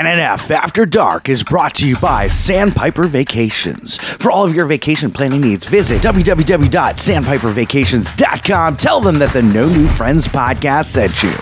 NNF 0.00 0.50
After 0.50 0.86
Dark 0.86 1.28
is 1.28 1.42
brought 1.42 1.74
to 1.74 1.86
you 1.86 1.94
by 1.98 2.26
Sandpiper 2.26 3.04
Vacations. 3.04 3.98
For 3.98 4.30
all 4.30 4.46
of 4.46 4.54
your 4.54 4.64
vacation 4.64 5.10
planning 5.10 5.42
needs, 5.42 5.66
visit 5.66 6.00
www.sandpipervacations.com. 6.00 8.76
Tell 8.78 9.02
them 9.02 9.18
that 9.18 9.34
the 9.34 9.42
No 9.42 9.68
New 9.68 9.86
Friends 9.86 10.26
podcast 10.26 10.86
sent 10.86 11.22
you. 11.22 11.34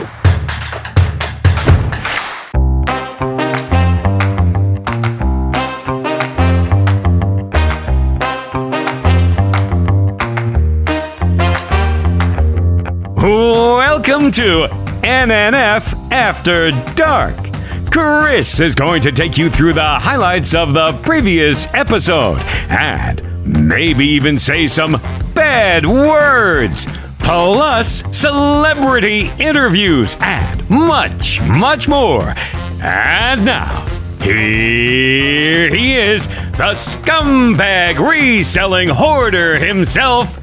Welcome 13.22 14.32
to 14.32 14.66
NNF 15.04 16.10
After 16.10 16.72
Dark. 16.94 17.47
Chris 17.90 18.60
is 18.60 18.74
going 18.74 19.02
to 19.02 19.12
take 19.12 19.38
you 19.38 19.48
through 19.50 19.72
the 19.72 19.82
highlights 19.82 20.54
of 20.54 20.74
the 20.74 20.92
previous 21.02 21.66
episode 21.74 22.38
and 22.68 23.22
maybe 23.68 24.04
even 24.06 24.38
say 24.38 24.66
some 24.66 25.00
bad 25.34 25.86
words, 25.86 26.86
plus 27.18 28.02
celebrity 28.16 29.30
interviews 29.38 30.16
and 30.20 30.68
much, 30.68 31.40
much 31.42 31.88
more. 31.88 32.34
And 32.80 33.44
now, 33.44 33.84
here 34.20 35.68
he 35.74 35.94
is, 35.94 36.26
the 36.28 36.74
scumbag 36.74 37.98
reselling 37.98 38.88
hoarder 38.88 39.58
himself, 39.58 40.38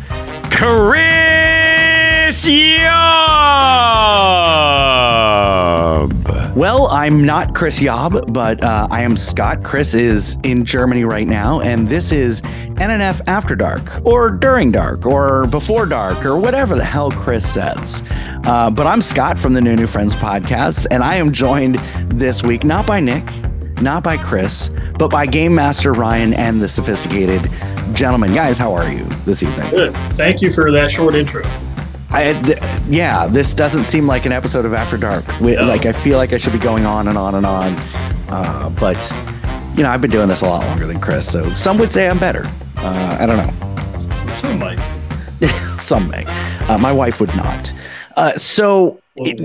Chris 0.52 2.48
Yob. 2.48 3.26
Well, 6.56 6.88
I'm 6.88 7.26
not 7.26 7.54
Chris 7.54 7.82
Yob, 7.82 8.32
but 8.32 8.64
uh, 8.64 8.88
I 8.90 9.02
am 9.02 9.18
Scott. 9.18 9.62
Chris 9.62 9.94
is 9.94 10.38
in 10.44 10.64
Germany 10.64 11.04
right 11.04 11.28
now, 11.28 11.60
and 11.60 11.90
this 11.90 12.14
is 12.14 12.42
NNF 12.78 13.20
After 13.28 13.58
Dark, 13.58 13.82
or 14.06 14.30
During 14.32 14.72
Dark, 14.72 15.06
or 15.06 15.48
Before 15.48 15.86
Dark, 15.86 16.24
or 16.24 16.38
whatever 16.38 16.78
the 16.78 16.86
hell 16.86 17.12
Chris 17.12 17.46
says. 17.46 18.04
Uh, 18.46 18.70
but 18.70 18.88
I'm 18.88 19.02
Scott 19.02 19.38
from 19.38 19.54
the 19.54 19.60
New 19.60 19.76
New 19.76 19.86
Friends 19.86 20.16
podcast, 20.16 20.88
and 20.92 21.04
I 21.04 21.16
am 21.16 21.34
joined 21.34 21.76
this 22.08 22.42
week 22.42 22.64
not 22.64 22.88
by 22.88 23.02
Nick, 23.02 23.26
not 23.82 24.02
by 24.02 24.16
Chris, 24.16 24.70
but 24.98 25.10
by 25.10 25.26
Game 25.26 25.54
Master 25.54 25.92
Ryan 25.92 26.34
and 26.36 26.62
the 26.62 26.70
sophisticated 26.70 27.52
gentleman. 27.92 28.34
Guys, 28.34 28.58
how 28.58 28.74
are 28.74 28.90
you 28.90 29.04
this 29.26 29.44
evening? 29.44 29.70
Good. 29.72 29.94
Thank 30.14 30.42
you 30.42 30.54
for 30.54 30.72
that 30.72 30.90
short 30.90 31.16
intro. 31.16 31.44
I, 32.16 32.34
th- 32.44 32.60
yeah, 32.90 33.28
this 33.28 33.54
doesn't 33.54 33.86
seem 33.86 34.08
like 34.08 34.26
an 34.26 34.32
episode 34.32 34.66
of 34.66 34.74
After 34.74 34.98
Dark. 34.98 35.26
We, 35.40 35.56
No. 35.56 35.66
Like 35.66 35.86
I 35.86 35.92
feel 35.92 36.18
like 36.18 36.34
I 36.34 36.38
should 36.38 36.54
be 36.54 36.60
going 36.60 36.86
on 36.86 37.08
and 37.08 37.18
on 37.18 37.36
and 37.36 37.46
on, 37.46 37.74
uh, 38.30 38.70
but 38.80 38.96
you 39.78 39.84
know 39.84 39.90
I've 39.90 40.02
been 40.02 40.12
doing 40.12 40.28
this 40.30 40.42
a 40.42 40.46
lot 40.46 40.66
longer 40.66 40.88
than 40.88 41.00
Chris, 41.02 41.30
so 41.30 41.50
some 41.56 41.78
would 41.78 41.92
say 41.92 42.08
I'm 42.08 42.18
better. 42.20 42.44
Uh, 42.78 43.18
I 43.20 43.26
don't 43.26 43.38
know. 43.38 44.36
Some 44.38 44.60
might. 44.60 44.80
Some 45.80 46.10
may. 46.10 46.24
Uh, 46.70 46.78
my 46.78 46.92
wife 46.94 47.20
would 47.20 47.36
not. 47.36 47.74
Uh, 48.16 48.32
so 48.38 49.00
it- 49.18 49.42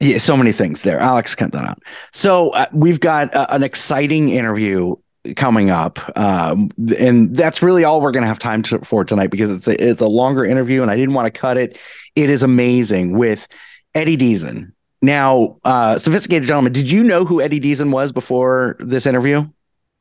yeah, 0.00 0.18
so 0.18 0.36
many 0.36 0.52
things 0.52 0.82
there. 0.82 0.98
Alex, 0.98 1.34
cut 1.34 1.52
that 1.52 1.64
out. 1.64 1.82
So 2.12 2.50
uh, 2.50 2.66
we've 2.72 3.00
got 3.00 3.34
uh, 3.34 3.46
an 3.50 3.62
exciting 3.62 4.30
interview 4.30 4.96
coming 5.36 5.70
up, 5.70 5.98
um, 6.18 6.70
and 6.98 7.34
that's 7.34 7.62
really 7.62 7.84
all 7.84 8.00
we're 8.00 8.12
going 8.12 8.22
to 8.22 8.28
have 8.28 8.38
time 8.38 8.62
to, 8.64 8.78
for 8.80 9.04
tonight 9.04 9.28
because 9.28 9.50
it's 9.50 9.66
a, 9.66 9.82
it's 9.90 10.00
a 10.00 10.06
longer 10.06 10.44
interview, 10.44 10.82
and 10.82 10.90
I 10.90 10.96
didn't 10.96 11.14
want 11.14 11.26
to 11.26 11.30
cut 11.30 11.56
it. 11.56 11.78
It 12.14 12.30
is 12.30 12.42
amazing 12.42 13.16
with 13.16 13.48
Eddie 13.94 14.16
Deezen. 14.16 14.72
Now, 15.02 15.58
uh, 15.64 15.98
sophisticated 15.98 16.46
gentleman, 16.46 16.72
did 16.72 16.90
you 16.90 17.02
know 17.02 17.24
who 17.24 17.40
Eddie 17.40 17.60
Deezen 17.60 17.90
was 17.90 18.12
before 18.12 18.76
this 18.80 19.06
interview? 19.06 19.46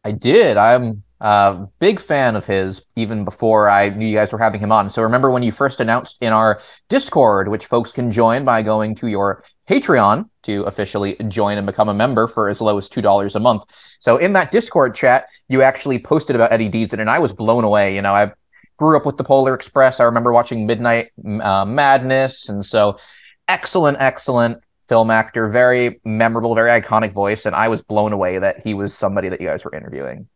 I 0.04 0.12
did. 0.12 0.58
I'm 0.58 1.04
a 1.20 1.68
big 1.80 2.00
fan 2.00 2.36
of 2.36 2.46
his 2.46 2.82
even 2.98 3.24
before 3.24 3.70
I 3.70 3.90
knew 3.90 4.06
you 4.06 4.18
guys 4.18 4.32
were 4.32 4.40
having 4.40 4.60
him 4.60 4.72
on. 4.72 4.90
So 4.90 5.02
remember 5.02 5.32
when 5.32 5.44
you 5.44 5.54
first 5.54 5.80
announced 5.80 6.18
in 6.20 6.34
our 6.34 6.62
Discord, 6.90 7.48
which 7.48 7.66
folks 7.66 7.92
can 7.94 8.12
join 8.12 8.44
by 8.44 8.62
going 8.62 8.96
to 8.96 9.08
your 9.08 9.44
Patreon 9.70 10.30
to 10.44 10.64
officially 10.64 11.16
join 11.28 11.58
and 11.58 11.66
become 11.66 11.90
a 11.90 11.94
member 11.94 12.28
for 12.28 12.50
as 12.50 12.60
low 12.60 12.78
as 12.78 12.90
$2 12.90 13.36
a 13.36 13.40
month. 13.40 13.64
So 14.00 14.18
in 14.18 14.34
that 14.34 14.52
Discord 14.52 14.94
chat, 14.94 15.28
you 15.48 15.62
actually 15.62 16.00
posted 16.00 16.36
about 16.36 16.52
Eddie 16.52 16.70
Deezen, 16.70 17.00
and 17.00 17.10
I 17.10 17.20
was 17.20 17.32
blown 17.32 17.64
away. 17.64 17.96
You 17.96 18.02
know, 18.02 18.14
I 18.14 18.34
grew 18.78 18.98
up 18.98 19.06
with 19.06 19.18
the 19.18 19.24
Polar 19.24 19.54
Express. 19.54 20.00
I 20.00 20.04
remember 20.04 20.34
watching 20.34 20.66
Midnight 20.66 21.12
uh, 21.26 21.66
Madness. 21.66 22.50
And 22.50 22.66
so 22.66 22.98
excellent, 23.48 23.98
excellent 24.00 24.62
film 24.90 25.10
actor, 25.10 25.48
very 25.50 26.02
memorable, 26.04 26.56
very 26.56 26.82
iconic 26.82 27.14
voice. 27.14 27.46
And 27.46 27.56
I 27.56 27.70
was 27.70 27.82
blown 27.82 28.12
away 28.14 28.40
that 28.40 28.60
he 28.62 28.74
was 28.74 28.94
somebody 28.94 29.30
that 29.30 29.40
you 29.40 29.48
guys 29.48 29.64
were 29.64 29.74
interviewing. 29.74 30.28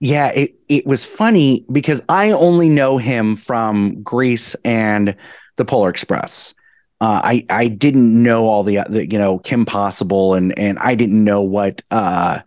Yeah, 0.00 0.28
it, 0.28 0.56
it 0.68 0.86
was 0.86 1.04
funny 1.04 1.64
because 1.72 2.02
I 2.08 2.32
only 2.32 2.68
know 2.68 2.98
him 2.98 3.36
from 3.36 4.02
Grease 4.02 4.54
and 4.56 5.16
the 5.56 5.64
Polar 5.64 5.88
Express. 5.88 6.52
Uh, 7.00 7.20
I 7.22 7.46
I 7.50 7.68
didn't 7.68 8.22
know 8.22 8.46
all 8.46 8.62
the, 8.62 8.80
the 8.88 9.10
you 9.10 9.18
know 9.18 9.38
Kim 9.38 9.64
Possible 9.64 10.34
and 10.34 10.58
and 10.58 10.78
I 10.78 10.94
didn't 10.94 11.22
know 11.22 11.42
what 11.42 11.82
uh 11.90 12.40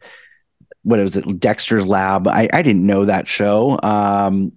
what 0.83 0.99
was 0.99 1.17
it 1.17 1.39
Dexter's 1.39 1.85
Lab. 1.85 2.27
I 2.27 2.49
I 2.51 2.61
didn't 2.61 2.85
know 2.85 3.05
that 3.05 3.27
show. 3.27 3.79
Um, 3.81 4.53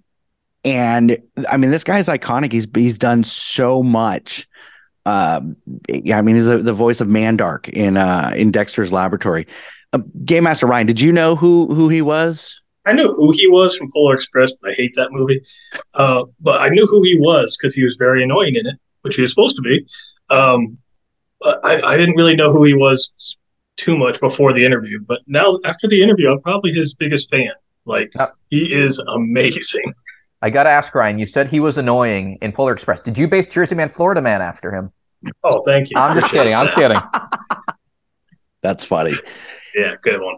and 0.63 1.17
I 1.47 1.57
mean 1.57 1.71
this 1.71 1.83
guy's 1.83 2.07
iconic. 2.07 2.51
He's 2.51 2.67
he's 2.73 2.97
done 2.97 3.23
so 3.23 3.83
much. 3.83 4.47
Yeah, 5.05 6.17
I 6.17 6.21
mean 6.21 6.35
he's 6.35 6.45
the, 6.45 6.59
the 6.59 6.73
voice 6.73 7.01
of 7.01 7.07
Mandark 7.07 7.69
in 7.69 7.97
uh 7.97 8.31
in 8.35 8.51
Dexter's 8.51 8.91
Laboratory. 8.91 9.47
Uh, 9.91 9.99
Game 10.25 10.45
Master 10.45 10.65
Ryan, 10.65 10.87
did 10.87 10.99
you 11.01 11.11
know 11.11 11.35
who 11.35 11.73
who 11.73 11.89
he 11.89 12.01
was? 12.01 12.59
I 12.85 12.93
knew 12.93 13.13
who 13.13 13.31
he 13.31 13.47
was 13.47 13.77
from 13.77 13.89
Polar 13.93 14.15
Express, 14.15 14.51
but 14.59 14.71
I 14.71 14.73
hate 14.73 14.93
that 14.95 15.11
movie. 15.11 15.41
Uh, 15.93 16.25
but 16.41 16.61
I 16.61 16.69
knew 16.69 16.85
who 16.85 17.01
he 17.03 17.17
was 17.17 17.55
because 17.55 17.73
he 17.73 17.85
was 17.85 17.95
very 17.97 18.23
annoying 18.23 18.55
in 18.55 18.67
it, 18.67 18.75
which 19.03 19.15
he 19.15 19.21
was 19.21 19.31
supposed 19.31 19.55
to 19.55 19.61
be. 19.61 19.85
Um, 20.29 20.77
I, 21.63 21.81
I 21.81 21.97
didn't 21.97 22.15
really 22.15 22.35
know 22.35 22.51
who 22.51 22.63
he 22.63 22.73
was 22.73 23.37
too 23.77 23.97
much 23.97 24.19
before 24.19 24.53
the 24.53 24.65
interview. 24.65 24.99
But 25.05 25.21
now, 25.27 25.59
after 25.65 25.87
the 25.87 26.01
interview, 26.01 26.31
I'm 26.31 26.41
probably 26.41 26.71
his 26.71 26.93
biggest 26.93 27.29
fan. 27.29 27.51
Like, 27.85 28.11
Uh, 28.17 28.27
he 28.49 28.73
is 28.73 28.99
amazing. 28.99 29.93
I 30.41 30.49
got 30.49 30.63
to 30.63 30.69
ask 30.69 30.93
Ryan, 30.93 31.19
you 31.19 31.25
said 31.25 31.47
he 31.47 31.61
was 31.61 31.77
annoying 31.77 32.37
in 32.41 32.51
Polar 32.51 32.73
Express. 32.73 32.99
Did 32.99 33.17
you 33.17 33.29
base 33.29 33.47
Jersey 33.47 33.75
Man, 33.75 33.87
Florida 33.87 34.21
Man 34.21 34.41
after 34.41 34.73
him? 34.73 34.91
Oh, 35.43 35.61
thank 35.63 35.89
you. 35.89 35.97
I'm 35.97 36.19
just 36.19 36.33
kidding. 36.33 36.53
I'm 36.53 36.67
kidding. 36.73 36.97
That's 38.61 38.83
funny. 38.83 39.13
Yeah, 39.73 39.95
good 40.01 40.21
one. 40.21 40.35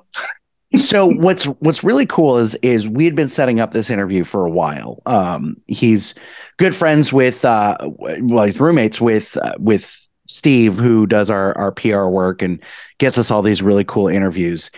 So 0.79 1.05
what's 1.05 1.45
what's 1.45 1.83
really 1.83 2.05
cool 2.05 2.37
is 2.37 2.55
is 2.55 2.87
we 2.87 3.05
had 3.05 3.15
been 3.15 3.29
setting 3.29 3.59
up 3.59 3.71
this 3.71 3.89
interview 3.89 4.23
for 4.23 4.45
a 4.45 4.49
while. 4.49 5.01
Um, 5.05 5.57
he's 5.67 6.15
good 6.57 6.75
friends 6.75 7.11
with 7.11 7.43
uh, 7.45 7.77
well, 7.81 8.45
he's 8.45 8.59
roommates 8.59 9.01
with 9.01 9.37
uh, 9.37 9.55
with 9.59 10.07
Steve, 10.27 10.77
who 10.77 11.05
does 11.05 11.29
our 11.29 11.57
our 11.57 11.71
PR 11.71 12.05
work 12.05 12.41
and 12.41 12.61
gets 12.97 13.17
us 13.17 13.31
all 13.31 13.41
these 13.41 13.61
really 13.61 13.83
cool 13.83 14.07
interviews. 14.07 14.71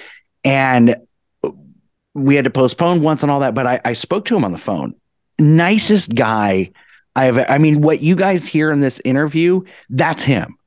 And 0.43 0.95
we 2.13 2.35
had 2.35 2.45
to 2.45 2.51
postpone 2.51 3.01
once 3.01 3.21
and 3.21 3.31
all 3.31 3.41
that, 3.41 3.53
but 3.53 3.67
I, 3.67 3.79
I 3.85 3.93
spoke 3.93 4.25
to 4.25 4.35
him 4.35 4.43
on 4.43 4.51
the 4.51 4.57
phone. 4.57 4.95
Nicest 5.39 6.15
guy 6.15 6.71
I've. 7.15 7.37
I 7.37 7.57
mean, 7.57 7.81
what 7.81 8.01
you 8.01 8.15
guys 8.15 8.47
hear 8.47 8.71
in 8.71 8.81
this 8.81 8.99
interview, 9.05 9.61
that's 9.89 10.23
him 10.23 10.57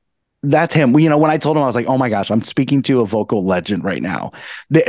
that's 0.43 0.75
him. 0.75 0.99
You 0.99 1.09
know, 1.09 1.19
when 1.19 1.31
I 1.31 1.37
told 1.37 1.57
him, 1.57 1.63
I 1.63 1.67
was 1.67 1.75
like, 1.75 1.87
"Oh 1.87 1.99
my 1.99 2.09
gosh, 2.09 2.31
I'm 2.31 2.43
speaking 2.43 2.83
to 2.83 3.01
a 3.01 3.07
vocal 3.07 3.45
legend 3.45 3.85
right 3.85 4.03
now," 4.03 4.33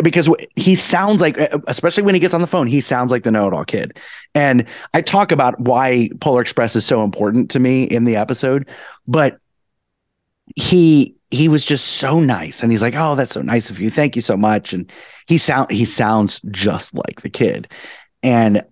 because 0.01 0.30
he 0.56 0.75
sounds 0.75 1.19
like, 1.19 1.38
especially 1.68 2.03
when 2.03 2.13
he 2.15 2.19
gets 2.19 2.33
on 2.33 2.42
the 2.42 2.48
phone, 2.48 2.68
he 2.68 2.80
sounds 2.80 3.12
like 3.12 3.24
the 3.24 3.31
know-it-all 3.31 3.65
kid. 3.65 4.00
And 4.33 4.65
I 4.94 5.01
talk 5.01 5.31
about 5.31 5.59
why 5.59 6.09
Polar 6.21 6.42
Express 6.42 6.75
is 6.75 6.86
so 6.86 7.03
important 7.03 7.51
to 7.51 7.59
me 7.59 7.83
in 7.83 8.06
the 8.06 8.15
episode, 8.15 8.69
but 9.07 9.39
he 10.56 11.15
he 11.31 11.48
was 11.48 11.63
just 11.65 11.86
so 11.86 12.19
nice, 12.19 12.63
and 12.63 12.71
he's 12.71 12.81
like, 12.81 12.95
"Oh, 12.95 13.15
that's 13.15 13.31
so 13.31 13.42
nice 13.42 13.69
of 13.69 13.80
you. 13.80 13.89
Thank 13.89 14.15
you 14.15 14.21
so 14.21 14.38
much." 14.38 14.74
And 14.74 14.89
he 15.27 15.38
sound 15.38 15.69
he 15.71 15.83
sounds 15.86 16.39
just 16.51 16.94
like 16.94 17.21
the 17.21 17.30
kid. 17.30 17.68
And 18.24 18.63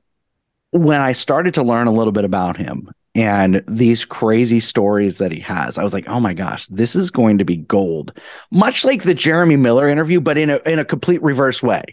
when 0.71 1.01
I 1.01 1.11
started 1.11 1.55
to 1.55 1.63
learn 1.63 1.87
a 1.87 1.91
little 1.91 2.13
bit 2.13 2.25
about 2.25 2.55
him 2.55 2.89
and 3.19 3.61
these 3.67 4.05
crazy 4.05 4.61
stories 4.61 5.17
that 5.17 5.33
he 5.33 5.41
has, 5.41 5.77
I 5.77 5.83
was 5.83 5.93
like, 5.93 6.07
oh 6.07 6.21
my 6.21 6.33
gosh, 6.33 6.67
this 6.67 6.95
is 6.95 7.11
going 7.11 7.37
to 7.39 7.43
be 7.43 7.57
gold. 7.57 8.13
Much 8.49 8.85
like 8.85 9.03
the 9.03 9.13
Jeremy 9.13 9.57
Miller 9.57 9.89
interview, 9.89 10.21
but 10.21 10.37
in 10.37 10.49
a 10.49 10.61
in 10.65 10.79
a 10.79 10.85
complete 10.85 11.21
reverse 11.21 11.61
way. 11.61 11.83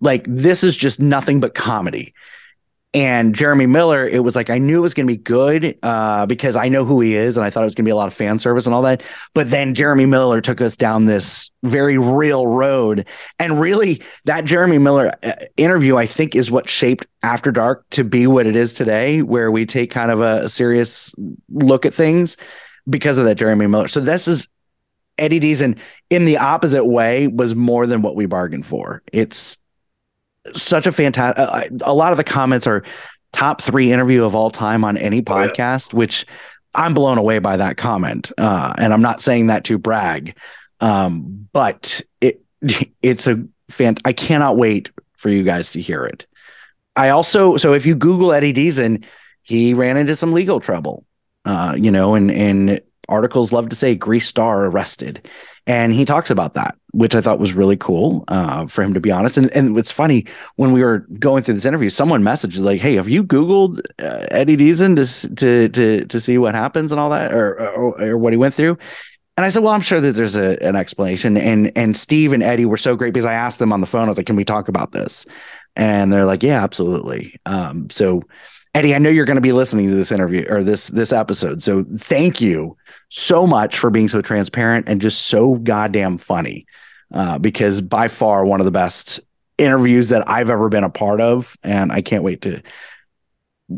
Like 0.00 0.24
this 0.26 0.64
is 0.64 0.74
just 0.74 0.98
nothing 0.98 1.38
but 1.38 1.54
comedy. 1.54 2.14
And 2.92 3.36
Jeremy 3.36 3.66
Miller, 3.66 4.04
it 4.08 4.24
was 4.24 4.34
like 4.34 4.50
I 4.50 4.58
knew 4.58 4.78
it 4.78 4.80
was 4.80 4.94
going 4.94 5.06
to 5.06 5.12
be 5.12 5.16
good 5.16 5.78
uh, 5.80 6.26
because 6.26 6.56
I 6.56 6.68
know 6.68 6.84
who 6.84 7.00
he 7.00 7.14
is, 7.14 7.36
and 7.36 7.46
I 7.46 7.50
thought 7.50 7.62
it 7.62 7.66
was 7.66 7.76
going 7.76 7.84
to 7.84 7.88
be 7.88 7.92
a 7.92 7.96
lot 7.96 8.08
of 8.08 8.14
fan 8.14 8.40
service 8.40 8.66
and 8.66 8.74
all 8.74 8.82
that. 8.82 9.04
But 9.32 9.48
then 9.48 9.74
Jeremy 9.74 10.06
Miller 10.06 10.40
took 10.40 10.60
us 10.60 10.76
down 10.76 11.04
this 11.04 11.52
very 11.62 11.98
real 11.98 12.48
road, 12.48 13.06
and 13.38 13.60
really, 13.60 14.02
that 14.24 14.44
Jeremy 14.44 14.78
Miller 14.78 15.12
uh, 15.22 15.32
interview, 15.56 15.96
I 15.98 16.06
think, 16.06 16.34
is 16.34 16.50
what 16.50 16.68
shaped 16.68 17.06
After 17.22 17.52
Dark 17.52 17.88
to 17.90 18.02
be 18.02 18.26
what 18.26 18.48
it 18.48 18.56
is 18.56 18.74
today, 18.74 19.22
where 19.22 19.52
we 19.52 19.66
take 19.66 19.92
kind 19.92 20.10
of 20.10 20.20
a 20.20 20.48
serious 20.48 21.14
look 21.48 21.86
at 21.86 21.94
things 21.94 22.36
because 22.88 23.18
of 23.18 23.24
that 23.26 23.36
Jeremy 23.36 23.68
Miller. 23.68 23.86
So 23.86 24.00
this 24.00 24.26
is 24.26 24.48
Eddie 25.16 25.38
Deezen 25.38 25.78
in 26.08 26.24
the 26.24 26.38
opposite 26.38 26.84
way 26.84 27.28
was 27.28 27.54
more 27.54 27.86
than 27.86 28.02
what 28.02 28.16
we 28.16 28.26
bargained 28.26 28.66
for. 28.66 29.02
It's 29.12 29.58
such 30.54 30.86
a 30.86 30.92
fantastic. 30.92 31.38
Uh, 31.38 31.64
a 31.82 31.94
lot 31.94 32.12
of 32.12 32.18
the 32.18 32.24
comments 32.24 32.66
are 32.66 32.82
top 33.32 33.60
three 33.60 33.92
interview 33.92 34.24
of 34.24 34.34
all 34.34 34.50
time 34.50 34.84
on 34.84 34.96
any 34.96 35.22
podcast, 35.22 35.88
oh, 35.88 35.96
yeah. 35.96 35.98
which 35.98 36.26
I'm 36.74 36.94
blown 36.94 37.18
away 37.18 37.38
by 37.38 37.56
that 37.56 37.76
comment. 37.76 38.32
Uh, 38.38 38.72
and 38.78 38.92
I'm 38.92 39.02
not 39.02 39.20
saying 39.20 39.48
that 39.48 39.64
to 39.64 39.78
brag, 39.78 40.36
um, 40.80 41.48
but 41.52 42.02
it 42.20 42.42
it's 43.02 43.26
a 43.26 43.44
fan. 43.68 43.96
I 44.04 44.12
cannot 44.12 44.56
wait 44.56 44.90
for 45.16 45.28
you 45.28 45.42
guys 45.42 45.72
to 45.72 45.80
hear 45.80 46.04
it. 46.04 46.26
I 46.96 47.10
also 47.10 47.56
so 47.56 47.74
if 47.74 47.86
you 47.86 47.94
Google 47.94 48.32
Eddie 48.32 48.52
Deezen, 48.52 49.04
he 49.42 49.74
ran 49.74 49.96
into 49.96 50.16
some 50.16 50.32
legal 50.32 50.60
trouble. 50.60 51.04
Uh, 51.44 51.74
you 51.76 51.90
know, 51.90 52.14
and 52.14 52.30
and 52.30 52.80
articles 53.08 53.52
love 53.52 53.68
to 53.70 53.76
say 53.76 53.94
Grease 53.94 54.26
star 54.26 54.66
arrested. 54.66 55.28
And 55.66 55.92
he 55.92 56.04
talks 56.04 56.30
about 56.30 56.54
that, 56.54 56.76
which 56.92 57.14
I 57.14 57.20
thought 57.20 57.38
was 57.38 57.52
really 57.52 57.76
cool 57.76 58.24
uh, 58.28 58.66
for 58.66 58.82
him 58.82 58.94
to 58.94 59.00
be 59.00 59.10
honest. 59.10 59.36
And 59.36 59.50
and 59.52 59.78
it's 59.78 59.92
funny 59.92 60.26
when 60.56 60.72
we 60.72 60.82
were 60.82 61.00
going 61.18 61.42
through 61.42 61.54
this 61.54 61.64
interview, 61.64 61.90
someone 61.90 62.22
messaged 62.22 62.60
like, 62.60 62.80
"Hey, 62.80 62.96
have 62.96 63.08
you 63.08 63.22
Googled 63.22 63.80
uh, 63.98 64.26
Eddie 64.30 64.56
Deezen 64.56 64.96
to 64.96 65.34
to 65.36 65.68
to 65.68 66.04
to 66.06 66.20
see 66.20 66.38
what 66.38 66.54
happens 66.54 66.92
and 66.92 67.00
all 67.00 67.10
that, 67.10 67.32
or, 67.32 67.60
or, 67.60 68.02
or 68.02 68.18
what 68.18 68.32
he 68.32 68.36
went 68.36 68.54
through?" 68.54 68.78
And 69.36 69.44
I 69.46 69.48
said, 69.48 69.62
"Well, 69.62 69.72
I'm 69.72 69.80
sure 69.80 70.00
that 70.00 70.12
there's 70.12 70.36
a, 70.36 70.62
an 70.62 70.76
explanation." 70.76 71.36
And 71.36 71.72
and 71.76 71.96
Steve 71.96 72.32
and 72.32 72.42
Eddie 72.42 72.66
were 72.66 72.76
so 72.76 72.96
great 72.96 73.14
because 73.14 73.26
I 73.26 73.34
asked 73.34 73.58
them 73.58 73.72
on 73.72 73.80
the 73.80 73.86
phone. 73.86 74.04
I 74.04 74.08
was 74.08 74.16
like, 74.16 74.26
"Can 74.26 74.36
we 74.36 74.44
talk 74.44 74.68
about 74.68 74.92
this?" 74.92 75.26
And 75.76 76.12
they're 76.12 76.26
like, 76.26 76.42
"Yeah, 76.42 76.62
absolutely." 76.62 77.38
Um, 77.46 77.88
so 77.90 78.22
Eddie, 78.74 78.94
I 78.94 78.98
know 78.98 79.10
you're 79.10 79.24
going 79.24 79.36
to 79.36 79.40
be 79.40 79.52
listening 79.52 79.88
to 79.88 79.94
this 79.94 80.12
interview 80.12 80.46
or 80.48 80.62
this 80.62 80.88
this 80.88 81.12
episode. 81.12 81.62
So 81.62 81.84
thank 81.98 82.40
you 82.40 82.76
so 83.08 83.46
much 83.46 83.78
for 83.78 83.90
being 83.90 84.08
so 84.08 84.22
transparent 84.22 84.88
and 84.88 85.00
just 85.00 85.22
so 85.22 85.56
goddamn 85.56 86.18
funny. 86.18 86.66
Uh, 87.12 87.38
because 87.38 87.80
by 87.80 88.06
far 88.06 88.44
one 88.44 88.60
of 88.60 88.64
the 88.66 88.70
best 88.70 89.18
interviews 89.58 90.10
that 90.10 90.28
I've 90.28 90.50
ever 90.50 90.68
been 90.68 90.84
a 90.84 90.90
part 90.90 91.20
of, 91.20 91.56
and 91.64 91.90
I 91.90 92.02
can't 92.02 92.22
wait 92.22 92.42
to 92.42 92.62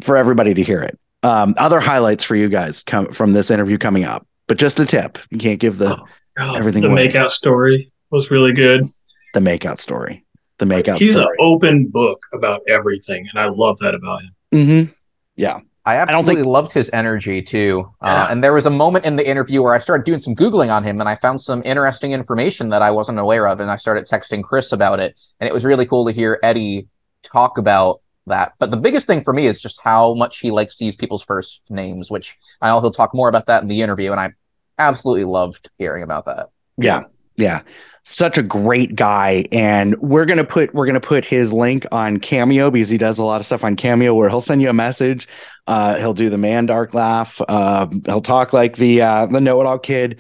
for 0.03 0.17
everybody 0.17 0.53
to 0.55 0.63
hear 0.63 0.83
it. 0.83 0.99
Um, 1.23 1.55
other 1.57 1.81
highlights 1.81 2.25
for 2.25 2.37
you 2.37 2.49
guys 2.49 2.83
come 2.83 3.13
from 3.13 3.33
this 3.33 3.51
interview 3.51 3.79
coming 3.79 4.05
up, 4.05 4.27
but 4.47 4.59
just 4.59 4.79
a 4.81 4.85
tip. 4.85 5.19
You 5.31 5.39
can't 5.39 5.61
give 5.61 5.79
the 5.79 5.97
oh, 6.39 6.55
everything. 6.55 6.83
The 6.83 6.91
away. 6.91 7.09
makeout 7.09 7.31
story 7.31 7.91
was 8.11 8.31
really 8.31 8.53
good. 8.53 8.85
The 9.33 9.41
makeout 9.41 9.79
story. 9.79 10.25
The 10.59 10.67
makeout. 10.67 10.99
He's 10.99 11.13
story. 11.13 11.25
an 11.25 11.37
open 11.41 11.87
book 11.87 12.21
about 12.35 12.61
everything, 12.69 13.27
and 13.31 13.41
I 13.41 13.49
love 13.49 13.79
that 13.79 13.95
about 13.95 14.23
him. 14.23 14.35
Mm-hmm. 14.53 14.93
Yeah. 15.37 15.61
I 15.85 15.97
absolutely 15.97 16.35
I 16.35 16.37
think... 16.37 16.47
loved 16.47 16.73
his 16.73 16.91
energy 16.93 17.43
too. 17.43 17.93
Uh. 18.01 18.05
Uh, 18.05 18.27
and 18.31 18.45
there 18.45 18.53
was 18.53 18.67
a 18.67 18.71
moment 18.71 19.05
in 19.05 19.17
the 19.17 19.29
interview 19.29 19.63
where 19.63 19.75
I 19.75 19.79
started 19.79 20.05
doing 20.05 20.21
some 20.21 20.37
Googling 20.37 20.73
on 20.73 20.85
him 20.85 21.01
and 21.01 21.09
I 21.09 21.17
found 21.17 21.43
some 21.43 21.63
interesting 21.65 22.13
information 22.13 22.69
that 22.69 22.83
I 22.83 22.91
wasn't 22.91 23.19
aware 23.19 23.49
of. 23.49 23.59
And 23.59 23.71
I 23.71 23.77
started 23.77 24.07
texting 24.07 24.45
Chris 24.45 24.71
about 24.71 25.01
it. 25.01 25.17
And 25.41 25.49
it 25.49 25.53
was 25.53 25.65
really 25.65 25.87
cool 25.87 26.07
to 26.07 26.13
hear 26.13 26.39
Eddie 26.43 26.89
talk 27.25 27.59
about 27.59 28.01
that. 28.29 28.53
But 28.61 28.71
the 28.71 28.77
biggest 28.77 29.09
thing 29.09 29.25
for 29.25 29.33
me 29.33 29.47
is 29.47 29.61
just 29.61 29.81
how 29.83 30.15
much 30.15 30.39
he 30.39 30.53
likes 30.53 30.77
to 30.77 30.85
use 30.85 30.95
people's 30.95 31.25
first 31.25 31.63
names, 31.69 32.11
which 32.11 32.37
I 32.61 32.69
know 32.69 32.81
he'll 32.81 32.93
talk 32.93 33.13
more 33.13 33.29
about 33.29 33.47
that 33.47 33.63
in 33.63 33.69
the 33.69 33.83
interview. 33.83 34.13
And 34.13 34.21
I 34.21 34.31
absolutely 34.79 35.25
loved 35.25 35.69
hearing 35.79 36.05
about 36.05 36.27
that. 36.27 36.51
Yeah. 36.77 37.05
Yeah 37.37 37.63
such 38.05 38.37
a 38.37 38.43
great 38.43 38.97
guy 38.97 39.45
and 39.53 39.97
we're 40.01 40.25
going 40.25 40.39
to 40.39 40.45
put 40.45 40.75
we're 40.75 40.87
going 40.87 41.01
to 41.01 41.07
put 41.07 41.25
his 41.25 41.53
link 41.53 41.87
on 41.93 42.19
cameo 42.19 42.71
because 42.71 42.89
he 42.89 42.99
does 42.99 43.19
a 43.19 43.25
lot 43.25 43.41
of 43.41 43.47
stuff 43.47 43.63
on 43.63 43.77
cameo 43.77 44.13
where 44.13 44.29
he'll 44.29 44.41
send 44.41 44.61
you 44.61 44.69
a 44.69 44.75
message. 44.75 45.29
Uh, 45.69 45.97
he'll 45.99 46.15
do 46.15 46.29
the 46.29 46.37
Mandark 46.37 46.95
laugh 46.95 47.41
uh, 47.49 47.87
he'll 48.07 48.21
talk 48.21 48.53
like 48.53 48.77
the 48.77 49.03
uh, 49.03 49.27
the 49.27 49.41
know-it-all 49.41 49.79
kid. 49.79 50.19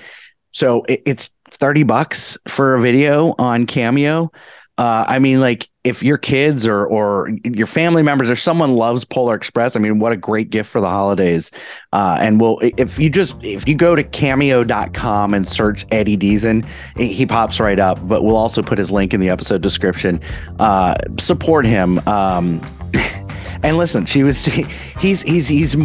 So 0.50 0.82
it, 0.84 1.02
it's 1.06 1.34
30 1.50 1.82
bucks 1.82 2.38
for 2.48 2.74
a 2.74 2.80
video 2.80 3.34
on 3.38 3.66
cameo. 3.66 4.30
Uh, 4.78 5.04
I 5.06 5.18
mean, 5.18 5.40
like 5.40 5.68
if 5.84 6.02
your 6.02 6.16
kids 6.16 6.66
or 6.66 6.86
or 6.86 7.30
your 7.44 7.66
family 7.66 8.02
members 8.02 8.30
or 8.30 8.36
someone 8.36 8.74
loves 8.74 9.04
Polar 9.04 9.34
Express, 9.34 9.74
I 9.74 9.80
mean, 9.80 9.98
what 9.98 10.12
a 10.12 10.16
great 10.16 10.50
gift 10.50 10.70
for 10.70 10.80
the 10.80 10.88
holidays. 10.88 11.50
Uh, 11.92 12.18
and 12.20 12.40
we'll 12.40 12.58
if 12.60 12.98
you 12.98 13.10
just 13.10 13.34
if 13.42 13.66
you 13.66 13.74
go 13.74 13.94
to 13.94 14.04
cameo.com 14.04 15.34
and 15.34 15.48
search 15.48 15.84
Eddie 15.90 16.16
Deezen, 16.16 16.64
he 16.96 17.26
pops 17.26 17.58
right 17.58 17.80
up. 17.80 17.98
But 18.06 18.22
we'll 18.22 18.36
also 18.36 18.62
put 18.62 18.78
his 18.78 18.90
link 18.90 19.12
in 19.12 19.20
the 19.20 19.28
episode 19.28 19.60
description. 19.62 20.20
Uh, 20.60 20.94
support 21.18 21.66
him. 21.66 21.98
Um, 22.06 22.60
and 23.64 23.76
listen, 23.76 24.06
she 24.06 24.22
was 24.22 24.44
he's 25.00 25.22
he's 25.22 25.48
he's 25.48 25.76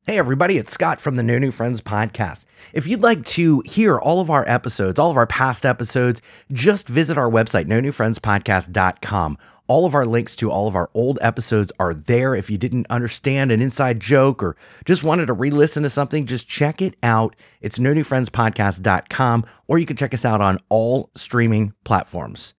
Hey, 0.05 0.17
everybody, 0.17 0.57
it's 0.57 0.71
Scott 0.71 0.99
from 0.99 1.17
the 1.17 1.23
No 1.23 1.37
New 1.37 1.51
Friends 1.51 1.81
podcast. 1.81 2.45
If 2.73 2.87
you'd 2.87 3.01
like 3.01 3.25
to 3.25 3.61
hear 3.65 3.99
all 3.99 4.21
of 4.21 4.31
our 4.31 4.47
episodes, 4.47 4.97
all 4.97 5.11
of 5.11 5.17
our 5.17 5.27
past 5.27 5.65
episodes, 5.65 6.21
just 6.51 6.87
visit 6.87 7.17
our 7.17 7.29
website, 7.29 7.67
no 7.67 7.79
new 7.79 7.91
friends 7.91 8.17
newfriendspodcast.com. 8.17 9.37
All 9.67 9.85
of 9.85 9.93
our 9.93 10.05
links 10.05 10.35
to 10.37 10.49
all 10.49 10.67
of 10.67 10.75
our 10.75 10.89
old 10.95 11.19
episodes 11.21 11.71
are 11.79 11.93
there. 11.93 12.33
If 12.33 12.49
you 12.49 12.57
didn't 12.57 12.87
understand 12.89 13.51
an 13.51 13.61
inside 13.61 13.99
joke 13.99 14.41
or 14.41 14.55
just 14.85 15.03
wanted 15.03 15.27
to 15.27 15.33
re 15.33 15.51
listen 15.51 15.83
to 15.83 15.91
something, 15.91 16.25
just 16.25 16.47
check 16.47 16.81
it 16.81 16.95
out. 17.03 17.35
It's 17.61 17.77
no 17.77 17.93
new 17.93 18.03
friends 18.05 18.29
newfriendspodcast.com, 18.29 19.45
or 19.67 19.77
you 19.77 19.85
can 19.85 19.97
check 19.97 20.13
us 20.15 20.25
out 20.25 20.41
on 20.41 20.59
all 20.69 21.11
streaming 21.13 21.73
platforms. 21.83 22.55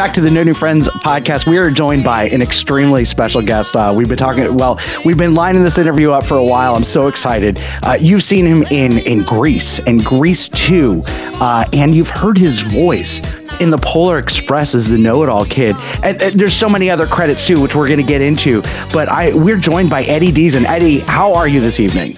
Back 0.00 0.14
to 0.14 0.22
the 0.22 0.30
No 0.30 0.42
New 0.42 0.54
Friends 0.54 0.88
podcast. 0.88 1.46
We 1.46 1.58
are 1.58 1.70
joined 1.70 2.04
by 2.04 2.24
an 2.30 2.40
extremely 2.40 3.04
special 3.04 3.42
guest. 3.42 3.76
Uh, 3.76 3.92
we've 3.94 4.08
been 4.08 4.16
talking, 4.16 4.56
well, 4.56 4.80
we've 5.04 5.18
been 5.18 5.34
lining 5.34 5.62
this 5.62 5.76
interview 5.76 6.10
up 6.10 6.24
for 6.24 6.38
a 6.38 6.42
while. 6.42 6.74
I'm 6.74 6.84
so 6.84 7.06
excited. 7.06 7.60
Uh, 7.82 7.98
you've 8.00 8.22
seen 8.22 8.46
him 8.46 8.62
in 8.70 8.96
in 9.00 9.22
Grease 9.24 9.78
and 9.80 10.02
Grease 10.02 10.48
2, 10.48 11.02
uh, 11.04 11.66
and 11.74 11.94
you've 11.94 12.08
heard 12.08 12.38
his 12.38 12.60
voice 12.62 13.20
in 13.60 13.68
the 13.68 13.76
Polar 13.76 14.18
Express 14.18 14.74
as 14.74 14.88
the 14.88 14.96
know-it-all 14.96 15.44
kid. 15.44 15.76
And, 16.02 16.22
and 16.22 16.40
there's 16.40 16.56
so 16.56 16.70
many 16.70 16.88
other 16.88 17.04
credits 17.04 17.46
too, 17.46 17.60
which 17.60 17.74
we're 17.74 17.86
going 17.86 18.00
to 18.00 18.02
get 18.02 18.22
into. 18.22 18.62
But 18.94 19.10
I 19.10 19.34
we're 19.34 19.58
joined 19.58 19.90
by 19.90 20.04
Eddie 20.04 20.32
Deezen. 20.32 20.64
Eddie, 20.64 21.00
how 21.00 21.34
are 21.34 21.46
you 21.46 21.60
this 21.60 21.78
evening? 21.78 22.14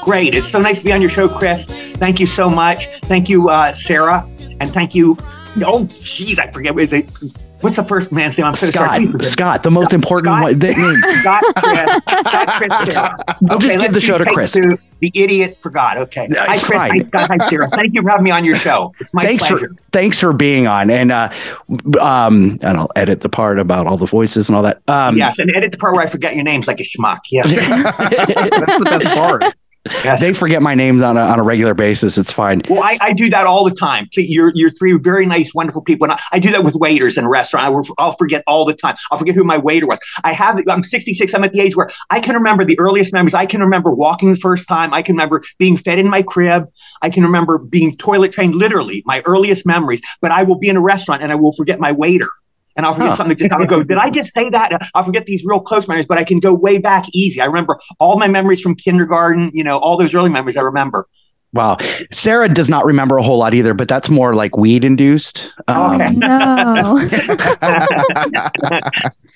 Great. 0.00 0.34
It's 0.34 0.48
so 0.48 0.58
nice 0.58 0.78
to 0.78 0.86
be 0.86 0.92
on 0.94 1.02
your 1.02 1.10
show, 1.10 1.28
Chris. 1.28 1.66
Thank 1.66 2.18
you 2.18 2.26
so 2.26 2.48
much. 2.48 2.86
Thank 3.02 3.28
you, 3.28 3.50
uh, 3.50 3.72
Sarah, 3.74 4.26
and 4.58 4.70
thank 4.70 4.94
you 4.94 5.18
oh, 5.64 5.84
jeez, 6.02 6.38
I 6.38 6.50
forget. 6.50 6.78
Is 6.78 6.92
it 6.92 7.10
What's 7.60 7.76
the 7.76 7.84
first 7.84 8.12
man's 8.12 8.36
name? 8.36 8.46
I'm 8.46 8.54
so 8.54 8.66
Scott. 8.66 8.96
sorry. 8.96 9.24
Scott, 9.24 9.62
the 9.62 9.70
most 9.70 9.94
important 9.94 10.26
Scott? 10.26 10.42
one. 10.42 10.58
the- 10.58 10.74
Scott, 11.20 11.42
Chris. 11.56 11.90
Scott, 12.26 12.48
Chris, 12.58 12.94
Sarah. 12.94 13.24
I'll 13.48 13.58
just 13.58 13.80
give 13.80 13.94
the 13.94 14.00
show 14.00 14.18
to 14.18 14.26
Chris. 14.26 14.52
two. 14.52 14.78
The 15.00 15.10
idiot 15.14 15.56
forgot. 15.60 15.96
Okay. 15.96 16.26
No, 16.28 16.40
Hi, 16.40 16.58
Chris. 16.58 16.62
Hi, 16.64 16.88
fine. 16.88 17.06
Scott. 17.08 17.30
Hi, 17.30 17.48
Sarah. 17.48 17.68
Thank 17.70 17.94
you 17.94 18.02
for 18.02 18.10
having 18.10 18.24
me 18.24 18.30
on 18.30 18.44
your 18.44 18.56
show. 18.56 18.92
It's 19.00 19.12
my 19.14 19.22
thanks 19.22 19.46
pleasure. 19.46 19.68
for 19.70 19.74
thanks 19.90 20.20
for 20.20 20.32
being 20.34 20.66
on 20.66 20.90
and 20.90 21.10
uh 21.10 21.30
um 22.00 22.58
and 22.62 22.76
i'll 22.76 22.90
edit 22.96 23.20
the 23.22 23.28
part 23.28 23.58
about 23.58 23.86
all 23.86 23.96
the 23.96 24.06
voices 24.06 24.48
and 24.48 24.56
all 24.56 24.62
that 24.62 24.80
um 24.88 25.16
yes, 25.16 25.38
and 25.38 25.50
edit 25.56 25.72
the 25.72 25.78
part 25.78 25.94
where 25.94 26.04
I 26.06 26.08
forget 26.10 26.34
your 26.34 26.44
names 26.44 26.66
like 26.66 26.80
a 26.80 26.84
schmuck. 26.84 27.20
Yeah. 27.30 27.42
That's 27.46 28.78
the 28.78 28.84
best 28.84 29.06
part. 29.06 29.42
Yes. 30.04 30.20
they 30.20 30.32
forget 30.32 30.62
my 30.62 30.74
names 30.74 31.02
on 31.02 31.16
a, 31.16 31.20
on 31.20 31.38
a 31.38 31.42
regular 31.42 31.74
basis 31.74 32.18
it's 32.18 32.32
fine 32.32 32.62
Well, 32.68 32.82
I, 32.82 32.98
I 33.00 33.12
do 33.12 33.30
that 33.30 33.46
all 33.46 33.64
the 33.64 33.74
time. 33.74 34.08
You're 34.12 34.52
you're 34.54 34.70
three 34.70 34.92
very 34.98 35.26
nice, 35.26 35.54
wonderful 35.54 35.82
people, 35.82 36.04
and 36.04 36.12
I, 36.12 36.20
I 36.32 36.38
do 36.38 36.50
that 36.50 36.64
with 36.64 36.74
waiters 36.74 37.16
in 37.16 37.24
a 37.24 37.28
restaurant. 37.28 37.66
I 37.66 37.68
will, 37.68 37.86
I'll 37.98 38.16
forget 38.16 38.42
all 38.46 38.64
the 38.64 38.74
time. 38.74 38.96
I'll 39.10 39.18
forget 39.18 39.34
who 39.34 39.44
my 39.44 39.58
waiter 39.58 39.86
was. 39.86 39.98
I 40.24 40.32
have. 40.32 40.60
I'm 40.68 40.82
66. 40.82 41.34
I'm 41.34 41.44
at 41.44 41.52
the 41.52 41.60
age 41.60 41.76
where 41.76 41.90
I 42.10 42.20
can 42.20 42.34
remember 42.34 42.64
the 42.64 42.78
earliest 42.78 43.12
memories. 43.12 43.34
I 43.34 43.46
can 43.46 43.60
remember 43.60 43.94
walking 43.94 44.32
the 44.32 44.38
first 44.38 44.68
time. 44.68 44.92
I 44.92 45.02
can 45.02 45.14
remember 45.14 45.42
being 45.58 45.76
fed 45.76 45.98
in 45.98 46.08
my 46.08 46.22
crib. 46.22 46.66
I 47.02 47.10
can 47.10 47.22
remember 47.22 47.58
being 47.58 47.94
toilet 47.96 48.32
trained. 48.32 48.54
Literally, 48.54 49.02
my 49.06 49.22
earliest 49.26 49.66
memories. 49.66 50.00
But 50.20 50.30
I 50.30 50.42
will 50.42 50.58
be 50.58 50.68
in 50.68 50.76
a 50.76 50.82
restaurant 50.82 51.22
and 51.22 51.32
I 51.32 51.36
will 51.36 51.52
forget 51.52 51.80
my 51.80 51.92
waiter. 51.92 52.28
And 52.76 52.84
I'll 52.86 52.94
forget 52.94 53.08
Huh. 53.10 53.16
something. 53.16 53.36
Just 53.36 53.52
I'll 53.52 53.66
go. 53.66 53.82
Did 53.82 53.96
I 53.98 54.08
just 54.10 54.32
say 54.32 54.50
that? 54.50 54.70
I'll 54.94 55.04
forget 55.04 55.26
these 55.26 55.44
real 55.44 55.60
close 55.60 55.88
memories, 55.88 56.06
but 56.06 56.18
I 56.18 56.24
can 56.24 56.40
go 56.40 56.52
way 56.54 56.78
back 56.78 57.04
easy. 57.14 57.40
I 57.40 57.46
remember 57.46 57.78
all 57.98 58.18
my 58.18 58.28
memories 58.28 58.60
from 58.60 58.74
kindergarten. 58.74 59.50
You 59.54 59.64
know, 59.64 59.78
all 59.78 59.96
those 59.96 60.14
early 60.14 60.30
memories. 60.30 60.56
I 60.56 60.62
remember. 60.62 61.06
wow 61.52 61.76
sarah 62.12 62.48
does 62.48 62.68
not 62.68 62.84
remember 62.84 63.16
a 63.16 63.22
whole 63.22 63.38
lot 63.38 63.54
either 63.54 63.72
but 63.72 63.86
that's 63.88 64.10
more 64.10 64.34
like 64.34 64.56
weed 64.58 64.84
induced 64.84 65.52
um, 65.68 66.00
Okay. 66.00 66.10
No. 66.16 66.98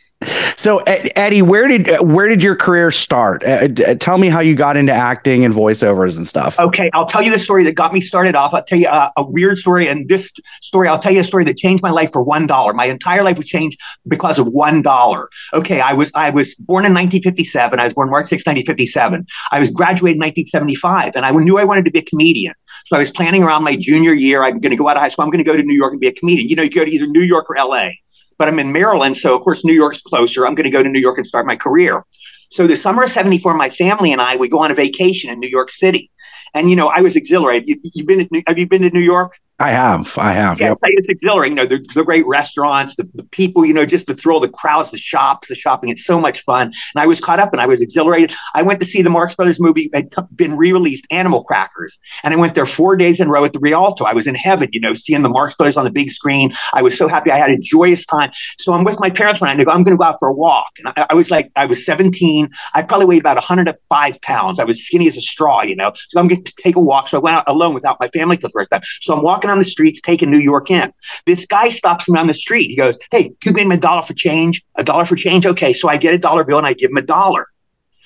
so 0.56 0.78
eddie 0.78 1.42
where 1.42 1.66
did 1.66 1.88
where 2.00 2.28
did 2.28 2.42
your 2.42 2.54
career 2.54 2.90
start 2.90 3.42
uh, 3.44 3.68
tell 3.94 4.18
me 4.18 4.28
how 4.28 4.40
you 4.40 4.54
got 4.54 4.76
into 4.76 4.92
acting 4.92 5.44
and 5.44 5.54
voiceovers 5.54 6.16
and 6.16 6.28
stuff 6.28 6.58
Okay, 6.60 6.90
I'll 6.92 7.06
tell 7.06 7.22
you 7.22 7.30
the 7.30 7.38
story 7.38 7.64
that 7.64 7.74
got 7.74 7.92
me 7.92 8.00
started 8.00 8.34
off. 8.34 8.52
I'll 8.52 8.62
tell 8.62 8.78
you 8.78 8.88
uh, 8.88 9.10
a 9.16 9.24
weird 9.26 9.58
story, 9.58 9.88
and 9.88 10.08
this 10.08 10.30
story, 10.60 10.88
I'll 10.88 10.98
tell 10.98 11.12
you 11.12 11.20
a 11.20 11.24
story 11.24 11.44
that 11.44 11.56
changed 11.56 11.82
my 11.82 11.90
life 11.90 12.12
for 12.12 12.22
one 12.22 12.46
dollar. 12.46 12.74
My 12.74 12.86
entire 12.86 13.22
life 13.22 13.38
was 13.38 13.46
changed 13.46 13.78
because 14.06 14.38
of 14.38 14.48
one 14.48 14.82
dollar. 14.82 15.28
Okay, 15.54 15.80
I 15.80 15.94
was 15.94 16.12
I 16.14 16.30
was 16.30 16.54
born 16.56 16.84
in 16.84 16.92
1957. 16.92 17.80
I 17.80 17.84
was 17.84 17.94
born 17.94 18.10
March 18.10 18.28
6, 18.28 18.42
1957. 18.42 19.26
I 19.52 19.58
was 19.58 19.70
graduated 19.70 20.16
in 20.16 20.20
1975, 20.20 21.16
and 21.16 21.24
I 21.24 21.30
knew 21.30 21.58
I 21.58 21.64
wanted 21.64 21.86
to 21.86 21.90
be 21.90 22.00
a 22.00 22.04
comedian. 22.04 22.54
So 22.86 22.96
I 22.96 22.98
was 22.98 23.10
planning 23.10 23.42
around 23.42 23.64
my 23.64 23.76
junior 23.76 24.12
year. 24.12 24.42
I'm 24.42 24.60
going 24.60 24.70
to 24.70 24.76
go 24.76 24.88
out 24.88 24.96
of 24.96 25.02
high 25.02 25.08
school. 25.08 25.24
I'm 25.24 25.30
going 25.30 25.42
to 25.42 25.50
go 25.50 25.56
to 25.56 25.62
New 25.62 25.76
York 25.76 25.92
and 25.92 26.00
be 26.00 26.08
a 26.08 26.12
comedian. 26.12 26.48
You 26.48 26.56
know, 26.56 26.62
you 26.62 26.70
go 26.70 26.84
to 26.84 26.90
either 26.90 27.06
New 27.06 27.22
York 27.22 27.48
or 27.48 27.56
L.A. 27.56 28.00
But 28.40 28.48
I'm 28.48 28.58
in 28.58 28.72
Maryland, 28.72 29.18
so 29.18 29.36
of 29.36 29.42
course 29.42 29.66
New 29.66 29.74
York's 29.74 30.00
closer. 30.00 30.46
I'm 30.46 30.54
going 30.54 30.64
to 30.64 30.70
go 30.70 30.82
to 30.82 30.88
New 30.88 30.98
York 30.98 31.18
and 31.18 31.26
start 31.26 31.44
my 31.46 31.56
career. 31.56 32.06
So 32.50 32.66
the 32.66 32.74
summer 32.74 33.02
of 33.02 33.10
'74, 33.10 33.52
my 33.52 33.68
family 33.68 34.12
and 34.14 34.22
I 34.22 34.36
we 34.36 34.48
go 34.48 34.60
on 34.60 34.70
a 34.70 34.74
vacation 34.74 35.28
in 35.30 35.38
New 35.40 35.50
York 35.50 35.70
City. 35.70 36.10
And 36.54 36.70
you 36.70 36.74
know, 36.74 36.88
I 36.88 37.02
was 37.02 37.16
exhilarated. 37.16 37.68
You, 37.68 37.76
you've 37.82 38.06
been, 38.06 38.26
have 38.46 38.58
you 38.58 38.66
been 38.66 38.80
to 38.80 38.90
New 38.90 39.00
York? 39.00 39.38
I 39.60 39.70
have 39.70 40.12
i 40.18 40.32
have 40.32 40.58
Yeah, 40.60 40.66
yep. 40.68 40.72
it's, 40.72 40.82
like- 40.82 40.94
it's 40.96 41.08
exhilarating. 41.08 41.56
You 41.58 41.62
know, 41.64 41.68
the, 41.68 41.84
the 41.94 42.04
great 42.04 42.26
restaurants, 42.26 42.96
the, 42.96 43.08
the 43.14 43.24
people. 43.24 43.64
You 43.64 43.74
know, 43.74 43.84
just 43.86 44.06
the 44.06 44.14
thrill, 44.14 44.40
the 44.40 44.48
crowds, 44.48 44.90
the 44.90 44.98
shops, 44.98 45.48
the 45.48 45.54
shopping. 45.54 45.90
It's 45.90 46.04
so 46.04 46.20
much 46.20 46.42
fun. 46.44 46.66
And 46.94 47.02
I 47.02 47.06
was 47.06 47.20
caught 47.20 47.38
up, 47.40 47.52
and 47.52 47.60
I 47.60 47.66
was 47.66 47.80
exhilarated. 47.80 48.32
I 48.54 48.62
went 48.62 48.80
to 48.80 48.86
see 48.86 49.02
the 49.02 49.10
Marx 49.10 49.34
Brothers 49.34 49.60
movie 49.60 49.90
had 49.94 50.08
been 50.34 50.56
re-released, 50.56 51.06
Animal 51.10 51.44
Crackers, 51.44 51.98
and 52.24 52.34
I 52.34 52.36
went 52.36 52.54
there 52.54 52.66
four 52.66 52.96
days 52.96 53.20
in 53.20 53.28
a 53.28 53.30
row 53.30 53.44
at 53.44 53.52
the 53.52 53.58
Rialto. 53.60 54.04
I 54.04 54.14
was 54.14 54.26
in 54.26 54.34
heaven. 54.34 54.68
You 54.72 54.80
know, 54.80 54.94
seeing 54.94 55.22
the 55.22 55.28
Marx 55.28 55.54
Brothers 55.56 55.76
on 55.76 55.84
the 55.84 55.90
big 55.90 56.10
screen. 56.10 56.52
I 56.74 56.82
was 56.82 56.96
so 56.96 57.08
happy. 57.08 57.30
I 57.30 57.36
had 57.38 57.50
a 57.50 57.58
joyous 57.58 58.04
time. 58.06 58.30
So 58.58 58.72
I'm 58.72 58.84
with 58.84 58.98
my 59.00 59.10
parents 59.10 59.40
when 59.40 59.50
I 59.50 59.62
go, 59.64 59.70
I'm 59.70 59.82
going 59.82 59.96
to 59.96 59.98
go 59.98 60.04
out 60.04 60.16
for 60.18 60.28
a 60.28 60.32
walk. 60.34 60.70
And 60.78 60.88
I, 60.96 61.06
I 61.10 61.14
was 61.14 61.30
like, 61.30 61.50
I 61.56 61.66
was 61.66 61.84
17. 61.84 62.48
I 62.74 62.82
probably 62.82 63.06
weighed 63.06 63.20
about 63.20 63.36
105 63.36 64.22
pounds. 64.22 64.58
I 64.58 64.64
was 64.64 64.84
skinny 64.86 65.08
as 65.08 65.16
a 65.16 65.20
straw, 65.20 65.62
you 65.62 65.76
know. 65.76 65.92
So 66.08 66.18
I'm 66.20 66.28
going 66.28 66.42
to 66.44 66.54
take 66.56 66.76
a 66.76 66.80
walk. 66.80 67.08
So 67.08 67.18
I 67.18 67.20
went 67.20 67.36
out 67.36 67.44
alone 67.46 67.74
without 67.74 67.98
my 68.00 68.08
family 68.08 68.36
for 68.36 68.42
the 68.48 68.50
first 68.50 68.70
time. 68.70 68.82
So 69.02 69.14
I'm 69.14 69.22
walking 69.22 69.49
on 69.50 69.58
the 69.58 69.64
streets, 69.64 70.00
taking 70.00 70.30
New 70.30 70.38
York 70.38 70.70
in. 70.70 70.92
This 71.26 71.46
guy 71.46 71.68
stops 71.68 72.08
me 72.08 72.18
on 72.18 72.26
the 72.26 72.34
street. 72.34 72.70
He 72.70 72.76
goes, 72.76 72.98
Hey, 73.10 73.32
you 73.44 73.52
give 73.52 73.66
me 73.66 73.74
a 73.74 73.78
dollar 73.78 74.02
for 74.02 74.14
change? 74.14 74.62
A 74.76 74.84
dollar 74.84 75.04
for 75.04 75.16
change? 75.16 75.46
Okay. 75.46 75.72
So 75.72 75.88
I 75.88 75.96
get 75.96 76.14
a 76.14 76.18
dollar 76.18 76.44
bill 76.44 76.58
and 76.58 76.66
I 76.66 76.74
give 76.74 76.90
him 76.90 76.96
a 76.96 77.02
dollar. 77.02 77.46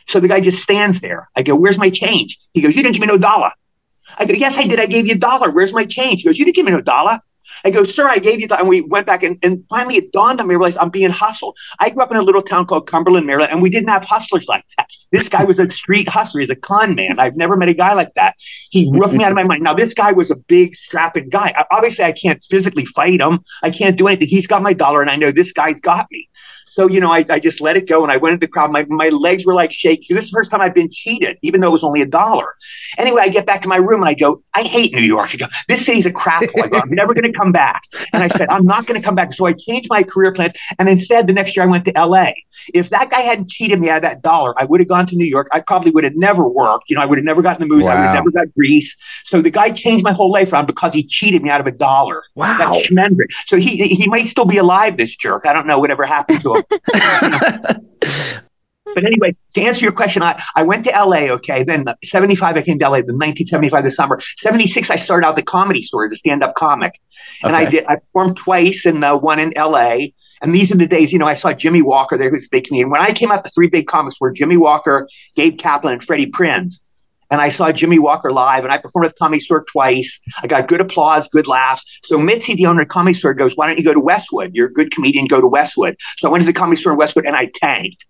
So 0.07 0.21
the 0.21 0.29
guy 0.29 0.41
just 0.41 0.63
stands 0.63 1.01
there. 1.01 1.29
I 1.37 1.43
go, 1.43 1.55
Where's 1.57 1.79
my 1.79 1.91
change? 1.91 2.39
He 2.53 2.61
goes, 2.61 2.75
You 2.77 2.83
didn't 2.83 2.95
give 2.95 3.03
me 3.03 3.09
no 3.09 3.19
dollar. 3.19 3.51
I 4.19 4.27
go, 4.27 4.35
Yes, 4.35 4.59
I 4.59 4.65
did. 4.65 4.81
I 4.81 4.87
gave 4.87 5.07
you 5.07 5.15
a 5.15 5.19
dollar. 5.19 5.51
Where's 5.51 5.73
my 5.73 5.85
change? 5.85 6.23
He 6.23 6.29
goes, 6.29 6.39
You 6.39 6.45
didn't 6.45 6.57
give 6.57 6.67
me 6.67 6.73
no 6.73 6.81
dollar. 6.81 7.21
I 7.65 7.71
go, 7.71 7.85
Sir, 7.85 8.07
I 8.07 8.19
gave 8.19 8.41
you. 8.41 8.49
That. 8.49 8.61
And 8.61 8.69
we 8.69 8.83
went 8.83 9.07
back, 9.07 9.23
and, 9.23 9.39
and 9.43 9.65
finally 9.69 9.97
it 9.97 10.13
dawned 10.13 10.41
on 10.41 10.49
me. 10.49 10.55
I 10.55 10.59
realized 10.59 10.79
I'm 10.79 10.91
being 10.91 11.11
hustled. 11.11 11.57
I 11.81 11.91
grew 11.91 12.03
up 12.03 12.11
in 12.11 12.17
a 12.17 12.23
little 12.23 12.43
town 12.43 12.67
called 12.67 12.87
Cumberland, 12.87 13.27
Maryland, 13.27 13.53
and 13.53 13.63
we 13.63 13.71
didn't 13.71 13.89
have 13.89 14.05
hustlers 14.05 14.47
like 14.49 14.65
that. 14.77 14.89
This 15.13 15.29
guy 15.29 15.45
was 15.45 15.59
a 15.59 15.69
street 15.69 16.09
hustler. 16.09 16.41
He's 16.41 16.51
a 16.51 16.57
con 16.57 16.95
man. 16.95 17.19
I've 17.19 17.37
never 17.37 17.57
met 17.57 17.69
a 17.69 17.75
guy 17.75 17.95
like 17.95 18.15
that. 18.15 18.35
He 18.71 18.91
rooked 18.95 19.15
me 19.15 19.25
out 19.25 19.31
of 19.31 19.37
my 19.37 19.45
mind. 19.45 19.63
Now, 19.63 19.75
this 19.75 19.95
guy 19.95 20.13
was 20.13 20.31
a 20.31 20.37
big, 20.37 20.75
strapping 20.75 21.29
guy. 21.29 21.53
I- 21.57 21.65
obviously, 21.71 22.05
I 22.05 22.13
can't 22.13 22.43
physically 22.45 22.85
fight 22.87 23.21
him. 23.21 23.41
I 23.63 23.71
can't 23.71 23.97
do 23.97 24.09
anything. 24.09 24.29
He's 24.29 24.47
got 24.47 24.63
my 24.63 24.73
dollar, 24.73 25.01
and 25.01 25.11
I 25.11 25.17
know 25.17 25.31
this 25.31 25.53
guy's 25.53 25.81
got 25.81 26.07
me. 26.11 26.29
So, 26.75 26.89
you 26.89 26.99
know, 26.99 27.13
I, 27.13 27.25
I 27.31 27.39
just 27.39 27.61
let 27.61 27.77
it 27.77 27.87
go 27.87 28.03
and 28.03 28.11
I 28.11 28.17
went 28.17 28.33
into 28.33 28.49
the 28.49 28.51
crowd. 28.51 28.73
My, 28.73 28.85
my 28.89 29.09
legs 29.11 29.47
were 29.47 29.55
like 29.55 29.71
shaking. 29.71 30.17
This 30.17 30.25
is 30.25 30.33
the 30.33 30.39
first 30.39 30.51
time 30.51 30.61
I've 30.61 30.75
been 30.75 30.91
cheated, 30.91 31.39
even 31.43 31.61
though 31.61 31.69
it 31.69 31.73
was 31.73 31.85
only 31.85 32.03
a 32.03 32.07
dollar. 32.07 32.53
Anyway, 32.99 33.23
I 33.23 33.29
get 33.29 33.47
back 33.47 33.63
to 33.63 33.69
my 33.69 33.77
room 33.77 34.01
and 34.01 34.09
I 34.09 34.15
go, 34.15 34.43
I 34.55 34.63
hate 34.63 34.93
New 34.93 35.01
York. 35.03 35.31
I 35.35 35.37
go, 35.37 35.47
this 35.69 35.87
city's 35.87 36.05
a 36.05 36.13
crap 36.13 36.43
hole. 36.51 36.65
I 36.65 36.69
go, 36.69 36.79
I'm 36.79 36.91
never 36.91 37.15
going 37.15 37.31
to 37.31 37.33
come 37.33 37.53
back. 37.53 37.85
And 38.13 38.25
I 38.25 38.29
said, 38.29 38.49
I'm 38.49 38.67
not 38.67 38.87
going 38.87 39.01
to 39.01 39.05
come 39.05 39.15
back. 39.15 39.33
So 39.33 39.47
I 39.47 39.53
changed 39.53 39.89
my 39.89 40.03
career 40.03 40.33
plans. 40.33 40.53
And 40.81 40.89
instead, 40.89 41.29
the 41.29 41.33
next 41.33 41.57
year 41.57 41.65
I 41.65 41.69
went 41.69 41.85
to 41.85 41.93
LA. 41.97 42.31
If 42.75 42.91
that 42.91 43.09
guy 43.09 43.21
hadn't 43.21 43.51
cheated 43.51 43.79
me 43.79 43.89
out 43.89 43.99
of 43.99 44.03
that 44.03 44.23
dollar, 44.23 44.53
I 44.59 44.65
would 44.65 44.81
have 44.81 44.89
gone 44.89 45.07
to 45.07 45.15
New 45.15 45.27
York. 45.27 45.47
I 45.53 45.61
probably 45.61 45.93
would 45.93 46.03
have 46.03 46.17
never 46.17 46.49
worked. 46.49 46.87
You 46.89 46.97
know, 46.97 47.03
I 47.03 47.07
would 47.07 47.19
have 47.19 47.25
never 47.25 47.41
gotten 47.41 47.61
the 47.61 47.73
movies. 47.73 47.87
I 47.87 47.95
would 47.95 48.05
have 48.07 48.15
never 48.15 48.31
got 48.33 48.53
Grease. 48.55 48.97
So 49.25 49.41
the 49.41 49.51
guy 49.51 49.71
changed 49.71 50.03
my 50.03 50.13
whole 50.13 50.33
life 50.33 50.53
around 50.53 50.67
because 50.67 50.93
he 50.93 51.05
cheated 51.05 51.41
me 51.41 51.51
out 51.51 51.61
of 51.61 51.69
a 51.69 51.73
dollar. 51.73 52.23
wow 52.35 52.59
That's 52.59 52.89
tremendous. 52.89 53.27
So 53.47 53.59
he 53.59 53.87
he 53.87 54.09
might 54.09 54.27
still 54.27 54.45
be 54.45 54.59
alive, 54.59 54.97
this 54.97 55.15
jerk. 55.15 55.47
I 55.47 55.53
don't 55.53 55.67
know 55.67 55.79
whatever 55.79 56.05
happened 56.05 56.41
to 56.43 56.57
him. 56.57 56.64
But 58.95 59.05
anyway, 59.05 59.35
to 59.55 59.61
answer 59.61 59.85
your 59.85 59.93
question, 59.93 60.23
I, 60.23 60.41
I 60.55 60.63
went 60.63 60.85
to 60.85 60.91
LA, 60.91 61.33
okay. 61.35 61.65
Then 61.65 61.87
75, 62.05 62.57
I 62.57 62.63
came 62.63 62.79
to 62.79 62.85
LA, 62.85 62.99
the 62.99 63.15
1975, 63.15 63.85
the 63.85 63.91
summer. 63.91 64.21
76, 64.37 64.91
I 64.91 64.97
started 64.97 65.27
out 65.27 65.37
the 65.37 65.43
comedy 65.43 65.83
store 65.83 66.07
as 66.07 66.13
a 66.13 66.17
stand 66.17 66.43
up 66.43 66.55
comic. 66.55 67.01
And 67.43 67.57
I 67.57 67.65
did, 67.69 67.87
I 67.87 67.97
performed 67.97 68.37
twice 68.37 68.87
in 68.87 69.01
the 69.01 69.17
one 69.17 69.41
in 69.41 69.53
LA. 69.57 70.09
And 70.43 70.55
these 70.55 70.71
are 70.71 70.77
the 70.77 70.87
days, 70.87 71.13
you 71.13 71.19
know, 71.19 71.27
I 71.27 71.35
saw 71.35 71.53
Jimmie 71.53 71.83
Walker 71.83 72.17
there, 72.17 72.31
who's 72.31 72.47
a 72.47 72.51
big 72.51 72.65
comedian. 72.65 72.87
And 72.87 72.93
when 72.93 73.01
I 73.01 73.13
came 73.13 73.33
out, 73.33 73.43
the 73.43 73.51
three 73.51 73.69
big 73.69 73.87
comics 73.87 74.21
were 74.21 74.31
Jimmie 74.31 74.59
Walker, 74.59 75.09
Gabe 75.35 75.59
Kaplan, 75.59 75.95
and 75.95 76.05
Freddie 76.05 76.31
Prinze. 76.31 76.81
And 77.35 77.41
I 77.41 77.49
saw 77.49 77.73
Jimmie 77.73 77.99
Walker 77.99 78.33
live, 78.33 78.63
and 78.63 78.73
I 78.73 78.79
performed 78.79 79.07
at 79.07 79.11
the 79.11 79.19
Comedy 79.19 79.41
Store 79.41 79.65
twice. 79.65 80.21
I 80.45 80.47
got 80.47 80.69
good 80.69 80.81
applause, 80.81 81.27
good 81.27 81.49
laughs. 81.49 81.85
So 82.05 82.17
Mitzi, 82.17 82.55
the 82.55 82.67
owner 82.67 82.83
of 82.83 82.89
Comedy 82.89 83.13
Store, 83.13 83.35
goes, 83.35 83.57
"Why 83.57 83.67
don't 83.67 83.77
you 83.77 83.83
go 83.83 83.93
to 83.93 83.99
Westwood? 83.99 84.53
You're 84.55 84.69
a 84.69 84.73
good 84.73 84.93
comedian. 84.93 85.27
Go 85.27 85.41
to 85.41 85.49
Westwood." 85.49 85.97
So 86.19 86.29
I 86.29 86.31
went 86.31 86.43
to 86.43 86.47
the 86.47 86.53
Comedy 86.53 86.81
Store 86.81 86.93
in 86.93 86.99
Westwood, 86.99 87.27
and 87.27 87.35
I 87.35 87.47
tanked. 87.47 88.07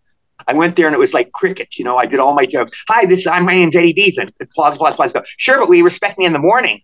I 0.47 0.53
went 0.53 0.77
there, 0.77 0.85
and 0.85 0.95
it 0.95 0.99
was 0.99 1.15
like 1.15 1.33
crickets. 1.33 1.79
You 1.79 1.87
know, 1.87 1.97
I 1.97 2.05
did 2.05 2.21
all 2.21 2.35
my 2.35 2.45
jokes. 2.45 2.71
Hi, 2.91 3.07
this 3.07 3.27
I'm 3.27 3.47
my 3.47 3.55
name's 3.55 3.75
Eddie 3.75 3.95
Deezen. 3.95 4.31
Applause, 4.43 4.77
applause, 4.77 4.93
applause. 4.93 5.15
Go. 5.15 5.23
Sure, 5.39 5.59
but 5.59 5.71
we 5.71 5.81
respect 5.81 6.19
me 6.19 6.27
in 6.27 6.35
the 6.35 6.39
morning. 6.39 6.83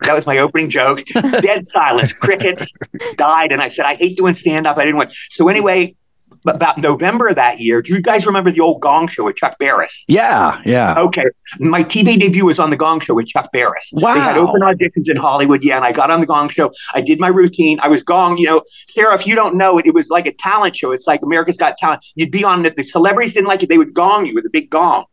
That 0.00 0.14
was 0.14 0.24
my 0.24 0.38
opening 0.38 0.70
joke. 0.70 1.04
Dead 1.12 1.66
silence. 1.66 2.14
Crickets 2.14 2.72
died, 3.16 3.52
and 3.52 3.60
I 3.60 3.68
said, 3.68 3.84
"I 3.84 3.96
hate 3.96 4.16
doing 4.16 4.32
stand 4.32 4.66
up. 4.66 4.78
I 4.78 4.84
didn't 4.84 4.96
want." 4.96 5.12
So 5.28 5.50
anyway, 5.50 5.94
about 6.46 6.78
November 6.78 7.28
of 7.28 7.36
that 7.36 7.58
year, 7.60 7.82
do 7.82 7.94
you 7.94 8.00
guys 8.02 8.26
remember 8.26 8.50
the 8.50 8.60
old 8.60 8.80
Gong 8.80 9.06
Show 9.08 9.24
with 9.24 9.36
Chuck 9.36 9.58
Barris? 9.58 10.04
yeah 10.08 10.60
yeah 10.64 10.94
Okay. 10.98 11.24
My 11.60 11.82
TV 11.84 12.18
debut 12.18 12.44
was 12.46 12.58
on 12.58 12.70
the 12.70 12.76
Gong 12.76 13.00
Show 13.00 13.14
with 13.14 13.26
Chuck 13.28 13.50
Barris. 13.52 13.90
Wow. 13.94 14.14
They 14.14 14.20
had 14.20 14.38
open 14.38 14.60
auditions 14.62 15.08
in 15.10 15.16
Hollywood. 15.16 15.62
Yeah. 15.62 15.76
And 15.76 15.84
I 15.84 15.92
got 15.92 16.10
on 16.10 16.20
the 16.20 16.26
Gong 16.26 16.48
Show. 16.48 16.70
I 16.94 17.00
did 17.00 17.20
my 17.20 17.28
routine. 17.28 17.78
I 17.80 17.88
was 17.88 18.02
Gong. 18.02 18.38
You 18.38 18.46
know, 18.46 18.62
Sarah, 18.88 19.14
if 19.14 19.26
you 19.26 19.34
don't 19.34 19.54
know 19.56 19.78
it, 19.78 19.86
it 19.86 19.94
was 19.94 20.10
like 20.10 20.26
a 20.26 20.32
talent 20.32 20.76
show. 20.76 20.90
It's 20.92 21.06
like 21.06 21.20
America's 21.22 21.56
Got 21.56 21.76
Talent. 21.78 22.04
You'd 22.14 22.30
be 22.30 22.44
on 22.44 22.64
it. 22.66 22.76
The 22.76 22.84
celebrities 22.84 23.34
didn't 23.34 23.48
like 23.48 23.62
it. 23.62 23.68
They 23.68 23.78
would 23.78 23.94
gong 23.94 24.26
you 24.26 24.34
with 24.34 24.44
a 24.46 24.50
big 24.50 24.70
gong. 24.70 25.04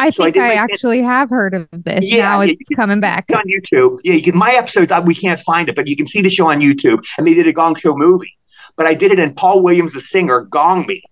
I 0.00 0.10
So 0.10 0.22
think 0.24 0.34
did 0.34 0.42
I, 0.44 0.48
my- 0.48 0.54
actually 0.54 1.02
have 1.02 1.28
heard 1.28 1.54
of 1.54 1.66
this. 1.72 2.04
Yeah, 2.10 2.24
now 2.26 2.40
yeah, 2.42 2.52
it's 2.56 2.76
coming 2.76 3.00
back. 3.00 3.24
It's 3.28 3.36
on 3.36 3.44
YouTube. 3.46 3.98
Yeah. 4.04 4.14
You 4.14 4.22
can, 4.22 4.36
my 4.36 4.52
episodes, 4.52 4.92
uh, 4.92 5.02
we 5.04 5.14
can't 5.14 5.40
find 5.40 5.68
it, 5.68 5.74
but 5.74 5.88
you 5.88 5.96
can 5.96 6.06
see 6.06 6.22
the 6.22 6.30
show 6.30 6.48
on 6.48 6.60
YouTube. 6.60 7.02
And 7.18 7.26
they 7.26 7.34
did 7.34 7.46
a 7.48 7.52
Gong 7.52 7.74
Show 7.74 7.96
movie. 7.96 8.32
But 8.78 8.86
I 8.86 8.94
did 8.94 9.12
it 9.12 9.18
and 9.18 9.36
Paul 9.36 9.62
Williams, 9.62 9.92
the 9.92 10.00
singer, 10.00 10.46
gonged 10.46 10.86
me. 10.86 11.02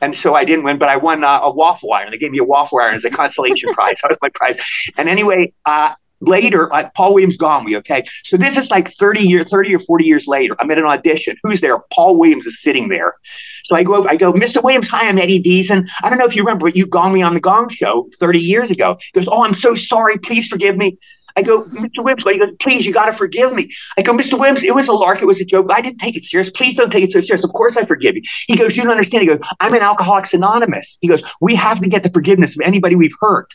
And 0.00 0.14
so 0.14 0.34
I 0.34 0.44
didn't 0.44 0.64
win, 0.64 0.78
but 0.78 0.90
I 0.90 0.98
won 0.98 1.24
uh, 1.24 1.40
a 1.42 1.50
waffle 1.50 1.92
iron. 1.92 2.10
They 2.10 2.18
gave 2.18 2.30
me 2.30 2.38
a 2.38 2.44
waffle 2.44 2.78
iron 2.78 2.94
as 2.94 3.04
a 3.04 3.10
consolation 3.10 3.72
prize. 3.72 3.98
That 4.02 4.08
was 4.10 4.18
my 4.20 4.28
prize. 4.28 4.58
And 4.98 5.08
anyway, 5.08 5.52
uh, 5.64 5.94
later, 6.20 6.72
uh, 6.72 6.90
Paul 6.94 7.14
Williams 7.14 7.38
gone 7.38 7.64
me. 7.64 7.76
Okay, 7.78 8.04
so 8.22 8.36
this 8.36 8.58
is 8.58 8.70
like 8.70 8.88
thirty 8.88 9.22
years, 9.22 9.48
thirty 9.48 9.74
or 9.74 9.78
forty 9.78 10.04
years 10.04 10.26
later. 10.26 10.54
I'm 10.60 10.70
at 10.70 10.76
an 10.78 10.84
audition. 10.84 11.36
Who's 11.42 11.62
there? 11.62 11.78
Paul 11.92 12.18
Williams 12.18 12.46
is 12.46 12.62
sitting 12.62 12.88
there. 12.88 13.14
So 13.64 13.74
I 13.74 13.82
go, 13.82 14.06
I 14.06 14.16
go, 14.16 14.32
Mr. 14.32 14.62
Williams, 14.62 14.88
hi, 14.88 15.08
I'm 15.08 15.18
Eddie 15.18 15.42
Deezen. 15.42 15.88
I 16.02 16.10
don't 16.10 16.18
know 16.18 16.26
if 16.26 16.36
you 16.36 16.42
remember, 16.42 16.66
but 16.66 16.76
you 16.76 16.86
gonged 16.86 17.14
me 17.14 17.22
on 17.22 17.34
the 17.34 17.40
Gong 17.40 17.70
Show 17.70 18.08
thirty 18.20 18.38
years 18.38 18.70
ago. 18.70 18.98
He 19.00 19.20
goes, 19.20 19.28
oh, 19.28 19.44
I'm 19.44 19.54
so 19.54 19.74
sorry. 19.74 20.18
Please 20.18 20.46
forgive 20.46 20.76
me. 20.76 20.98
I 21.36 21.42
go, 21.42 21.64
Mr. 21.64 22.02
Wims, 22.02 22.22
he 22.24 22.38
goes, 22.38 22.52
please, 22.60 22.86
you 22.86 22.92
got 22.92 23.06
to 23.06 23.12
forgive 23.12 23.52
me. 23.54 23.70
I 23.98 24.02
go, 24.02 24.12
Mr. 24.12 24.38
Wims, 24.38 24.64
it 24.64 24.74
was 24.74 24.88
a 24.88 24.92
lark. 24.92 25.20
It 25.20 25.26
was 25.26 25.40
a 25.40 25.44
joke. 25.44 25.66
I 25.70 25.80
didn't 25.80 25.98
take 25.98 26.16
it 26.16 26.24
serious. 26.24 26.50
Please 26.50 26.76
don't 26.76 26.90
take 26.90 27.04
it 27.04 27.10
so 27.10 27.20
serious. 27.20 27.44
Of 27.44 27.52
course 27.52 27.76
I 27.76 27.84
forgive 27.84 28.16
you. 28.16 28.22
He 28.46 28.56
goes, 28.56 28.76
you 28.76 28.82
don't 28.82 28.92
understand. 28.92 29.22
He 29.22 29.28
goes, 29.28 29.40
I'm 29.60 29.74
an 29.74 29.82
Alcoholics 29.82 30.32
Anonymous. 30.32 30.98
He 31.00 31.08
goes, 31.08 31.22
we 31.40 31.54
have 31.54 31.80
to 31.80 31.88
get 31.88 32.02
the 32.02 32.10
forgiveness 32.10 32.56
of 32.56 32.62
anybody 32.64 32.96
we've 32.96 33.14
hurt. 33.20 33.54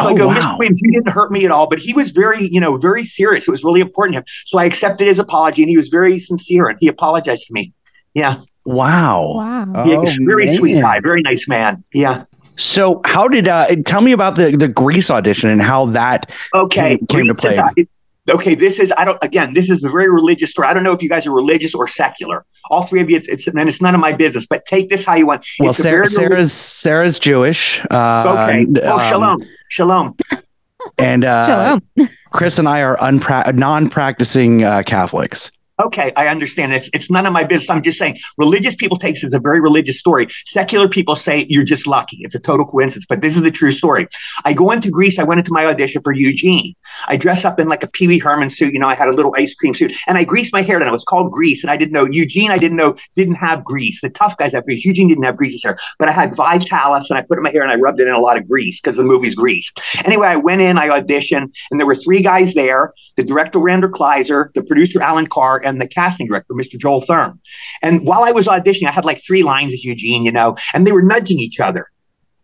So 0.00 0.06
I 0.06 0.12
Oh, 0.12 0.16
go, 0.16 0.28
wow. 0.28 0.34
Mr. 0.34 0.58
Williams, 0.58 0.80
you 0.84 0.92
didn't 0.92 1.10
hurt 1.10 1.32
me 1.32 1.44
at 1.44 1.50
all. 1.50 1.68
But 1.68 1.80
he 1.80 1.92
was 1.92 2.10
very, 2.12 2.46
you 2.46 2.60
know, 2.60 2.76
very 2.76 3.04
serious. 3.04 3.48
It 3.48 3.50
was 3.50 3.64
really 3.64 3.80
important 3.80 4.14
to 4.14 4.18
him. 4.20 4.24
So 4.46 4.58
I 4.58 4.64
accepted 4.64 5.06
his 5.06 5.18
apology 5.18 5.62
and 5.62 5.70
he 5.70 5.76
was 5.76 5.88
very 5.88 6.18
sincere 6.20 6.68
and 6.68 6.78
he 6.80 6.88
apologized 6.88 7.46
to 7.48 7.52
me. 7.52 7.72
Yeah. 8.14 8.40
Wow. 8.64 9.34
Wow. 9.34 9.72
yeah 9.84 9.96
Oh, 9.96 10.00
he's 10.02 10.18
a 10.18 10.24
very 10.24 10.46
sweet 10.46 10.80
guy, 10.80 11.00
very 11.00 11.22
nice 11.22 11.46
man. 11.48 11.84
Yeah. 11.92 12.24
So 12.60 13.00
how 13.04 13.26
did 13.26 13.48
uh 13.48 13.66
tell 13.86 14.00
me 14.02 14.12
about 14.12 14.36
the 14.36 14.56
the 14.56 14.68
Grease 14.68 15.10
audition 15.10 15.50
and 15.50 15.62
how 15.62 15.86
that 15.86 16.30
Okay. 16.54 16.98
Came- 16.98 17.06
came 17.06 17.26
to 17.28 17.34
play. 17.34 17.56
is- 17.58 17.64
it- 17.76 17.88
Okay, 18.28 18.54
this 18.54 18.78
is 18.78 18.92
I 18.96 19.04
don't 19.06 19.18
again. 19.24 19.54
This 19.54 19.68
is 19.70 19.82
a 19.82 19.88
very 19.88 20.08
religious 20.08 20.50
story. 20.50 20.68
I 20.68 20.74
don't 20.74 20.84
know 20.84 20.92
if 20.92 21.02
you 21.02 21.08
guys 21.08 21.26
are 21.26 21.32
religious 21.32 21.74
or 21.74 21.88
secular. 21.88 22.44
All 22.70 22.82
three 22.82 23.00
of 23.00 23.10
you, 23.10 23.16
it's, 23.16 23.26
it's 23.28 23.46
and 23.48 23.58
it's 23.58 23.80
none 23.80 23.94
of 23.94 24.00
my 24.00 24.12
business. 24.12 24.46
But 24.46 24.66
take 24.66 24.88
this 24.88 25.04
how 25.04 25.14
you 25.16 25.26
want. 25.26 25.44
well 25.58 25.70
It's 25.70 25.78
a 25.80 25.82
Sarah, 25.82 25.96
very 26.06 26.08
Sarah's 26.10 26.52
Sarah's 26.52 27.18
Jewish 27.18 27.80
uh 27.90 28.44
Okay. 28.44 28.66
Oh, 28.84 28.98
um, 28.98 29.00
shalom, 29.08 29.44
shalom. 29.68 30.16
and 30.98 31.24
uh 31.24 31.46
Shalom. 31.46 32.08
Chris 32.30 32.58
and 32.58 32.68
I 32.68 32.82
are 32.82 32.96
unpra- 32.98 33.52
non-practicing 33.54 34.62
uh, 34.64 34.82
Catholics. 34.86 35.50
Okay, 35.80 36.12
I 36.16 36.28
understand. 36.28 36.72
It's 36.74 36.90
it's 36.92 37.10
none 37.10 37.26
of 37.26 37.32
my 37.32 37.44
business. 37.44 37.70
I'm 37.70 37.80
just 37.80 37.98
saying 37.98 38.18
religious 38.36 38.74
people 38.74 38.98
take 38.98 39.14
this 39.14 39.24
as 39.24 39.32
a 39.32 39.40
very 39.40 39.60
religious 39.60 39.98
story. 39.98 40.26
Secular 40.46 40.88
people 40.88 41.16
say 41.16 41.46
you're 41.48 41.64
just 41.64 41.86
lucky. 41.86 42.18
It's 42.20 42.34
a 42.34 42.38
total 42.38 42.66
coincidence, 42.66 43.06
but 43.08 43.22
this 43.22 43.34
is 43.34 43.42
the 43.42 43.50
true 43.50 43.72
story. 43.72 44.06
I 44.44 44.52
go 44.52 44.70
into 44.72 44.90
Grease. 44.90 45.18
I 45.18 45.22
went 45.22 45.38
into 45.38 45.52
my 45.52 45.64
audition 45.64 46.02
for 46.02 46.12
Eugene. 46.12 46.74
I 47.08 47.16
dress 47.16 47.44
up 47.44 47.58
in 47.58 47.68
like 47.68 47.82
a 47.82 47.88
Pee 47.88 48.08
Wee 48.08 48.18
Herman 48.18 48.50
suit. 48.50 48.74
You 48.74 48.80
know, 48.80 48.88
I 48.88 48.94
had 48.94 49.08
a 49.08 49.12
little 49.12 49.34
ice 49.36 49.54
cream 49.54 49.74
suit, 49.74 49.94
and 50.06 50.18
I 50.18 50.24
greased 50.24 50.52
my 50.52 50.62
hair. 50.62 50.78
And 50.78 50.86
it 50.86 50.92
was 50.92 51.04
called 51.04 51.32
Grease, 51.32 51.62
and 51.64 51.70
I 51.70 51.76
didn't 51.76 51.92
know 51.92 52.04
Eugene. 52.04 52.50
I 52.50 52.58
didn't 52.58 52.76
know 52.76 52.94
didn't 53.16 53.36
have 53.36 53.64
grease. 53.64 54.00
The 54.02 54.10
tough 54.10 54.36
guys 54.36 54.52
have 54.52 54.66
grease. 54.66 54.84
Eugene 54.84 55.08
didn't 55.08 55.24
have 55.24 55.36
grease 55.36 55.62
hair, 55.62 55.78
but 55.98 56.08
I 56.08 56.12
had 56.12 56.36
Vitalis, 56.36 57.08
and 57.08 57.18
I 57.18 57.22
put 57.22 57.36
it 57.36 57.38
in 57.38 57.44
my 57.44 57.50
hair, 57.50 57.62
and 57.62 57.72
I 57.72 57.76
rubbed 57.76 58.00
it 58.00 58.08
in 58.08 58.14
a 58.14 58.20
lot 58.20 58.36
of 58.36 58.46
grease 58.46 58.80
because 58.80 58.96
the 58.96 59.04
movie's 59.04 59.34
Grease. 59.34 59.72
Anyway, 60.04 60.26
I 60.26 60.36
went 60.36 60.60
in. 60.60 60.76
I 60.76 60.88
auditioned, 60.88 61.54
and 61.70 61.80
there 61.80 61.86
were 61.86 61.94
three 61.94 62.20
guys 62.20 62.52
there: 62.54 62.92
the 63.16 63.24
director 63.24 63.58
Randall 63.58 63.90
Kleiser, 63.90 64.50
the 64.54 64.62
producer 64.62 65.00
Allan 65.00 65.26
Carr, 65.26 65.62
and 65.70 65.80
the 65.80 65.88
casting 65.88 66.26
director 66.26 66.54
Mr. 66.54 66.78
Joel 66.78 67.00
Thurm. 67.00 67.40
And 67.82 68.06
while 68.06 68.24
I 68.24 68.32
was 68.32 68.46
auditioning, 68.46 68.88
I 68.88 68.92
had 68.92 69.04
like 69.04 69.22
three 69.24 69.42
lines 69.42 69.72
as 69.72 69.84
Eugene, 69.84 70.24
you 70.24 70.32
know, 70.32 70.56
and 70.74 70.86
they 70.86 70.92
were 70.92 71.02
nudging 71.02 71.38
each 71.38 71.60
other. 71.60 71.86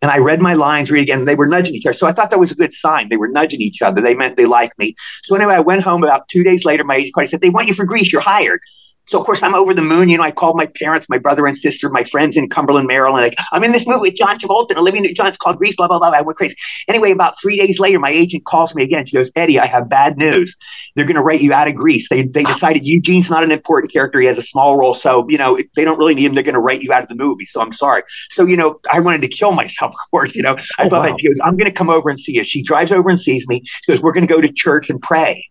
And 0.02 0.10
I 0.10 0.18
read 0.18 0.40
my 0.40 0.54
lines, 0.54 0.90
read 0.90 1.02
again, 1.02 1.20
and 1.20 1.28
they 1.28 1.34
were 1.34 1.46
nudging 1.46 1.74
each 1.74 1.86
other. 1.86 1.94
So 1.94 2.06
I 2.06 2.12
thought 2.12 2.30
that 2.30 2.38
was 2.38 2.52
a 2.52 2.54
good 2.54 2.72
sign. 2.72 3.08
They 3.08 3.16
were 3.16 3.28
nudging 3.28 3.60
each 3.60 3.80
other. 3.80 4.00
They 4.00 4.14
meant 4.14 4.36
they 4.36 4.46
liked 4.46 4.78
me. 4.78 4.94
So 5.24 5.34
anyway, 5.34 5.54
I 5.54 5.60
went 5.60 5.82
home 5.82 6.04
about 6.04 6.28
two 6.28 6.44
days 6.44 6.64
later. 6.64 6.84
My 6.84 6.96
agent 6.96 7.14
called. 7.14 7.24
He 7.24 7.28
said, 7.28 7.40
They 7.40 7.50
want 7.50 7.66
you 7.66 7.74
for 7.74 7.84
Grease. 7.84 8.12
You're 8.12 8.20
hired. 8.20 8.60
So 9.06 9.18
of 9.20 9.24
course 9.26 9.42
I'm 9.42 9.54
over 9.54 9.72
the 9.72 9.82
moon. 9.82 10.08
You 10.08 10.18
know, 10.18 10.24
I 10.24 10.30
called 10.32 10.56
my 10.56 10.66
parents, 10.66 11.08
my 11.08 11.18
brother 11.18 11.46
and 11.46 11.56
sister, 11.56 11.88
my 11.88 12.04
friends 12.04 12.36
in 12.36 12.48
Cumberland, 12.48 12.88
Maryland. 12.88 13.22
Like, 13.24 13.34
I'm 13.52 13.62
in 13.64 13.72
this 13.72 13.86
movie 13.86 14.00
with 14.00 14.16
John 14.16 14.38
Travolta 14.38 14.70
and 14.70 14.78
Olivia 14.78 15.00
Newton-John. 15.00 15.28
It's 15.28 15.36
called 15.36 15.58
Grease. 15.58 15.76
Blah 15.76 15.88
blah 15.88 15.98
blah. 15.98 16.10
I 16.10 16.22
went 16.22 16.36
crazy. 16.36 16.56
Anyway, 16.88 17.12
about 17.12 17.34
three 17.40 17.56
days 17.56 17.78
later, 17.78 17.98
my 17.98 18.10
agent 18.10 18.44
calls 18.44 18.74
me 18.74 18.82
again. 18.84 19.06
She 19.06 19.16
goes, 19.16 19.30
Eddie, 19.36 19.58
I 19.60 19.66
have 19.66 19.88
bad 19.88 20.16
news. 20.18 20.56
They're 20.94 21.04
going 21.04 21.16
to 21.16 21.22
write 21.22 21.40
you 21.40 21.52
out 21.52 21.68
of 21.68 21.74
Grease. 21.74 22.08
They 22.08 22.22
they 22.22 22.44
ah. 22.44 22.48
decided 22.48 22.84
Eugene's 22.84 23.30
not 23.30 23.42
an 23.44 23.52
important 23.52 23.92
character. 23.92 24.20
He 24.20 24.26
has 24.26 24.38
a 24.38 24.42
small 24.42 24.76
role, 24.76 24.94
so 24.94 25.26
you 25.28 25.38
know 25.38 25.56
if 25.56 25.66
they 25.74 25.84
don't 25.84 25.98
really 25.98 26.14
need 26.14 26.26
him. 26.26 26.34
They're 26.34 26.42
going 26.44 26.54
to 26.54 26.60
write 26.60 26.82
you 26.82 26.92
out 26.92 27.02
of 27.02 27.08
the 27.08 27.14
movie. 27.14 27.46
So 27.46 27.60
I'm 27.60 27.72
sorry. 27.72 28.02
So 28.30 28.44
you 28.44 28.56
know, 28.56 28.80
I 28.92 29.00
wanted 29.00 29.22
to 29.22 29.28
kill 29.28 29.52
myself. 29.52 29.94
Of 30.06 30.10
course, 30.10 30.34
you 30.36 30.42
know, 30.42 30.56
I 30.78 30.84
Oh, 30.86 30.88
thought 30.88 31.10
wow. 31.10 31.16
she 31.18 31.26
goes, 31.28 31.38
I'm 31.44 31.56
going 31.56 31.66
to 31.70 31.72
come 31.72 31.90
over 31.90 32.08
and 32.08 32.18
see 32.18 32.34
you. 32.36 32.44
She 32.44 32.62
drives 32.62 32.92
over 32.92 33.10
and 33.10 33.20
sees 33.20 33.46
me. 33.48 33.62
She 33.84 33.92
goes, 33.92 34.00
We're 34.02 34.12
going 34.12 34.26
to 34.26 34.32
go 34.32 34.40
to 34.40 34.50
church 34.52 34.88
and 34.88 35.00
pray. 35.02 35.42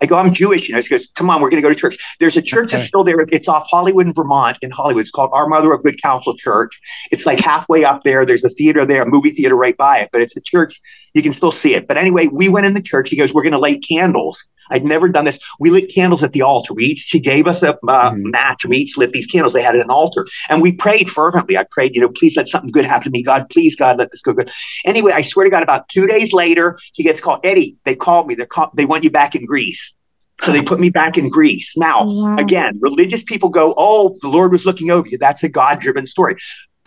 I 0.00 0.06
go, 0.06 0.16
I'm 0.16 0.32
Jewish. 0.32 0.68
You 0.68 0.74
know, 0.74 0.80
she 0.80 0.90
goes, 0.90 1.08
Come 1.16 1.28
on, 1.28 1.40
we're 1.40 1.50
going 1.50 1.60
to 1.60 1.66
go 1.66 1.72
to 1.72 1.78
church. 1.78 1.98
There's 2.20 2.36
a 2.36 2.42
church 2.42 2.72
that's 2.72 2.84
still 2.84 3.02
there. 3.02 3.20
It's 3.20 3.48
off 3.48 3.66
Hollywood 3.68 4.06
in 4.06 4.12
Vermont 4.12 4.58
in 4.62 4.70
Hollywood. 4.70 5.02
It's 5.02 5.10
called 5.10 5.30
Our 5.32 5.48
Mother 5.48 5.72
of 5.72 5.82
Good 5.82 6.00
Counsel 6.00 6.36
Church. 6.36 6.80
It's 7.10 7.26
like 7.26 7.40
halfway 7.40 7.84
up 7.84 8.02
there. 8.04 8.24
There's 8.24 8.44
a 8.44 8.48
theater 8.48 8.84
there, 8.84 9.02
a 9.02 9.06
movie 9.06 9.30
theater 9.30 9.56
right 9.56 9.76
by 9.76 9.98
it, 9.98 10.10
but 10.12 10.20
it's 10.20 10.36
a 10.36 10.40
church. 10.40 10.80
You 11.14 11.22
can 11.22 11.32
still 11.32 11.50
see 11.50 11.74
it. 11.74 11.88
But 11.88 11.96
anyway, 11.96 12.28
we 12.28 12.48
went 12.48 12.66
in 12.66 12.74
the 12.74 12.82
church. 12.82 13.08
He 13.08 13.16
goes, 13.16 13.34
We're 13.34 13.42
going 13.42 13.52
to 13.52 13.58
light 13.58 13.84
candles. 13.88 14.44
I'd 14.70 14.84
never 14.84 15.08
done 15.08 15.24
this. 15.24 15.38
We 15.58 15.70
lit 15.70 15.92
candles 15.94 16.22
at 16.22 16.32
the 16.32 16.42
altar. 16.42 16.74
We 16.74 16.84
each, 16.84 17.00
she 17.00 17.20
gave 17.20 17.46
us 17.46 17.62
a 17.62 17.74
uh, 17.88 18.10
Mhm. 18.12 18.30
match. 18.32 18.64
We 18.66 18.78
each 18.78 18.96
lit 18.96 19.12
these 19.12 19.26
candles. 19.26 19.52
They 19.52 19.62
had 19.62 19.74
an 19.74 19.90
altar. 19.90 20.26
And 20.48 20.62
we 20.62 20.72
prayed 20.72 21.10
fervently. 21.10 21.56
I 21.56 21.64
prayed, 21.70 21.94
you 21.94 22.00
know, 22.00 22.08
please 22.10 22.36
let 22.36 22.48
something 22.48 22.70
good 22.70 22.84
happen 22.84 23.04
to 23.04 23.10
me. 23.10 23.22
God, 23.22 23.48
please, 23.50 23.74
God, 23.76 23.98
let 23.98 24.10
this 24.12 24.20
go 24.20 24.32
good. 24.32 24.50
Anyway, 24.84 25.12
I 25.12 25.22
swear 25.22 25.44
to 25.44 25.50
God, 25.50 25.62
about 25.62 25.88
two 25.88 26.06
days 26.06 26.32
later, 26.32 26.78
she 26.94 27.02
gets 27.02 27.20
called. 27.20 27.40
Eddie, 27.44 27.76
they 27.84 27.94
called 27.94 28.26
me. 28.26 28.34
They're 28.34 28.46
call- 28.46 28.70
they 28.74 28.84
want 28.86 29.04
you 29.04 29.10
back 29.10 29.34
in 29.34 29.44
Grease. 29.44 29.94
So 30.42 30.52
they 30.52 30.62
put 30.62 30.78
me 30.78 30.88
back 30.88 31.18
in 31.18 31.28
Grease. 31.30 31.76
Now, 31.76 32.04
Wow. 32.06 32.36
again, 32.36 32.78
religious 32.80 33.24
people 33.24 33.48
go, 33.48 33.74
oh, 33.76 34.14
the 34.22 34.28
Lord 34.28 34.52
was 34.52 34.64
looking 34.64 34.88
over 34.90 35.08
you. 35.08 35.18
That's 35.18 35.42
a 35.42 35.48
God 35.48 35.80
driven 35.80 36.06
story. 36.06 36.36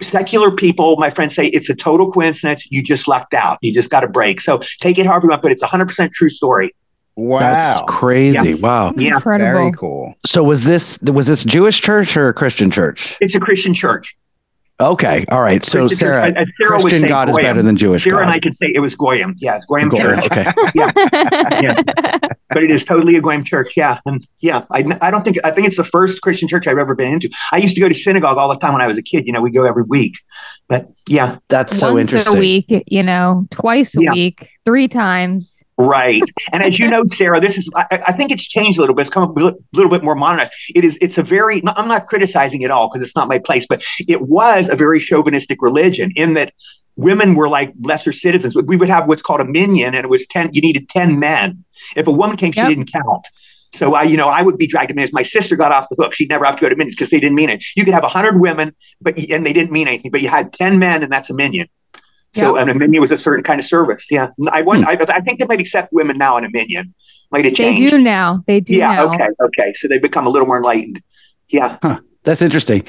Secular 0.02 0.52
people, 0.52 0.96
my 0.98 1.10
friends 1.10 1.36
say 1.36 1.48
it's 1.48 1.70
a 1.70 1.76
total 1.76 2.10
coincidence. 2.12 2.66
You 2.72 2.82
just 2.82 3.08
lucked 3.08 3.34
out. 3.34 3.58
You 3.62 3.74
just 3.74 3.90
got 3.90 4.04
a 4.04 4.08
break. 4.08 4.42
So 4.42 4.62
take 4.80 4.98
it 4.98 5.06
however 5.06 5.26
you 5.26 5.30
want, 5.32 5.42
but 5.44 5.52
it's 5.52 5.62
a 5.62 5.68
100% 5.68 6.12
true 6.14 6.30
story. 6.30 6.72
Wow. 7.16 7.40
That's 7.40 7.82
crazy. 7.90 8.50
Yes. 8.52 8.62
Wow. 8.62 8.94
Yeah. 8.96 9.16
Incredible. 9.16 9.52
Very 9.52 9.72
cool. 9.74 10.16
So 10.26 10.44
was 10.44 10.64
this 10.64 11.00
was 11.02 11.28
this 11.28 11.44
Jewish 11.44 11.82
church 11.82 12.16
or 12.18 12.30
a 12.30 12.34
Christian 12.34 12.72
church? 12.72 13.18
It's 13.22 13.36
a 13.36 13.40
Christian 13.40 13.74
church. 13.74 14.16
Okay. 14.80 15.26
All 15.30 15.42
right. 15.44 15.64
So 15.64 15.82
Christian 15.82 15.98
Sarah, 15.98 16.28
church. 16.30 16.38
As 16.42 16.54
Sarah 16.60 16.72
would 16.78 16.82
Christian 16.82 17.02
say, 17.02 17.08
God 17.08 17.30
is 17.30 17.38
better 17.38 17.62
than 17.62 17.78
Jewish 17.78 18.04
Sarah 18.04 18.16
God. 18.18 18.24
and 18.24 18.32
I 18.32 18.40
could 18.40 18.56
say 18.56 18.72
it 18.74 18.80
was 18.80 18.96
Goyim. 18.96 19.36
Yeah, 19.38 19.56
it's 19.56 19.66
Goyim 19.66 19.90
Goyim, 19.90 20.20
church. 20.20 20.32
Okay. 20.32 20.46
Yeah. 20.74 20.92
yeah. 21.62 21.82
but 22.50 22.64
it 22.64 22.72
is 22.72 22.84
totally 22.84 23.16
a 23.16 23.22
Goyim 23.22 23.44
church. 23.44 23.74
Yeah. 23.78 24.00
And 24.08 24.26
yeah, 24.40 24.66
I, 24.72 24.84
I 25.02 25.12
don't 25.12 25.24
think, 25.24 25.38
I 25.44 25.52
think 25.52 25.68
it's 25.68 25.78
the 25.78 25.84
first 25.84 26.22
Christian 26.24 26.48
church 26.48 26.66
I've 26.66 26.80
ever 26.80 26.96
been 26.96 27.14
into. 27.14 27.30
I 27.52 27.58
used 27.58 27.76
to 27.76 27.82
go 27.82 27.90
to 27.90 27.94
synagogue 27.94 28.38
all 28.38 28.50
the 28.50 28.56
time 28.58 28.74
when 28.74 28.82
I 28.82 28.88
was 28.88 28.98
a 28.98 29.04
kid. 29.04 29.28
You 29.28 29.34
know, 29.34 29.42
we 29.42 29.52
go 29.52 29.66
every 29.66 29.84
week. 29.84 30.16
But 30.68 30.88
yeah, 31.08 31.38
That's 31.50 31.78
so 31.78 31.94
Once 31.94 32.10
interesting. 32.10 32.38
a 32.38 32.40
week, 32.40 32.66
you 32.88 33.04
know, 33.04 33.46
twice 33.52 33.96
a 33.96 34.02
Yeah. 34.02 34.14
week, 34.14 34.50
three 34.66 34.88
times. 34.88 35.62
Right. 35.82 36.22
And 36.54 36.64
as 36.64 36.80
you 36.80 36.88
know, 36.90 37.04
Sarah, 37.06 37.40
this 37.40 37.58
is, 37.58 37.70
I, 37.76 37.86
I 38.08 38.12
think 38.12 38.32
it's 38.32 38.46
changed 38.46 38.78
a 38.78 38.82
little 38.82 38.96
bit. 38.96 39.02
It's 39.02 39.10
come 39.10 39.24
a 39.24 39.54
little 39.74 39.90
bit 39.90 40.04
more 40.04 40.16
modernized. 40.16 40.54
It 40.76 40.84
is, 40.84 40.98
it's 41.02 41.18
a 41.18 41.24
very, 41.24 41.62
I'm 41.68 41.88
not 41.88 42.08
criticizing 42.08 42.62
it 42.62 42.72
all 42.72 42.90
because 42.90 43.04
it's 43.04 43.16
not 43.16 43.28
my 43.28 43.40
place, 43.40 43.66
but 43.68 43.84
it 44.08 44.22
was 44.22 44.70
a 44.70 44.76
very 44.76 45.00
chauvinistic 45.00 45.62
religion 45.62 46.12
in 46.16 46.34
that 46.36 46.54
women 46.96 47.36
were 47.36 47.50
like 47.50 47.74
lesser 47.82 48.12
citizens. 48.12 48.56
We 48.56 48.78
would 48.78 48.90
have 48.90 49.08
what's 49.08 49.22
called 49.22 49.42
a 49.42 49.46
minyan, 49.46 49.96
and 49.96 50.06
it 50.06 50.10
was 50.10 50.28
10, 50.28 50.52
you 50.54 50.62
needed 50.62 50.90
10 50.90 51.20
men. 51.20 51.64
If 51.96 52.08
a 52.08 52.12
woman 52.12 52.38
came, 52.38 52.52
she 52.52 52.60
Yep. 52.60 52.70
didn't 52.70 52.92
count. 52.92 53.28
So 53.74 53.96
I, 53.96 54.04
you 54.04 54.18
know, 54.18 54.28
I 54.28 54.42
would 54.42 54.58
be 54.58 54.68
dragged 54.68 54.92
in 54.92 54.96
minutes. 54.96 55.14
My 55.14 55.24
sister 55.24 55.56
got 55.56 55.72
off 55.72 55.88
the 55.90 55.96
hook. 55.96 56.14
She'd 56.14 56.30
never 56.30 56.44
have 56.46 56.58
to 56.58 56.62
go 56.62 56.70
to 56.70 56.76
minyans 56.76 56.90
because 56.90 57.10
they 57.10 57.22
didn't 57.22 57.36
mean 57.36 57.50
it. 57.50 57.64
You 57.76 57.86
could 57.86 57.94
have 57.94 58.04
hundred 58.04 58.40
women, 58.40 58.76
but 59.00 59.18
and 59.18 59.46
they 59.46 59.54
didn't 59.54 59.72
mean 59.72 59.88
anything. 59.88 60.12
But 60.12 60.22
you 60.22 60.28
had 60.28 60.52
ten 60.52 60.78
men, 60.78 61.04
and 61.04 61.12
that's 61.12 61.30
a 61.30 61.34
minyan. 61.34 61.68
So 62.34 62.56
and 62.58 62.70
a 62.70 62.74
minyan 62.74 63.02
was 63.02 63.12
a 63.12 63.18
certain 63.18 63.44
kind 63.44 63.60
of 63.60 63.66
service. 63.66 64.08
Yeah, 64.10 64.30
I 64.52 64.62
want. 64.62 64.88
I, 64.88 64.94
I 64.94 65.20
think 65.22 65.40
they 65.40 65.46
might 65.46 65.60
accept 65.60 65.92
women 65.92 66.18
now 66.18 66.38
in 66.38 66.46
a 66.46 66.50
minyan. 66.50 66.94
Might 67.32 67.46
have 67.46 67.56
They 67.56 67.76
do 67.90 67.98
now. 67.98 68.44
They 68.48 68.60
do 68.62 68.74
yeah. 68.74 68.96
now. 68.96 69.10
Okay. 69.10 69.28
Okay. 69.46 69.74
So 69.74 69.88
they 69.88 70.00
become 70.00 70.28
a 70.28 70.30
little 70.30 70.48
more 70.48 70.58
enlightened. 70.58 71.02
Yeah. 71.50 71.78
That's 72.24 72.42
interesting. 72.42 72.86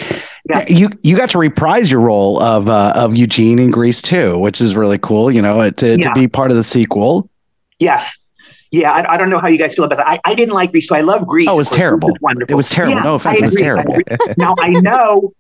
Yeah. 0.49 0.65
You 0.69 0.91
you 1.03 1.17
got 1.17 1.31
to 1.31 1.39
reprise 1.39 1.91
your 1.91 2.01
role 2.01 2.41
of 2.43 2.69
uh, 2.69 2.93
of 2.95 3.17
Eugene 3.17 3.59
in 3.59 3.71
Grease 3.71 4.03
too, 4.03 4.39
which 4.39 4.61
is 4.61 4.77
really 4.77 4.99
cool. 4.99 5.31
You 5.31 5.43
know, 5.43 5.71
to, 5.71 5.89
Yeah. 5.89 5.97
to 5.97 6.13
be 6.13 6.29
part 6.29 6.51
of 6.51 6.57
the 6.57 6.65
sequel. 6.65 7.29
Yes. 7.79 8.17
Yeah, 8.71 8.91
I, 8.91 9.15
I 9.15 9.17
don't 9.19 9.29
know 9.29 9.39
how 9.39 9.49
you 9.49 9.59
guys 9.59 9.75
feel 9.75 9.85
about 9.85 9.99
that. 9.99 10.09
I, 10.09 10.19
I 10.25 10.35
didn't 10.35 10.55
like 10.55 10.71
Grease, 10.73 10.89
so 10.89 10.95
I 10.97 11.03
love 11.03 11.27
Grease. 11.27 11.47
Oh, 11.47 11.55
it 11.55 11.57
was 11.59 11.67
of 11.71 11.77
course. 11.77 12.01
Grease 12.01 12.17
terrible. 12.17 12.41
It 12.49 12.55
was 12.55 12.69
terrible. 12.71 12.95
Yeah, 12.97 13.03
No 13.03 13.15
offense, 13.17 13.39
it 13.39 13.45
was 13.45 13.55
terrible. 13.55 13.99
now 14.39 14.55
I 14.61 14.71
know, 14.71 15.35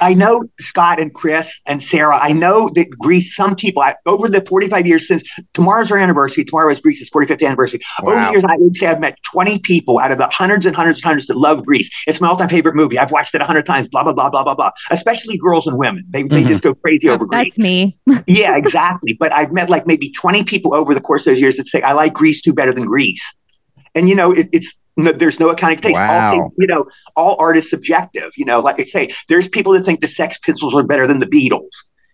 I 0.00 0.14
know 0.14 0.44
Scott 0.60 1.00
and 1.00 1.14
Chris 1.14 1.60
and 1.66 1.82
Sarah. 1.82 2.18
I 2.20 2.32
know 2.32 2.68
that 2.74 2.90
Grease. 2.98 3.34
Some 3.34 3.54
people 3.56 3.82
I, 3.82 3.94
over 4.04 4.28
the 4.28 4.44
forty-five 4.46 4.86
years 4.86 5.08
since 5.08 5.22
tomorrow's 5.54 5.90
our 5.90 5.98
anniversary. 5.98 6.44
Tomorrow 6.44 6.70
is 6.72 6.80
Grease's 6.80 7.08
forty-fifth 7.08 7.42
anniversary. 7.42 7.80
Over 8.02 8.20
the 8.24 8.30
years, 8.32 8.44
I 8.44 8.56
would 8.58 8.74
say 8.74 8.88
I've 8.88 9.00
met 9.00 9.16
twenty 9.22 9.58
people 9.58 9.98
out 9.98 10.12
of 10.12 10.18
the 10.18 10.28
hundreds 10.32 10.66
and 10.66 10.76
hundreds 10.76 10.98
and 10.98 11.04
hundreds 11.04 11.26
that 11.28 11.36
love 11.36 11.64
Grease. 11.64 11.90
It's 12.06 12.20
my 12.20 12.28
all-time 12.28 12.48
favorite 12.48 12.74
movie. 12.74 12.98
I've 12.98 13.10
watched 13.12 13.34
it 13.34 13.40
a 13.40 13.44
hundred 13.44 13.64
times. 13.64 13.88
Blah 13.88 14.02
blah 14.04 14.12
blah 14.12 14.28
blah 14.28 14.44
blah 14.44 14.54
blah. 14.54 14.70
Especially 14.90 15.38
girls 15.38 15.66
and 15.66 15.78
women. 15.78 16.04
They 16.10 16.24
they 16.24 16.42
Mhm. 16.44 16.48
just 16.48 16.62
go 16.62 16.74
crazy 16.74 17.08
over 17.08 17.24
Grease 17.24 17.44
That's 17.46 17.58
me. 17.58 17.96
yeah, 18.26 18.56
exactly. 18.56 19.14
But 19.18 19.32
I've 19.32 19.52
met 19.52 19.70
like 19.70 19.86
maybe 19.86 20.10
20 20.10 20.44
people 20.44 20.74
over 20.74 20.94
the 20.94 21.00
course 21.00 21.22
of 21.22 21.32
those 21.32 21.40
years 21.40 21.56
that 21.56 21.66
say, 21.66 21.80
I 21.82 21.92
like 21.92 22.12
Grease 22.12 22.42
too 22.42 22.52
better 22.52 22.72
than 22.72 22.84
Grease. 22.86 23.34
And, 23.94 24.08
you 24.08 24.14
know, 24.14 24.32
it, 24.32 24.48
it's, 24.52 24.74
no, 24.96 25.12
there's 25.12 25.38
no 25.40 25.50
accounting 25.50 25.78
taste. 25.78 25.96
All 25.98 26.06
Wow. 26.06 26.30
taste- 26.32 26.54
you 26.58 26.66
know, 26.66 26.84
all 27.16 27.36
art 27.38 27.56
is 27.56 27.68
subjective. 27.68 28.30
You 28.36 28.44
know, 28.44 28.60
like 28.60 28.80
I 28.80 28.84
say, 28.84 29.08
there's 29.28 29.48
people 29.48 29.72
that 29.74 29.84
think 29.84 30.00
the 30.00 30.08
Sex 30.08 30.38
Pistols 30.38 30.74
are 30.74 30.82
better 30.84 31.06
than 31.06 31.18
the 31.20 31.26
Beatles. 31.26 31.70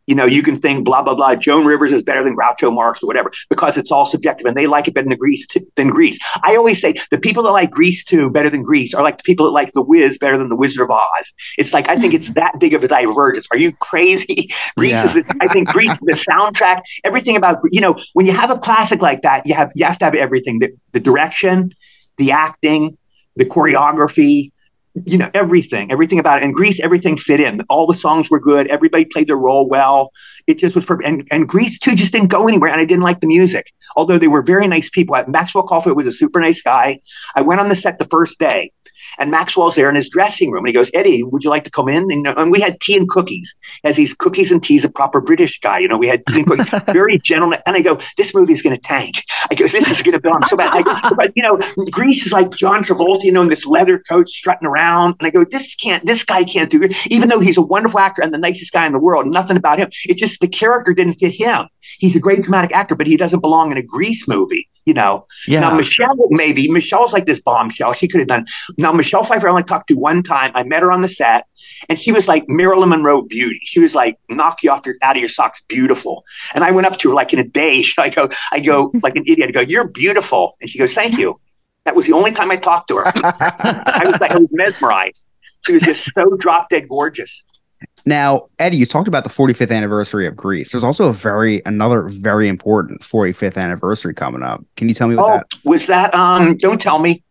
you 0.09 0.17
know, 0.17 0.25
you 0.25 0.43
can 0.43 0.57
think 0.57 0.85
blah 0.85 1.01
blah 1.01 1.15
blah. 1.15 1.37
Joan 1.37 1.65
Rivers 1.65 1.93
is 1.93 2.03
better 2.03 2.25
than 2.25 2.37
Groucho 2.37 2.75
Marx 2.75 3.05
or 3.05 3.07
whatever 3.07 3.31
because 3.49 3.79
it's 3.79 3.93
all 3.93 4.05
subjective, 4.05 4.47
and 4.49 4.57
they 4.57 4.67
like 4.67 4.89
it 4.89 4.95
better 4.95 5.09
than 5.09 5.17
Grease. 5.17 5.47
than 5.77 5.91
Grease. 5.91 6.19
I 6.43 6.57
always 6.57 6.81
say 6.81 6.95
the 7.13 7.21
people 7.21 7.45
that 7.45 7.53
like 7.53 7.71
Grease 7.71 8.03
too 8.05 8.29
better 8.29 8.51
than 8.51 8.65
Grease 8.65 8.95
are 8.95 9.03
like 9.05 9.19
the 9.19 9.23
people 9.23 9.47
that 9.47 9.53
like 9.53 9.71
The 9.75 9.83
Wiz 9.85 10.19
better 10.19 10.37
than 10.37 10.49
The 10.49 10.57
Wizard 10.57 10.83
of 10.83 10.91
Oz. 10.91 11.33
It's 11.57 11.73
like 11.73 11.89
I 11.89 11.95
think 11.97 12.15
it's 12.15 12.31
that 12.41 12.51
big 12.59 12.75
of 12.75 12.83
a 12.83 12.89
divergence. 12.89 13.47
Are 13.53 13.57
you 13.59 13.71
crazy? 13.75 14.49
Grease 14.77 14.91
Yeah. 14.91 15.05
is. 15.05 15.19
I 15.41 15.47
think 15.47 15.69
Grease, 15.69 15.97
the 16.03 16.15
soundtrack, 16.29 16.81
everything 17.05 17.37
about 17.37 17.59
you 17.71 17.81
know 17.81 17.95
when 18.15 18.27
you 18.27 18.33
have 18.33 18.51
a 18.51 18.59
classic 18.59 19.01
like 19.03 19.23
that, 19.23 19.47
you 19.47 19.55
have 19.55 19.71
you 19.77 19.85
have 19.85 19.99
to 19.99 20.05
have 20.05 20.17
everything: 20.17 20.59
the, 20.59 20.71
the 20.91 21.01
direction, 21.01 21.71
the 22.17 22.33
acting, 22.33 22.97
the 23.37 23.45
choreography, 23.45 24.51
you 25.07 25.17
know 25.17 25.31
everything 25.33 25.91
everything 25.91 26.19
about 26.19 26.39
it. 26.39 26.45
And 26.45 26.55
Grease 26.55 26.81
everything 26.81 27.17
fit 27.17 27.41
in. 27.41 27.63
All 27.69 27.87
the 27.87 27.95
songs 27.95 28.31
were 28.31 28.41
good. 28.41 28.67
Everybody 28.69 29.05
played 29.05 29.27
their 29.27 29.37
role 29.37 29.69
well. 29.69 30.13
It 30.47 30.59
just 30.59 30.75
was 30.75 30.85
perfect. 30.85 31.09
And, 31.09 31.27
and 31.31 31.49
Grease 31.49 31.79
too 31.79 31.95
just 31.95 32.13
didn't 32.13 32.29
go 32.29 32.49
anywhere 32.49 32.71
and 32.71 32.81
i 32.81 32.85
didn't 32.85 33.05
like 33.05 33.21
the 33.21 33.27
music. 33.27 33.73
Although 33.97 34.19
they 34.19 34.29
were 34.29 34.43
very 34.43 34.69
nice 34.69 34.91
people. 34.91 35.17
Maxwell 35.29 35.65
caulfield 35.65 35.97
was 35.97 36.07
a 36.07 36.13
super 36.13 36.41
nice 36.41 36.61
guy. 36.63 36.99
I 37.35 37.43
went 37.43 37.61
on 37.61 37.69
the 37.69 37.77
set 37.77 37.99
the 37.99 38.05
first 38.07 38.39
day 38.39 38.71
and 39.19 39.31
maxwell's 39.31 39.75
there 39.75 39.89
in 39.89 39.95
his 39.95 40.09
dressing 40.09 40.51
room 40.51 40.65
and 40.65 40.69
he 40.69 40.75
goes 40.75 40.91
eddie 40.95 41.23
would 41.23 41.45
you 41.45 41.51
like 41.51 41.65
to 41.65 41.71
come 41.71 41.89
in 41.89 42.11
and, 42.11 42.27
and 42.27 42.51
we 42.51 42.61
had 42.61 42.81
tea 42.81 42.97
and 42.97 43.09
cookies 43.09 43.55
as 43.85 43.97
these 43.97 44.15
cookies 44.15 44.53
and 44.53 44.63
teas 44.63 44.85
a 44.85 44.91
proper 44.91 45.21
british 45.21 45.59
guy 45.61 45.79
you 45.79 45.89
know 45.89 45.99
we 45.99 46.09
had 46.09 46.25
tea 46.27 46.39
and 46.39 46.47
cookies 46.47 46.81
very 46.93 47.19
gentle 47.19 47.53
and 47.67 47.77
i 47.77 47.83
go 47.83 47.99
this 48.17 48.35
movie's 48.35 48.63
going 48.63 48.75
to 48.75 48.83
tank 48.83 49.25
i 49.51 49.55
go 49.55 49.67
this 49.67 49.91
is 49.91 50.03
going 50.03 50.15
to 50.15 50.21
be 50.21 50.29
on 50.29 50.43
so 50.45 50.57
bad 50.57 50.73
I 50.73 50.83
go, 50.83 51.17
but 51.17 51.33
you 51.35 51.43
know 51.43 51.59
Grease 51.91 52.27
is 52.27 52.33
like 52.33 52.51
John 52.51 52.85
Travolta, 52.85 53.25
you 53.25 53.33
know, 53.33 53.43
in 53.43 53.49
this 53.49 53.67
leather 53.67 53.99
coat 53.99 54.29
strutting 54.29 54.67
around. 54.67 55.17
And 55.19 55.27
I 55.27 55.31
go, 55.31 55.45
this 55.45 55.75
can't, 55.75 56.05
this 56.07 56.25
guy 56.25 56.45
can't 56.45 56.71
do 56.71 56.83
it. 56.83 56.95
Even 57.09 57.29
though 57.29 57.41
he's 57.41 57.57
a 57.57 57.63
wonderful 57.63 58.01
actor 58.01 58.23
and 58.23 58.33
the 58.33 58.39
nicest 58.39 58.73
guy 58.73 58.87
in 58.87 58.93
the 58.93 58.99
world, 58.99 59.27
nothing 59.27 59.57
about 59.57 59.79
him. 59.79 59.91
It 60.07 60.19
just, 60.19 60.41
the 60.41 60.49
character 60.49 60.93
didn't 60.93 61.15
fit 61.15 61.33
him. 61.33 61.67
He's 61.99 62.17
a 62.17 62.21
great 62.21 62.43
dramatic 62.43 62.75
actor, 62.75 62.95
but 62.95 63.07
he 63.07 63.17
doesn't 63.17 63.41
belong 63.41 63.73
in 63.73 63.79
a 63.79 63.83
Grease 63.83 64.27
movie, 64.29 64.69
you 64.85 64.95
know. 64.95 65.27
Yeah. 65.47 65.61
Now, 65.61 65.75
Michelle, 65.75 66.15
maybe, 66.31 66.71
Michelle's 66.71 67.13
like 67.13 67.27
this 67.27 67.41
bombshell. 67.41 67.93
She 67.93 68.09
could 68.09 68.21
have 68.21 68.29
done. 68.29 68.45
Now, 68.79 68.93
Michelle 68.93 69.25
Pfeiffer, 69.25 69.47
I 69.47 69.51
only 69.51 69.63
talked 69.63 69.89
to 69.89 69.95
one 69.95 70.23
time. 70.23 70.53
I 70.55 70.65
met 70.65 70.83
her 70.83 70.93
on 70.93 71.01
the 71.01 71.09
set, 71.09 71.47
and 71.89 71.99
she 71.99 72.13
was 72.13 72.29
like 72.29 72.49
Marilyn 72.49 72.91
Monroe 72.91 73.23
beauty. 73.23 73.61
She 73.63 73.81
was 73.81 73.95
like, 73.95 74.19
knock 74.29 74.63
you 74.63 74.71
off 74.71 74.87
your, 74.87 74.97
out 75.03 75.17
of 75.17 75.21
your 75.21 75.29
socks, 75.29 75.63
beautiful. 75.69 76.25
And 76.55 76.65
I 76.65 76.71
went 76.71 76.87
up 76.87 76.99
to 76.99 77.09
her 77.11 77.15
like 77.15 77.33
in 77.33 77.39
a 77.39 77.49
day. 77.49 77.85
I 77.99 78.11
go, 78.11 78.29
I 78.53 78.61
go 78.61 78.93
like 79.03 79.17
an 79.17 79.25
idiot. 79.27 79.49
I 79.49 79.53
go, 79.53 79.61
you're 79.61 79.89
beautiful. 79.89 80.57
And 80.61 80.71
she 80.71 80.79
goes, 80.79 80.95
thank 80.95 81.19
you. 81.19 81.39
That 81.85 81.97
was 81.97 82.07
the 82.07 82.13
only 82.13 82.31
time 82.31 82.51
I 82.51 82.57
talked 82.57 82.89
to 82.89 82.97
her. 82.97 83.05
I 83.07 84.03
was 84.07 84.21
like, 84.21 84.31
I 84.31 84.39
was 84.39 84.51
mesmerized. 84.53 85.27
She 85.67 85.73
was 85.73 85.83
just 85.83 86.13
so 86.15 86.37
drop 86.37 86.69
dead 86.69 86.89
gorgeous. 86.89 87.45
Now, 88.05 88.49
Eddie, 88.59 88.77
you 88.79 88.87
talked 88.87 89.07
about 89.09 89.25
the 89.25 89.31
45th 89.31 89.71
anniversary 89.71 90.27
of 90.27 90.37
Grease. 90.37 90.73
There's 90.73 90.83
also 90.85 91.09
a 91.09 91.13
very 91.13 91.63
another 91.67 92.09
very 92.09 92.49
important 92.49 93.01
45th 93.03 93.57
anniversary 93.57 94.13
coming 94.15 94.43
up. 94.43 94.65
Can 94.77 94.89
you 94.89 94.95
tell 94.95 95.09
me 95.09 95.15
what 95.17 95.25
Oh, 95.27 95.37
that? 95.37 95.47
was 95.65 95.87
that? 95.87 96.15
Um, 96.15 96.57
don't 96.57 96.81
tell 96.81 96.99
me. 96.99 97.23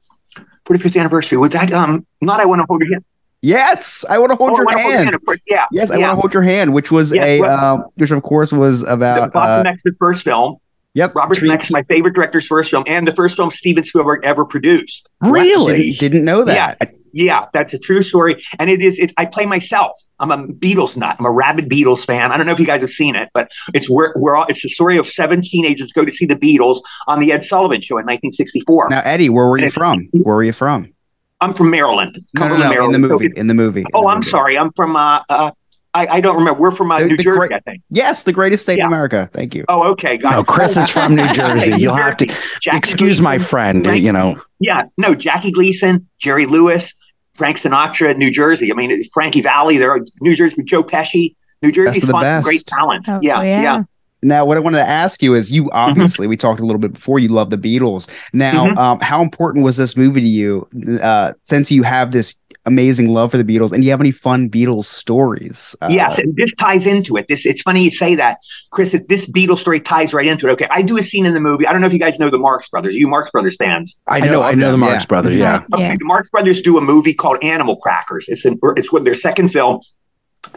45th 0.65 0.97
anniversary. 0.99 1.37
Was 1.37 1.51
that? 1.51 1.71
Um, 1.73 2.05
not. 2.21 2.39
I 2.39 2.45
want 2.45 2.59
to 2.61 2.65
hold 2.69 2.81
your 2.83 2.93
hand. 2.93 3.03
Yes, 3.41 4.05
I 4.07 4.19
want 4.19 4.29
to 4.31 4.35
hold 4.35 4.51
Oh, 4.51 4.57
your 4.57 4.65
Hold 4.79 4.93
hand. 4.93 5.15
Of 5.15 5.25
course, 5.25 5.41
yeah. 5.47 5.65
Yes, 5.71 5.89
I 5.89 5.95
yeah. 5.97 6.07
want 6.09 6.17
to 6.17 6.21
hold 6.21 6.33
your 6.35 6.43
hand, 6.43 6.73
which 6.75 6.91
was 6.91 7.11
Yeah, 7.11 7.25
a, 7.25 7.39
well- 7.41 7.65
um, 7.65 7.85
which 7.95 8.11
of 8.11 8.21
course 8.21 8.53
was 8.53 8.83
about. 8.83 9.33
Boston 9.33 9.65
Uh, 9.65 9.91
first 9.99 10.23
film. 10.23 10.57
yep, 10.93 11.15
Robert 11.15 11.37
Zemeckis, 11.39 11.71
my 11.71 11.81
favorite 11.83 12.13
director's 12.13 12.45
first 12.45 12.69
film, 12.69 12.83
and 12.85 13.07
the 13.07 13.15
first 13.15 13.35
film 13.35 13.49
Steven 13.49 13.83
Spielberg 13.83 14.23
ever 14.23 14.45
produced. 14.45 15.09
Really? 15.21 15.93
Didn't, 15.93 15.99
didn't 15.99 16.25
know 16.25 16.43
that. 16.43 16.77
Yes. 16.79 16.91
Yeah, 17.13 17.45
that's 17.53 17.73
a 17.73 17.79
true 17.79 18.03
story. 18.03 18.41
And 18.59 18.69
it 18.69 18.81
is, 18.81 18.97
it, 18.99 19.11
I 19.17 19.25
play 19.25 19.45
myself. 19.45 19.91
I'm 20.19 20.31
a 20.31 20.37
Beatles 20.47 20.95
nut. 20.95 21.15
I'm 21.19 21.25
a 21.25 21.31
rabid 21.31 21.69
Beatles 21.69 22.05
fan. 22.05 22.31
I 22.31 22.37
don't 22.37 22.45
know 22.45 22.51
if 22.53 22.59
you 22.59 22.65
guys 22.65 22.81
have 22.81 22.89
seen 22.89 23.15
it, 23.15 23.29
but 23.33 23.49
it's 23.73 23.89
where 23.89 24.13
we're 24.17 24.35
all, 24.35 24.45
it's 24.47 24.61
the 24.61 24.69
story 24.69 24.97
of 24.97 25.07
seven 25.07 25.41
teenagers 25.41 25.91
go 25.91 26.05
to 26.05 26.11
see 26.11 26.25
the 26.25 26.35
Beatles 26.35 26.81
on 27.07 27.19
the 27.19 27.31
Ed 27.31 27.43
Sullivan 27.43 27.81
show 27.81 27.95
in 27.97 28.05
1964. 28.05 28.89
Now, 28.89 29.01
Eddie, 29.03 29.29
where 29.29 29.47
were 29.47 29.57
you 29.59 29.69
from? 29.71 30.07
Where 30.11 30.35
were 30.35 30.43
you 30.43 30.53
from? 30.53 30.93
I'm 31.41 31.53
from 31.55 31.69
Maryland. 31.71 32.23
No, 32.37 32.47
no, 32.47 32.55
Cumberland, 32.55 32.75
no, 32.79 32.85
in 32.85 32.91
the 32.91 32.99
movie. 32.99 33.25
it's- 33.25 33.39
in 33.39 33.47
the 33.47 33.53
movie. 33.55 33.81
in 33.81 33.87
oh, 33.93 34.01
the 34.03 34.07
I'm 34.09 34.17
movie. 34.19 34.29
sorry. 34.29 34.57
I'm 34.59 34.71
from, 34.73 34.95
uh, 34.95 35.21
uh, 35.27 35.51
I, 35.93 36.07
I 36.07 36.21
don't 36.21 36.37
remember. 36.37 36.57
We're 36.61 36.71
from 36.71 36.91
uh, 36.91 36.99
The- 36.99 37.07
New 37.07 37.17
the 37.17 37.23
Jersey, 37.23 37.37
great- 37.39 37.51
I 37.53 37.59
think. 37.61 37.81
Yes, 37.89 38.23
the 38.23 38.31
greatest 38.31 38.63
state 38.63 38.77
Yeah. 38.77 38.85
in 38.85 38.87
America. 38.93 39.29
Thank 39.33 39.55
you. 39.55 39.65
Oh, 39.67 39.89
okay. 39.91 40.17
Got 40.17 40.31
No, 40.33 40.39
it. 40.41 40.47
Chris 40.47 40.77
is 40.77 40.87
from 40.87 41.15
New 41.15 41.27
Jersey. 41.33 41.73
You'll 41.77 41.95
have 41.95 42.15
to 42.17 42.27
Jackie 42.61 42.77
excuse 42.77 43.19
my 43.19 43.37
friend. 43.39 43.83
Frank- 43.83 44.01
You 44.03 44.11
know, 44.13 44.39
Yeah, 44.59 44.83
no, 44.97 45.15
Jackie 45.15 45.51
Gleason, 45.51 46.07
Jerry 46.19 46.45
Lewis, 46.45 46.93
Frank 47.35 47.57
Sinatra, 47.57 48.15
New 48.17 48.29
Jersey. 48.31 48.71
I 48.71 48.75
mean, 48.75 49.01
Frankie 49.13 49.41
Valli, 49.41 49.77
there, 49.77 49.91
are 49.91 49.99
New 50.21 50.35
Jersey, 50.35 50.55
with 50.57 50.65
Joe 50.65 50.83
Pesci. 50.83 51.35
New 51.61 51.71
Jersey's 51.71 52.03
of 52.03 52.07
the 52.07 52.11
fun, 52.13 52.23
best. 52.23 52.43
great 52.43 52.65
talent. 52.65 53.05
Oh, 53.07 53.19
yeah, 53.21 53.41
yeah, 53.41 53.83
Now, 54.23 54.45
what 54.45 54.57
I 54.57 54.59
wanted 54.59 54.79
to 54.79 54.87
ask 54.89 55.21
you 55.21 55.35
is, 55.35 55.51
you 55.51 55.63
Mm-hmm. 55.65 55.69
obviously 55.77 56.27
we 56.27 56.35
talked 56.35 56.59
a 56.59 56.65
little 56.65 56.79
bit 56.79 56.93
before. 56.93 57.19
You 57.19 57.29
love 57.29 57.49
the 57.51 57.57
Beatles. 57.57 58.09
Now, 58.33 58.67
Mhm. 58.67 58.77
um, 58.77 58.99
how 58.99 59.21
important 59.21 59.63
was 59.63 59.77
this 59.77 59.95
movie 59.95 60.21
to 60.21 60.27
you? 60.27 60.67
Uh, 61.01 61.33
since 61.43 61.71
you 61.71 61.83
have 61.83 62.11
this 62.11 62.35
amazing 62.65 63.09
love 63.09 63.31
for 63.31 63.37
the 63.37 63.43
Beatles, 63.43 63.71
and 63.71 63.81
do 63.81 63.85
you 63.85 63.91
have 63.91 63.99
any 64.01 64.11
fun 64.11 64.49
Beatles 64.49 64.85
stories? 64.85 65.75
Uh, 65.81 65.87
yes, 65.89 66.19
and 66.19 66.35
this 66.35 66.53
ties 66.53 66.85
into 66.85 67.17
it. 67.17 67.27
This 67.27 67.45
it's 67.45 67.61
funny 67.61 67.83
you 67.83 67.91
say 67.91 68.15
that, 68.15 68.37
Chris. 68.71 68.95
This 69.07 69.27
Beatles 69.27 69.59
story 69.59 69.79
ties 69.79 70.13
right 70.13 70.27
into 70.27 70.47
it. 70.47 70.51
Okay, 70.51 70.67
I 70.69 70.81
do 70.81 70.97
a 70.97 71.03
scene 71.03 71.25
in 71.25 71.33
the 71.33 71.39
movie. 71.39 71.67
I 71.67 71.71
don't 71.71 71.81
know 71.81 71.87
if 71.87 71.93
you 71.93 71.99
guys 71.99 72.19
know 72.19 72.29
the 72.29 72.39
Marx 72.39 72.69
Brothers. 72.69 72.93
Are 72.93 72.97
you 72.97 73.07
Marx 73.07 73.29
Brothers 73.31 73.55
fans? 73.57 73.97
I 74.07 74.19
know 74.19 74.31
know, 74.31 74.41
I 74.43 74.53
know, 74.53 74.71
the 74.71 74.77
Marx 74.77 75.03
yeah. 75.03 75.07
Brothers. 75.07 75.37
Yeah. 75.37 75.63
Okay, 75.73 75.83
Yeah. 75.83 75.95
the 75.97 76.05
Marx 76.05 76.29
Brothers 76.29 76.61
do 76.61 76.77
a 76.77 76.81
movie 76.81 77.13
called 77.13 77.43
Animal 77.43 77.75
Crackers. 77.77 78.25
It's 78.27 78.45
an, 78.45 78.59
or 78.61 78.77
it's 78.77 78.91
what 78.91 79.03
their 79.03 79.15
second 79.15 79.49
film. 79.49 79.79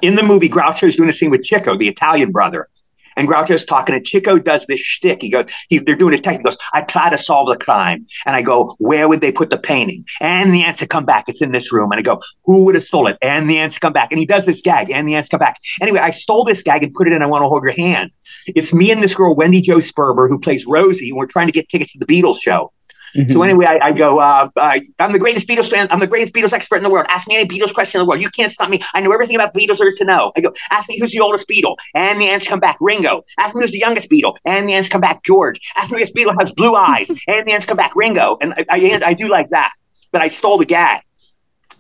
In 0.03 0.15
the 0.15 0.23
movie, 0.23 0.49
Groucho's 0.49 0.97
doing 0.97 1.09
a 1.09 1.13
scene 1.13 1.31
with 1.31 1.43
Chico, 1.43 1.77
the 1.77 1.89
Italian 1.89 2.33
brother. 2.33 2.69
And 3.17 3.29
Groucho's 3.29 3.65
talking, 3.65 3.95
and 3.95 4.05
Chico 4.05 4.39
does 4.39 4.67
this 4.67 4.81
shtick. 4.81 5.23
He 5.23 5.31
goes, 5.31 5.47
he, 5.69 5.79
they're 5.79 5.97
doing 5.97 6.15
a 6.15 6.19
tech. 6.19 6.39
He 6.39 6.43
goes, 6.43 6.57
I 6.73 6.83
try 6.83 7.11
to 7.11 7.19
solve 7.19 7.49
the 7.49 7.57
crime. 7.57 8.07
And 8.27 8.37
I 8.37 8.43
go, 8.43 8.75
where 8.79 9.09
would 9.09 9.21
they 9.21 9.33
put 9.33 9.51
the 9.51 9.59
painting? 9.59 10.05
And 10.21 10.53
the 10.55 10.63
answer 10.63 10.87
come 10.87 11.05
back. 11.05 11.25
It's 11.29 11.43
in 11.43 11.53
this 11.53 11.73
room. 11.73 11.91
And 11.93 11.99
I 11.99 12.03
go, 12.03 12.21
who 12.45 12.65
would 12.65 12.75
have 12.75 12.85
stole 12.85 13.07
it? 13.07 13.19
And 13.23 13.49
the 13.49 13.59
answer 13.59 13.81
come 13.81 13.93
back. 13.93 14.11
And 14.11 14.19
he 14.19 14.27
does 14.27 14.47
this 14.47 14.61
gag, 14.61 14.91
and 14.91 15.09
the 15.09 15.15
answer 15.15 15.31
come 15.31 15.41
back. 15.41 15.61
Anyway, 15.81 16.01
I 16.01 16.11
stole 16.11 16.45
this 16.45 16.63
gag 16.63 16.83
and 16.83 16.93
put 16.95 17.07
it 17.07 17.13
in 17.13 17.23
I 17.23 17.27
Want 17.27 17.43
to 17.43 17.49
Hold 17.49 17.63
Your 17.63 17.73
Hand. 17.73 18.11
It's 18.47 18.75
me 18.75 18.91
and 18.91 19.03
this 19.03 19.15
girl, 19.15 19.35
Wendy 19.35 19.61
Jo 19.61 19.79
Sperber, 19.79 20.29
who 20.29 20.39
plays 20.39 20.67
Rosie, 20.67 21.11
and 21.11 21.17
we're 21.17 21.27
trying 21.27 21.47
to 21.47 21.53
get 21.53 21.69
tickets 21.69 21.93
to 21.93 21.99
the 21.99 22.07
Beatles 22.07 22.41
show. 22.41 22.73
Mhm. 23.17 23.31
So 23.31 23.43
anyway, 23.43 23.67
I, 23.67 23.89
I 23.89 23.93
go, 23.93 24.19
uh, 24.19 24.49
uh, 24.57 24.79
I'm 24.99 25.13
the 25.13 25.19
greatest 25.19 25.49
Beatles 25.49 25.71
fan. 25.71 25.89
I'm 25.91 26.01
the 26.01 26.07
greatest 26.07 26.35
Beatles 26.35 26.53
expert 26.53 26.77
in 26.77 26.83
the 26.83 26.91
world. 26.91 27.07
Ask 27.09 27.29
me 27.29 27.37
any 27.37 27.49
Beatles 27.49 27.73
question 27.73 28.01
in 28.01 28.07
the 28.07 28.09
world. 28.09 28.23
You 28.23 28.31
can't 28.31 28.51
stop 28.51 28.69
me. 28.69 28.81
I 28.95 29.01
know 29.01 29.13
everything 29.13 29.37
about 29.37 29.55
Beatles 29.55 29.79
there 29.79 29.89
is 29.89 29.97
to 29.97 30.05
know. 30.05 30.33
I 30.37 30.41
go, 30.41 30.53
ask 30.71 30.89
me 30.89 30.99
who's 31.01 31.13
the 31.13 31.21
oldest 31.21 31.49
Beatle. 31.49 31.77
And 31.95 32.21
the 32.21 32.29
answer 32.29 32.51
come 32.51 32.61
back, 32.61 32.77
Ringo. 32.81 33.23
Ask 33.39 33.55
me 33.55 33.63
who's 33.63 33.73
the 33.73 33.79
youngest 33.79 34.11
Beatle. 34.11 34.35
And 34.45 34.69
the 34.69 34.75
answer 34.75 34.91
come 34.91 35.01
back, 35.01 35.25
George. 35.25 35.61
Ask 35.77 35.93
me 35.93 36.01
which 36.01 36.13
Beatle 36.13 36.35
has 36.41 36.53
blue 36.53 36.75
eyes. 36.75 37.11
And 37.27 37.47
the 37.47 37.53
answer 37.53 37.67
come 37.69 37.77
back, 37.77 37.97
Ringo. 37.97 38.37
And 38.41 38.55
I, 38.55 38.65
I, 38.71 39.01
I 39.07 39.15
do 39.15 39.29
like 39.29 39.49
that. 39.51 39.73
But 40.13 40.21
I 40.21 40.29
stole 40.29 40.59
the 40.59 40.67
gag. 40.67 41.01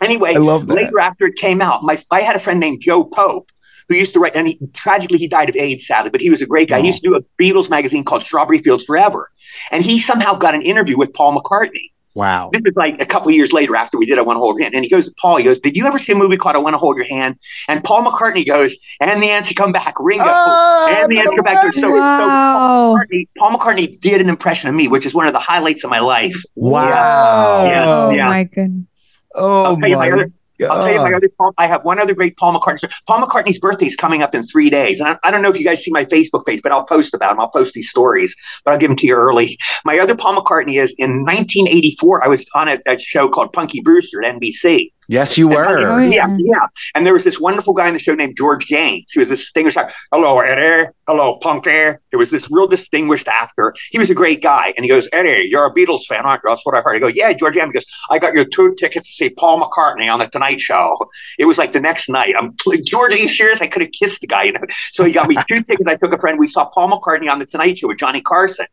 Anyway, 0.00 0.34
I 0.34 0.38
love 0.38 0.66
that. 0.66 0.74
later 0.74 0.98
after 1.00 1.26
it 1.26 1.36
came 1.36 1.62
out, 1.62 1.82
my 1.82 2.02
I 2.10 2.20
had 2.20 2.36
a 2.36 2.40
friend 2.40 2.58
named 2.60 2.80
Joe 2.80 3.04
Pope 3.04 3.50
who 3.88 3.94
used 3.94 4.12
to 4.14 4.20
write, 4.20 4.34
and 4.34 4.48
he 4.48 4.58
tragically 4.72 5.18
he 5.18 5.28
died 5.28 5.48
of 5.48 5.56
AIDS, 5.56 5.86
sadly, 5.86 6.10
but 6.10 6.20
he 6.20 6.30
was 6.30 6.40
a 6.40 6.46
great 6.46 6.68
guy. 6.68 6.80
He 6.80 6.86
used 6.88 7.02
to 7.02 7.10
do 7.10 7.16
a 7.16 7.42
Beatles 7.42 7.68
magazine 7.70 8.04
called 8.04 8.22
Strawberry 8.22 8.58
Fields 8.58 8.84
Forever, 8.84 9.30
and 9.70 9.82
he 9.82 9.98
somehow 9.98 10.34
got 10.34 10.54
an 10.54 10.62
interview 10.62 10.98
with 10.98 11.12
Paul 11.14 11.36
McCartney. 11.36 11.90
wow. 12.14 12.50
This 12.52 12.62
is 12.64 12.74
like 12.76 13.00
a 13.00 13.06
couple 13.06 13.28
of 13.28 13.34
years 13.34 13.52
later 13.52 13.74
after 13.76 13.98
we 13.98 14.06
did 14.06 14.18
I 14.18 14.22
Want 14.22 14.36
to 14.36 14.40
Hold 14.40 14.56
Your 14.58 14.64
Hand, 14.64 14.74
and 14.74 14.84
he 14.84 14.90
goes, 14.90 15.10
Paul, 15.20 15.36
he 15.36 15.44
goes, 15.44 15.58
did 15.60 15.76
you 15.76 15.86
ever 15.86 15.98
see 15.98 16.12
a 16.12 16.16
movie 16.16 16.36
called 16.36 16.56
I 16.56 16.58
Want 16.58 16.74
to 16.74 16.78
Hold 16.78 16.96
Your 16.96 17.06
Hand? 17.06 17.36
And 17.68 17.82
Paul 17.82 18.04
McCartney 18.04 18.46
goes, 18.46 18.76
and 19.00 19.22
the 19.22 19.30
answer 19.30 19.54
come 19.54 19.72
back, 19.72 19.94
Ringo. 20.00 20.24
Oh, 20.26 20.96
and 20.96 21.10
the 21.10 21.20
answer 21.20 21.36
come 21.36 21.44
back. 21.44 21.74
So, 21.74 21.80
so 21.80 21.86
Paul 21.88 21.98
wow. 21.98 22.96
McCartney, 22.96 23.28
Paul 23.38 23.58
McCartney 23.58 24.00
did 24.00 24.20
an 24.20 24.28
impression 24.28 24.68
of 24.68 24.74
me, 24.74 24.88
which 24.88 25.04
is 25.04 25.14
one 25.14 25.26
of 25.26 25.32
the 25.32 25.40
highlights 25.40 25.84
of 25.84 25.90
my 25.90 26.00
life. 26.00 26.36
Wow. 26.54 27.64
Yeah. 27.64 27.84
oh 27.86 28.10
yeah. 28.10 28.28
my 28.28 28.44
goodness. 28.44 29.20
Oh 29.34 29.64
I'll 29.64 29.76
tell 29.76 29.88
you 29.88 29.96
my 29.96 30.26
I'll 30.62 30.82
tell 30.82 30.92
you 30.92 30.98
my 30.98 31.12
ah. 31.12 31.16
other. 31.16 31.28
Paul, 31.36 31.52
I 31.58 31.66
have 31.66 31.84
one 31.84 31.98
other 31.98 32.14
great 32.14 32.36
Paul 32.36 32.54
McCartney. 32.54 32.78
story. 32.78 32.92
Paul 33.06 33.22
McCartney's 33.22 33.58
birthday 33.58 33.86
is 33.86 33.96
coming 33.96 34.22
up 34.22 34.34
in 34.34 34.42
three 34.44 34.70
days, 34.70 35.00
and 35.00 35.08
I, 35.08 35.18
I 35.24 35.30
don't 35.30 35.42
know 35.42 35.50
if 35.50 35.58
you 35.58 35.64
guys 35.64 35.82
see 35.82 35.90
my 35.90 36.04
Facebook 36.04 36.46
page, 36.46 36.60
but 36.62 36.72
I'll 36.72 36.84
post 36.84 37.14
about 37.14 37.32
him. 37.32 37.40
I'll 37.40 37.48
post 37.48 37.74
these 37.74 37.90
stories, 37.90 38.34
but 38.64 38.72
I'll 38.72 38.78
give 38.78 38.90
them 38.90 38.96
to 38.98 39.06
you 39.06 39.14
early. 39.14 39.58
My 39.84 39.98
other 39.98 40.14
Paul 40.14 40.36
McCartney 40.36 40.80
is 40.80 40.94
in 40.98 41.24
1984. 41.24 42.24
I 42.24 42.28
was 42.28 42.46
on 42.54 42.68
a, 42.68 42.78
a 42.86 42.98
show 42.98 43.28
called 43.28 43.52
Punky 43.52 43.80
Brewster 43.80 44.22
at 44.22 44.34
NBC. 44.40 44.92
Yes, 45.08 45.36
you 45.38 45.46
Oh, 45.52 45.54
were. 45.56 46.02
Yeah, 46.02 46.26
Yeah. 46.28 46.36
yeah. 46.38 46.66
And 46.94 47.06
there 47.06 47.12
was 47.12 47.24
this 47.24 47.38
wonderful 47.40 47.74
guy 47.74 47.88
in 47.88 47.94
the 47.94 48.00
show 48.00 48.14
named 48.14 48.36
George 48.36 48.66
Gaynes. 48.66 49.04
He 49.12 49.18
was 49.18 49.28
this 49.28 49.40
distinguished 49.40 49.76
actor. 49.76 49.94
Hello, 50.12 50.40
Eddie. 50.40 50.88
Hello, 51.06 51.36
Punky. 51.38 51.70
There 51.70 52.18
was 52.18 52.30
this 52.30 52.48
real 52.50 52.66
distinguished 52.66 53.28
actor. 53.28 53.74
He 53.90 53.98
was 53.98 54.08
a 54.10 54.14
great 54.14 54.42
guy. 54.42 54.72
And 54.76 54.84
he 54.84 54.88
goes, 54.88 55.08
Eddie, 55.12 55.48
you're 55.50 55.66
a 55.66 55.72
Beatles 55.74 56.04
fan, 56.06 56.24
aren't 56.24 56.40
you? 56.44 56.50
That's 56.50 56.64
what 56.64 56.74
I 56.74 56.80
heard. 56.80 56.96
I 56.96 56.98
go, 57.00 57.08
yeah, 57.08 57.32
George 57.32 57.54
Gaynes. 57.54 57.66
He 57.66 57.72
goes, 57.72 57.86
I 58.10 58.18
got 58.18 58.32
your 58.34 58.44
two 58.46 58.74
tickets 58.76 59.08
to 59.08 59.12
see 59.12 59.30
Paul 59.30 59.60
McCartney 59.60 60.10
on 60.12 60.18
the 60.18 60.26
Tonight 60.28 60.60
Show. 60.60 60.96
It 61.38 61.44
was 61.44 61.58
like 61.58 61.72
the 61.72 61.80
next 61.80 62.08
night. 62.08 62.34
I'm 62.38 62.54
George, 62.86 63.12
are 63.12 63.18
you 63.18 63.28
serious? 63.28 63.60
I 63.60 63.66
could 63.66 63.82
have 63.82 63.92
kissed 63.92 64.20
the 64.22 64.26
guy. 64.26 64.44
You 64.44 64.52
know? 64.54 64.60
So 64.92 65.04
he 65.04 65.12
got 65.12 65.28
me 65.28 65.36
two 65.48 65.62
tickets. 65.62 65.86
I 65.88 65.96
took 65.96 66.14
a 66.14 66.18
friend. 66.18 66.38
We 66.38 66.48
saw 66.48 66.64
Paul 66.66 66.90
McCartney 66.90 67.30
on 67.30 67.38
the 67.38 67.46
Tonight 67.46 67.78
Show 67.78 67.88
with 67.88 67.98
Johnny 67.98 68.22
Carson. 68.22 68.66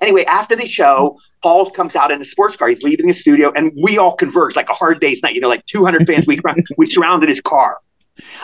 Anyway, 0.00 0.24
after 0.24 0.56
the 0.56 0.66
show, 0.66 1.18
Paul 1.42 1.70
comes 1.70 1.96
out 1.96 2.10
in 2.10 2.20
a 2.20 2.24
sports 2.24 2.56
car. 2.56 2.68
He's 2.68 2.82
leaving 2.82 3.06
the 3.06 3.12
studio, 3.12 3.52
and 3.54 3.72
we 3.82 3.98
all 3.98 4.14
converge 4.14 4.56
like 4.56 4.68
a 4.68 4.74
hard 4.74 5.00
day's 5.00 5.22
night. 5.22 5.34
You 5.34 5.40
know, 5.40 5.48
like 5.48 5.64
200 5.66 6.06
fans. 6.06 6.26
We 6.26 6.38
we 6.76 6.86
surrounded 6.86 7.28
his 7.28 7.40
car, 7.40 7.76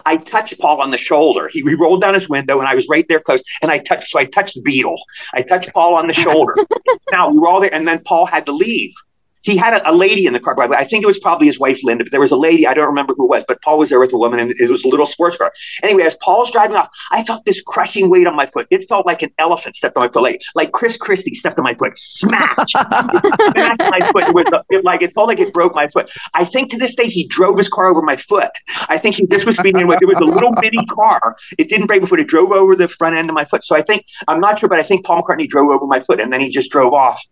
I 0.05 0.17
touched 0.17 0.59
Paul 0.59 0.81
on 0.81 0.91
the 0.91 0.99
shoulder. 0.99 1.49
He, 1.49 1.63
he 1.63 1.75
rolled 1.75 2.01
down 2.01 2.15
his 2.15 2.29
window, 2.29 2.59
and 2.59 2.69
I 2.69 2.75
was 2.75 2.89
right 2.89 3.07
there 3.09 3.21
close. 3.21 3.43
And 3.63 3.71
I 3.71 3.79
touched, 3.79 4.09
so 4.09 4.19
I 4.19 4.25
touched 4.25 4.55
the 4.55 4.63
Beatle. 4.63 4.97
I 5.35 5.43
touched 5.43 5.73
Paul 5.73 5.95
on 5.95 6.09
the 6.09 6.15
shoulder. 6.15 6.55
now 7.13 7.31
we 7.31 7.39
were 7.39 7.49
all 7.49 7.61
there, 7.61 7.75
and 7.75 7.87
then 7.87 8.01
Paul 8.05 8.27
had 8.27 8.47
to 8.47 8.53
leave. 8.53 8.93
He 9.47 9.57
had 9.57 9.75
a, 9.75 9.91
a 9.91 9.95
lady 9.95 10.27
in 10.27 10.33
the 10.33 10.41
car, 10.41 10.57
by 10.57 10.67
the 10.67 10.73
way. 10.73 10.77
I 10.77 10.85
think 10.85 11.05
it 11.05 11.07
was 11.07 11.21
probably 11.21 11.47
his 11.47 11.59
wife, 11.59 11.79
Linda, 11.85 12.05
but 12.05 12.11
there 12.11 12.21
was 12.21 12.33
a 12.33 12.37
lady. 12.37 12.67
I 12.67 12.75
don't 12.75 12.87
remember 12.87 13.15
who 13.17 13.27
it 13.27 13.37
was, 13.37 13.45
but 13.47 13.63
Paul 13.63 13.79
was 13.79 13.91
there 13.91 14.01
with 14.01 14.13
a 14.13 14.19
woman, 14.19 14.41
and 14.41 14.51
it 14.59 14.69
was 14.69 14.83
a 14.85 14.89
little 14.89 15.07
sports 15.07 15.37
car. 15.37 15.53
Anyway, 15.85 16.03
as 16.03 16.17
Paul's 16.17 16.51
driving 16.51 16.77
off, 16.77 16.89
I 17.13 17.23
felt 17.23 17.45
this 17.45 17.63
crushing 17.63 18.11
weight 18.11 18.27
on 18.27 18.35
my 18.35 18.47
foot. 18.47 18.67
It 18.71 18.89
felt 18.89 19.07
like 19.07 19.23
an 19.23 19.31
elephant 19.39 19.77
stepped 19.77 19.97
on 19.97 20.03
my 20.03 20.09
foot, 20.09 20.23
like, 20.23 20.41
like 20.57 20.73
Chris 20.73 20.97
Christie 20.97 21.35
stepped 21.35 21.59
on 21.59 21.65
my 21.65 21.75
foot. 21.75 21.97
Smash! 21.97 22.73
My 22.77 24.11
foot. 24.13 24.25
It 24.25 24.35
was 24.35 24.45
it, 24.71 24.85
like 24.85 25.03
it 25.03 25.15
felt 25.15 25.29
like 25.29 25.39
it 25.39 25.53
broke 25.53 25.75
my 25.75 25.87
foot. 25.89 26.11
I 26.35 26.45
think 26.45 26.71
to 26.71 26.79
this 26.79 26.95
day 26.95 27.07
he 27.07 27.27
drove 27.27 27.57
his 27.57 27.69
car 27.69 27.87
over 27.87 28.03
my 28.03 28.17
foot. 28.17 28.51
I 28.89 28.99
think 28.99 29.17
he 29.17 29.27
just 29.27 29.47
was 29.47 29.57
speeding. 29.57 29.83
It 29.83 30.07
was 30.07 30.19
a 30.19 30.25
little 30.25 30.53
mini 30.61 30.85
car. 30.87 31.21
It 31.59 31.69
didn't 31.69 31.87
break 31.87 32.03
my 32.03 32.09
foot. 32.09 32.21
It 32.21 32.29
drove 32.29 32.53
over 32.53 32.75
the 32.75 32.89
front 32.89 33.17
end 33.17 33.31
of 33.31 33.35
my 33.35 33.45
foot. 33.45 33.65
So 33.65 33.77
I 33.77 33.83
think 33.83 34.05
I'm 34.29 34.41
not 34.41 34.59
sure, 34.59 34.69
but 34.69 34.79
I 34.79 34.83
think 34.83 35.05
Paul 35.05 35.23
McCartney 35.23 35.49
drove 35.49 35.71
over 35.71 35.87
my 35.87 36.01
foot 36.01 36.21
and 36.21 36.33
then 36.33 36.41
he 36.41 36.51
just 36.51 36.71
drove 36.71 36.93
off. 36.93 37.23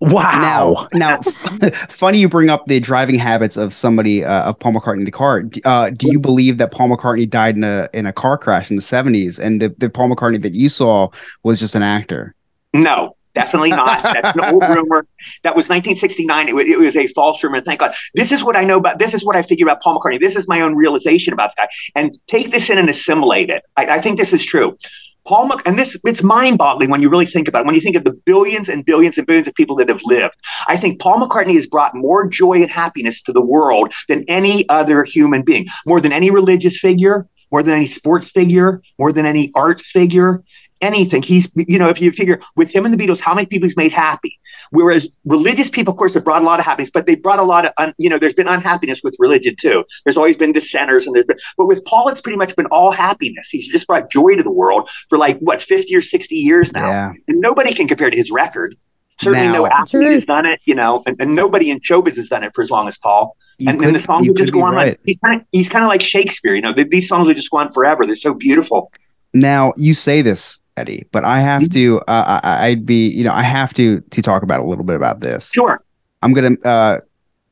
Wow. 0.00 0.86
Now, 0.92 1.16
now, 1.16 1.20
funny 1.88 2.18
you 2.18 2.28
bring 2.28 2.48
up 2.48 2.64
the 2.66 2.80
driving 2.80 3.16
habits 3.16 3.58
of 3.58 3.74
somebody 3.74 4.24
uh, 4.24 4.48
of 4.48 4.58
Paul 4.58 4.72
McCartney 4.72 5.00
in 5.00 5.04
the 5.04 5.10
car. 5.10 5.44
Uh, 5.64 5.90
do 5.90 6.10
you 6.10 6.18
believe 6.18 6.56
that 6.58 6.72
Paul 6.72 6.88
McCartney 6.88 7.28
died 7.28 7.56
in 7.56 7.64
a 7.64 7.88
in 7.92 8.06
a 8.06 8.12
car 8.12 8.38
crash 8.38 8.70
in 8.70 8.76
the 8.76 8.82
seventies, 8.82 9.38
and 9.38 9.60
the, 9.60 9.74
the 9.76 9.90
Paul 9.90 10.08
McCartney 10.08 10.40
that 10.40 10.54
you 10.54 10.70
saw 10.70 11.08
was 11.42 11.60
just 11.60 11.74
an 11.74 11.82
actor? 11.82 12.34
No, 12.72 13.14
definitely 13.34 13.70
not. 13.70 14.02
That's 14.02 14.34
an 14.34 14.44
old 14.44 14.62
rumor. 14.68 15.06
That 15.42 15.54
was 15.54 15.68
1969. 15.68 16.48
It 16.48 16.54
was, 16.54 16.66
it 16.66 16.78
was 16.78 16.96
a 16.96 17.06
false 17.08 17.42
rumor. 17.44 17.60
Thank 17.60 17.80
God. 17.80 17.92
This 18.14 18.32
is 18.32 18.42
what 18.42 18.56
I 18.56 18.64
know 18.64 18.78
about. 18.78 18.98
This 18.98 19.12
is 19.12 19.24
what 19.24 19.36
I 19.36 19.42
figure 19.42 19.66
about 19.66 19.82
Paul 19.82 19.98
McCartney. 19.98 20.20
This 20.20 20.36
is 20.36 20.48
my 20.48 20.60
own 20.60 20.76
realization 20.76 21.34
about 21.34 21.54
that. 21.56 21.70
And 21.94 22.16
take 22.26 22.52
this 22.52 22.70
in 22.70 22.78
and 22.78 22.88
assimilate 22.88 23.50
it. 23.50 23.64
I, 23.76 23.96
I 23.96 24.00
think 24.00 24.18
this 24.18 24.32
is 24.32 24.44
true. 24.44 24.78
Paul 25.26 25.46
Mc, 25.48 25.60
and 25.66 25.78
this 25.78 25.96
it's 26.04 26.22
mind-boggling 26.22 26.90
when 26.90 27.02
you 27.02 27.10
really 27.10 27.26
think 27.26 27.48
about 27.48 27.60
it. 27.60 27.66
When 27.66 27.74
you 27.74 27.80
think 27.80 27.96
of 27.96 28.04
the 28.04 28.12
billions 28.12 28.68
and 28.68 28.84
billions 28.84 29.18
and 29.18 29.26
billions 29.26 29.48
of 29.48 29.54
people 29.54 29.76
that 29.76 29.88
have 29.88 30.00
lived, 30.04 30.34
I 30.66 30.76
think 30.76 31.00
Paul 31.00 31.20
McCartney 31.20 31.54
has 31.54 31.66
brought 31.66 31.94
more 31.94 32.26
joy 32.26 32.62
and 32.62 32.70
happiness 32.70 33.20
to 33.22 33.32
the 33.32 33.42
world 33.42 33.92
than 34.08 34.24
any 34.28 34.68
other 34.68 35.04
human 35.04 35.42
being, 35.42 35.66
more 35.86 36.00
than 36.00 36.12
any 36.12 36.30
religious 36.30 36.78
figure, 36.78 37.26
more 37.52 37.62
than 37.62 37.74
any 37.74 37.86
sports 37.86 38.30
figure, 38.30 38.82
more 38.98 39.12
than 39.12 39.26
any 39.26 39.50
arts 39.54 39.90
figure 39.90 40.42
anything. 40.80 41.22
He's, 41.22 41.50
you 41.56 41.78
know, 41.78 41.88
if 41.88 42.00
you 42.00 42.10
figure 42.10 42.40
with 42.56 42.74
him 42.74 42.84
and 42.84 42.92
the 42.92 42.98
Beatles, 42.98 43.20
how 43.20 43.34
many 43.34 43.46
people 43.46 43.66
he's 43.66 43.76
made 43.76 43.92
happy. 43.92 44.38
Whereas 44.70 45.08
religious 45.24 45.68
people, 45.70 45.92
of 45.92 45.98
course, 45.98 46.14
have 46.14 46.24
brought 46.24 46.42
a 46.42 46.44
lot 46.44 46.58
of 46.60 46.64
happiness, 46.66 46.90
but 46.92 47.06
they 47.06 47.14
brought 47.16 47.38
a 47.38 47.42
lot 47.44 47.64
of, 47.66 47.72
un, 47.78 47.94
you 47.98 48.08
know, 48.08 48.18
there's 48.18 48.34
been 48.34 48.48
unhappiness 48.48 49.00
with 49.02 49.16
religion 49.18 49.54
too. 49.60 49.84
There's 50.04 50.16
always 50.16 50.36
been 50.36 50.52
dissenters, 50.52 51.06
and 51.06 51.14
there's 51.14 51.26
been, 51.26 51.38
but 51.56 51.66
with 51.66 51.84
Paul, 51.84 52.08
it's 52.08 52.20
pretty 52.20 52.38
much 52.38 52.54
been 52.56 52.66
all 52.66 52.90
happiness. 52.92 53.48
He's 53.50 53.68
just 53.68 53.86
brought 53.86 54.10
joy 54.10 54.36
to 54.36 54.42
the 54.42 54.52
world 54.52 54.88
for 55.08 55.18
like 55.18 55.38
what 55.40 55.60
50 55.62 55.94
or 55.94 56.00
60 56.02 56.34
years 56.34 56.72
now, 56.72 56.88
Yeah. 56.88 57.12
and 57.28 57.40
nobody 57.40 57.74
can 57.74 57.88
compare 57.88 58.10
to 58.10 58.16
his 58.16 58.30
record. 58.30 58.74
Certainly, 59.20 59.48
Now- 59.48 59.52
no 59.52 59.66
athlete 59.66 60.08
has 60.12 60.24
done 60.24 60.46
it, 60.46 60.60
you 60.64 60.74
know, 60.74 61.02
and, 61.04 61.14
and 61.20 61.34
nobody 61.34 61.70
in 61.70 61.78
showbiz 61.78 62.16
has 62.16 62.28
done 62.28 62.42
it 62.42 62.52
for 62.54 62.62
as 62.62 62.70
long 62.70 62.88
as 62.88 62.96
Paul. 62.96 63.36
You 63.58 63.68
and, 63.68 63.78
could- 63.78 63.88
and 63.88 63.96
the 63.96 64.00
songs 64.00 64.26
will 64.26 64.34
just 64.34 64.50
go 64.52 64.62
on. 64.62 64.74
right. 64.74 64.88
Like, 64.92 65.00
he's 65.04 65.16
kind 65.22 65.40
of 65.40 65.46
he's 65.52 65.68
kind 65.68 65.84
of 65.84 65.88
like 65.88 66.00
Shakespeare, 66.00 66.54
you 66.54 66.62
know. 66.62 66.72
th- 66.72 66.88
These 66.88 67.06
songs 67.08 67.26
will 67.26 67.34
just 67.34 67.50
go 67.50 67.58
on 67.58 67.70
forever. 67.70 68.06
They're 68.06 68.14
so 68.16 68.34
beautiful. 68.34 68.90
Now 69.34 69.74
you 69.76 69.92
say 69.92 70.22
this, 70.22 70.59
Eddie, 70.76 71.06
but 71.12 71.24
I 71.24 71.40
have 71.40 71.62
Mm-hmm. 71.62 71.70
to. 71.72 72.00
Uh, 72.08 72.40
I, 72.42 72.66
I'd 72.68 72.86
be, 72.86 73.08
you 73.08 73.24
know, 73.24 73.32
I 73.32 73.42
have 73.42 73.74
to 73.74 74.00
to 74.00 74.22
talk 74.22 74.42
about 74.42 74.60
a 74.60 74.64
little 74.64 74.84
bit 74.84 74.96
about 74.96 75.20
this. 75.20 75.50
Sure, 75.52 75.82
I'm 76.22 76.32
gonna 76.32 76.56
uh, 76.64 77.00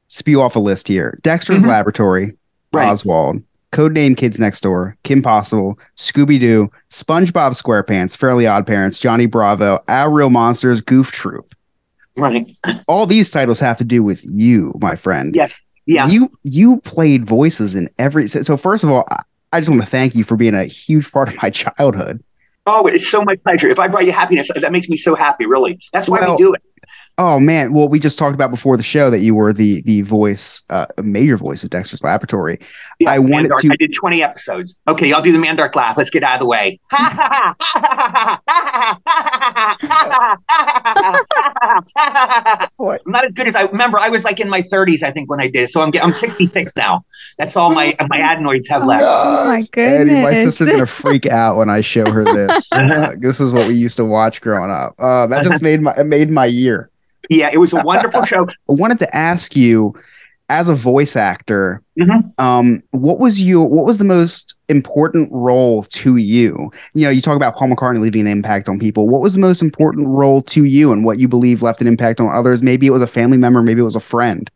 spew 0.09 0.41
off 0.41 0.57
a 0.57 0.61
list 0.61 0.89
here: 0.89 1.19
Dexter's 1.23 1.63
Mhm. 1.63 1.69
Laboratory, 1.69 2.33
Right. 2.73 2.89
Oswald, 2.89 3.43
Codename 3.73 4.17
Kids 4.17 4.39
Next 4.39 4.61
Door, 4.63 4.97
Kim 5.03 5.23
Possible, 5.23 5.79
Scooby 5.97 6.39
Doo, 6.41 6.71
SpongeBob 6.91 7.61
SquarePants, 7.61 8.17
Fairly 8.17 8.47
Odd 8.47 8.67
Parents, 8.67 8.99
Johnny 8.99 9.27
Bravo, 9.27 9.79
Our 9.89 10.11
Real 10.11 10.31
Monsters, 10.31 10.81
Goof 10.81 11.13
Troop. 11.13 11.55
right. 12.17 12.47
All 12.89 13.07
these 13.07 13.31
titles 13.31 13.61
have 13.61 13.79
to 13.79 13.85
do 13.85 14.03
with 14.03 14.23
you, 14.25 14.73
my 14.81 14.97
friend. 14.97 15.35
Yes, 15.37 15.59
yeah. 15.87 16.09
You 16.09 16.29
you 16.45 16.81
played 16.81 17.25
voices 17.25 17.75
in 17.75 17.89
every. 17.99 18.27
So, 18.29 18.43
so 18.43 18.57
first 18.57 18.85
of 18.85 18.91
all, 18.91 19.05
I, 19.11 19.21
I 19.53 19.61
just 19.61 19.71
want 19.71 19.81
to 19.83 19.89
thank 19.89 20.15
you 20.15 20.25
for 20.25 20.37
being 20.37 20.55
a 20.55 20.65
huge 20.65 21.11
part 21.13 21.29
of 21.29 21.37
my 21.43 21.51
childhood. 21.51 22.23
Oh, 22.71 22.87
it's 22.87 23.09
so 23.09 23.23
my 23.23 23.35
pleasure. 23.37 23.69
If 23.69 23.79
I 23.79 23.89
brought 23.89 24.05
you 24.05 24.13
happiness, 24.13 24.51
that 24.55 24.73
makes 24.73 24.91
me 24.91 24.99
so 24.99 25.15
happy. 25.15 25.47
Really, 25.47 25.79
that's 25.93 26.07
why 26.07 26.21
Well, 26.21 26.37
we 26.37 26.45
do 26.45 26.53
it. 26.53 26.63
Oh 27.21 27.41
man, 27.41 27.73
well 27.73 27.89
we 27.89 27.99
just 27.99 28.17
talked 28.17 28.35
about 28.35 28.51
before 28.51 28.77
the 28.77 28.83
show 28.85 29.11
that 29.11 29.19
you 29.19 29.35
were 29.35 29.53
the 29.53 29.83
the 29.83 30.03
voice, 30.03 30.63
uh, 30.71 30.87
major 31.03 31.37
voice 31.37 31.65
of 31.65 31.71
Dexter's 31.71 32.05
Laboratory. 32.05 32.61
Yeah, 33.01 33.11
I 33.11 33.19
wanted 33.19 33.51
Mandark. 33.51 33.61
to- 33.63 33.73
I 33.73 33.77
did 33.77 33.93
twenty 33.93 34.23
episodes. 34.23 34.77
Okay, 34.87 35.13
I'll 35.13 35.21
do 35.21 35.33
the 35.33 35.39
Mandark 35.39 35.75
laugh. 35.75 35.97
Let's 35.97 36.11
get 36.11 36.23
out 36.23 36.35
of 36.35 36.41
the 36.41 36.47
way. 36.47 36.79
I'm 42.81 43.13
not 43.13 43.25
as 43.27 43.33
good 43.35 43.49
as 43.49 43.57
I 43.57 43.63
remember. 43.63 43.99
I 43.99 44.09
was 44.09 44.25
like 44.25 44.41
in 44.41 44.49
my 44.49 44.63
30s, 44.63 45.03
I 45.03 45.11
think, 45.11 45.31
when 45.31 45.41
I 45.41 45.49
did 45.49 45.65
it. 45.65 45.71
So 45.71 45.81
I'm 45.81 45.91
I'm 46.01 46.15
66 46.15 46.77
now. 46.77 47.05
That's 47.37 47.57
all 47.57 47.71
my 47.71 47.95
my 48.09 48.19
adenoids 48.19 48.69
have 48.69 48.85
left. 48.85 49.05
Oh 49.07 49.49
my 49.49 49.67
Eddie, 49.77 50.15
my 50.23 50.35
sister's 50.35 50.71
gonna 50.71 50.87
freak 50.87 51.27
out 51.27 51.57
when 51.57 51.69
I 51.71 51.81
show 51.81 52.11
her 52.11 52.25
this. 52.25 52.71
Uh, 52.79 53.13
this 53.19 53.41
is 53.41 53.53
what 53.53 53.67
we 53.67 53.75
used 53.75 53.97
to 53.97 54.05
watch 54.05 54.41
growing 54.41 54.71
up. 54.71 54.95
Uh, 54.99 55.27
that 55.27 55.43
just 55.43 55.63
made 55.63 55.81
my 55.83 55.93
it 55.97 56.05
made 56.05 56.31
my 56.31 56.47
year. 56.47 56.91
Yeah, 57.31 57.51
it 57.53 57.59
was 57.59 57.73
a 57.73 57.83
wonderful 57.83 58.25
show. 58.27 58.47
I 58.47 58.73
wanted 58.73 58.99
to 59.01 59.17
ask 59.17 59.55
you, 59.57 59.95
as 60.51 60.69
a 60.71 60.75
voice 60.75 61.15
actor, 61.15 61.83
Mhm. 61.99 62.33
um, 62.41 62.83
what 62.93 63.19
was 63.21 63.43
your 63.43 63.69
what 63.69 63.85
was 63.85 63.99
the 63.99 64.05
most 64.05 64.55
important 64.71 65.29
role 65.31 65.83
to 65.85 66.17
you? 66.17 66.71
You 66.95 67.05
know, 67.05 67.11
you 67.11 67.21
talk 67.21 67.37
about 67.37 67.55
Paul 67.57 67.69
McCartney 67.69 68.01
leaving 68.01 68.23
an 68.23 68.29
impact 68.29 68.67
on 68.69 68.79
people. 68.79 69.09
What 69.09 69.21
was 69.21 69.35
the 69.35 69.41
most 69.41 69.61
important 69.61 70.09
role 70.09 70.41
to 70.43 70.65
you, 70.65 70.91
and 70.93 71.05
what 71.05 71.19
you 71.19 71.29
believe 71.29 71.61
left 71.63 71.81
an 71.83 71.87
impact 71.87 72.19
on 72.21 72.35
others? 72.35 72.63
Maybe 72.63 72.87
it 72.87 72.91
was 72.91 73.03
a 73.03 73.07
family 73.07 73.37
member, 73.37 73.63
maybe 73.63 73.81
it 73.81 73.85
was 73.85 73.97
a 73.97 74.01
friend. 74.01 74.51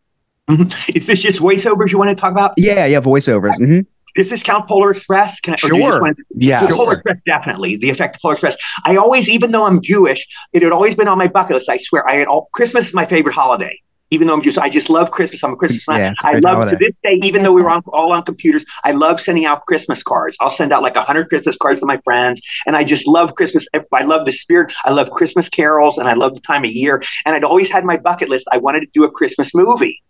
Is 0.94 1.06
this 1.06 1.20
just 1.22 1.40
voiceovers 1.40 1.92
you 1.92 1.98
want 1.98 2.10
to 2.10 2.16
talk 2.16 2.32
about? 2.32 2.52
Yeah, 2.56 2.86
yeah, 2.86 3.00
voiceovers. 3.00 3.56
hmm 3.58 3.80
Does 4.14 4.28
this 4.30 4.42
count 4.42 4.68
Polar 4.68 4.90
Express? 4.90 5.40
Can 5.40 5.54
I, 5.54 5.56
or 5.64 5.70
do 5.70 5.76
you 5.76 5.82
Sure. 5.90 6.00
want- 6.02 6.18
Yes. 6.36 6.68
The 6.70 6.74
Polar 6.76 6.94
Express, 6.94 7.18
definitely. 7.26 7.76
The 7.76 7.90
effect 7.90 8.16
of 8.16 8.22
Polar 8.22 8.34
Express. 8.34 8.56
I 8.84 8.96
always, 8.96 9.28
even 9.28 9.52
though 9.52 9.64
I'm 9.64 9.80
Jewish, 9.80 10.26
it 10.52 10.62
had 10.62 10.72
always 10.72 10.94
been 10.94 11.08
on 11.08 11.18
my 11.18 11.28
bucket 11.28 11.54
list. 11.56 11.68
I 11.68 11.76
swear, 11.78 12.06
I 12.08 12.14
had 12.14 12.28
all 12.28 12.48
Christmas 12.52 12.88
is 12.88 12.94
my 12.94 13.06
favorite 13.06 13.34
holiday. 13.34 13.74
Even 14.10 14.26
though 14.26 14.34
I'm 14.34 14.42
just, 14.42 14.58
I 14.58 14.68
just 14.68 14.90
love 14.90 15.10
Christmas. 15.10 15.42
I'm 15.42 15.54
a 15.54 15.56
Christmas. 15.56 15.86
Yeah, 15.88 16.12
I 16.22 16.32
love 16.40 16.56
holiday. 16.56 16.72
to 16.72 16.76
this 16.84 16.98
day, 17.02 17.18
even 17.22 17.42
though 17.42 17.52
we 17.54 17.62
were 17.62 17.70
on, 17.70 17.80
all 17.94 18.12
on 18.12 18.22
computers, 18.24 18.62
I 18.84 18.92
love 18.92 19.18
sending 19.18 19.46
out 19.46 19.62
Christmas 19.62 20.02
cards. 20.02 20.36
I'll 20.38 20.50
send 20.50 20.70
out 20.70 20.82
like 20.82 20.94
hundred 20.98 21.30
Christmas 21.30 21.56
cards 21.56 21.80
to 21.80 21.86
my 21.86 21.98
friends, 22.04 22.42
and 22.66 22.76
I 22.76 22.84
just 22.84 23.08
love 23.08 23.34
Christmas. 23.36 23.66
Eh, 23.72 23.80
I 23.90 24.02
love 24.02 24.26
the 24.26 24.32
spirit. 24.32 24.70
I 24.84 24.90
love 24.90 25.10
Christmas 25.12 25.48
carols, 25.48 25.96
and 25.96 26.08
I 26.08 26.12
love 26.12 26.34
the 26.34 26.42
time 26.42 26.62
of 26.62 26.70
year. 26.70 27.02
And 27.24 27.34
I'd 27.34 27.42
always 27.42 27.70
had 27.70 27.86
my 27.86 27.96
bucket 27.96 28.28
list. 28.28 28.46
I 28.52 28.58
wanted 28.58 28.80
to 28.80 28.88
do 28.92 29.04
a 29.04 29.10
Christmas 29.10 29.54
movie. 29.54 30.02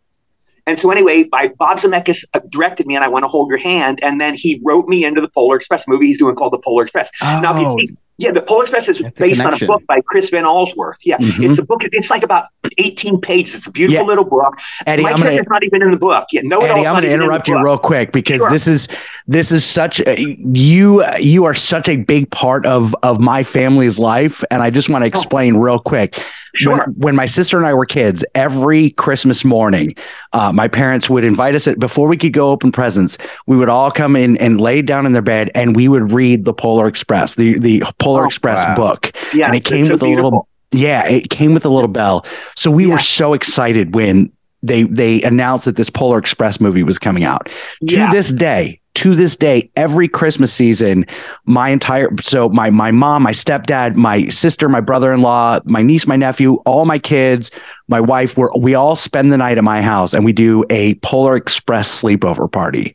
And 0.67 0.79
so 0.79 0.91
anyway, 0.91 1.29
I, 1.33 1.49
Bob 1.49 1.79
Zemeckis 1.79 2.25
uh, 2.35 2.41
directed 2.51 2.87
me, 2.87 2.95
and 2.95 3.05
I 3.05 3.09
want 3.09 3.25
to 3.25 3.29
hold 3.29 3.49
your 3.49 3.59
hand. 3.59 3.99
And 4.03 4.21
then 4.21 4.35
he 4.35 4.61
wrote 4.65 4.89
me 4.89 5.05
into 5.05 5.21
the 5.21 5.29
Polar 5.29 5.57
Express 5.57 5.89
movie 5.89 6.07
he's 6.07 6.19
doing 6.19 6.37
called 6.37 6.53
the 6.53 6.59
Polar 6.59 6.83
Express. 6.83 7.11
Now, 7.21 7.53
if 7.59 7.61
you 7.61 7.67
Oh, 7.67 7.95
yeah, 8.23 8.31
the 8.33 8.43
Polar 8.43 8.63
Express 8.63 8.89
is 8.89 8.99
That's 9.01 9.21
a 9.21 9.23
based 9.25 9.45
on 9.45 9.55
a 9.55 9.67
book 9.67 9.83
by 9.87 10.01
Chris 10.07 10.31
Van 10.31 10.45
Allsburg. 10.45 10.95
Yeah, 11.05 11.19
Mhm. 11.19 11.49
it's 11.49 11.59
a 11.59 11.65
book. 11.65 11.83
It's 11.85 12.11
like 12.11 12.23
about 12.23 12.47
18 12.79 13.21
pages. 13.21 13.55
It's 13.55 13.67
a 13.67 13.71
beautiful 13.71 14.03
Yeah. 14.05 14.07
little 14.07 14.25
book. 14.25 14.59
Eddie, 14.87 15.03
My 15.03 15.11
I'm 15.11 15.17
gonna 15.19 15.41
not 15.49 15.65
even 15.65 15.83
in 15.83 15.91
the 15.91 15.97
book. 15.99 16.27
Yeah, 16.33 16.43
no, 16.45 16.61
Eddie, 16.61 16.87
I'm 16.87 16.93
going 16.95 17.03
to 17.05 17.11
interrupt 17.11 17.49
you 17.49 17.63
real 17.63 17.79
quick 17.79 18.13
because 18.13 18.39
Sure. 18.39 18.51
this 18.51 18.67
is 18.69 18.89
this 19.29 19.53
is 19.53 19.65
such 19.65 20.01
a, 20.01 20.37
you 20.53 21.05
you 21.19 21.45
are 21.45 21.55
such 21.55 21.89
a 21.89 21.97
big 21.97 22.31
part 22.31 22.67
of 22.67 22.95
of 23.03 23.19
my 23.21 23.43
family's 23.43 23.99
life, 23.99 24.45
and 24.51 24.63
I 24.63 24.71
just 24.71 24.89
want 24.91 25.03
to 25.03 25.07
explain 25.07 25.57
real 25.57 25.79
quick. 25.79 26.15
Oh. 26.19 26.23
Sure. 26.55 26.77
When, 26.77 26.89
when 26.99 27.17
my 27.17 27.25
sister 27.25 27.57
and 27.57 27.67
I 27.67 27.73
were 27.73 27.87
kids, 27.87 28.27
every 28.35 28.91
Christmas 28.91 29.43
morning, 29.43 29.95
uh, 30.35 30.53
my 30.53 30.69
parents 30.69 31.09
would 31.09 31.25
invite 31.25 31.55
us 31.55 31.67
at, 31.67 31.79
before 31.79 32.09
we 32.09 32.19
could 32.19 32.35
go 32.35 32.51
open 32.51 32.71
presents. 32.71 33.17
We 33.47 33.57
would 33.57 33.71
all 33.71 33.91
come 33.91 34.17
in 34.17 34.37
and 34.37 34.61
lay 34.61 34.83
down 34.83 35.07
in 35.07 35.13
their 35.15 35.23
bed, 35.23 35.51
and 35.55 35.75
we 35.75 35.89
would 35.89 36.13
read 36.13 36.45
the 36.45 36.53
Polar 36.53 36.87
Express, 36.89 37.37
the 37.37 37.59
the 37.59 37.83
Polar 38.01 38.12
Oh, 38.21 38.27
Express 38.27 38.63
wow. 38.65 38.77
book, 38.77 39.13
yeah, 39.33 39.47
and 39.47 39.57
it 39.57 39.65
came 39.65 39.87
so 39.87 39.95
with 39.95 40.03
a 40.03 40.09
little 40.09 40.47
yeah, 40.75 41.07
it 41.09 41.31
came 41.31 41.55
with 41.55 41.65
a 41.65 41.69
little 41.69 41.89
bell. 41.89 42.25
So 42.57 42.71
we 42.71 42.85
Yeah. 42.87 42.93
were 42.93 42.99
so 42.99 43.33
excited 43.35 43.95
when 43.95 44.31
they 44.63 44.85
they 44.85 45.23
announced 45.23 45.65
that 45.65 45.77
this 45.77 45.91
Polar 45.91 46.19
Express 46.19 46.61
movie 46.61 46.83
was 46.83 46.99
coming 46.99 47.25
out. 47.25 47.49
Yeah. 47.81 48.07
To 48.07 48.17
this 48.17 48.31
day, 48.33 48.81
to 48.95 49.15
this 49.17 49.35
day, 49.37 49.71
every 49.75 50.07
Christmas 50.07 50.53
season, 50.53 51.05
my 51.47 51.71
entire 51.71 52.09
so 52.21 52.49
my 52.51 52.71
my 52.71 52.91
mom, 52.93 53.23
my 53.25 53.33
stepdad, 53.33 53.97
my 53.97 54.29
sister, 54.29 54.69
my 54.69 54.81
brother-in-law, 54.81 55.61
my 55.65 55.83
niece, 55.83 56.07
my 56.07 56.17
nephew, 56.17 56.55
all 56.65 56.85
my 56.85 56.99
kids, 56.99 57.51
my 57.89 58.01
wife, 58.01 58.37
we 58.39 58.47
we 58.57 58.75
all 58.75 58.95
spend 58.95 59.33
the 59.33 59.37
night 59.39 59.59
at 59.59 59.65
my 59.65 59.83
house 59.83 60.15
and 60.15 60.25
we 60.25 60.33
do 60.33 60.65
a 60.71 60.95
Polar 60.97 61.37
Express 61.37 62.03
sleepover 62.03 62.51
party 62.51 62.95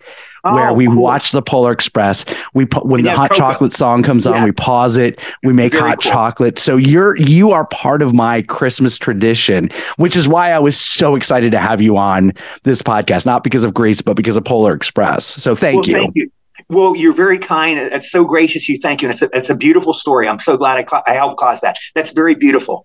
where 0.53 0.69
Oh, 0.69 0.73
we 0.73 0.85
cool. 0.87 0.95
watch 0.97 1.31
the 1.31 1.41
Polar 1.41 1.71
Express. 1.71 2.25
We 2.53 2.65
pu- 2.65 2.81
when 2.81 2.99
And 3.01 3.07
the 3.07 3.11
hot 3.15 3.29
cocoa. 3.31 3.39
chocolate 3.39 3.73
song 3.73 4.03
comes 4.03 4.25
on, 4.27 4.43
we 4.43 4.51
pause 4.51 4.97
it. 4.97 5.19
We 5.43 5.53
make 5.53 5.71
Very 5.73 5.89
hot 5.89 6.01
cool. 6.03 6.11
chocolate. 6.11 6.59
So 6.59 6.77
you're 6.77 7.15
you 7.17 7.51
are 7.51 7.65
part 7.65 8.01
of 8.01 8.13
my 8.13 8.41
Christmas 8.43 8.97
tradition, 8.97 9.69
which 9.97 10.15
is 10.15 10.27
why 10.27 10.51
I 10.51 10.59
was 10.59 10.79
so 10.79 11.15
excited 11.15 11.51
to 11.51 11.59
have 11.59 11.81
you 11.81 11.97
on 11.97 12.33
this 12.63 12.81
podcast. 12.81 13.25
Not 13.25 13.43
because 13.43 13.63
of 13.63 13.73
Grace, 13.73 14.01
but 14.01 14.15
because 14.15 14.37
of 14.37 14.43
Polar 14.43 14.73
Express. 14.73 15.25
So 15.25 15.55
thank 15.55 15.81
Well, 15.83 15.85
you. 15.89 15.93
Thank 15.95 16.15
you. 16.15 16.31
Well, 16.69 16.95
you're 16.95 17.13
very 17.13 17.37
kind. 17.37 17.77
It's 17.79 18.11
so 18.11 18.25
gracious. 18.25 18.67
You 18.67 18.79
thank 18.79 19.01
you. 19.01 19.07
And 19.09 19.13
it's 19.13 19.21
a, 19.21 19.29
it's 19.37 19.49
a 19.49 19.55
beautiful 19.55 19.93
story. 19.93 20.27
I'm 20.27 20.39
so 20.39 20.57
glad 20.57 20.77
I, 20.77 20.83
ca- 20.83 21.03
I 21.07 21.11
helped 21.13 21.39
cause 21.39 21.61
that. 21.61 21.77
That's 21.93 22.11
very 22.11 22.33
beautiful. 22.35 22.83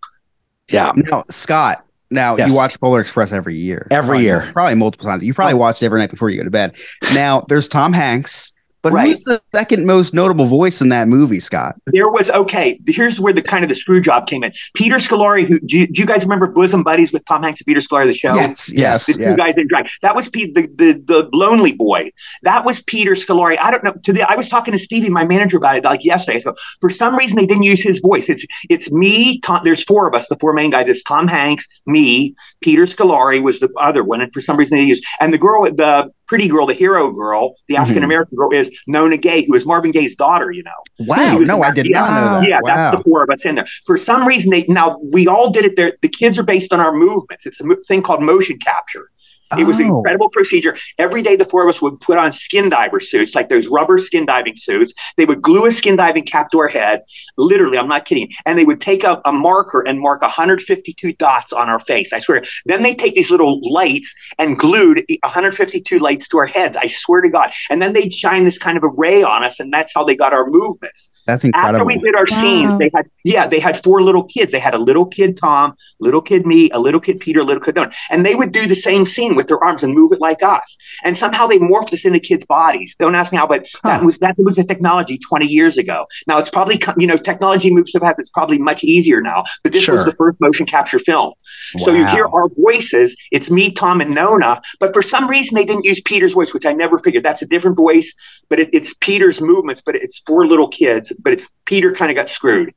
Yeah. 0.68 0.92
Now, 0.94 1.24
Scott, 1.30 1.84
now 2.12 2.36
Yes. 2.36 2.50
you 2.50 2.56
watch 2.56 2.78
Polar 2.80 3.00
Express 3.00 3.32
every 3.32 3.56
year. 3.56 3.86
Every 3.90 4.06
Probably- 4.08 4.24
year. 4.24 4.50
Probably 4.52 4.74
multiple 4.74 5.06
times. 5.06 5.22
You 5.22 5.34
probably 5.34 5.54
watch 5.54 5.82
it 5.82 5.86
every 5.86 5.98
night 5.98 6.10
before 6.10 6.30
you 6.30 6.36
go 6.38 6.44
to 6.44 6.50
bed. 6.50 6.74
Now, 7.14 7.44
there's 7.48 7.68
Tom 7.68 7.92
Hanks, 7.92 8.52
but 8.82 8.92
Right. 8.92 9.08
who's 9.08 9.22
the 9.24 9.40
second 9.52 9.86
most 9.86 10.12
notable 10.12 10.46
voice 10.46 10.80
in 10.80 10.88
that 10.90 11.08
movie, 11.08 11.40
Scott? 11.40 11.76
There 11.86 12.08
was 12.08 12.30
okay. 12.30 12.80
Here's 12.86 13.20
where 13.20 13.32
the 13.32 13.42
kind 13.42 13.62
of 13.64 13.68
the 13.68 13.74
screw 13.74 14.00
job 14.00 14.26
came 14.26 14.42
in. 14.44 14.52
Peter 14.74 14.96
Scolari, 14.96 15.44
who 15.44 15.60
do 15.60 15.78
you, 15.78 15.86
do 15.86 16.00
you 16.00 16.06
guys 16.06 16.22
remember 16.22 16.50
Bosom 16.50 16.82
Buddies 16.82 17.12
with 17.12 17.24
Tom 17.24 17.42
Hanks 17.42 17.60
and 17.60 17.66
Peter 17.66 17.80
Scolari, 17.80 18.06
the 18.06 18.14
show? 18.14 18.34
Yes, 18.34 18.72
yes, 18.72 19.06
the 19.06 19.14
two 19.14 19.36
guys 19.36 19.54
in 19.56 19.68
drag. 19.68 19.88
That 20.02 20.14
was 20.16 20.28
Pete, 20.28 20.54
the, 20.54 20.62
the 20.62 21.02
the 21.04 21.30
lonely 21.32 21.72
boy. 21.72 22.10
That 22.42 22.64
was 22.64 22.82
Peter 22.82 23.12
Scolari. 23.12 23.56
I 23.60 23.70
don't 23.70 23.84
know. 23.84 23.94
To 24.04 24.12
the 24.12 24.22
I 24.30 24.34
was 24.36 24.48
talking 24.48 24.72
to 24.72 24.78
Stevie, 24.78 25.10
my 25.10 25.24
manager, 25.24 25.56
about 25.58 25.76
it 25.76 25.84
like 25.84 26.04
yesterday. 26.04 26.40
So 26.40 26.54
for 26.80 26.90
some 26.90 27.14
reason 27.16 27.36
they 27.36 27.46
didn't 27.46 27.64
use 27.64 27.82
his 27.82 28.00
voice. 28.00 28.28
It's 28.28 28.44
it's 28.68 28.90
me. 28.92 29.40
Tom, 29.40 29.62
there's 29.64 29.82
four 29.84 30.08
of 30.08 30.14
us. 30.14 30.28
The 30.28 30.36
four 30.40 30.52
main 30.54 30.70
guys. 30.70 30.88
It's 30.88 31.02
Tom 31.02 31.28
Hanks, 31.28 31.66
me, 31.86 32.34
Peter 32.60 32.82
Scolari 32.82 33.40
was 33.40 33.60
the 33.60 33.70
other 33.76 34.02
one, 34.04 34.20
and 34.20 34.32
for 34.32 34.40
some 34.40 34.56
reason 34.56 34.78
they 34.78 34.84
used. 34.84 35.04
And 35.20 35.32
the 35.32 35.38
girl, 35.38 35.62
the 35.64 36.10
pretty 36.32 36.48
girl, 36.48 36.64
the 36.64 36.72
hero 36.72 37.12
girl, 37.12 37.56
the 37.68 37.74
Mm-hmm. 37.74 37.82
African 37.82 38.04
American 38.04 38.36
girl, 38.38 38.50
is 38.52 38.70
Nona 38.86 39.18
Gaye, 39.18 39.44
who 39.46 39.54
is 39.54 39.66
Marvin 39.66 39.90
Gaye's 39.90 40.14
daughter. 40.16 40.50
You 40.50 40.62
know. 40.62 40.70
Wow. 41.00 41.36
No, 41.40 41.60
I 41.62 41.70
did 41.72 41.86
yeah. 41.90 42.00
not 42.00 42.10
know 42.14 42.40
that. 42.40 42.48
Yeah, 42.48 42.60
wow. 42.62 42.74
that's 42.74 42.96
the 42.96 43.02
four 43.04 43.22
of 43.22 43.28
us 43.28 43.44
in 43.44 43.56
there. 43.56 43.66
For 43.84 43.98
some 43.98 44.26
reason, 44.26 44.50
they 44.50 44.64
now 44.64 44.98
we 45.02 45.26
all 45.26 45.50
did 45.50 45.66
it 45.66 45.76
there. 45.76 45.92
The 46.00 46.08
kids 46.08 46.38
are 46.38 46.42
based 46.42 46.72
on 46.72 46.80
our 46.80 46.94
movements. 46.94 47.44
It's 47.44 47.60
a 47.60 47.66
mo- 47.66 47.76
thing 47.86 48.02
called 48.02 48.22
motion 48.22 48.58
capture. 48.58 49.10
It 49.58 49.64
was 49.66 49.78
an 49.80 49.90
Oh. 49.90 49.98
incredible 49.98 50.28
procedure. 50.30 50.76
Every 50.98 51.22
day, 51.22 51.36
the 51.36 51.44
four 51.44 51.62
of 51.62 51.68
us 51.74 51.80
would 51.82 52.00
put 52.00 52.18
on 52.18 52.32
skin 52.32 52.68
diver 52.68 53.00
suits, 53.00 53.34
like 53.34 53.48
those 53.48 53.66
rubber 53.68 53.98
skin 53.98 54.26
diving 54.26 54.56
suits. 54.56 54.94
They 55.16 55.24
would 55.24 55.42
glue 55.42 55.66
a 55.66 55.72
skin 55.72 55.96
diving 55.96 56.24
cap 56.24 56.50
to 56.52 56.58
our 56.60 56.68
head. 56.68 57.02
Literally, 57.36 57.78
I'm 57.78 57.88
not 57.88 58.04
kidding. 58.04 58.28
And 58.46 58.58
they 58.58 58.64
would 58.64 58.80
take 58.80 59.04
a, 59.04 59.20
a 59.24 59.32
marker 59.32 59.80
and 59.86 60.00
mark 60.00 60.22
152 60.22 61.12
dots 61.14 61.52
on 61.52 61.68
our 61.68 61.80
face. 61.80 62.12
I 62.12 62.18
swear. 62.18 62.42
Then 62.66 62.82
they 62.82 62.94
take 62.94 63.14
these 63.14 63.30
little 63.30 63.60
lights 63.70 64.14
and 64.38 64.58
glued 64.58 65.04
152 65.22 65.98
lights 65.98 66.28
to 66.28 66.38
our 66.38 66.46
heads. 66.46 66.76
I 66.76 66.86
swear 66.86 67.20
to 67.22 67.30
God. 67.30 67.50
And 67.70 67.80
then 67.82 67.92
they'd 67.92 68.12
shine 68.12 68.44
this 68.44 68.58
kind 68.58 68.76
of 68.78 68.84
a 68.84 68.88
ray 68.88 69.22
on 69.22 69.44
us, 69.44 69.60
and 69.60 69.72
that's 69.72 69.92
how 69.94 70.04
they 70.04 70.16
got 70.16 70.32
our 70.32 70.46
movements. 70.48 71.08
That's 71.26 71.44
incredible. 71.44 71.76
After 71.76 71.84
we 71.84 71.96
did 71.98 72.16
our 72.16 72.24
Wow. 72.30 72.36
scenes, 72.40 72.76
they 72.78 72.88
had 72.94 73.06
yeah, 73.24 73.46
they 73.46 73.60
had 73.60 73.80
four 73.82 74.02
little 74.02 74.24
kids. 74.24 74.50
They 74.50 74.58
had 74.58 74.74
a 74.74 74.78
little 74.78 75.06
kid 75.06 75.36
Tom, 75.36 75.74
little 76.00 76.20
kid 76.20 76.44
me, 76.46 76.68
a 76.72 76.80
little 76.80 76.98
kid 77.00 77.20
Peter, 77.20 77.40
a 77.40 77.44
little 77.44 77.62
kid 77.62 77.76
Don, 77.76 77.92
and 78.10 78.26
they 78.26 78.34
would 78.34 78.50
do 78.50 78.66
the 78.66 78.74
same 78.74 79.06
scene 79.06 79.36
with 79.36 79.41
their 79.48 79.62
arms 79.62 79.82
and 79.82 79.94
move 79.94 80.12
it 80.12 80.20
like 80.20 80.42
us. 80.42 80.76
And 81.04 81.16
somehow 81.16 81.46
they 81.46 81.58
morphed 81.58 81.92
us 81.92 82.04
into 82.04 82.20
kids' 82.20 82.46
bodies. 82.46 82.94
Don't 82.98 83.14
ask 83.14 83.32
me 83.32 83.38
how, 83.38 83.46
but 83.46 83.66
that 83.84 84.02
was 84.02 84.18
that 84.18 84.34
was 84.38 84.56
the 84.56 84.64
technology 84.64 85.18
20 85.18 85.46
years 85.46 85.76
ago. 85.76 86.06
Now 86.26 86.38
it's 86.38 86.50
probably 86.50 86.80
you 86.98 87.06
know 87.06 87.16
technology 87.16 87.72
moves 87.72 87.92
so 87.92 88.00
fast. 88.00 88.18
It's 88.18 88.30
probably 88.30 88.58
much 88.58 88.84
easier 88.84 89.20
now. 89.20 89.44
But 89.62 89.72
this 89.72 89.88
was 89.88 90.04
the 90.04 90.12
first 90.12 90.40
motion 90.40 90.66
capture 90.66 90.98
film. 90.98 91.32
So 91.78 91.92
you 91.92 92.06
hear 92.06 92.26
our 92.26 92.48
voices. 92.48 93.16
It's 93.30 93.50
me, 93.50 93.72
Tom, 93.72 94.00
and 94.00 94.14
Nona. 94.14 94.60
But 94.80 94.92
for 94.92 95.02
some 95.02 95.28
reason, 95.28 95.54
they 95.54 95.64
didn't 95.64 95.84
use 95.84 96.00
Peter's 96.04 96.32
voice, 96.32 96.52
which 96.54 96.66
I 96.66 96.72
never 96.72 96.98
figured. 96.98 97.24
That's 97.24 97.42
a 97.42 97.46
different 97.46 97.76
voice, 97.76 98.12
but 98.48 98.58
it, 98.58 98.70
it's 98.72 98.94
Peter's 99.00 99.40
movements. 99.40 99.82
But 99.84 99.96
it's 99.96 100.22
for 100.26 100.46
little 100.46 100.68
kids. 100.68 101.12
But 101.18 101.32
it's 101.32 101.48
Peter 101.66 101.92
kind 101.92 102.10
of 102.10 102.16
got 102.16 102.28
screwed. 102.28 102.72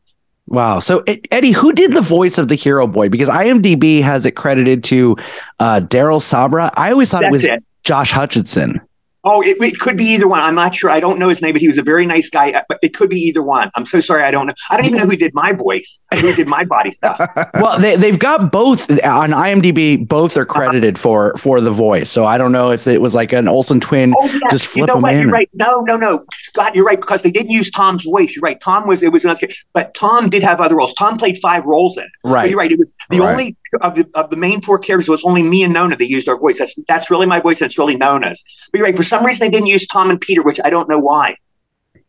Wow. 0.47 0.79
So 0.79 1.03
Eddie, 1.31 1.51
who 1.51 1.73
did 1.73 1.93
the 1.93 2.01
voice 2.01 2.37
of 2.37 2.47
the 2.47 2.55
hero 2.55 2.85
boy? 2.87 3.09
Because 3.09 3.29
IMDb 3.29 4.01
has 4.01 4.25
it 4.25 4.31
credited 4.31 4.83
to 4.85 5.17
uh, 5.59 5.81
Daryl 5.81 6.21
Sabara. 6.21 6.71
I 6.75 6.91
always 6.91 7.09
thought 7.09 7.23
it 7.23 7.31
was 7.31 7.43
it. 7.43 7.63
Josh 7.83 8.11
Hutcherson. 8.11 8.79
Oh, 9.25 9.41
it, 9.41 9.57
it 9.61 9.79
could 9.79 9.97
be 9.97 10.05
either 10.05 10.27
one. 10.27 10.39
I'm 10.39 10.55
not 10.55 10.75
sure. 10.75 10.89
I 10.89 10.99
don't 10.99 11.17
know 11.19 11.29
his 11.29 11.41
name, 11.41 11.53
but 11.53 11.61
he 11.61 11.67
was 11.67 11.77
a 11.77 11.83
very 11.83 12.05
nice 12.05 12.29
guy. 12.29 12.51
uh, 12.51 12.61
But 12.69 12.79
it 12.83 12.93
could 12.93 13.09
be 13.09 13.17
either 13.19 13.41
one. 13.41 13.71
I'm 13.75 13.85
so 13.85 13.99
sorry. 13.99 14.23
I 14.23 14.31
don't 14.31 14.45
know. 14.47 14.53
I 14.69 14.77
don't 14.77 14.85
even 14.85 14.99
know 14.99 15.05
who 15.05 15.15
did 15.17 15.33
my 15.33 15.51
voice. 15.53 15.97
Who 16.13 16.33
did 16.35 16.47
my 16.47 16.63
body 16.63 16.91
stuff? 16.91 17.19
well, 17.55 17.79
they 17.79 17.95
they've 17.95 18.19
got 18.19 18.51
both 18.51 18.89
on 19.03 19.31
IMDb. 19.31 20.07
Both 20.07 20.37
are 20.37 20.45
credited 20.45 20.97
for 20.99 21.33
for 21.37 21.59
the 21.59 21.71
voice. 21.71 22.09
So 22.09 22.25
I 22.25 22.37
don't 22.37 22.51
know 22.51 22.71
if 22.71 22.87
it 22.87 23.01
was 23.01 23.13
like 23.15 23.33
an 23.33 23.47
Olsen 23.47 23.79
twin. 23.79 24.13
Oh, 24.17 24.25
yeah. 24.27 24.39
Just 24.51 24.65
you 24.65 24.69
flip 24.71 24.87
know 24.89 24.93
them 24.95 25.01
what? 25.03 25.13
in. 25.15 25.21
You're 25.23 25.31
right. 25.31 25.49
No, 25.53 25.81
no, 25.87 25.97
no. 25.97 26.23
God, 26.53 26.75
you're 26.75 26.85
right 26.85 26.99
because 26.99 27.21
they 27.23 27.31
didn't 27.31 27.51
use 27.51 27.71
Tom's 27.71 28.03
voice. 28.03 28.35
You're 28.35 28.41
right. 28.43 28.59
Tom 28.61 28.87
was 28.87 29.01
it 29.03 29.11
was 29.11 29.23
another, 29.25 29.47
but 29.73 29.93
Tom 29.95 30.29
did 30.29 30.43
have 30.43 30.61
other 30.61 30.75
roles. 30.75 30.93
Tom 30.93 31.17
played 31.17 31.37
five 31.39 31.65
roles 31.65 31.97
in 31.97 32.03
it. 32.03 32.09
But 32.23 32.29
Right. 32.31 32.49
you're 32.49 32.59
right. 32.59 32.71
It 32.71 32.79
was 32.79 32.93
the 33.09 33.19
Right. 33.21 33.31
only 33.31 33.57
of 33.81 33.95
the 33.95 34.07
of 34.13 34.29
the 34.29 34.37
main 34.37 34.61
four 34.61 34.77
characters. 34.79 35.07
It 35.07 35.11
was 35.11 35.23
only 35.25 35.43
me 35.43 35.63
and 35.63 35.73
Nona 35.73 35.95
that 35.95 36.07
used 36.09 36.29
our 36.29 36.37
voice. 36.39 36.59
That's 36.59 36.75
that's 36.87 37.09
really 37.09 37.25
my 37.25 37.39
voice. 37.39 37.61
and 37.61 37.67
It's 37.69 37.77
really 37.77 37.95
Nona's. 37.97 38.43
But 38.71 38.77
you're 38.79 38.85
right. 38.87 38.95
For 38.95 39.03
some 39.03 39.14
reason, 39.23 39.45
they 39.47 39.51
didn't 39.51 39.67
use 39.67 39.85
Tom 39.87 40.09
and 40.09 40.19
Peter, 40.19 40.41
which 40.43 40.59
I 40.65 40.69
don't 40.69 40.89
know 40.89 40.99
why. 40.99 41.35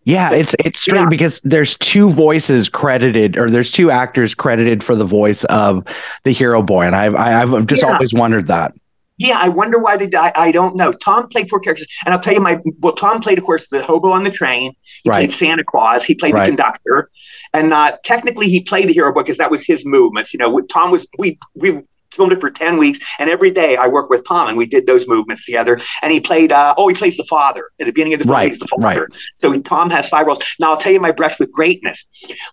Yeah, 0.05 0.33
it's 0.33 0.55
it's 0.64 0.79
strange 0.81 1.05
Yeah. 1.05 1.09
because 1.09 1.40
there's 1.40 1.77
two 1.79 2.11
voices 2.11 2.69
credited, 2.69 3.37
or 3.37 3.51
there's 3.51 3.73
two 3.73 3.90
actors 3.90 4.35
credited 4.35 4.85
for 4.85 4.95
the 4.95 5.05
voice 5.05 5.42
of 5.45 5.85
the 6.23 6.31
hero 6.31 6.62
boy, 6.62 6.83
and 6.87 6.95
I've 6.95 7.14
I- 7.16 7.42
I've 7.42 7.66
just 7.66 7.83
Yeah. 7.83 7.92
always 7.92 8.14
wondered 8.14 8.47
that. 8.47 8.73
Yeah, 9.19 9.38
I 9.40 9.49
wonder 9.49 9.81
why 9.83 9.97
they. 9.97 10.09
I, 10.16 10.31
I 10.37 10.53
don't 10.53 10.77
know. 10.77 10.92
Tom 10.92 11.27
played 11.29 11.49
four 11.49 11.59
characters, 11.59 11.88
and 12.05 12.12
I'll 12.14 12.21
tell 12.21 12.35
you 12.35 12.40
my. 12.40 12.61
Well, 12.81 12.92
Tom 12.92 13.21
played, 13.21 13.38
of 13.38 13.45
course, 13.45 13.66
the 13.69 13.83
hobo 13.83 14.11
on 14.12 14.23
the 14.25 14.31
train. 14.31 14.73
He 15.03 15.11
Right. 15.11 15.21
played 15.21 15.33
Santa 15.33 15.64
Claus. 15.64 16.05
He 16.05 16.14
played 16.14 16.35
Right. 16.35 16.42
the 16.45 16.49
conductor, 16.51 17.11
and 17.55 17.73
uh, 17.73 17.97
technically, 18.05 18.49
he 18.49 18.61
played 18.61 18.88
the 18.88 18.92
hero 18.92 19.12
boy 19.12 19.23
because 19.23 19.38
that 19.38 19.51
was 19.51 19.64
his 19.66 19.85
movements. 19.87 20.33
You 20.35 20.38
know, 20.38 20.61
Tom 20.71 20.90
was 20.92 21.07
we 21.19 21.37
we 21.57 21.81
filmed 22.16 22.33
it 22.33 22.40
for 22.40 22.50
ten 22.50 22.79
weeks, 22.79 22.98
and 23.20 23.31
every 23.31 23.50
day 23.50 23.76
I 23.76 23.87
worked 23.87 24.11
with 24.11 24.26
Tom, 24.26 24.48
and 24.48 24.57
we 24.59 24.66
did 24.66 24.87
those 24.87 25.07
movements 25.07 25.44
together. 25.44 25.81
And 26.02 26.12
he 26.12 26.20
played. 26.20 26.50
Uh, 26.52 26.74
oh, 26.76 26.88
he 26.88 26.94
plays 26.94 27.16
the 27.16 27.24
father 27.24 27.62
at 27.79 27.87
the 27.87 27.92
beginning 27.92 28.14
of 28.14 28.18
the 28.20 28.24
film. 28.24 28.35
Right, 28.37 28.48
He's 28.48 28.59
the 28.59 28.66
father. 28.66 28.83
right. 29.00 29.00
So 29.37 29.57
Tom 29.61 29.90
has 29.90 30.09
five 30.09 30.26
roles. 30.26 30.42
Now 30.59 30.70
I'll 30.72 30.76
tell 30.76 30.92
you 30.92 31.00
my 31.00 31.12
brush 31.12 31.38
with 31.38 31.52
greatness. 31.52 32.05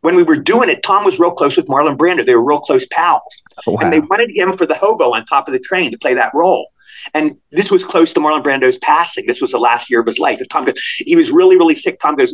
When 0.02 0.16
we 0.16 0.24
were 0.24 0.38
doing 0.38 0.70
it, 0.70 0.84
Tom 0.84 1.04
was 1.04 1.18
real 1.20 1.32
close 1.32 1.58
with 1.58 1.68
Marlon 1.68 1.98
Brando. 1.98 2.26
They 2.26 2.36
were 2.36 2.46
real 2.46 2.60
close 2.60 2.86
pals 2.92 3.22
Wow. 3.66 3.80
and 3.82 3.94
they 3.94 4.00
wanted 4.02 4.32
him 4.36 4.54
for 4.54 4.66
the 4.66 4.76
hobo 4.76 5.14
on 5.14 5.26
top 5.26 5.48
of 5.48 5.54
the 5.54 5.60
train 5.60 5.92
to 5.92 5.98
play 5.98 6.14
that 6.14 6.32
role. 6.36 6.68
And 7.14 7.36
this 7.52 7.70
was 7.70 7.84
close 7.84 8.14
to 8.14 8.20
Marlon 8.20 8.44
Brando's 8.44 8.78
passing. 8.78 9.26
This 9.28 9.42
was 9.42 9.52
the 9.52 9.58
last 9.60 9.90
year 9.90 10.00
of 10.02 10.08
his 10.08 10.20
life. 10.20 10.40
And 10.40 10.50
Tom 10.50 10.66
goes, 10.66 10.76
he 10.98 11.16
was 11.16 11.32
really, 11.32 11.58
really 11.58 11.76
sick. 11.76 12.00
Tom 12.00 12.16
goes, 12.16 12.34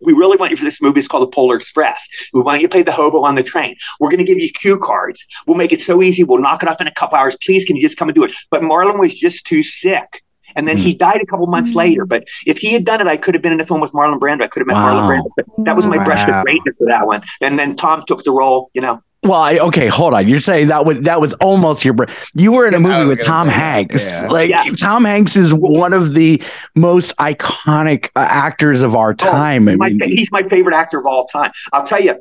we 0.00 0.12
really 0.12 0.36
want 0.36 0.50
you 0.50 0.56
for 0.56 0.64
this 0.64 0.80
movie. 0.80 0.98
It's 1.00 1.08
called 1.08 1.22
The 1.30 1.34
Polar 1.34 1.56
Express. 1.56 2.08
We 2.32 2.42
want 2.42 2.60
you 2.60 2.68
to 2.68 2.70
play 2.72 2.82
the 2.82 2.92
hobo 2.92 3.22
on 3.22 3.34
the 3.34 3.42
train. 3.42 3.76
We're 3.98 4.10
going 4.10 4.18
to 4.18 4.24
give 4.24 4.38
you 4.38 4.50
cue 4.50 4.78
cards. 4.78 5.24
We'll 5.46 5.56
make 5.56 5.72
it 5.72 5.80
so 5.80 6.02
easy. 6.02 6.24
We'll 6.24 6.40
knock 6.40 6.62
it 6.62 6.68
off 6.68 6.80
in 6.80 6.86
a 6.86 6.92
couple 6.94 7.18
hours. 7.18 7.36
Please, 7.44 7.64
can 7.64 7.76
you 7.76 7.82
just 7.82 7.96
come 7.96 8.08
and 8.08 8.16
do 8.16 8.24
it? 8.24 8.32
But 8.50 8.62
Marlon 8.62 8.98
was 8.98 9.14
just 9.14 9.44
too 9.46 9.62
sick. 9.62 10.22
And 10.56 10.66
then 10.66 10.76
he 10.76 10.94
died 10.94 11.20
a 11.22 11.26
couple 11.26 11.46
months 11.46 11.72
Mm. 11.72 11.76
later. 11.76 12.04
But 12.06 12.26
if 12.44 12.58
he 12.58 12.72
had 12.72 12.84
done 12.84 13.00
it, 13.00 13.06
I 13.06 13.16
could 13.16 13.34
have 13.34 13.42
been 13.42 13.52
in 13.52 13.60
a 13.60 13.66
film 13.66 13.80
with 13.80 13.92
Marlon 13.92 14.18
Brando. 14.18 14.42
I 14.42 14.48
could 14.48 14.60
have 14.60 14.66
met 14.66 14.74
Wow. 14.74 15.00
Marlon 15.00 15.08
Brando. 15.08 15.28
So 15.30 15.42
that 15.64 15.76
was 15.76 15.86
my 15.86 16.02
brush 16.02 16.26
with 16.26 16.42
greatness 16.42 16.76
for 16.78 16.86
that 16.88 17.06
one. 17.06 17.22
And 17.40 17.56
then 17.58 17.76
Tom 17.76 18.02
took 18.06 18.24
the 18.24 18.32
role, 18.32 18.70
you 18.74 18.80
know. 18.80 19.00
Well, 19.22 19.34
I, 19.40 19.58
okay, 19.58 19.88
hold 19.88 20.14
on. 20.14 20.26
You're 20.28 20.40
saying 20.40 20.68
that 20.68 20.86
would 20.86 21.04
that 21.04 21.20
was 21.20 21.34
almost 21.34 21.84
your. 21.84 21.92
br- 21.92 22.04
You 22.34 22.52
were 22.52 22.66
in 22.66 22.72
a 22.72 22.80
movie 22.80 23.04
with 23.06 23.20
Tom 23.22 23.48
say 23.48 23.52
Hanks. 23.54 24.06
yeah. 24.22 24.28
Like 24.28 24.48
Yes. 24.48 24.74
Tom 24.76 25.04
Hanks 25.04 25.36
is 25.36 25.52
one 25.52 25.92
of 25.92 26.14
the 26.14 26.42
most 26.74 27.14
iconic 27.18 28.06
uh, 28.16 28.20
actors 28.20 28.80
of 28.80 28.96
our 28.96 29.12
time. 29.12 29.68
I 29.68 29.72
Oh, 29.74 29.76
my, 29.76 29.88
mean, 29.90 30.00
he's 30.10 30.32
my 30.32 30.42
favorite 30.44 30.74
actor 30.74 30.98
of 30.98 31.04
all 31.06 31.26
time. 31.26 31.50
I'll 31.74 31.84
tell 31.84 32.00
you, 32.00 32.14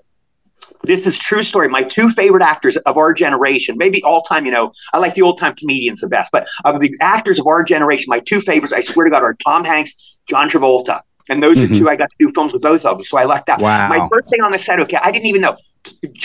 this 0.84 1.08
is 1.08 1.18
true 1.18 1.42
story. 1.44 1.70
My 1.70 1.84
two 1.84 2.10
favorite 2.10 2.44
actors 2.44 2.76
of 2.76 2.98
our 2.98 3.14
generation, 3.14 3.78
maybe 3.78 4.04
all 4.04 4.22
time, 4.24 4.46
you 4.46 4.52
know, 4.52 4.74
I 4.94 4.98
like 4.98 5.14
the 5.14 5.22
old 5.22 5.38
time 5.38 5.56
comedians 5.56 6.02
the 6.02 6.10
best, 6.10 6.32
but 6.34 6.48
of 6.66 6.82
the 6.82 6.94
actors 7.00 7.40
of 7.40 7.48
our 7.48 7.64
generation, 7.64 8.06
my 8.10 8.20
two 8.20 8.42
favorites, 8.42 8.74
I 8.74 8.82
swear 8.82 9.06
to 9.06 9.12
God, 9.12 9.24
are 9.24 9.36
Tom 9.36 9.64
Hanks, 9.64 9.94
John 10.28 10.50
Travolta. 10.50 11.00
And 11.30 11.42
those 11.44 11.58
Mhm. 11.58 11.72
are 11.72 11.76
two 11.80 11.90
I 11.90 11.96
got 11.96 12.10
to 12.10 12.16
do 12.20 12.30
films 12.34 12.52
with 12.54 12.62
both 12.64 12.84
of 12.86 12.98
them. 12.98 13.06
So 13.06 13.18
I 13.18 13.24
lucked 13.24 13.48
out. 13.50 13.62
Wow. 13.62 13.88
My 13.88 14.06
first 14.12 14.32
day 14.32 14.38
on 14.44 14.52
the 14.52 14.60
set, 14.60 14.82
okay, 14.82 14.98
I 15.02 15.12
didn't 15.12 15.28
even 15.28 15.42
know. 15.42 15.56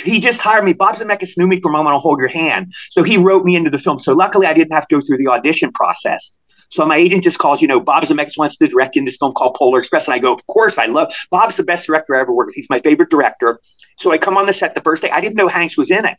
He 0.03 0.19
just 0.19 0.41
hired 0.41 0.65
me. 0.65 0.73
Bob 0.73 0.95
Zemeckis 0.95 1.37
knew 1.37 1.47
me 1.47 1.61
from 1.61 1.75
I'm 1.75 1.85
gonna 1.85 1.99
hold 1.99 2.19
your 2.19 2.27
hand. 2.27 2.73
So 2.91 3.03
he 3.03 3.17
wrote 3.17 3.45
me 3.45 3.55
into 3.55 3.69
the 3.69 3.79
film. 3.79 3.99
So 3.99 4.13
luckily 4.13 4.47
I 4.47 4.53
didn't 4.53 4.73
have 4.73 4.87
to 4.87 4.95
go 4.97 5.01
through 5.01 5.17
the 5.17 5.27
audition 5.27 5.71
process. 5.71 6.31
So 6.69 6.85
my 6.85 6.97
agent 6.97 7.23
just 7.23 7.37
calls, 7.37 7.61
you 7.61 7.67
know, 7.67 7.79
Bob 7.79 8.03
Zemeckis 8.03 8.37
wants 8.37 8.57
to 8.57 8.67
direct 8.67 8.97
in 8.97 9.05
this 9.05 9.17
film 9.17 9.33
called 9.33 9.55
Polar 9.55 9.79
Express. 9.79 10.07
And 10.07 10.15
I 10.15 10.19
go, 10.19 10.33
of 10.33 10.45
course, 10.47 10.77
I 10.77 10.87
love 10.87 11.13
Bob's 11.31 11.57
the 11.57 11.63
best 11.63 11.85
director 11.85 12.15
I 12.15 12.21
ever 12.21 12.33
worked 12.33 12.49
with. 12.49 12.55
He's 12.55 12.69
my 12.69 12.79
favorite 12.79 13.09
director. 13.09 13.59
So 13.97 14.11
I 14.11 14.17
come 14.17 14.35
on 14.35 14.45
the 14.45 14.53
set 14.53 14.75
the 14.75 14.81
first 14.81 15.01
day. 15.01 15.09
I 15.09 15.21
didn't 15.21 15.35
know 15.35 15.47
Hanks 15.47 15.77
was 15.77 15.91
in 15.91 16.05
it. 16.05 16.17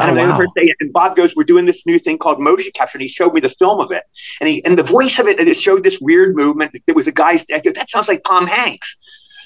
And 0.00 0.08
Oh, 0.08 0.10
I'm 0.10 0.14
there 0.14 0.26
wow. 0.26 0.32
the 0.32 0.42
first 0.42 0.54
day, 0.54 0.72
and 0.80 0.92
Bob 0.92 1.16
goes, 1.16 1.36
"We're 1.36 1.44
doing 1.44 1.66
this 1.66 1.84
new 1.84 1.98
thing 1.98 2.16
called 2.16 2.40
motion 2.40 2.70
capture." 2.74 2.96
And 2.96 3.02
he 3.02 3.08
showed 3.08 3.34
me 3.34 3.40
the 3.40 3.50
film 3.50 3.78
of 3.78 3.90
it, 3.92 4.04
and 4.40 4.48
he 4.48 4.64
and 4.64 4.78
the 4.78 4.82
voice 4.82 5.18
of 5.18 5.26
it, 5.26 5.38
it 5.38 5.54
showed 5.54 5.84
this 5.84 6.00
weird 6.00 6.34
movement. 6.34 6.72
It 6.86 6.96
was 6.96 7.06
a 7.06 7.12
guy's. 7.12 7.44
I 7.52 7.60
go, 7.60 7.72
"That 7.72 7.90
sounds 7.90 8.08
like 8.08 8.22
Tom 8.24 8.46
Hanks." 8.46 8.96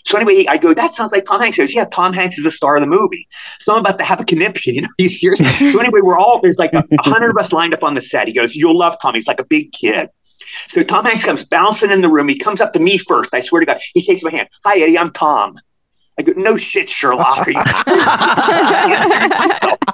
So 0.06 0.16
anyway, 0.16 0.46
I 0.48 0.56
go, 0.56 0.72
"That 0.72 0.94
sounds 0.94 1.10
like 1.12 1.26
Tom 1.26 1.40
Hanks." 1.40 1.56
He 1.56 1.62
goes, 1.62 1.74
"Yeah, 1.74 1.84
Tom 1.86 2.12
Hanks 2.12 2.38
is 2.38 2.44
the 2.44 2.50
star 2.50 2.76
of 2.76 2.80
the 2.80 2.86
movie." 2.86 3.28
So 3.60 3.74
I'm 3.74 3.80
about 3.80 3.98
to 3.98 4.04
have 4.04 4.20
a 4.20 4.24
conniption. 4.24 4.74
You 4.76 4.82
know, 4.82 4.88
are 4.88 5.02
you 5.02 5.08
serious? 5.08 5.40
so 5.72 5.80
anyway, 5.80 6.00
we're 6.02 6.18
all 6.18 6.40
there's 6.40 6.58
like 6.58 6.72
a, 6.74 6.84
hundred 7.00 7.30
of 7.30 7.36
us 7.38 7.52
lined 7.52 7.74
up 7.74 7.82
on 7.82 7.94
the 7.94 8.00
set. 8.00 8.28
He 8.28 8.32
goes, 8.32 8.54
"You'll 8.54 8.78
love 8.78 8.96
Tom. 9.02 9.14
He's 9.14 9.26
like 9.26 9.40
a 9.40 9.44
big 9.44 9.72
kid." 9.72 10.08
So 10.68 10.82
Tom 10.82 11.04
Hanks 11.04 11.24
comes 11.24 11.44
bouncing 11.44 11.90
in 11.90 12.02
the 12.02 12.08
room. 12.08 12.28
He 12.28 12.38
comes 12.38 12.60
up 12.60 12.72
to 12.74 12.80
me 12.80 12.98
first. 12.98 13.34
I 13.34 13.40
swear 13.40 13.60
to 13.60 13.66
God, 13.66 13.80
he 13.94 14.02
takes 14.04 14.22
my 14.22 14.30
hand. 14.30 14.48
Hi, 14.64 14.78
Eddie. 14.78 14.98
I'm 14.98 15.12
Tom. 15.12 15.54
I 16.18 16.22
go, 16.22 16.32
no 16.36 16.56
shit, 16.56 16.88
Sherlock. 16.88 17.46
Are 17.46 17.50
you 17.50 17.62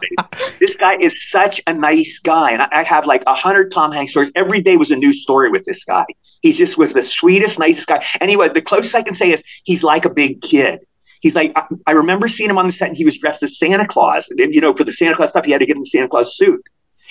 baby. 0.01 0.15
This 0.61 0.77
guy 0.77 0.97
is 1.01 1.31
such 1.31 1.61
a 1.67 1.75
nice 1.75 2.21
guy, 2.21 2.53
and 2.53 2.63
I, 2.63 2.69
I 2.71 2.83
have 2.85 3.07
like 3.07 3.25
a 3.27 3.35
hundred 3.35 3.73
Tom 3.73 3.91
Hanks 3.91 4.13
stories. 4.13 4.31
Every 4.37 4.63
day 4.63 4.77
was 4.77 4.93
a 4.93 4.97
new 4.97 5.13
story 5.13 5.51
with 5.51 5.65
this 5.65 5.85
guy. 5.85 6.05
He's 6.41 6.57
just 6.57 6.79
was 6.79 6.93
the 6.93 7.05
sweetest, 7.05 7.59
nicest 7.59 7.89
guy. 7.89 8.05
Anyway, 8.21 8.49
the 8.49 8.63
closest 8.63 8.95
I 8.95 9.03
can 9.03 9.15
say 9.15 9.33
is 9.33 9.43
he's 9.65 9.83
like 9.83 10.05
a 10.05 10.11
big 10.11 10.43
kid. 10.43 10.81
He's 11.21 11.35
like 11.35 11.53
I, 11.57 11.67
I 11.87 11.93
remember 11.93 12.29
seeing 12.29 12.51
him 12.51 12.59
on 12.59 12.67
the 12.67 12.73
set, 12.73 12.89
and 12.89 12.97
he 12.97 13.05
was 13.05 13.19
dressed 13.19 13.43
as 13.43 13.59
Santa 13.59 13.87
Claus. 13.87 14.29
And, 14.29 14.55
you 14.55 14.61
know, 14.61 14.75
for 14.75 14.85
the 14.85 14.93
Santa 14.93 15.17
Claus 15.17 15.31
stuff, 15.31 15.45
he 15.45 15.51
had 15.51 15.61
to 15.61 15.67
get 15.67 15.77
in 15.77 15.83
the 15.83 15.87
Santa 15.87 16.09
Claus 16.09 16.37
suit. 16.37 16.63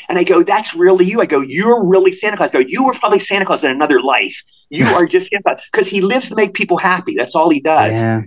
And 0.10 0.18
I 0.18 0.24
go, 0.24 0.42
that's 0.42 0.74
really 0.74 1.06
you. 1.06 1.22
I 1.22 1.26
go, 1.26 1.42
you're 1.42 1.88
really 1.88 2.12
Santa 2.12 2.38
Claus. 2.38 2.50
I 2.50 2.54
go, 2.54 2.66
you 2.68 2.84
were 2.84 2.94
probably 2.94 3.20
Santa 3.20 3.46
Claus 3.46 3.64
in 3.64 3.72
another 3.72 4.02
life. 4.02 4.42
You 4.70 4.86
are 4.88 5.06
just 5.06 5.30
Santa 5.30 5.44
Claus 5.44 5.64
because 5.72 5.90
he 5.90 6.02
lives 6.02 6.30
to 6.30 6.36
make 6.36 6.54
people 6.54 6.78
happy. 6.78 7.16
That's 7.16 7.36
all 7.36 7.50
he 7.50 7.60
does. 7.60 7.94
Yeah. 7.94 8.22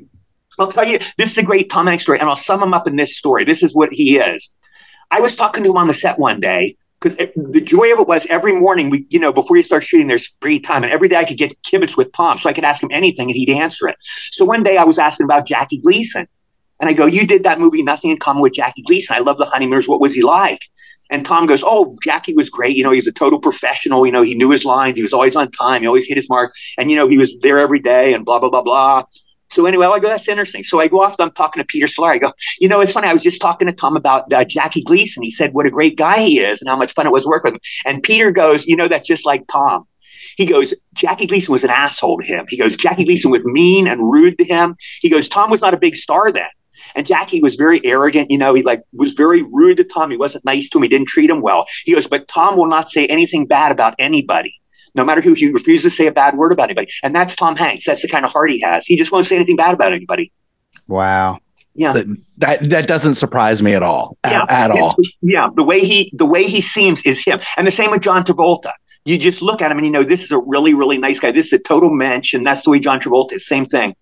I'll 0.59 0.73
tell 0.73 0.87
you, 0.87 0.99
this 1.19 1.31
is 1.31 1.39
a 1.39 1.43
great 1.43 1.71
Tom 1.71 1.87
Hanks 1.87 2.05
story, 2.05 2.19
and 2.19 2.29
I'll 2.29 2.37
sum 2.37 2.63
him 2.63 2.75
up 2.75 2.87
in 2.87 2.97
this 2.97 3.17
story. 3.17 3.45
This 3.45 3.63
is 3.63 3.75
what 3.75 3.93
he 3.93 4.19
is. 4.19 4.51
I 5.11 5.21
was 5.21 5.37
talking 5.37 5.65
to 5.65 5.71
him 5.71 5.77
on 5.77 5.89
the 5.89 5.95
set 5.95 6.19
one 6.19 6.41
day 6.41 6.77
because 7.01 7.17
the 7.37 7.61
joy 7.61 7.93
of 7.93 8.01
it 8.01 8.09
was 8.09 8.27
every 8.27 8.55
morning 8.55 8.89
we, 8.91 9.07
you 9.11 9.19
know, 9.19 9.33
before 9.33 9.57
you 9.57 9.63
start 9.63 9.85
shooting, 9.85 10.07
there's 10.07 10.33
free 10.41 10.59
time, 10.59 10.83
and 10.83 10.93
every 10.93 11.09
day 11.09 11.17
I 11.17 11.25
could 11.25 11.37
get 11.37 11.61
kibitz 11.63 11.97
with 11.97 12.13
Tom, 12.13 12.39
so 12.39 12.49
I 12.49 12.53
could 12.53 12.65
ask 12.65 12.83
him 12.83 12.91
anything 12.93 13.29
and 13.29 13.37
he'd 13.37 13.51
answer 13.51 13.89
it. 13.89 13.97
So 14.33 14.45
one 14.45 14.63
day 14.63 14.77
I 14.77 14.85
was 14.85 14.99
asking 14.99 15.25
about 15.25 15.47
Jackie 15.47 15.79
Gleason, 15.79 16.27
and 16.81 16.89
I 16.89 16.93
go, 16.93 17.07
"You 17.07 17.27
did 17.27 17.45
that 17.45 17.61
movie, 17.61 17.83
Nothing 17.83 18.11
in 18.11 18.19
Common 18.19 18.43
with 18.43 18.55
Jackie 18.55 18.83
Gleason. 18.83 19.15
I 19.15 19.21
love 19.21 19.39
the 19.39 19.47
Honeymooners. 19.47 19.87
What 19.87 20.01
was 20.01 20.15
he 20.15 20.23
like?" 20.23 20.61
And 21.11 21.25
Tom 21.25 21.47
goes, 21.47 21.63
"Oh, 21.65 21.97
Jackie 22.03 22.35
was 22.35 22.49
great. 22.49 22.75
You 22.75 22.83
know, 22.83 22.91
he's 22.91 23.07
a 23.07 23.13
total 23.13 23.39
professional. 23.39 24.07
You 24.07 24.13
know, 24.13 24.23
he 24.23 24.35
knew 24.35 24.51
his 24.51 24.65
lines. 24.65 24.97
He 24.97 25.03
was 25.03 25.13
always 25.13 25.37
on 25.37 25.51
time. 25.51 25.83
He 25.83 25.87
always 25.87 26.07
hit 26.07 26.17
his 26.17 26.31
mark, 26.31 26.53
and 26.79 26.91
you 26.91 26.97
know, 26.97 27.07
he 27.07 27.19
was 27.19 27.35
there 27.43 27.59
every 27.59 27.81
day, 27.81 28.15
and 28.15 28.25
blah 28.25 28.39
blah 28.39 28.51
blah 28.51 28.63
blah." 28.63 29.05
So 29.55 29.67
anyway, 29.67 29.87
I 29.87 30.01
go, 30.01 30.09
that's 30.09 30.27
interesting. 30.27 30.65
So 30.65 30.81
I 30.81 30.89
go 30.89 31.01
off, 31.01 31.15
I'm 31.21 31.31
talking 31.31 31.63
to 31.63 31.67
Peter 31.67 31.87
Scolari. 31.87 32.15
I 32.15 32.19
go, 32.19 32.33
you 32.59 32.69
know, 32.69 32.81
it's 32.81 32.93
funny. 32.93 33.07
I 33.07 33.13
was 33.13 33.23
just 33.23 33.41
talking 33.41 33.69
to 33.69 33.75
Tom 33.75 33.97
about 33.97 34.31
uh, 34.33 34.45
Jackie 34.45 34.83
Gleason. 34.83 35.23
He 35.23 35.31
said 35.31 35.55
what 35.55 35.65
a 35.65 35.71
great 35.71 35.97
guy 35.97 36.19
he 36.19 36.41
is 36.41 36.61
and 36.61 36.69
how 36.69 36.77
much 36.77 36.93
fun 36.93 37.07
it 37.07 37.13
was 37.13 37.23
to 37.23 37.29
work 37.29 37.45
with 37.45 37.55
him. 37.55 37.61
And 37.87 38.03
Peter 38.03 38.33
goes, 38.33 38.67
you 38.67 38.75
know, 38.75 38.89
that's 38.89 39.07
just 39.07 39.25
like 39.25 39.47
Tom. 39.47 39.87
He 40.37 40.45
goes, 40.45 40.75
Jackie 40.95 41.29
Gleason 41.29 41.53
was 41.53 41.63
an 41.63 41.71
asshole 41.71 42.19
to 42.19 42.25
him. 42.25 42.47
He 42.49 42.57
goes, 42.57 42.77
Jackie 42.77 43.05
Gleason 43.05 43.31
was 43.31 43.45
mean 43.45 43.87
and 43.87 44.01
rude 44.01 44.37
to 44.39 44.45
him. 44.45 44.77
He 45.01 45.09
goes, 45.09 45.29
Tom 45.29 45.51
was 45.51 45.61
not 45.61 45.73
a 45.73 45.79
big 45.79 45.95
star 45.95 46.33
then. 46.33 46.49
And 46.97 47.07
Jackie 47.07 47.41
was 47.41 47.55
very 47.55 47.81
arrogant. 47.87 48.33
You 48.33 48.39
know, 48.39 48.55
he 48.55 48.65
like 48.65 48.83
was 48.93 49.13
very 49.13 49.43
rude 49.43 49.77
to 49.77 49.85
Tom. 49.85 50.11
He 50.11 50.17
wasn't 50.17 50.45
nice 50.45 50.69
to 50.71 50.79
him. 50.79 50.83
He 50.83 50.89
didn't 50.89 51.07
treat 51.09 51.31
him 51.31 51.41
well. 51.41 51.65
He 51.85 51.95
goes, 51.95 52.09
but 52.09 52.27
Tom 52.27 52.57
will 52.57 52.67
not 52.67 52.89
say 52.89 53.07
anything 53.07 53.47
bad 53.47 53.71
about 53.71 53.95
anybody 54.01 54.61
no 54.95 55.05
matter 55.05 55.21
who 55.21 55.35
he 55.35 55.51
refuses 55.51 55.83
to 55.83 55.91
say 55.91 56.07
a 56.07 56.13
bad 56.13 56.37
word 56.37 56.53
about 56.53 56.65
anybody. 56.65 56.89
And 57.03 57.15
that's 57.15 57.35
Tom 57.35 57.57
Hanks. 57.57 57.85
That's 57.85 58.03
the 58.03 58.09
kind 58.09 58.25
of 58.25 58.33
heart 58.33 58.51
he 58.51 58.61
has. 58.61 58.87
He 58.87 58.97
just 58.97 59.13
won't 59.13 59.27
say 59.27 59.37
anything 59.37 59.57
bad 59.57 59.75
about 59.75 59.93
anybody. 59.93 60.33
Wow. 60.87 61.39
Yeah. 61.75 61.93
That, 61.93 62.07
that 62.39 62.71
that 62.71 62.87
doesn't 62.87 63.17
surprise 63.17 63.63
me 63.63 63.75
at 63.75 63.83
all. 63.83 64.17
At, 64.23 64.33
yeah, 64.33 64.45
at 64.49 64.75
yes, 64.75 64.87
all. 64.87 64.95
Yeah. 65.23 65.49
The 65.55 65.65
way 65.65 65.81
he 65.81 66.13
the 66.15 66.27
way 66.27 66.45
he 66.45 66.61
seems 66.61 67.03
is 67.03 67.25
him. 67.25 67.41
And 67.57 67.67
the 67.67 67.73
same 67.73 67.91
with 67.91 68.03
John 68.03 68.25
Travolta. 68.25 68.73
You 69.05 69.19
just 69.19 69.43
look 69.43 69.61
at 69.61 69.71
him 69.71 69.77
and 69.77 69.87
you 69.87 69.93
know 69.93 70.03
this 70.03 70.23
is 70.23 70.31
a 70.31 70.39
really, 70.39 70.73
really 70.73 70.99
nice 70.99 71.21
guy. 71.21 71.31
This 71.31 71.47
is 71.47 71.53
a 71.55 71.59
total 71.59 71.93
mensch, 71.93 72.33
and 72.33 72.47
that's 72.47 72.63
the 72.63 72.71
way 72.71 72.79
John 72.79 73.01
Travolta 73.01 73.35
is. 73.35 73.47
Same 73.47 73.67
thing. 73.67 73.95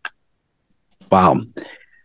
Wow. 1.11 1.41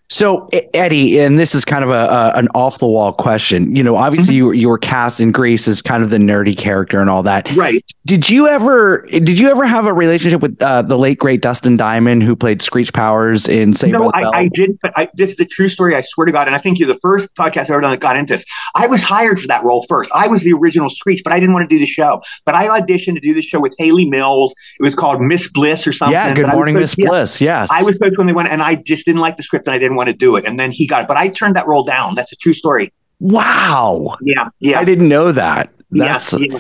So 0.10 0.48
Eddie, 0.74 1.20
and 1.20 1.38
this 1.38 1.54
is 1.54 1.66
kind 1.66 1.84
of 1.84 1.90
a, 1.90 1.94
a 1.94 2.32
an 2.38 2.48
off 2.56 2.80
the 2.80 2.88
wall 2.88 3.12
question. 3.12 3.76
You 3.76 3.84
know, 3.84 3.98
obviously 3.98 4.36
you 4.36 4.46
were, 4.46 4.54
you 4.54 4.70
were 4.70 4.78
cast 4.78 5.20
in 5.20 5.32
Grease 5.32 5.68
as 5.68 5.82
kind 5.82 6.02
of 6.02 6.12
the 6.12 6.18
nerdy 6.18 6.58
character 6.58 7.02
and 7.02 7.10
all 7.10 7.24
that. 7.24 7.52
Right. 7.56 7.84
Did 8.06 8.30
you 8.30 8.48
ever 8.48 9.06
did 9.12 9.38
you 9.38 9.50
ever 9.50 9.66
have 9.66 9.86
a 9.86 9.94
relationship 9.94 10.42
with 10.42 10.62
uh, 10.62 10.82
the 10.82 10.98
late 10.98 11.20
great 11.20 11.42
Dustin 11.42 11.76
Diamond 11.76 12.24
who 12.24 12.36
played 12.36 12.62
Screech 12.62 12.94
Powers 12.94 13.50
in 13.50 13.74
Saved 13.74 13.94
no, 13.94 14.12
by 14.12 14.20
the 14.20 14.24
Bell? 14.24 14.32
I, 14.34 14.38
I 14.40 14.48
did. 14.48 14.80
But 14.82 14.94
I, 14.96 15.10
this 15.14 15.32
is 15.32 15.40
a 15.40 15.46
true 15.46 15.68
story. 15.68 15.94
I 15.94 16.02
swear 16.02 16.26
to 16.26 16.32
God. 16.32 16.48
And 16.48 16.56
I 16.56 16.60
think 16.60 16.80
you're 16.80 16.88
the 16.88 17.00
first 17.00 17.34
podcast 17.36 17.64
I've 17.64 17.72
ever 17.72 17.82
done 17.82 17.92
that 17.92 18.00
got 18.00 18.16
into 18.16 18.34
this. 18.34 18.46
I 18.76 18.88
was 18.88 19.04
hired 19.04 19.42
for 19.42 19.48
that 19.48 19.64
role 19.64 19.86
first. 19.90 20.10
I 20.16 20.28
was 20.28 20.44
the 20.44 20.54
original 20.54 20.90
Screech, 20.90 21.22
but 21.22 21.34
I 21.34 21.40
didn't 21.40 21.54
want 21.54 21.70
to 21.70 21.76
do 21.76 21.80
the 21.80 21.86
show. 21.86 22.22
But 22.46 22.56
I 22.56 22.80
auditioned 22.80 23.16
to 23.16 23.20
do 23.20 23.34
the 23.34 23.42
show 23.42 23.60
with 23.60 23.76
Hayley 23.78 24.10
Mills. 24.10 24.56
It 24.80 24.84
was 24.84 24.96
called 24.96 25.22
Miss 25.22 25.50
Bliss 25.50 25.86
or 25.86 25.92
something. 25.92 26.14
yeah, 26.14 26.34
Good 26.34 26.46
But 26.46 26.56
Morning, 26.56 26.76
Miss 26.76 26.96
Bliss. 26.96 27.42
Yes, 27.42 27.68
I 27.72 27.84
was 27.84 27.98
supposed 27.98 28.14
to 28.14 28.20
when 28.20 28.28
they 28.28 28.34
went, 28.34 28.48
and 28.48 28.62
I 28.62 28.76
just 28.76 29.06
didn't 29.06 29.22
like 29.22 29.36
the 29.36 29.44
script 29.44 29.68
and 29.68 29.76
I 29.76 29.80
didn't 29.80 29.97
want 29.98 30.08
to 30.08 30.16
do 30.16 30.38
it. 30.38 30.46
And 30.46 30.58
then 30.58 30.72
he 30.72 30.88
got 30.88 31.02
it. 31.02 31.08
But 31.10 31.18
I 31.18 31.28
turned 31.28 31.56
that 31.58 31.68
role 31.68 31.84
down. 31.84 32.16
That's 32.16 32.32
a 32.32 32.36
true 32.38 32.54
story. 32.54 32.94
Wow, 33.20 34.16
Yeah. 34.22 34.50
Yeah. 34.60 34.80
I 34.80 34.86
didn't 34.86 35.10
know 35.10 35.32
that. 35.34 35.70
yeah, 35.92 36.06
That's 36.14 36.34
yeah. 36.40 36.60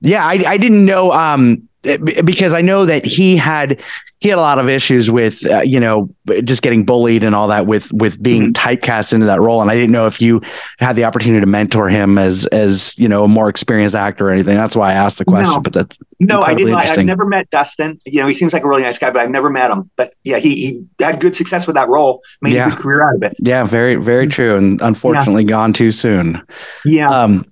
Yeah, 0.00 0.24
I, 0.24 0.34
I 0.46 0.56
didn't 0.56 0.84
know 0.86 1.12
um 1.12 1.67
because 1.82 2.54
I 2.54 2.60
know 2.60 2.86
that 2.86 3.04
he 3.04 3.36
had 3.36 3.80
he 4.20 4.28
had 4.28 4.38
a 4.38 4.40
lot 4.40 4.58
of 4.58 4.68
issues 4.68 5.10
with 5.12 5.46
uh, 5.46 5.60
you 5.60 5.78
know 5.78 6.10
just 6.42 6.60
getting 6.62 6.84
bullied 6.84 7.22
and 7.22 7.36
all 7.36 7.46
that 7.48 7.66
with 7.66 7.92
with 7.92 8.20
being 8.20 8.52
typecast 8.52 9.12
into 9.12 9.26
that 9.26 9.40
role 9.40 9.62
and 9.62 9.70
I 9.70 9.74
didn't 9.76 9.92
know 9.92 10.06
if 10.06 10.20
you 10.20 10.42
had 10.80 10.96
the 10.96 11.04
opportunity 11.04 11.40
to 11.40 11.46
mentor 11.46 11.88
him 11.88 12.18
as 12.18 12.46
as 12.46 12.98
you 12.98 13.06
know 13.06 13.22
a 13.22 13.28
more 13.28 13.48
experienced 13.48 13.94
actor 13.94 14.26
or 14.28 14.32
anything 14.32 14.56
that's 14.56 14.74
why 14.74 14.90
I 14.90 14.94
asked 14.94 15.18
the 15.18 15.24
question 15.24 15.52
No. 15.52 15.60
but 15.60 15.72
that's 15.72 15.96
No, 16.18 16.40
I 16.42 16.54
didn't. 16.54 16.74
I've 16.74 17.04
never 17.04 17.26
met 17.26 17.48
Dustin. 17.50 18.00
You 18.06 18.20
know, 18.22 18.26
he 18.26 18.34
seems 18.34 18.52
like 18.52 18.64
a 18.64 18.68
really 18.68 18.82
nice 18.82 18.98
guy, 18.98 19.10
but 19.10 19.20
I've 19.20 19.30
never 19.30 19.48
met 19.50 19.70
him. 19.70 19.88
But 19.96 20.14
yeah, 20.24 20.38
he, 20.38 20.56
he 20.56 20.84
had 20.98 21.20
good 21.20 21.36
success 21.36 21.68
with 21.68 21.76
that 21.76 21.88
role, 21.88 22.20
made 22.42 22.54
Yeah. 22.54 22.66
a 22.66 22.70
good 22.70 22.78
career 22.80 23.08
out 23.08 23.14
of 23.14 23.22
it. 23.22 23.36
yeah 23.38 23.62
very 23.62 23.94
very 23.94 24.26
true 24.26 24.56
and 24.56 24.80
unfortunately 24.82 25.44
gone 25.44 25.72
too 25.72 25.92
soon 25.92 26.42
Yeah. 26.84 27.06
um 27.08 27.44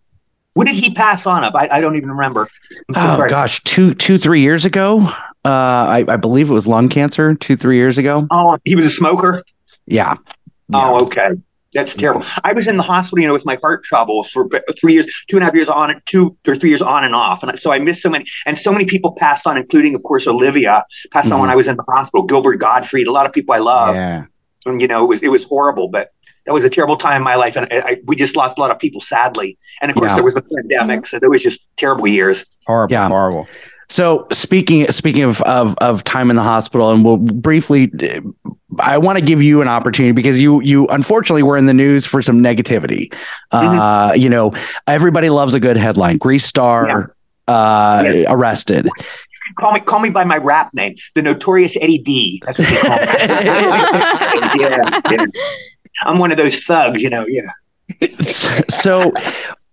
what 0.57 0.67
did 0.67 0.75
he 0.75 0.93
pass 0.95 1.27
on 1.27 1.45
of? 1.45 1.55
I, 1.55 1.69
I 1.71 1.81
don't 1.81 1.97
even 1.97 2.11
remember. 2.11 2.49
So 2.71 2.77
oh 2.97 3.17
sorry. 3.17 3.31
gosh 3.31 3.63
two 3.65 3.95
two 3.95 4.19
three 4.19 4.41
years 4.41 4.65
ago 4.65 5.01
uh 5.45 5.49
I, 5.49 6.05
I 6.09 6.17
believe 6.17 6.51
it 6.51 6.53
was 6.55 6.67
lung 6.67 6.89
cancer 6.89 7.35
two 7.35 7.57
three 7.57 7.77
years 7.77 7.99
ago 7.99 8.27
Oh, 8.31 8.57
he 8.65 8.75
was 8.75 8.85
a 8.87 8.91
smoker. 8.91 9.43
yeah 9.87 10.15
Oh, 10.73 11.05
okay. 11.05 11.29
That's 11.75 11.95
terrible. 11.95 12.25
I 12.43 12.53
was 12.55 12.69
in 12.69 12.77
the 12.79 12.83
hospital, 12.83 13.21
you 13.21 13.27
know, 13.29 13.35
with 13.35 13.45
my 13.45 13.57
heart 13.61 13.85
trouble 13.85 14.25
for 14.25 14.49
three 14.81 14.95
years, 14.95 15.07
two 15.29 15.37
and 15.37 15.43
a 15.43 15.47
half 15.47 15.55
years 15.55 15.69
on, 15.69 16.01
two 16.07 16.35
or 16.49 16.57
three 16.57 16.71
years 16.71 16.81
on 16.81 17.05
and 17.05 17.15
off, 17.15 17.43
and 17.43 17.57
so 17.59 17.71
I 17.71 17.79
missed 17.79 18.01
so 18.03 18.09
many. 18.09 18.25
And 18.47 18.57
so 18.57 18.73
many 18.73 18.87
people 18.87 19.13
passed 19.13 19.47
on, 19.47 19.59
including, 19.59 19.95
of 19.95 20.03
course, 20.05 20.27
Olivia 20.27 20.85
passed 21.13 21.31
on 21.31 21.39
when 21.41 21.51
Mhm. 21.51 21.53
I 21.53 21.57
was 21.57 21.69
in 21.69 21.77
the 21.77 21.85
hospital. 21.87 22.25
Gilbert 22.25 22.57
Gottfried, 22.61 23.07
a 23.07 23.13
lot 23.13 23.27
of 23.27 23.33
people 23.33 23.55
I 23.55 23.59
love. 23.59 23.95
yeah. 23.95 24.25
And 24.65 24.81
you 24.81 24.89
know, 24.89 25.05
it 25.05 25.09
was 25.09 25.23
it 25.23 25.29
was 25.29 25.45
horrible, 25.45 25.89
but 25.89 26.11
that 26.47 26.53
was 26.53 26.64
a 26.64 26.70
terrible 26.70 26.97
time 26.97 27.16
in 27.18 27.22
my 27.24 27.34
life, 27.34 27.57
and 27.57 27.66
I, 27.72 27.78
I, 27.90 27.97
we 28.07 28.16
just 28.16 28.36
lost 28.36 28.57
a 28.59 28.61
lot 28.61 28.70
of 28.70 28.78
people, 28.78 29.01
sadly. 29.01 29.59
And 29.82 29.90
of 29.90 29.97
course, 29.97 30.11
Yeah. 30.11 30.14
there 30.16 30.24
was 30.24 30.34
the 30.34 30.42
pandemic, 30.42 31.07
so 31.07 31.18
there 31.18 31.30
was 31.30 31.42
just 31.42 31.66
terrible 31.76 32.07
years. 32.07 32.44
Horrible. 32.66 32.92
Yeah. 32.92 33.09
Horrible. 33.09 33.47
So 33.88 34.26
speaking 34.32 34.90
speaking 34.90 35.22
of 35.22 35.40
of 35.42 35.76
of 35.78 36.03
time 36.03 36.28
in 36.30 36.34
the 36.36 36.42
hospital, 36.42 36.90
and 36.90 37.05
we'll 37.05 37.18
briefly, 37.18 37.92
I 38.80 38.99
want 38.99 39.16
to 39.18 39.24
give 39.24 39.40
you 39.40 39.61
an 39.62 39.68
opportunity 39.68 40.11
because 40.12 40.40
you 40.40 40.61
you 40.62 40.88
unfortunately 40.88 41.44
were 41.44 41.57
in 41.57 41.66
the 41.66 41.72
news 41.74 42.05
for 42.05 42.20
some 42.20 42.40
negativity. 42.40 43.14
Uh, 43.53 44.12
you 44.16 44.28
know, 44.28 44.53
everybody 44.88 45.30
loves 45.30 45.55
a 45.55 45.61
good 45.61 45.76
headline. 45.76 46.18
Grease 46.18 46.44
star 46.44 47.14
uh, 47.47 48.03
Yeah. 48.05 48.24
arrested. 48.28 48.88
Call 49.55 49.70
me 49.70 49.78
call 49.78 50.01
me 50.01 50.11
by 50.11 50.24
my 50.24 50.38
rap 50.38 50.74
name, 50.74 50.97
the 51.14 51.22
notorious 51.22 51.76
Eddie 51.80 51.99
D. 51.99 52.42
That's 52.44 52.59
what 52.59 52.68
they 52.68 52.76
call 52.78 52.97
me. 52.99 53.05
yeah, 54.61 55.01
yeah. 55.12 55.26
I'm 56.05 56.18
one 56.18 56.30
of 56.30 56.36
those 56.36 56.62
thugs, 56.64 57.03
you 57.03 57.11
know. 57.11 57.24
Yeah. 57.28 57.42
so 58.68 59.12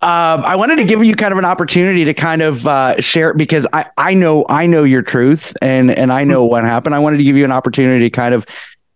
um, 0.02 0.46
I 0.46 0.56
wanted 0.56 0.76
to 0.78 0.84
give 0.84 1.04
you 1.04 1.16
kind 1.16 1.32
of 1.32 1.38
an 1.38 1.46
opportunity 1.46 2.06
to 2.06 2.14
kind 2.14 2.42
of 2.42 2.68
uh, 2.68 3.00
share 3.02 3.34
because 3.34 3.66
I, 3.74 3.86
I 3.98 4.14
know 4.14 4.46
I 4.50 4.66
know 4.68 4.84
your 4.84 5.02
truth 5.02 5.54
and 5.62 5.90
and 5.92 6.12
I 6.14 6.24
know 6.24 6.44
what 6.46 6.64
happened. 6.64 6.96
I 6.96 7.00
wanted 7.00 7.18
to 7.18 7.24
give 7.24 7.36
you 7.38 7.46
an 7.46 7.52
opportunity 7.52 8.06
to 8.06 8.10
kind 8.10 8.34
of 8.34 8.46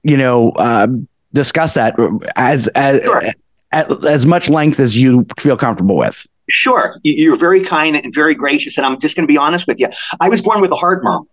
you 0.04 0.18
know 0.18 0.52
uh, 0.52 0.88
discuss 1.34 1.74
that 1.74 1.96
as 2.36 2.68
as 2.70 3.02
Sure. 3.04 3.22
at 3.72 4.06
as 4.06 4.26
much 4.26 4.50
length 4.50 4.80
as 4.80 4.98
you 4.98 5.26
feel 5.40 5.58
comfortable 5.58 5.96
with. 5.98 6.26
Sure, 6.50 6.98
You- 7.04 7.16
you're 7.16 7.38
very 7.38 7.62
kind 7.62 7.96
and 7.98 8.14
very 8.16 8.34
gracious, 8.36 8.78
and 8.78 8.86
I'm 8.86 9.00
just 9.00 9.16
going 9.18 9.28
to 9.28 9.32
be 9.32 9.38
honest 9.38 9.68
with 9.68 9.80
you. 9.80 9.88
I 10.22 10.30
was 10.30 10.42
born 10.42 10.62
with 10.62 10.72
a 10.72 10.76
heart 10.78 11.04
murmur, 11.04 11.26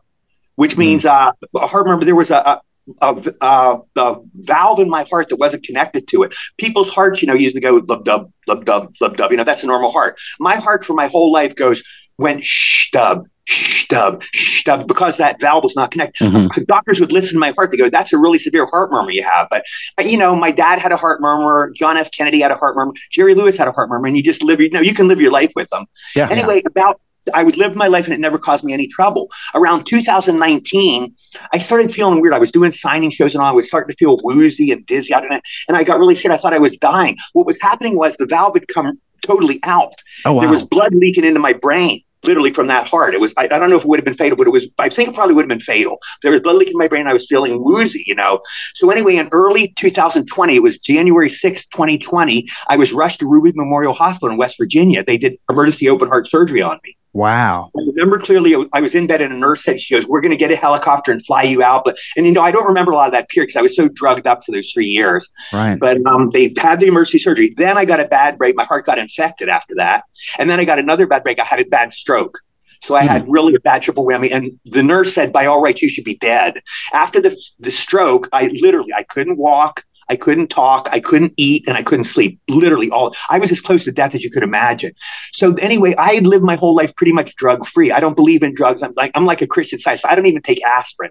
which 0.56 0.76
means 0.76 1.04
uh, 1.04 1.30
a 1.54 1.66
heart 1.66 1.86
murmur. 1.86 2.04
There 2.04 2.16
was 2.16 2.30
a, 2.32 2.36
a 2.38 2.60
a, 3.00 3.34
a, 3.40 3.78
a 3.96 4.16
valve 4.34 4.78
in 4.78 4.88
my 4.88 5.04
heart 5.04 5.28
that 5.30 5.36
wasn't 5.36 5.64
connected 5.64 6.06
to 6.08 6.22
it. 6.22 6.34
People's 6.58 6.90
hearts, 6.90 7.22
you 7.22 7.28
know, 7.28 7.34
usually 7.34 7.60
go 7.60 7.82
lub 7.88 8.04
dub 8.04 8.30
lub 8.46 8.64
dub 8.64 8.94
lub 9.00 9.16
dub. 9.16 9.30
You 9.30 9.36
know, 9.36 9.44
that's 9.44 9.62
a 9.62 9.66
normal 9.66 9.90
heart. 9.90 10.18
My 10.38 10.56
heart 10.56 10.84
for 10.84 10.94
my 10.94 11.06
whole 11.06 11.32
life 11.32 11.54
goes 11.54 11.82
went 12.18 12.44
shh 12.44 12.90
dub 12.92 13.26
shh 13.46 13.86
dub 13.88 14.22
shh 14.32 14.62
dub 14.64 14.86
because 14.86 15.16
that 15.16 15.40
valve 15.40 15.64
was 15.64 15.76
not 15.76 15.90
connected. 15.90 16.30
Mhm. 16.30 16.66
Doctors 16.66 17.00
would 17.00 17.12
listen 17.12 17.34
to 17.34 17.38
my 17.38 17.50
heart. 17.50 17.70
They 17.70 17.76
go, 17.76 17.88
"That's 17.88 18.12
a 18.12 18.18
really 18.18 18.38
severe 18.38 18.66
heart 18.66 18.90
murmur 18.92 19.10
you 19.10 19.22
have." 19.22 19.48
But 19.50 19.64
uh, 19.98 20.02
you 20.02 20.16
know, 20.16 20.36
my 20.36 20.50
dad 20.50 20.78
had 20.78 20.92
a 20.92 20.96
heart 20.96 21.20
murmur. 21.20 21.72
John 21.74 21.96
F. 21.96 22.10
Kennedy 22.10 22.40
had 22.40 22.50
a 22.50 22.56
heart 22.56 22.76
murmur. 22.76 22.92
Jerry 23.10 23.34
Lewis 23.34 23.56
had 23.56 23.68
a 23.68 23.72
heart 23.72 23.88
murmur, 23.88 24.06
and 24.06 24.16
you 24.16 24.22
just 24.22 24.42
live. 24.42 24.60
You 24.60 24.70
know, 24.70 24.80
you 24.80 24.94
can 24.94 25.08
live 25.08 25.20
your 25.20 25.32
life 25.32 25.52
with 25.56 25.68
them. 25.70 25.86
Yeah. 26.14 26.28
Anyway, 26.30 26.62
about 26.66 27.00
I 27.32 27.42
would 27.42 27.56
live 27.56 27.74
my 27.74 27.86
life 27.86 28.04
and 28.04 28.14
it 28.14 28.20
never 28.20 28.38
caused 28.38 28.64
me 28.64 28.72
any 28.72 28.86
trouble. 28.86 29.30
Around 29.54 29.84
2019, 29.84 31.14
I 31.52 31.58
started 31.58 31.92
feeling 31.92 32.20
weird. 32.20 32.34
I 32.34 32.38
was 32.38 32.52
doing 32.52 32.72
signing 32.72 33.10
shows 33.10 33.34
and 33.34 33.42
all. 33.42 33.48
I 33.48 33.52
was 33.52 33.66
starting 33.66 33.90
to 33.90 33.96
feel 33.96 34.18
woozy 34.22 34.70
and 34.70 34.84
dizzy. 34.86 35.14
I 35.14 35.20
don't 35.20 35.30
know, 35.30 35.40
and 35.68 35.76
I 35.76 35.84
got 35.84 35.98
really 35.98 36.14
scared. 36.14 36.34
I 36.34 36.36
thought 36.36 36.52
I 36.52 36.58
was 36.58 36.76
dying. 36.76 37.16
What 37.32 37.46
was 37.46 37.58
happening 37.62 37.96
was 37.96 38.16
the 38.16 38.26
valve 38.26 38.54
had 38.54 38.68
come 38.68 39.00
totally 39.22 39.58
out. 39.62 39.94
Oh 40.26 40.34
wow. 40.34 40.40
There 40.40 40.50
was 40.50 40.62
blood 40.62 40.94
leaking 40.94 41.24
into 41.24 41.40
my 41.40 41.54
brain. 41.54 42.02
literally 42.24 42.50
from 42.50 42.66
that 42.68 42.88
heart. 42.88 43.14
It 43.14 43.20
was, 43.20 43.34
I, 43.36 43.44
I 43.44 43.58
don't 43.58 43.70
know 43.70 43.76
if 43.76 43.82
it 43.82 43.88
would 43.88 43.98
have 43.98 44.04
been 44.04 44.14
fatal, 44.14 44.36
but 44.36 44.46
it 44.46 44.50
was, 44.50 44.66
I 44.78 44.88
think 44.88 45.10
it 45.10 45.14
probably 45.14 45.34
would 45.34 45.42
have 45.42 45.48
been 45.48 45.60
fatal. 45.60 45.98
There 46.22 46.32
was 46.32 46.40
blood 46.40 46.56
leaking 46.56 46.72
in 46.72 46.78
my 46.78 46.88
brain. 46.88 47.06
I 47.06 47.12
was 47.12 47.26
feeling 47.26 47.62
woozy, 47.62 48.02
you 48.06 48.14
know. 48.14 48.40
So 48.74 48.90
anyway, 48.90 49.16
in 49.16 49.28
early 49.32 49.72
2020, 49.76 50.56
it 50.56 50.62
was 50.62 50.78
January 50.78 51.28
6, 51.28 51.66
2020, 51.66 52.48
I 52.68 52.76
was 52.76 52.92
rushed 52.92 53.20
to 53.20 53.26
Ruby 53.26 53.52
Memorial 53.54 53.92
Hospital 53.92 54.30
in 54.30 54.38
West 54.38 54.56
Virginia. 54.58 55.04
They 55.04 55.18
did 55.18 55.36
emergency 55.50 55.88
open 55.88 56.08
heart 56.08 56.28
surgery 56.28 56.62
on 56.62 56.80
me. 56.84 56.96
Wow. 57.14 57.70
I 57.76 57.80
remember 57.86 58.18
clearly 58.18 58.56
I 58.72 58.80
was 58.80 58.96
in 58.96 59.06
bed 59.06 59.22
and 59.22 59.32
a 59.32 59.36
nurse 59.36 59.62
said, 59.62 59.78
she 59.78 59.94
goes, 59.94 60.04
we're 60.04 60.20
going 60.20 60.32
to 60.32 60.36
get 60.36 60.50
a 60.50 60.56
helicopter 60.56 61.12
and 61.12 61.24
fly 61.24 61.44
you 61.44 61.62
out. 61.62 61.84
But, 61.84 61.96
and 62.16 62.26
you 62.26 62.32
know, 62.32 62.42
I 62.42 62.50
don't 62.50 62.66
remember 62.66 62.90
a 62.90 62.96
lot 62.96 63.06
of 63.06 63.12
that 63.12 63.28
period 63.28 63.46
because 63.46 63.58
I 63.58 63.62
was 63.62 63.76
so 63.76 63.88
drugged 63.88 64.26
up 64.26 64.44
for 64.44 64.50
those 64.50 64.70
three 64.72 64.86
years. 64.86 65.30
Right. 65.52 65.78
But 65.78 66.04
um, 66.06 66.30
they 66.30 66.52
had 66.58 66.80
the 66.80 66.88
emergency 66.88 67.18
surgery. 67.18 67.52
Then 67.56 67.78
I 67.78 67.84
got 67.84 68.00
a 68.00 68.04
bad 68.06 68.36
break. 68.36 68.56
My 68.56 68.64
heart 68.64 68.84
got 68.84 68.98
infected 68.98 69.48
after 69.48 69.76
that. 69.76 70.02
And 70.40 70.50
then 70.50 70.58
I 70.58 70.64
got 70.64 70.80
another 70.80 71.06
bad 71.06 71.22
break. 71.22 71.38
I 71.38 71.44
had 71.44 71.60
a 71.60 71.64
bad 71.66 71.92
stroke. 71.92 72.40
So 72.82 72.96
I 72.96 73.02
had 73.02 73.24
really 73.28 73.54
a 73.54 73.60
bad 73.60 73.80
triple 73.80 74.04
whammy. 74.04 74.30
And 74.30 74.58
the 74.66 74.82
nurse 74.82 75.14
said, 75.14 75.32
by 75.32 75.46
all 75.46 75.62
rights, 75.62 75.80
you 75.80 75.88
should 75.88 76.04
be 76.04 76.16
dead. 76.16 76.60
After 76.92 77.20
the, 77.20 77.40
the 77.60 77.70
stroke, 77.70 78.28
I 78.32 78.48
literally, 78.60 78.92
I 78.92 79.04
couldn't 79.04 79.38
walk. 79.38 79.84
I 80.08 80.16
couldn't 80.16 80.48
talk, 80.48 80.88
I 80.92 81.00
couldn't 81.00 81.32
eat, 81.36 81.66
and 81.66 81.76
I 81.76 81.82
couldn't 81.82 82.04
sleep. 82.04 82.38
Literally, 82.48 82.90
all 82.90 83.14
I 83.30 83.38
was 83.38 83.52
as 83.52 83.60
close 83.60 83.84
to 83.84 83.92
death 83.92 84.14
as 84.14 84.24
you 84.24 84.30
could 84.30 84.42
imagine. 84.42 84.92
So 85.32 85.54
anyway, 85.54 85.94
I 85.96 86.14
had 86.14 86.26
lived 86.26 86.44
my 86.44 86.56
whole 86.56 86.74
life 86.74 86.94
pretty 86.96 87.12
much 87.12 87.36
drug 87.36 87.66
free. 87.66 87.90
I 87.90 88.00
don't 88.00 88.16
believe 88.16 88.42
in 88.42 88.54
drugs. 88.54 88.82
I'm 88.82 88.92
like 88.96 89.12
I'm 89.14 89.26
like 89.26 89.42
a 89.42 89.46
Christian 89.46 89.78
scientist. 89.78 90.06
I 90.06 90.14
don't 90.14 90.26
even 90.26 90.42
take 90.42 90.64
aspirin, 90.64 91.10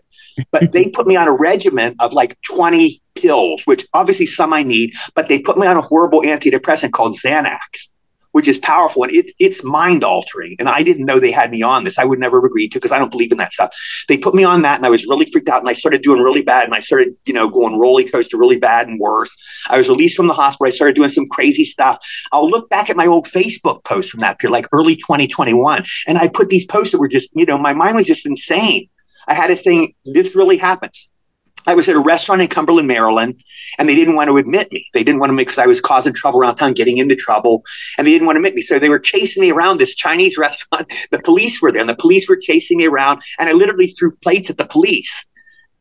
but 0.51 0.71
they 0.71 0.85
put 0.85 1.07
me 1.07 1.15
on 1.15 1.27
a 1.27 1.33
regimen 1.33 1.95
of 1.99 2.13
like 2.13 2.37
20 2.43 3.01
pills, 3.15 3.63
which 3.65 3.85
obviously 3.93 4.25
some 4.25 4.53
I 4.53 4.63
need, 4.63 4.93
but 5.15 5.27
they 5.27 5.39
put 5.39 5.57
me 5.57 5.67
on 5.67 5.77
a 5.77 5.81
horrible 5.81 6.21
antidepressant 6.21 6.91
called 6.91 7.15
Xanax 7.15 7.89
which 8.33 8.47
is 8.47 8.57
powerful 8.57 9.03
and 9.03 9.13
it, 9.13 9.31
it's 9.39 9.63
mind 9.63 10.03
altering. 10.03 10.55
And 10.59 10.67
I 10.67 10.83
didn't 10.83 11.05
know 11.05 11.19
they 11.19 11.31
had 11.31 11.51
me 11.51 11.61
on 11.61 11.83
this. 11.83 11.97
I 11.97 12.03
would 12.03 12.19
never 12.19 12.39
have 12.41 12.45
agreed 12.45 12.69
to 12.73 12.79
because 12.79 12.91
I 12.91 12.99
don't 12.99 13.11
believe 13.11 13.31
in 13.31 13.37
that 13.37 13.53
stuff. 13.53 13.73
They 14.07 14.17
put 14.17 14.35
me 14.35 14.43
on 14.43 14.63
that 14.63 14.77
and 14.77 14.85
I 14.85 14.89
was 14.89 15.05
really 15.05 15.25
freaked 15.25 15.49
out 15.49 15.61
and 15.61 15.69
I 15.69 15.73
started 15.73 16.01
doing 16.01 16.21
really 16.21 16.41
bad 16.41 16.65
and 16.65 16.73
I 16.73 16.79
started, 16.79 17.15
you 17.25 17.33
know, 17.33 17.49
going 17.49 17.79
roller 17.79 18.03
coaster 18.03 18.37
really 18.37 18.59
bad 18.59 18.87
and 18.87 18.99
worse. 18.99 19.33
I 19.69 19.77
was 19.77 19.87
released 19.87 20.17
from 20.17 20.27
the 20.27 20.33
hospital. 20.33 20.67
I 20.67 20.75
started 20.75 20.95
doing 20.95 21.09
some 21.09 21.29
crazy 21.29 21.63
stuff. 21.63 22.05
I'll 22.31 22.49
look 22.49 22.69
back 22.69 22.89
at 22.89 22.97
my 22.97 23.05
old 23.05 23.27
Facebook 23.27 23.83
posts 23.83 24.11
from 24.11 24.21
that 24.21 24.39
period, 24.39 24.53
like 24.53 24.67
early 24.71 24.95
2021. 24.95 25.85
And 26.07 26.17
I 26.17 26.27
put 26.27 26.49
these 26.49 26.65
posts 26.65 26.91
that 26.91 26.99
were 26.99 27.07
just, 27.07 27.29
you 27.33 27.45
know, 27.45 27.57
my 27.57 27.73
mind 27.73 27.95
was 27.95 28.07
just 28.07 28.25
insane. 28.25 28.89
I 29.27 29.35
had 29.35 29.51
a 29.51 29.55
thing, 29.55 29.93
this 30.05 30.35
really 30.35 30.57
happens. 30.57 31.07
I 31.67 31.75
was 31.75 31.87
at 31.89 31.95
a 31.95 31.99
restaurant 31.99 32.41
in 32.41 32.47
Cumberland, 32.47 32.87
Maryland, 32.87 33.43
and 33.77 33.87
they 33.87 33.95
didn't 33.95 34.15
want 34.15 34.29
to 34.29 34.37
admit 34.37 34.71
me. 34.71 34.85
They 34.93 35.03
didn't 35.03 35.19
want 35.19 35.29
to 35.29 35.33
make 35.33 35.47
because 35.47 35.59
I 35.59 35.67
was 35.67 35.81
causing 35.81 36.13
trouble 36.13 36.39
around 36.39 36.55
town, 36.55 36.73
getting 36.73 36.97
into 36.97 37.15
trouble, 37.15 37.63
and 37.97 38.05
they 38.07 38.11
didn't 38.11 38.25
want 38.25 38.35
to 38.35 38.39
admit 38.39 38.55
me. 38.55 38.61
So 38.61 38.79
they 38.79 38.89
were 38.89 38.99
chasing 38.99 39.41
me 39.41 39.51
around 39.51 39.79
this 39.79 39.95
Chinese 39.95 40.37
restaurant. 40.37 40.91
The 41.11 41.19
police 41.19 41.61
were 41.61 41.71
there, 41.71 41.81
and 41.81 41.89
the 41.89 41.95
police 41.95 42.27
were 42.27 42.37
chasing 42.37 42.77
me 42.77 42.85
around, 42.85 43.21
and 43.39 43.49
I 43.49 43.53
literally 43.53 43.87
threw 43.87 44.11
plates 44.23 44.49
at 44.49 44.57
the 44.57 44.65
police. 44.65 45.25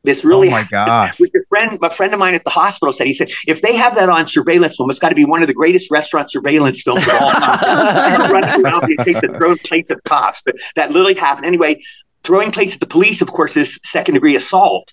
This 0.04 0.24
oh 0.24 0.28
really, 0.28 0.48
oh 0.48 0.52
my 0.52 0.66
God. 0.68 1.12
Which 1.18 1.30
a 1.34 1.44
friend, 1.48 1.78
a 1.80 1.90
friend 1.90 2.12
of 2.12 2.18
mine 2.18 2.34
at 2.34 2.44
the 2.44 2.50
hospital 2.50 2.92
said. 2.92 3.06
He 3.06 3.14
said, 3.14 3.30
"If 3.46 3.62
they 3.62 3.76
have 3.76 3.94
that 3.94 4.08
on 4.08 4.26
surveillance 4.26 4.76
film, 4.76 4.90
it's 4.90 4.98
got 4.98 5.10
to 5.10 5.14
be 5.14 5.24
one 5.24 5.42
of 5.42 5.48
the 5.48 5.54
greatest 5.54 5.90
restaurant 5.92 6.30
surveillance 6.30 6.82
films 6.82 7.06
of 7.06 7.14
all 7.14 7.30
time." 7.30 8.32
running 8.32 8.64
around 8.64 8.82
the 8.82 8.98
chase 9.04 9.20
and 9.22 9.34
throwing 9.36 9.58
plates 9.58 9.92
at 9.92 10.02
cops, 10.04 10.42
but 10.44 10.56
that 10.74 10.90
literally 10.90 11.14
happened 11.14 11.46
anyway. 11.46 11.80
Throwing 12.24 12.50
plates 12.50 12.74
at 12.74 12.80
the 12.80 12.86
police, 12.86 13.22
of 13.22 13.30
course, 13.30 13.56
is 13.56 13.78
second 13.84 14.14
degree 14.14 14.34
assault. 14.34 14.92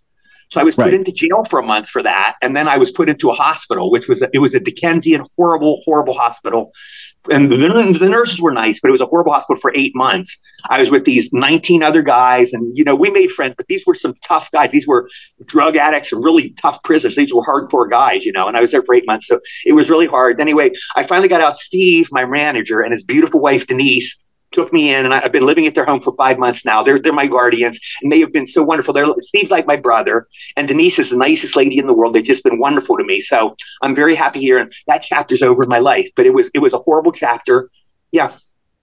So 0.51 0.59
I 0.59 0.63
was 0.63 0.75
put 0.75 0.85
Right. 0.85 0.93
into 0.95 1.11
jail 1.11 1.43
for 1.47 1.59
a 1.59 1.65
month 1.65 1.87
for 1.89 2.01
that, 2.01 2.35
and 2.41 2.55
then 2.55 2.67
I 2.67 2.77
was 2.77 2.91
put 2.91 3.07
into 3.07 3.29
a 3.29 3.33
hospital, 3.33 3.91
which 3.91 4.07
was 4.07 4.23
a, 4.23 4.29
it 4.33 4.39
was 4.39 4.55
a 4.55 4.59
Dickensian 4.59 5.23
horrible, 5.37 5.81
horrible 5.85 6.15
hospital. 6.15 6.71
And 7.29 7.51
the, 7.51 7.57
the 7.57 8.09
nurses 8.09 8.41
were 8.41 8.51
nice, 8.51 8.79
but 8.79 8.87
it 8.87 8.91
was 8.93 9.01
a 9.01 9.05
horrible 9.05 9.31
hospital 9.33 9.59
for 9.59 9.71
eight 9.75 9.95
months. 9.95 10.35
I 10.69 10.79
was 10.79 10.89
with 10.89 11.05
these 11.05 11.31
19 11.33 11.83
other 11.83 12.01
guys, 12.01 12.53
and 12.53 12.75
you 12.75 12.83
know 12.83 12.95
we 12.95 13.11
made 13.11 13.29
friends, 13.31 13.53
but 13.57 13.67
these 13.67 13.85
were 13.85 13.93
some 13.93 14.15
tough 14.23 14.49
guys. 14.51 14.71
These 14.71 14.87
were 14.87 15.07
drug 15.45 15.75
addicts 15.75 16.11
and 16.11 16.23
really 16.23 16.51
tough 16.51 16.81
prisoners. 16.83 17.15
These 17.15 17.33
were 17.33 17.43
hardcore 17.43 17.87
guys, 17.89 18.25
you 18.25 18.31
know. 18.31 18.47
And 18.47 18.57
I 18.57 18.61
was 18.61 18.71
there 18.71 18.81
for 18.81 18.95
eight 18.95 19.05
months, 19.05 19.27
so 19.27 19.39
it 19.65 19.73
was 19.73 19.89
really 19.89 20.07
hard. 20.07 20.41
Anyway, 20.41 20.71
I 20.95 21.03
finally 21.03 21.27
got 21.27 21.41
out. 21.41 21.57
Steve, 21.57 22.07
my 22.11 22.25
manager, 22.25 22.81
and 22.81 22.91
his 22.91 23.03
beautiful 23.03 23.39
wife 23.39 23.67
Denise 23.67 24.17
took 24.51 24.73
me 24.73 24.93
in 24.93 25.05
and 25.05 25.13
I- 25.13 25.21
I've 25.23 25.31
been 25.31 25.45
living 25.45 25.67
at 25.67 25.75
their 25.75 25.85
home 25.85 25.99
for 26.01 26.13
five 26.15 26.39
months 26.39 26.65
now. 26.65 26.81
They're 26.83 26.99
they're 26.99 27.13
my 27.13 27.27
guardians 27.27 27.79
and 28.01 28.11
they 28.11 28.19
have 28.19 28.31
been 28.33 28.47
so 28.47 28.63
wonderful. 28.63 28.93
They're 28.93 29.07
Steve's 29.21 29.51
like 29.51 29.67
my 29.67 29.75
brother 29.77 30.27
and 30.57 30.67
Denise 30.67 30.97
is 30.99 31.11
the 31.11 31.17
nicest 31.17 31.55
lady 31.55 31.77
in 31.77 31.87
the 31.87 31.93
world. 31.93 32.15
They've 32.15 32.23
just 32.23 32.43
been 32.43 32.59
wonderful 32.59 32.97
to 32.97 33.03
me. 33.03 33.21
So 33.21 33.55
I'm 33.81 33.93
very 33.95 34.15
happy 34.15 34.39
here 34.39 34.57
and 34.57 34.71
that 34.87 35.03
chapter's 35.03 35.41
over 35.41 35.63
in 35.63 35.69
my 35.69 35.79
life. 35.79 36.09
But 36.15 36.25
it 36.25 36.33
was 36.33 36.49
it 36.53 36.59
was 36.59 36.73
a 36.73 36.79
horrible 36.79 37.11
chapter. 37.11 37.69
Yeah. 38.11 38.31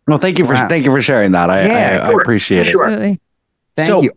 Well, 0.06 0.18
thank 0.18 0.38
you 0.38 0.44
for 0.44 0.54
Wow. 0.54 0.68
thank 0.68 0.84
you 0.84 0.90
for 0.92 1.02
sharing 1.02 1.32
that. 1.32 1.50
I 1.50 1.66
Yeah, 1.66 1.98
I, 2.02 2.06
I 2.06 2.10
sure, 2.10 2.20
appreciate 2.20 2.58
it. 2.66 2.74
Absolutely. 2.74 3.20
Thank 3.76 3.88
So- 3.88 4.02
you. 4.02 4.12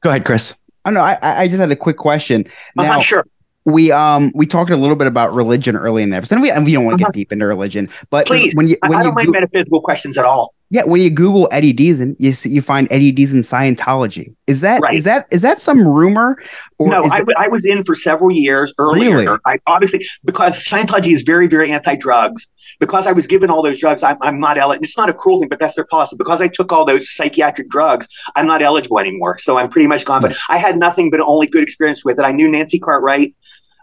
Go 0.00 0.10
ahead, 0.10 0.24
Chris. 0.24 0.54
I 0.84 0.90
know. 0.90 1.00
I, 1.00 1.16
I 1.22 1.48
just 1.48 1.60
had 1.60 1.70
a 1.70 1.76
quick 1.76 1.96
question. 1.96 2.44
Uh-huh, 2.76 2.86
Now, 2.86 3.00
sure. 3.00 3.24
We 3.64 3.92
um 3.92 4.32
we 4.34 4.46
talked 4.46 4.70
a 4.70 4.76
little 4.76 4.96
bit 4.96 5.06
about 5.06 5.32
religion 5.32 5.76
early 5.76 6.02
in 6.02 6.10
the 6.10 6.16
episode. 6.16 6.36
And 6.36 6.42
we 6.42 6.50
and 6.50 6.64
we 6.64 6.72
don't 6.72 6.84
want 6.84 6.98
to 6.98 7.04
get 7.04 7.12
deep 7.12 7.32
into 7.32 7.46
religion, 7.46 7.88
but 8.10 8.28
Uh-huh. 8.28 8.40
Please. 8.40 8.56
when 8.56 8.66
you 8.68 8.76
I, 8.82 8.88
when 8.88 9.00
I 9.00 9.04
you 9.04 9.12
Goo- 9.26 9.30
metaphysical 9.32 9.80
questions 9.80 10.18
at 10.18 10.24
all. 10.24 10.52
yeah 10.70 10.82
when 10.84 11.00
you 11.00 11.10
Google 11.10 11.48
Eddie 11.52 11.72
Deezen, 11.72 12.16
you 12.18 12.32
see, 12.32 12.50
you 12.50 12.60
find 12.60 12.88
Eddie 12.90 13.12
Deezen 13.12 13.38
Scientology. 13.44 14.34
Is 14.48 14.62
that 14.62 14.78
is 14.78 14.82
Right. 14.82 15.04
that 15.04 15.26
is 15.30 15.42
that 15.42 15.60
some 15.60 15.86
rumor 15.86 16.36
or 16.78 16.88
no, 16.88 17.04
is 17.04 17.12
I, 17.12 17.18
w- 17.18 17.36
I 17.38 17.46
was 17.48 17.64
in 17.64 17.84
for 17.84 17.94
several 17.94 18.32
years 18.32 18.74
earlier. 18.78 19.16
Really? 19.18 19.38
I 19.46 19.58
obviously 19.68 20.04
because 20.24 20.56
Scientology 20.64 21.12
is 21.12 21.22
very, 21.22 21.46
very 21.46 21.70
anti-drugs. 21.70 22.48
Because 22.80 23.06
I 23.06 23.12
was 23.12 23.26
given 23.28 23.50
all 23.50 23.62
those 23.62 23.78
drugs, 23.78 24.02
I'm, 24.02 24.16
I'm 24.22 24.40
not 24.40 24.56
eligible. 24.56 24.82
It's 24.82 24.96
not 24.96 25.08
a 25.08 25.12
cruel 25.12 25.38
thing, 25.38 25.48
but 25.48 25.60
that's 25.60 25.74
their 25.76 25.84
policy. 25.84 26.16
Because 26.16 26.40
I 26.40 26.48
took 26.48 26.72
all 26.72 26.84
those 26.84 27.14
psychiatric 27.14 27.68
drugs, 27.68 28.08
I'm 28.34 28.46
not 28.46 28.60
eligible 28.62 28.98
anymore. 28.98 29.38
So 29.38 29.56
I'm 29.58 29.68
pretty 29.68 29.86
much 29.86 30.04
gone. 30.04 30.22
But 30.22 30.36
I 30.48 30.56
had 30.56 30.78
nothing 30.78 31.10
but 31.10 31.20
only 31.20 31.46
good 31.46 31.62
experience 31.62 32.02
with 32.04 32.18
it. 32.18 32.24
I 32.24 32.32
knew 32.32 32.48
Nancy 32.50 32.78
Cartwright. 32.80 33.34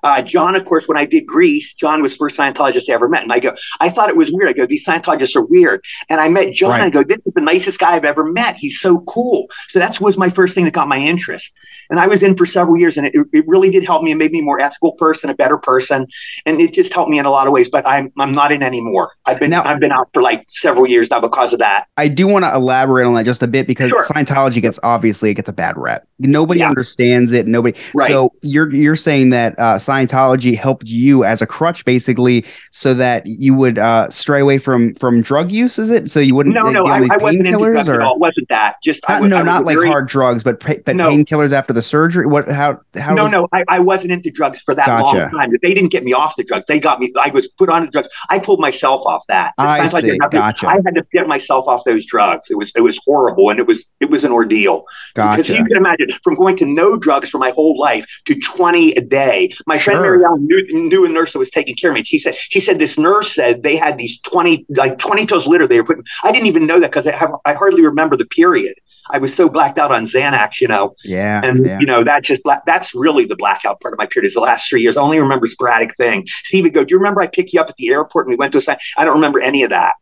Uh, 0.04 0.22
John, 0.22 0.56
of 0.56 0.66
course, 0.66 0.88
when 0.88 0.98
I 0.98 1.06
did 1.06 1.26
Grease, 1.26 1.74
John 1.74 2.02
was 2.02 2.14
the 2.14 2.18
first 2.18 2.38
Scientologist 2.38 2.90
I 2.90 2.94
ever 2.94 3.10
met. 3.10 3.24
And 3.24 3.34
I 3.34 3.40
go, 3.40 3.54
I 3.80 3.90
thought 3.90 4.10
it 4.10 4.16
was 4.18 4.32
weird. 4.32 4.50
I 4.50 4.54
go, 4.54 4.66
these 4.66 4.86
Scientologists 4.86 5.36
are 5.36 5.46
weird. 5.46 5.84
And 6.10 6.20
I 6.22 6.30
met 6.30 6.54
John. 6.54 6.72
Right. 6.72 6.82
I 6.82 6.90
go, 6.90 7.04
this 7.04 7.18
is 7.26 7.34
the 7.34 7.42
nicest 7.42 7.80
guy 7.80 7.94
I've 7.96 8.06
ever 8.06 8.26
met. 8.32 8.56
He's 8.56 8.80
so 8.80 9.02
cool. 9.02 9.48
So 9.70 9.80
that 9.80 10.00
was 10.02 10.18
my 10.18 10.30
first 10.30 10.56
thing 10.56 10.66
that 10.66 10.74
got 10.74 10.88
my 10.88 10.98
interest. 10.98 11.54
And 11.90 12.00
I 12.00 12.08
was 12.08 12.24
in 12.24 12.36
for 12.38 12.46
several 12.46 12.78
years, 12.78 12.98
and 12.98 13.08
it, 13.08 13.14
it 13.34 13.46
really 13.48 13.70
did 13.70 13.84
help 13.84 14.04
me 14.04 14.12
and 14.12 14.20
made 14.20 14.32
me 14.32 14.40
a 14.40 14.44
more 14.44 14.60
ethical 14.60 14.94
person, 14.94 15.30
a 15.30 15.36
better 15.36 15.58
person, 15.58 16.06
and 16.46 16.60
it 16.62 16.74
just 16.74 16.94
helped 16.94 17.10
me 17.10 17.20
in 17.20 17.26
a 17.26 17.32
lot 17.32 17.48
of 17.48 17.54
ways. 17.54 17.68
But 17.70 17.86
I'm 17.88 18.12
I'm 18.20 18.34
not 18.34 18.52
in 18.52 18.62
anymore. 18.64 19.12
I've 19.26 19.40
been 19.40 19.50
Now- 19.50 19.64
I've 19.64 19.80
been 19.80 19.92
out 19.92 20.10
for 20.14 20.22
like 20.22 20.46
several 20.50 20.88
years 20.88 21.10
now 21.10 21.20
because 21.20 21.54
of 21.54 21.60
that. 21.60 21.86
I 21.98 22.08
do 22.08 22.28
want 22.28 22.46
to 22.46 22.54
elaborate 22.54 23.06
on 23.06 23.14
that 23.16 23.26
just 23.26 23.44
a 23.44 23.48
bit 23.48 23.68
because 23.68 23.90
Sure. 23.90 24.04
Scientology 24.04 24.62
gets 24.62 24.80
obviously 24.84 25.32
it 25.32 25.36
gets 25.36 25.50
a 25.50 25.54
bad 25.54 25.78
rep. 25.78 26.08
Nobody 26.20 26.60
Yes. 26.60 26.70
understands 26.70 27.32
it. 27.32 27.48
Nobody. 27.48 27.78
Right. 27.94 28.08
So 28.10 28.34
you're 28.42 28.74
you're 28.74 28.96
saying 28.96 29.30
that 29.30 29.58
uh, 29.58 29.76
Scientology 29.78 30.56
helped 30.58 30.88
you 30.88 31.24
as 31.24 31.42
a 31.42 31.48
crutch, 31.48 31.86
basically, 31.86 32.46
so 32.72 32.94
that 32.96 33.24
you 33.26 33.54
would 33.54 33.78
uh, 33.80 34.10
stray 34.10 34.42
away 34.42 34.58
from 34.58 34.94
from 34.96 35.22
drug 35.22 35.52
use. 35.52 35.80
Is 35.80 35.90
it 35.90 36.10
so 36.10 36.20
you 36.20 36.36
wouldn't 36.36 36.56
No, 36.56 36.68
uh, 36.68 36.72
no, 36.72 36.84
I, 36.86 37.00
wasn't 37.18 37.48
into 37.48 37.58
painkillers 37.58 37.72
drugs 37.74 37.90
at 37.90 38.02
all. 38.02 38.20
Wasn't 38.20 38.50
that. 38.50 38.76
Just 38.84 39.04
I 39.10 39.14
not, 39.14 39.22
was, 39.22 39.30
no, 39.30 39.44
not 39.44 39.66
like 39.66 39.76
very- 39.78 39.88
hard 39.88 40.08
drugs, 40.08 40.44
but 40.44 40.60
pa- 40.60 40.74
but 40.86 40.96
No. 40.96 41.10
painkillers 41.10 41.52
after 41.54 41.72
the 41.74 41.82
surgery. 41.84 42.26
What? 42.26 42.48
How? 42.50 42.80
How? 42.98 43.14
no, 43.14 43.24
was- 43.24 43.32
no, 43.32 43.48
I, 43.54 43.64
I 43.70 43.80
wasn't 43.80 44.12
into 44.12 44.30
drugs 44.30 44.60
for 44.60 44.76
that 44.76 44.88
long 45.02 45.16
time. 45.32 45.52
They 45.62 45.74
didn't 45.74 45.90
get 45.92 46.04
me 46.04 46.14
off 46.14 46.36
the 46.36 46.44
drugs. 46.44 46.66
They 46.68 46.80
got 46.80 47.00
me. 47.00 47.12
I 47.22 47.30
was 47.30 47.48
put 47.48 47.70
on 47.70 47.84
the 47.86 47.92
drugs. 47.92 48.10
I 48.30 48.40
pulled 48.40 48.60
myself 48.60 49.04
off 49.06 49.24
that. 49.30 49.54
The 49.58 49.64
I 49.64 49.88
see. 49.88 50.10
had 50.10 50.32
Gotcha. 50.32 50.68
I 50.68 50.74
had 50.86 50.96
to 50.96 51.04
get 51.12 51.28
myself 51.28 51.68
off 51.68 51.84
those 51.86 52.06
drugs. 52.06 52.50
It 52.52 52.56
was 52.58 52.72
it 52.76 52.82
was 52.82 53.00
horrible, 53.06 53.50
and 53.50 53.60
it 53.60 53.68
was 53.68 53.86
it 54.00 54.10
was 54.10 54.24
an 54.24 54.32
ordeal. 54.32 54.84
gotcha. 55.14 55.38
Because 55.44 55.50
you 55.58 55.64
can 55.66 55.78
imagine 55.78 56.09
from 56.24 56.36
going 56.36 56.56
to 56.58 56.66
no 56.66 56.98
drugs 56.98 57.30
for 57.30 57.38
my 57.38 57.52
whole 57.52 57.78
life 57.80 58.06
to 58.26 58.36
20 58.40 58.94
a 58.94 59.02
day. 59.02 59.50
My 59.68 59.78
friend 59.78 59.98
Sure. 59.98 60.02
Mary 60.12 60.24
Ellen 60.26 60.46
knew, 60.46 60.66
knew 60.72 61.06
a 61.06 61.10
nurse 61.10 61.34
that 61.34 61.40
was 61.40 61.50
taking 61.50 61.76
care 61.76 61.92
of 61.92 61.96
me. 61.96 62.04
She 62.04 62.20
said, 62.20 62.36
she 62.36 62.60
said 62.60 62.80
this 62.80 62.98
nurse 62.98 63.34
said 63.34 63.64
they 63.64 63.76
had 63.76 63.98
these 63.98 64.20
20, 64.22 64.66
like 64.70 64.98
20 65.00 65.26
pills 65.26 65.48
litter 65.48 65.68
they 65.68 65.80
were 65.82 65.86
putting. 65.88 66.04
I 66.24 66.32
didn't 66.32 66.48
even 66.48 66.66
know 66.68 66.80
that 66.80 66.92
because 66.92 67.08
I, 67.08 67.28
I 67.46 67.54
hardly 67.54 67.84
remember 67.84 68.16
the 68.18 68.26
period. 68.26 68.74
I 69.12 69.18
was 69.18 69.34
so 69.34 69.50
blacked 69.50 69.80
out 69.80 69.92
on 69.92 70.06
Xanax, 70.06 70.62
you 70.62 70.68
know, 70.68 70.96
Yeah. 71.04 71.42
and 71.44 71.66
yeah. 71.66 71.80
you 71.80 71.86
know 71.88 72.04
that 72.04 72.24
just 72.24 72.44
black, 72.44 72.64
that's 72.66 72.94
really 72.94 73.26
the 73.26 73.36
blackout 73.36 73.80
part 73.82 73.94
of 73.94 73.98
my 73.98 74.06
period 74.06 74.28
is 74.28 74.36
the 74.36 74.40
last 74.40 74.70
three 74.70 74.82
years. 74.82 74.98
I 74.98 75.02
only 75.02 75.20
remember 75.20 75.48
sporadic 75.48 75.96
thing. 75.96 76.26
Steve 76.44 76.66
would 76.66 76.74
go, 76.76 76.84
"Do 76.84 76.94
you 76.94 77.00
remember 77.00 77.22
I 77.22 77.28
picked 77.28 77.52
you 77.52 77.60
up 77.60 77.70
at 77.70 77.76
the 77.78 77.90
airport 77.90 78.28
and 78.28 78.34
we 78.34 78.38
went 78.38 78.52
to 78.52 78.60
a 78.60 78.62
site?" 78.62 78.78
I 78.98 79.06
don't 79.06 79.16
remember 79.16 79.40
any 79.40 79.64
of 79.64 79.72
that. 79.72 79.96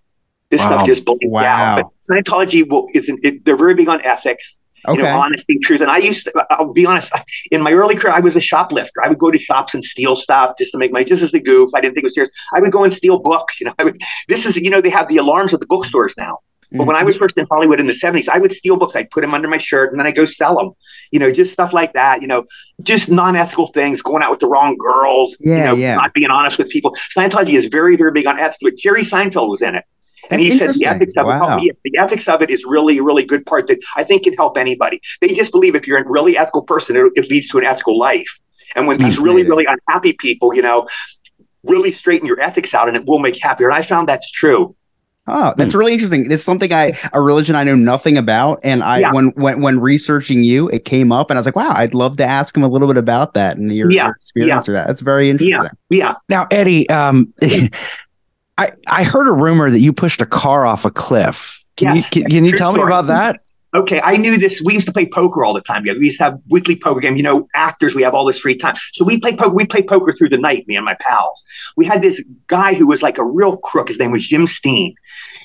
This 0.49 0.61
Wow. 0.61 0.71
stuff 0.71 0.85
just 0.85 1.05
blanks 1.05 1.23
Wow. 1.25 1.41
out. 1.45 1.83
But 1.83 1.85
Scientology 2.17 2.69
will, 2.69 2.87
isn't. 2.93 3.19
It, 3.23 3.45
they're 3.45 3.55
very 3.57 3.75
big 3.75 3.87
on 3.87 4.01
ethics 4.01 4.57
you 4.87 4.93
Okay. 4.93 5.03
know, 5.03 5.17
honesty, 5.17 5.57
truth. 5.59 5.81
And 5.81 5.91
I 5.91 5.97
used 5.97 6.25
to, 6.25 6.45
I'll 6.51 6.73
be 6.73 6.85
honest, 6.85 7.13
in 7.51 7.61
my 7.61 7.73
early 7.73 7.95
career, 7.95 8.13
I 8.13 8.19
was 8.19 8.35
a 8.35 8.41
shoplifter. 8.41 9.03
I 9.03 9.09
would 9.09 9.19
go 9.19 9.31
to 9.31 9.37
shops 9.37 9.73
and 9.73 9.83
steal 9.83 10.15
stuff 10.15 10.55
just 10.57 10.71
to 10.71 10.77
make 10.77 10.91
money, 10.91 11.05
just 11.05 11.23
as 11.23 11.33
a 11.33 11.39
goof. 11.39 11.71
I 11.75 11.81
didn't 11.81 11.95
think 11.95 12.03
it 12.03 12.07
was 12.07 12.15
serious. 12.15 12.31
I 12.53 12.59
would 12.59 12.71
go 12.71 12.83
and 12.83 12.93
steal 12.93 13.19
books. 13.19 13.59
You 13.59 13.67
know, 13.67 13.73
I 13.79 13.83
would, 13.83 13.97
this 14.27 14.45
is, 14.45 14.57
you 14.57 14.69
know, 14.69 14.81
they 14.81 14.89
have 14.89 15.07
the 15.07 15.17
alarms 15.17 15.53
at 15.53 15.59
the 15.59 15.65
bookstores 15.65 16.13
now. 16.17 16.39
But 16.71 16.85
when 16.85 16.95
I 16.97 17.03
was 17.03 17.15
mm-hmm. 17.15 17.23
first 17.23 17.37
in 17.37 17.47
Hollywood 17.49 17.79
in 17.79 17.87
the 17.87 17.93
70s, 17.93 18.27
I 18.27 18.39
would 18.39 18.51
steal 18.51 18.75
books. 18.75 18.95
I'd 18.95 19.09
put 19.09 19.21
them 19.21 19.33
under 19.33 19.47
my 19.47 19.57
shirt 19.57 19.91
and 19.91 19.99
then 19.99 20.05
I 20.05 20.11
go 20.11 20.25
sell 20.25 20.57
them. 20.57 20.71
You 21.11 21.19
know, 21.19 21.31
just 21.31 21.53
stuff 21.53 21.71
like 21.71 21.93
that. 21.93 22.21
You 22.21 22.27
know, 22.27 22.43
just 22.83 23.09
non-ethical 23.09 23.67
things, 23.67 24.01
going 24.01 24.21
out 24.21 24.31
with 24.31 24.41
the 24.41 24.47
wrong 24.47 24.75
girls. 24.77 25.37
Yeah, 25.39 25.57
you 25.57 25.63
know, 25.63 25.75
yeah. 25.75 25.95
not 25.95 26.13
being 26.13 26.29
honest 26.29 26.57
with 26.57 26.69
people. 26.69 26.91
Scientology 27.15 27.53
is 27.53 27.67
very, 27.67 27.95
very 27.95 28.11
big 28.11 28.27
on 28.27 28.37
ethics. 28.37 28.57
But 28.61 28.75
Jerry 28.75 29.03
Seinfeld 29.03 29.49
was 29.49 29.61
in 29.61 29.75
it. 29.75 29.85
And 30.29 30.41
That's 30.41 30.53
he 30.53 30.57
said 30.57 30.73
the 30.73 30.85
ethics 30.85 31.13
of 31.17 31.25
Wow. 31.25 31.57
it, 31.57 31.63
yeah, 31.63 31.71
the 31.83 31.97
ethics 31.97 32.27
of 32.27 32.41
it 32.41 32.49
is 32.49 32.65
really, 32.65 32.99
really 32.99 33.23
good 33.25 33.45
part 33.45 33.67
that 33.67 33.79
I 33.95 34.03
think 34.03 34.23
can 34.23 34.33
help 34.33 34.57
anybody. 34.57 34.99
They 35.21 35.29
just 35.29 35.51
believe 35.51 35.75
if 35.75 35.87
you're 35.87 35.99
a 35.99 36.09
really 36.09 36.37
ethical 36.37 36.63
person, 36.63 36.95
it, 36.97 37.11
it 37.15 37.29
leads 37.29 37.47
to 37.49 37.57
an 37.57 37.65
ethical 37.65 37.97
life. 37.97 38.27
And 38.75 38.87
when 38.87 38.97
these 38.99 39.17
really, 39.19 39.43
really 39.43 39.65
unhappy 39.67 40.13
people, 40.13 40.53
you 40.53 40.61
know, 40.61 40.87
really 41.63 41.91
straighten 41.91 42.27
your 42.27 42.39
ethics 42.41 42.73
out 42.73 42.87
and 42.87 42.97
it 42.97 43.03
will 43.07 43.19
make 43.19 43.41
happier. 43.41 43.67
And 43.69 43.75
I 43.77 43.81
found 43.81 44.09
that's 44.09 44.29
true. 44.31 44.75
Oh, 45.29 45.53
that's 45.57 45.73
Hmm. 45.73 45.79
really 45.79 45.91
interesting. 45.93 46.31
It's 46.31 46.41
something 46.43 46.71
I 46.71 46.93
a 47.11 47.19
religion 47.19 47.53
I 47.55 47.65
know 47.65 47.75
nothing 47.75 48.17
about, 48.17 48.61
and 48.63 48.81
I 48.81 48.99
Yeah. 48.99 49.11
when 49.11 49.27
when 49.35 49.59
when 49.61 49.77
researching 49.79 50.45
you, 50.45 50.69
it 50.69 50.85
came 50.85 51.11
up, 51.11 51.29
and 51.29 51.37
I 51.37 51.39
was 51.41 51.45
like, 51.45 51.55
wow, 51.57 51.73
I'd 51.75 51.93
love 51.93 52.15
to 52.17 52.23
ask 52.23 52.55
him 52.55 52.63
a 52.63 52.69
little 52.69 52.87
bit 52.87 52.95
about 52.95 53.33
that 53.33 53.57
and 53.57 53.69
your, 53.73 53.91
Yeah, 53.91 54.05
your 54.05 54.15
experience 54.15 54.67
with 54.69 54.75
that. 54.75 54.87
That's 54.87 55.01
very 55.01 55.29
interesting. 55.29 55.69
Yeah. 55.89 56.13
Now, 56.29 56.47
Eddie, 56.49 56.89
um, 56.89 57.33
I 58.57 58.71
I 58.87 59.03
heard 59.03 59.27
a 59.27 59.33
rumor 59.33 59.69
that 59.69 59.79
you 59.79 59.93
pushed 59.93 60.21
a 60.21 60.25
car 60.25 60.65
off 60.65 60.85
a 60.85 60.91
cliff. 60.91 61.63
Can 61.75 61.95
Yes, 61.95 62.15
you 62.15 62.23
can, 62.23 62.31
can 62.31 62.45
you 62.45 62.51
tell 62.51 62.71
me 62.71 62.77
story. 62.77 62.89
about 62.91 63.07
that? 63.07 63.41
Okay, 63.75 63.99
I 64.01 64.17
knew 64.17 64.37
this. 64.37 64.61
We 64.61 64.73
used 64.73 64.87
to 64.87 64.93
play 64.93 65.05
poker 65.05 65.43
all 65.43 65.53
the 65.53 65.61
time. 65.61 65.85
Yeah, 65.85 65.93
we 65.93 66.05
used 66.05 66.17
to 66.17 66.23
have 66.23 66.39
weekly 66.49 66.75
poker 66.75 66.99
game. 66.99 67.17
You 67.17 67.23
know, 67.23 67.47
actors, 67.53 67.93
we 67.93 68.01
have 68.01 68.13
all 68.13 68.25
this 68.25 68.39
free 68.39 68.55
time. 68.55 68.75
So 68.93 69.03
we 69.03 69.19
play 69.19 69.35
poker. 69.35 69.53
We 69.53 69.65
play 69.65 69.83
poker 69.83 70.13
through 70.13 70.29
the 70.29 70.37
night, 70.37 70.67
me 70.67 70.75
and 70.75 70.85
my 70.85 70.95
pals. 70.99 71.43
We 71.75 71.85
had 71.85 72.01
this 72.01 72.23
guy 72.47 72.73
who 72.73 72.87
was 72.87 73.03
like 73.03 73.17
a 73.17 73.25
real 73.25 73.57
crook. 73.57 73.89
His 73.89 73.99
name 73.99 74.11
was 74.11 74.25
Jim 74.25 74.47
Steen. 74.47 74.95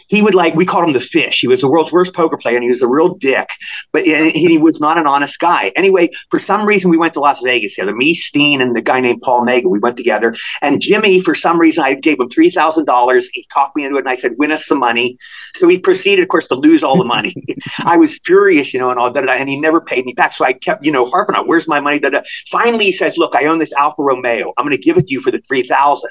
He 0.09 0.23
would 0.23 0.35
like, 0.35 0.55
we 0.55 0.65
called 0.65 0.85
him 0.85 0.93
the 0.93 1.01
fish. 1.01 1.41
He 1.41 1.49
was 1.49 1.61
the 1.61 1.69
world's 1.69 1.93
worst 1.93 2.15
poker 2.15 2.37
player 2.37 2.57
and 2.57 2.65
he 2.65 2.71
was 2.71 2.83
a 2.83 2.89
real 2.89 3.15
dick, 3.15 3.49
but 3.93 4.05
he 4.05 4.59
was 4.59 4.81
not 4.81 4.99
an 4.99 5.07
honest 5.07 5.39
guy. 5.39 5.73
Anyway, 5.77 6.11
for 6.31 6.39
some 6.39 6.67
reason, 6.67 6.91
we 6.91 6.99
went 6.99 7.15
to 7.15 7.21
Las 7.21 7.41
Vegas 7.41 7.75
together. 7.75 7.95
Me, 7.95 8.15
Steen, 8.15 8.61
and 8.61 8.75
the 8.77 8.83
guy 8.83 9.01
named 9.01 9.23
Paul 9.23 9.45
Nagel. 9.45 9.71
We 9.71 9.79
went 9.79 9.97
together. 9.97 10.35
And 10.61 10.81
Jimmy, 10.81 11.21
for 11.21 11.35
some 11.35 11.59
reason, 11.59 11.85
I 11.85 11.95
gave 11.95 12.21
him 12.21 12.29
$3,000. 12.29 13.25
He 13.33 13.47
talked 13.53 13.77
me 13.77 13.85
into 13.85 13.97
it 13.97 14.01
and 14.01 14.09
I 14.09 14.17
said, 14.17 14.33
win 14.39 14.53
us 14.53 14.67
some 14.67 14.79
money. 14.79 15.17
So 15.55 15.69
he 15.69 15.79
proceeded, 15.79 16.23
of 16.23 16.29
course, 16.29 16.49
to 16.49 16.55
lose 16.55 16.83
all 16.83 16.97
the 16.97 17.05
money. 17.05 17.35
I 17.85 17.97
was 17.97 18.19
furious, 18.25 18.73
you 18.73 18.81
know, 18.81 18.91
and 18.91 18.99
all 18.99 19.11
that, 19.11 19.29
and 19.29 19.49
he 19.49 19.61
never 19.61 19.81
paid 19.81 20.05
me 20.05 20.13
back. 20.13 20.33
So 20.33 20.45
I 20.45 20.53
kept, 20.53 20.85
you 20.85 20.93
know, 20.93 21.07
harping 21.07 21.37
on, 21.37 21.47
"Where's 21.47 21.69
my 21.69 21.81
money?" 21.81 21.99
Da, 21.99 22.11
da. 22.11 22.21
Finally, 22.51 22.87
he 22.87 22.93
says, 22.93 23.17
"Look, 23.17 23.35
I 23.35 23.47
own 23.47 23.59
this 23.59 23.73
Alfa 23.75 24.03
Romeo. 24.03 24.53
I'm 24.57 24.65
going 24.65 24.77
to 24.77 24.83
give 24.83 24.97
it 24.97 25.09
to 25.09 25.13
you 25.13 25.21
for 25.21 25.31
the 25.31 25.41
three 25.41 25.63
thousand. 25.63 26.11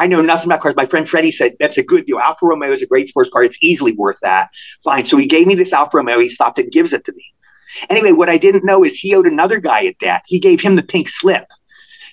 I 0.00 0.06
know 0.06 0.22
nothing 0.22 0.46
about 0.46 0.60
cars. 0.60 0.74
My 0.76 0.86
friend 0.86 1.06
Freddie 1.06 1.30
said 1.30 1.56
that's 1.60 1.76
a 1.76 1.82
good 1.82 2.06
deal. 2.06 2.18
Alfa 2.18 2.46
Romeo 2.46 2.72
is 2.72 2.80
a 2.80 2.86
great 2.86 3.06
sports 3.08 3.28
car. 3.28 3.44
It's 3.44 3.62
easily 3.62 3.92
worth 3.92 4.18
that. 4.22 4.48
Fine. 4.82 5.04
So 5.04 5.18
he 5.18 5.26
gave 5.26 5.46
me 5.46 5.54
this 5.54 5.74
Alfa 5.74 5.98
Romeo. 5.98 6.18
He 6.18 6.30
stopped 6.30 6.58
and 6.58 6.72
gives 6.72 6.94
it 6.94 7.04
to 7.04 7.12
me. 7.12 7.22
Anyway, 7.90 8.12
what 8.12 8.30
I 8.30 8.38
didn't 8.38 8.64
know 8.64 8.82
is 8.82 8.98
he 8.98 9.14
owed 9.14 9.26
another 9.26 9.60
guy 9.60 9.82
a 9.82 9.92
debt. 10.00 10.22
He 10.26 10.40
gave 10.40 10.62
him 10.62 10.76
the 10.76 10.82
pink 10.82 11.06
slip. 11.10 11.44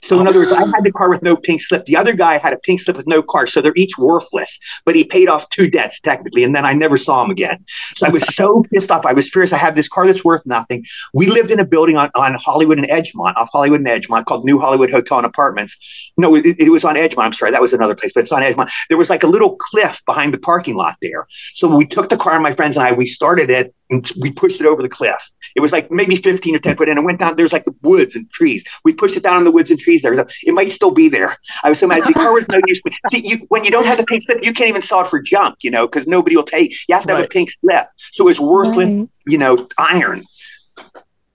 So 0.07 0.21
in 0.21 0.27
other 0.27 0.39
words, 0.39 0.53
I 0.53 0.63
oh. 0.63 0.67
had 0.67 0.85
the 0.85 0.91
car 0.91 1.09
with 1.09 1.21
no 1.21 1.35
pink 1.35 1.61
slip. 1.61 1.83
The 1.83 1.97
other 1.97 2.13
guy 2.13 2.37
had 2.37 2.53
a 2.53 2.57
pink 2.57 2.79
slip 2.79 2.95
with 2.95 3.07
no 3.07 3.21
car. 3.21 3.45
So 3.45 3.59
they're 3.59 3.73
each 3.75 3.97
worthless. 3.97 4.57
But 4.85 4.95
he 4.95 5.03
paid 5.03 5.27
off 5.27 5.49
two 5.49 5.69
debts 5.69 5.99
technically, 5.99 6.45
and 6.45 6.55
then 6.55 6.65
I 6.65 6.73
never 6.73 6.97
saw 6.97 7.25
him 7.25 7.29
again. 7.29 7.65
So 7.97 8.07
I 8.07 8.09
was 8.09 8.23
so 8.33 8.63
pissed 8.71 8.89
off. 8.89 9.05
I 9.05 9.11
was 9.11 9.29
furious. 9.29 9.51
I 9.51 9.57
have 9.57 9.75
this 9.75 9.89
car 9.89 10.07
that's 10.07 10.23
worth 10.23 10.45
nothing. 10.45 10.85
We 11.13 11.27
lived 11.27 11.51
in 11.51 11.59
a 11.59 11.65
building 11.65 11.97
on, 11.97 12.09
on 12.15 12.35
Hollywood 12.35 12.77
and 12.77 12.87
Edgemont, 12.87 13.35
off 13.35 13.49
Hollywood 13.51 13.81
and 13.81 13.89
Edgemont, 13.89 14.25
called 14.25 14.45
New 14.45 14.59
Hollywood 14.59 14.91
Hotel 14.91 15.17
and 15.17 15.27
Apartments. 15.27 15.77
No, 16.15 16.35
it, 16.35 16.45
it 16.57 16.69
was 16.69 16.85
on 16.85 16.95
Edgemont. 16.95 17.25
I'm 17.25 17.33
sorry, 17.33 17.51
that 17.51 17.61
was 17.61 17.73
another 17.73 17.95
place, 17.95 18.13
but 18.13 18.21
it's 18.21 18.31
on 18.31 18.41
Edgemont. 18.41 18.71
There 18.87 18.97
was 18.97 19.09
like 19.09 19.23
a 19.23 19.27
little 19.27 19.57
cliff 19.57 20.01
behind 20.05 20.33
the 20.33 20.39
parking 20.39 20.75
lot 20.75 20.95
there. 21.01 21.27
So 21.53 21.67
we 21.67 21.85
took 21.85 22.07
the 22.07 22.17
car, 22.17 22.35
and 22.35 22.43
my 22.43 22.53
friends 22.53 22.77
and 22.77 22.85
I, 22.85 22.93
we 22.93 23.07
started 23.07 23.49
it, 23.49 23.75
and 23.89 24.09
we 24.19 24.31
pushed 24.31 24.59
it 24.59 24.67
over 24.67 24.81
the 24.81 24.89
cliff. 24.89 25.31
It 25.55 25.61
was 25.61 25.71
like 25.71 25.89
maybe 25.91 26.15
15 26.15 26.55
or 26.55 26.59
10 26.59 26.75
foot, 26.75 26.89
and 26.89 26.99
it 26.99 27.03
went 27.03 27.19
down. 27.19 27.35
There's 27.35 27.53
like 27.53 27.63
the 27.63 27.75
woods 27.81 28.15
and 28.15 28.29
trees. 28.31 28.63
We 28.83 28.93
pushed 28.93 29.15
it 29.15 29.23
down 29.23 29.37
in 29.39 29.43
the 29.45 29.51
woods 29.51 29.71
and 29.71 29.79
trees 29.79 30.01
there. 30.01 30.13
It 30.13 30.53
might 30.53 30.71
still 30.71 30.91
be 30.91 31.07
there. 31.09 31.35
I 31.63 31.69
was 31.69 31.79
so 31.79 31.87
mad. 31.87 32.03
The 32.05 32.13
car 32.13 32.33
was 32.33 32.47
no 32.49 32.59
use. 32.67 32.81
See, 33.09 33.27
you, 33.27 33.37
when 33.49 33.63
you 33.63 33.71
don't 33.71 33.85
have 33.85 33.97
the 33.97 34.05
pink 34.05 34.21
slip, 34.21 34.43
you 34.43 34.53
can't 34.53 34.69
even 34.69 34.81
sell 34.81 35.01
it 35.01 35.07
for 35.07 35.21
junk, 35.21 35.55
you 35.61 35.71
know, 35.71 35.87
because 35.87 36.07
nobody 36.07 36.35
will 36.35 36.43
take. 36.43 36.71
You 36.89 36.95
have 36.95 37.05
to 37.07 37.15
have 37.15 37.23
a 37.23 37.27
pink 37.27 37.49
slip. 37.51 37.87
So 38.11 38.23
it 38.25 38.27
was 38.27 38.39
worthless, 38.39 38.87
Right. 38.87 39.07
you 39.27 39.37
know, 39.37 39.67
iron. 39.77 40.23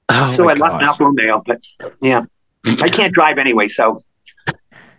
Oh 0.09 0.31
so 0.33 0.45
my 0.45 0.53
I 0.53 0.55
lost 0.55 0.75
an 0.75 0.81
gosh. 0.81 0.89
Alfa 0.89 1.05
Romeo, 1.05 1.43
but 1.47 1.61
yeah, 2.01 2.25
I 2.67 2.89
can't 2.89 3.13
drive 3.15 3.39
anyway. 3.39 3.69
So 3.69 3.99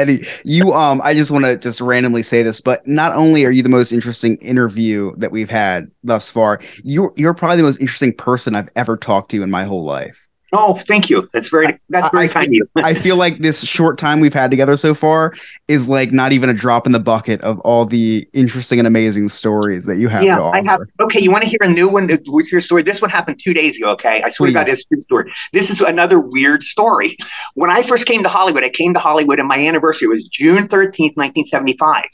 Eddie, 0.00 0.24
you 0.44 0.72
um 0.72 1.00
I 1.02 1.14
just 1.14 1.30
want 1.30 1.44
to 1.44 1.56
just 1.56 1.80
randomly 1.80 2.22
say 2.22 2.42
this, 2.42 2.60
but 2.60 2.86
not 2.86 3.14
only 3.14 3.44
are 3.44 3.50
you 3.50 3.62
the 3.62 3.68
most 3.68 3.92
interesting 3.92 4.36
interview 4.38 5.14
that 5.16 5.30
we've 5.30 5.50
had 5.50 5.90
thus 6.02 6.30
far, 6.30 6.60
you're 6.82 7.12
you're 7.16 7.34
probably 7.34 7.58
the 7.58 7.62
most 7.64 7.80
interesting 7.80 8.14
person 8.14 8.54
I've 8.54 8.70
ever 8.76 8.96
talked 8.96 9.30
to 9.32 9.42
in 9.42 9.50
my 9.50 9.64
whole 9.64 9.84
life. 9.84 10.26
Oh, 10.52 10.74
thank 10.74 11.10
you. 11.10 11.28
That's 11.32 11.48
very 11.48 11.78
that's 11.88 12.10
very 12.10 12.28
I 12.28 12.28
kind 12.28 12.46
of 12.46 12.52
you. 12.52 12.68
I 12.76 12.94
feel 12.94 13.16
like 13.16 13.38
this 13.38 13.64
short 13.64 13.98
time 13.98 14.20
we've 14.20 14.34
had 14.34 14.50
together 14.50 14.76
so 14.76 14.94
far 14.94 15.34
is 15.68 15.88
like 15.88 16.12
not 16.12 16.32
even 16.32 16.48
a 16.48 16.54
drop 16.54 16.86
in 16.86 16.92
the 16.92 17.00
bucket 17.00 17.40
of 17.42 17.58
all 17.60 17.86
the 17.86 18.28
interesting 18.32 18.78
and 18.78 18.86
amazing 18.86 19.28
stories 19.28 19.86
that 19.86 19.96
you 19.96 20.08
have 20.08 20.22
yeah. 20.22 20.40
I 20.40 20.62
have. 20.62 20.80
Okay, 21.00 21.20
you 21.20 21.30
want 21.30 21.44
to 21.44 21.48
hear 21.48 21.58
a 21.62 21.68
new 21.68 21.88
one? 21.88 22.08
What's 22.26 22.50
your 22.50 22.60
story? 22.60 22.82
This 22.82 23.00
one 23.00 23.10
happened 23.10 23.40
two 23.42 23.54
days 23.54 23.76
ago. 23.76 23.90
Okay, 23.92 24.22
I 24.22 24.30
swear 24.30 24.48
to 24.48 24.52
God, 24.52 24.66
Please. 24.66 24.72
this 24.72 24.84
true 24.84 25.00
story. 25.00 25.32
This 25.52 25.70
is 25.70 25.80
another 25.80 26.20
weird 26.20 26.62
story. 26.62 27.16
When 27.54 27.70
I 27.70 27.82
first 27.82 28.06
came 28.06 28.22
to 28.22 28.28
Hollywood, 28.28 28.64
I 28.64 28.70
came 28.70 28.94
to 28.94 29.00
Hollywood, 29.00 29.38
and 29.38 29.48
my 29.48 29.58
anniversary 29.58 30.08
was 30.08 30.24
June 30.24 30.66
thirteenth, 30.66 31.16
nineteen 31.16 31.44
seventy-five. 31.44 32.04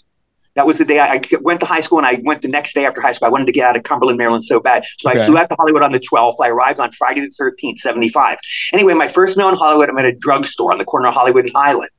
That 0.56 0.66
was 0.66 0.78
the 0.78 0.84
day 0.84 0.98
I, 0.98 1.14
I 1.14 1.20
went 1.42 1.60
to 1.60 1.66
high 1.66 1.80
school, 1.82 1.98
and 1.98 2.06
I 2.06 2.20
went 2.24 2.42
the 2.42 2.48
next 2.48 2.74
day 2.74 2.84
after 2.86 3.00
high 3.00 3.12
school. 3.12 3.26
I 3.26 3.30
wanted 3.30 3.46
to 3.46 3.52
get 3.52 3.64
out 3.68 3.76
of 3.76 3.82
Cumberland, 3.84 4.18
Maryland, 4.18 4.44
so 4.44 4.60
bad. 4.60 4.84
So 4.98 5.10
Okay. 5.10 5.20
I 5.20 5.26
flew 5.26 5.38
out 5.38 5.48
to 5.50 5.56
Hollywood 5.58 5.82
on 5.82 5.92
the 5.92 6.00
twelfth. 6.00 6.38
I 6.42 6.48
arrived 6.48 6.80
on 6.80 6.90
Friday 6.92 7.20
the 7.20 7.28
thirteenth, 7.30 7.78
seventy-five. 7.78 8.38
Anyway, 8.72 8.94
my 8.94 9.06
first 9.08 9.36
meal 9.36 9.48
in 9.48 9.54
Hollywood, 9.54 9.88
I'm 9.90 9.98
at 9.98 10.06
a 10.06 10.12
drugstore 10.12 10.72
on 10.72 10.78
the 10.78 10.84
corner 10.84 11.08
of 11.08 11.14
Hollywood 11.14 11.44
and 11.44 11.52
Highland. 11.54 11.90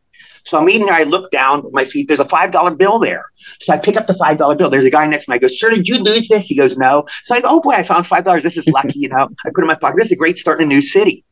So 0.43 0.57
I'm 0.57 0.69
eating 0.69 0.85
there. 0.85 0.95
I 0.95 1.03
look 1.03 1.29
down 1.29 1.59
at 1.59 1.73
my 1.73 1.83
feet. 1.85 2.07
There's 2.07 2.19
a 2.21 2.25
five 2.25 2.51
dollar 2.51 2.71
bill 2.71 2.99
there. 2.99 3.25
So 3.61 3.73
I 3.73 3.77
pick 3.77 3.95
up 3.97 4.07
the 4.07 4.13
five 4.15 4.37
dollar 4.37 4.55
bill. 4.55 4.69
There's 4.69 4.85
a 4.85 4.89
guy 4.89 5.05
next 5.05 5.25
to 5.25 5.31
me. 5.31 5.35
I 5.35 5.39
go, 5.39 5.47
"Sir, 5.49 5.69
did 5.69 5.87
you 5.87 5.97
lose 5.97 6.27
this?" 6.27 6.47
He 6.47 6.55
goes, 6.55 6.77
"No." 6.77 7.05
So 7.23 7.35
I 7.35 7.41
go, 7.41 7.47
"Oh 7.51 7.61
boy, 7.61 7.73
I 7.73 7.83
found 7.83 8.07
five 8.07 8.23
dollars. 8.23 8.43
This 8.43 8.57
is 8.57 8.67
lucky." 8.69 8.97
You 8.99 9.09
know, 9.09 9.17
I 9.45 9.49
put 9.53 9.59
it 9.59 9.61
in 9.63 9.67
my 9.67 9.75
pocket. 9.75 9.97
This 9.97 10.05
is 10.07 10.11
a 10.13 10.15
great 10.15 10.37
start 10.37 10.59
in 10.61 10.65
a 10.65 10.69
new 10.69 10.81
city. 10.81 11.23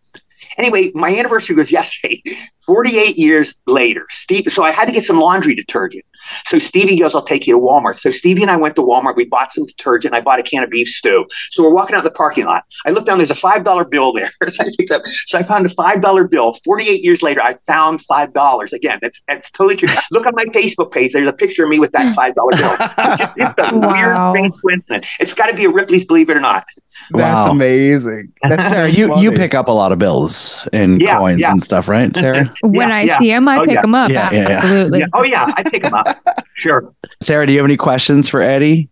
Anyway, 0.58 0.92
my 0.94 1.14
anniversary 1.18 1.56
was 1.56 1.72
yesterday. 1.80 2.22
48 2.66 3.18
years 3.18 3.56
later, 3.68 4.06
Steve. 4.12 4.52
So 4.52 4.64
I 4.64 4.72
had 4.72 4.88
to 4.88 4.94
get 4.94 5.04
some 5.04 5.20
laundry 5.20 5.56
detergent. 5.56 6.06
So 6.46 6.60
Stevie 6.60 6.98
goes, 7.00 7.16
I'll 7.16 7.24
take 7.24 7.48
you 7.48 7.56
to 7.56 7.62
Walmart. 7.62 7.96
So 7.96 8.10
Stevie 8.12 8.42
and 8.42 8.52
I 8.52 8.58
went 8.58 8.76
to 8.76 8.82
Walmart. 8.82 9.16
We 9.16 9.26
bought 9.26 9.52
some 9.52 9.66
detergent. 9.66 10.14
I 10.16 10.22
bought 10.22 10.40
a 10.40 10.44
can 10.44 10.64
of 10.64 10.70
beef 10.70 10.88
stew. 10.88 11.26
So 11.52 11.64
we're 11.64 11.74
walking 11.74 11.96
out 11.96 12.04
the 12.04 12.12
parking 12.12 12.46
lot. 12.46 12.64
I 12.86 12.92
look 12.92 13.06
down, 13.06 13.18
there's 13.18 13.32
a 13.32 13.36
$5 13.36 13.90
bill 13.90 14.14
there. 14.14 14.30
so, 14.50 14.64
I 14.64 14.70
picked 14.78 14.92
up, 14.92 15.02
so 15.28 15.38
I 15.40 15.44
found 15.44 15.66
a 15.66 15.70
$5 15.70 16.30
bill. 16.30 16.56
48 16.64 17.04
years 17.04 17.22
later, 17.24 17.42
I 17.42 17.56
found 17.68 18.02
$5. 18.10 18.74
Again, 18.74 19.00
that's 19.02 19.22
that's 19.28 19.52
totally 19.52 19.76
true. 19.76 19.90
Look 20.12 20.26
on 20.26 20.34
my 20.36 20.46
Facebook 20.46 20.92
page. 20.92 21.14
There's 21.14 21.28
a 21.30 21.34
picture 21.34 21.64
of 21.64 21.70
me 21.70 21.80
with 21.80 21.92
that 21.94 22.16
$5 22.16 22.34
bill. 22.36 22.76
It's, 22.80 23.20
just- 23.22 23.34
it's 23.38 23.72
a 23.72 23.74
weird, 23.78 23.84
Wow. 23.86 24.32
strange 24.32 24.56
coincidence. 24.62 25.10
It's 25.20 25.34
got 25.34 25.48
to 25.50 25.56
be 25.56 25.66
a 25.66 25.70
Ripley's 25.70 26.06
Believe 26.06 26.30
It 26.30 26.38
or 26.38 26.42
Not. 26.42 26.64
That's 27.12 27.46
Wow. 27.46 27.52
amazing. 27.52 28.32
That's 28.44 28.70
Sarah, 28.70 28.90
so 28.92 28.98
you 28.98 29.18
you 29.20 29.32
pick 29.32 29.54
up 29.54 29.68
a 29.68 29.72
lot 29.72 29.92
of 29.92 30.00
bills 30.00 30.68
and 30.74 31.00
Yeah, 31.02 31.18
coins 31.18 31.40
yeah. 31.42 31.52
and 31.52 31.64
stuff, 31.64 31.88
right, 31.88 32.16
Sarah? 32.16 32.50
When 32.62 32.90
Yeah, 32.90 32.96
I 32.96 33.02
yeah. 33.04 33.20
see 33.20 33.28
them, 33.30 33.48
I 33.48 33.58
Oh, 33.58 33.66
pick 33.66 33.76
yeah. 33.76 33.84
him 33.84 33.96
up. 33.96 34.10
Yeah, 34.12 34.30
yeah, 34.34 34.42
yeah. 34.50 34.58
Absolutely. 34.58 35.00
Yeah. 35.00 35.06
Oh, 35.14 35.24
yeah. 35.24 35.54
I 35.56 35.64
pick 35.64 35.84
them 35.84 35.94
up. 35.94 36.08
Sure. 36.54 36.92
Sarah, 37.22 37.46
do 37.46 37.54
you 37.54 37.60
have 37.60 37.66
any 37.66 37.78
questions 37.78 38.28
for 38.30 38.42
Eddie? 38.42 38.90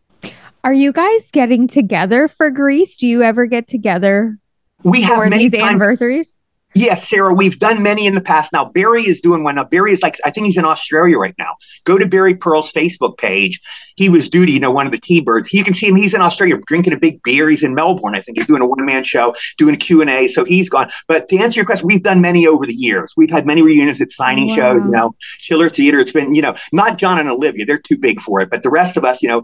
Are 0.64 0.74
you 0.74 0.92
guys 0.94 1.30
getting 1.32 1.68
together 1.68 2.28
for 2.28 2.50
Grease? 2.50 2.96
Do 2.98 3.08
you 3.08 3.22
ever 3.24 3.46
get 3.48 3.68
together 3.68 4.38
We 4.84 5.02
have 5.02 5.18
for 5.18 5.24
many 5.30 5.50
these 5.50 5.52
times. 5.60 5.64
anniversaries? 5.72 6.36
Yes, 6.76 7.08
Sarah, 7.08 7.34
we've 7.34 7.60
done 7.60 7.84
many 7.84 8.08
in 8.08 8.16
the 8.16 8.22
past. 8.22 8.52
Now, 8.52 8.66
Barry 8.66 9.04
is 9.04 9.22
doing 9.22 9.44
one. 9.44 9.56
Now, 9.56 9.64
Barry 9.64 9.92
is 9.92 10.02
like, 10.02 10.18
I 10.26 10.32
think 10.32 10.48
he's 10.48 10.58
in 10.58 10.66
Australia 10.66 11.18
right 11.18 11.36
now. 11.38 11.56
Go 11.84 11.98
to 11.98 12.08
Barry 12.08 12.36
Pearl's 12.36 12.72
Facebook 12.72 13.18
page. 13.18 13.60
He 13.96 14.10
was 14.10 14.28
Doody, 14.28 14.54
you 14.54 14.60
know, 14.60 14.72
one 14.72 14.88
of 14.88 14.92
the 14.92 14.98
T-Birds. 15.00 15.54
You 15.54 15.64
can 15.64 15.76
see 15.76 15.88
him. 15.88 15.96
He's 15.96 16.14
in 16.16 16.22
Australia 16.22 16.58
drinking 16.66 16.94
a 16.94 16.98
big 16.98 17.22
beer. 17.24 17.48
He's 17.48 17.62
in 17.62 17.76
Melbourne. 17.76 18.16
I 18.16 18.22
think 18.22 18.38
he's 18.40 18.48
doing 18.48 18.62
a 18.62 18.66
one-man 18.66 19.04
show, 19.04 19.36
doing 19.58 19.76
a 19.76 19.78
Q&A. 19.78 20.28
So 20.30 20.44
he's 20.46 20.68
gone. 20.70 20.88
But 21.08 21.28
to 21.28 21.38
answer 21.38 21.60
your 21.60 21.66
question, 21.66 21.88
we've 21.88 22.02
done 22.02 22.22
many 22.22 22.48
over 22.48 22.66
the 22.66 22.74
years. 22.74 23.14
We've 23.16 23.30
had 23.30 23.46
many 23.46 23.62
reunions 23.62 24.02
at 24.02 24.12
signing 24.12 24.48
Wow. 24.50 24.56
shows, 24.56 24.82
you 24.84 24.92
know, 24.92 25.16
Chiller 25.42 25.70
Theater. 25.70 26.00
It's 26.00 26.12
been, 26.12 26.34
you 26.34 26.42
know, 26.42 26.56
not 26.72 26.98
John 26.98 27.20
and 27.20 27.30
Olivia. 27.30 27.66
They're 27.66 27.78
too 27.78 27.98
big 27.98 28.20
for 28.20 28.42
it. 28.42 28.50
But 28.50 28.64
the 28.64 28.72
rest 28.72 28.98
of 28.98 29.06
us, 29.06 29.22
you 29.22 29.30
know, 29.30 29.44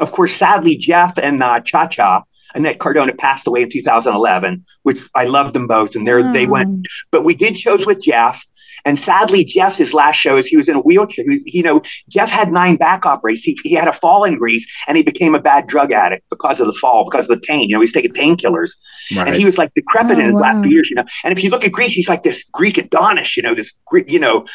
of 0.00 0.12
course, 0.12 0.34
sadly, 0.34 0.76
Jeff 0.76 1.16
and 1.18 1.42
uh, 1.42 1.60
Cha-Cha, 1.60 2.22
Annette 2.56 2.78
Cardona 2.80 3.14
passed 3.14 3.46
away 3.46 3.62
in 3.62 3.70
2011, 3.70 4.64
which 4.82 4.98
I 5.14 5.24
loved 5.24 5.54
them 5.54 5.66
both. 5.68 5.94
And 5.94 6.06
they're, 6.06 6.30
they 6.32 6.46
went 6.46 6.68
Oh. 6.68 6.90
but 7.12 7.22
we 7.22 7.34
did 7.34 7.56
shows 7.56 7.86
with 7.86 8.02
Jeff. 8.02 8.44
And 8.84 8.98
sadly, 8.98 9.44
Jeff's 9.44 9.78
his 9.78 9.92
last 9.92 10.16
shows, 10.16 10.46
he 10.46 10.56
was 10.56 10.68
in 10.68 10.76
a 10.76 10.80
wheelchair. 10.80 11.24
He 11.24 11.30
was, 11.30 11.42
you 11.46 11.62
know, 11.62 11.82
Jeff 12.08 12.30
had 12.30 12.52
nine 12.52 12.76
back 12.76 13.04
operations. 13.04 13.44
He, 13.62 13.70
he 13.70 13.74
had 13.74 13.88
a 13.88 13.92
fall 13.92 14.22
in 14.24 14.36
Grease 14.36 14.66
and 14.86 14.96
he 14.96 15.02
became 15.02 15.34
a 15.34 15.40
bad 15.40 15.66
drug 15.66 15.92
addict 15.92 16.24
because 16.30 16.60
of 16.60 16.66
the 16.68 16.72
fall, 16.72 17.04
because 17.04 17.28
of 17.28 17.40
the 17.40 17.46
pain. 17.46 17.68
You 17.68 17.76
know, 17.76 17.80
he's 17.80 17.92
taking 17.92 18.12
painkillers. 18.12 18.70
And 19.16 19.34
he 19.34 19.44
was 19.44 19.58
like 19.58 19.72
decrepit 19.74 20.16
Oh, 20.16 20.20
in 20.20 20.24
his 20.26 20.32
wow. 20.34 20.40
last 20.40 20.62
few 20.62 20.72
years, 20.72 20.88
you 20.90 20.96
know. 20.96 21.04
And 21.24 21.36
if 21.36 21.42
you 21.42 21.50
look 21.50 21.64
at 21.64 21.72
Grease, 21.72 21.92
he's 21.92 22.08
like 22.08 22.22
this 22.22 22.44
Greek 22.52 22.78
Adonis, 22.78 23.36
you 23.36 23.42
know, 23.42 23.54
this 23.54 23.72
Greek, 23.86 24.10
you 24.10 24.20
know, 24.20 24.46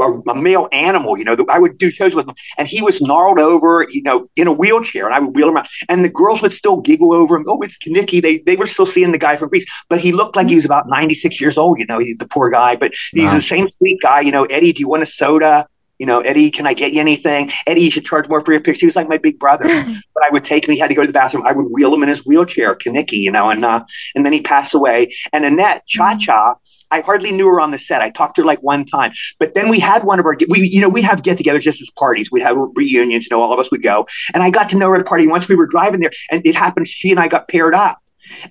a, 0.00 0.30
a 0.30 0.34
male 0.34 0.68
animal, 0.72 1.18
you 1.18 1.24
know, 1.24 1.36
I 1.50 1.58
would 1.58 1.78
do 1.78 1.90
shows 1.90 2.14
with 2.14 2.28
him. 2.28 2.34
And 2.58 2.66
he 2.68 2.82
was 2.82 3.00
gnarled 3.00 3.38
over, 3.38 3.86
you 3.90 4.02
know, 4.02 4.28
in 4.36 4.46
a 4.48 4.52
wheelchair. 4.52 5.06
And 5.06 5.14
I 5.14 5.20
would 5.20 5.34
wheel 5.34 5.48
him 5.48 5.56
around. 5.56 5.68
And 5.88 6.04
the 6.04 6.08
girls 6.08 6.42
would 6.42 6.52
still 6.52 6.80
giggle 6.80 7.12
over 7.12 7.36
him. 7.36 7.44
Oh, 7.48 7.60
it's 7.62 7.76
Nicky. 7.86 8.20
They, 8.20 8.38
they 8.38 8.56
were 8.56 8.66
still 8.66 8.86
seeing 8.86 9.12
the 9.12 9.18
guy 9.18 9.36
from 9.36 9.48
Grease. 9.50 9.66
But 9.88 10.00
he 10.00 10.12
looked 10.12 10.36
like 10.36 10.48
he 10.48 10.54
was 10.56 10.64
about 10.64 10.88
96 10.88 11.40
years 11.40 11.58
old, 11.58 11.78
you 11.78 11.86
know, 11.86 11.98
he's 11.98 12.16
the 12.18 12.28
poor 12.28 12.50
guy. 12.50 12.76
But 12.76 12.92
he's 13.12 13.24
Wow. 13.24 13.34
the 13.34 13.42
same 13.42 13.68
sweet 13.78 13.98
guy, 14.02 14.20
you 14.20 14.32
know, 14.32 14.44
Eddie, 14.44 14.72
do 14.72 14.80
you 14.80 14.88
want 14.88 15.02
a 15.02 15.06
soda? 15.06 15.66
You 15.98 16.06
know, 16.06 16.20
Eddie, 16.20 16.50
can 16.50 16.66
I 16.66 16.74
get 16.74 16.92
you 16.92 17.00
anything? 17.00 17.50
Eddie, 17.66 17.82
you 17.82 17.90
should 17.90 18.04
charge 18.04 18.28
more 18.28 18.44
for 18.44 18.52
your 18.52 18.60
picture. 18.60 18.80
He 18.80 18.86
was 18.86 18.96
like 18.96 19.08
my 19.08 19.18
big 19.18 19.38
brother. 19.38 19.64
but 20.14 20.24
I 20.24 20.30
would 20.30 20.44
take 20.44 20.66
him. 20.66 20.72
He 20.72 20.78
had 20.78 20.88
to 20.88 20.94
go 20.94 21.02
to 21.02 21.06
the 21.06 21.12
bathroom. 21.12 21.46
I 21.46 21.52
would 21.52 21.66
wheel 21.70 21.92
him 21.92 22.02
in 22.02 22.08
his 22.08 22.24
wheelchair, 22.24 22.74
Kenickie, 22.74 23.12
you 23.12 23.32
know, 23.32 23.50
and 23.50 23.64
uh, 23.64 23.84
and 24.14 24.24
then 24.24 24.32
he 24.32 24.40
passed 24.42 24.74
away. 24.74 25.12
And 25.32 25.44
Annette, 25.44 25.86
Cha 25.86 26.16
Cha, 26.16 26.54
I 26.90 27.00
hardly 27.00 27.32
knew 27.32 27.46
her 27.46 27.60
on 27.60 27.70
the 27.70 27.78
set. 27.78 28.02
I 28.02 28.10
talked 28.10 28.36
to 28.36 28.42
her 28.42 28.46
like 28.46 28.62
one 28.62 28.84
time. 28.84 29.12
But 29.38 29.54
then 29.54 29.68
we 29.68 29.78
had 29.78 30.04
one 30.04 30.18
of 30.18 30.26
our 30.26 30.36
we 30.48 30.68
you 30.68 30.80
know 30.80 30.88
we'd 30.88 31.02
have 31.02 31.22
get-togethers 31.22 31.60
just 31.60 31.82
as 31.82 31.90
parties. 31.90 32.30
We'd 32.30 32.42
have 32.42 32.56
reunions. 32.74 33.26
You 33.26 33.36
know, 33.36 33.42
all 33.42 33.52
of 33.52 33.58
us 33.58 33.70
would 33.70 33.82
go. 33.82 34.06
And 34.34 34.42
I 34.42 34.50
got 34.50 34.68
to 34.70 34.78
know 34.78 34.88
her 34.88 34.96
at 34.96 35.00
a 35.00 35.04
party 35.04 35.26
once 35.26 35.48
we 35.48 35.56
were 35.56 35.66
driving 35.66 36.00
there, 36.00 36.10
and 36.30 36.44
it 36.46 36.54
happened. 36.54 36.88
She 36.88 37.10
and 37.10 37.20
I 37.20 37.28
got 37.28 37.48
paired 37.48 37.74
up. 37.74 37.98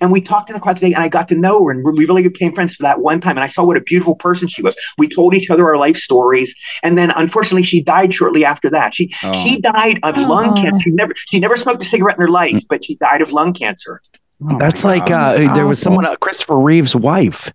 And 0.00 0.10
we 0.12 0.20
talked 0.20 0.50
in 0.50 0.54
the 0.54 0.60
car 0.60 0.74
today, 0.74 0.92
and 0.92 1.02
I 1.02 1.08
got 1.08 1.28
to 1.28 1.34
know 1.34 1.64
her, 1.66 1.70
and 1.72 1.84
we 1.84 2.04
really 2.06 2.22
became 2.22 2.52
friends 2.54 2.74
for 2.74 2.82
that 2.82 3.00
one 3.00 3.20
time. 3.20 3.36
And 3.36 3.44
I 3.44 3.46
saw 3.46 3.64
what 3.64 3.76
a 3.76 3.80
beautiful 3.80 4.14
person 4.16 4.48
she 4.48 4.62
was. 4.62 4.76
We 4.98 5.08
told 5.08 5.34
each 5.34 5.50
other 5.50 5.66
our 5.66 5.76
life 5.76 5.96
stories, 5.96 6.54
and 6.82 6.96
then 6.98 7.10
unfortunately, 7.16 7.62
she 7.62 7.82
died 7.82 8.12
shortly 8.14 8.44
after 8.44 8.70
that. 8.70 8.94
She 8.94 9.12
Oh. 9.24 9.32
she 9.32 9.60
died 9.60 9.98
of 10.02 10.16
lung 10.16 10.54
cancer. 10.56 10.82
She 10.82 10.90
never 10.90 11.12
she 11.16 11.40
never 11.40 11.56
smoked 11.56 11.82
a 11.82 11.86
cigarette 11.86 12.16
in 12.16 12.22
her 12.22 12.28
life, 12.30 12.62
but 12.68 12.84
she 12.84 12.96
died 12.96 13.22
of 13.22 13.32
lung 13.32 13.52
cancer. 13.52 14.00
That's 14.58 14.84
like 14.84 15.10
uh, 15.10 15.52
there 15.54 15.66
was 15.66 15.80
someone, 15.80 16.06
uh, 16.06 16.14
Christopher 16.16 16.56
Reeve's 16.60 16.94
wife. 16.94 17.50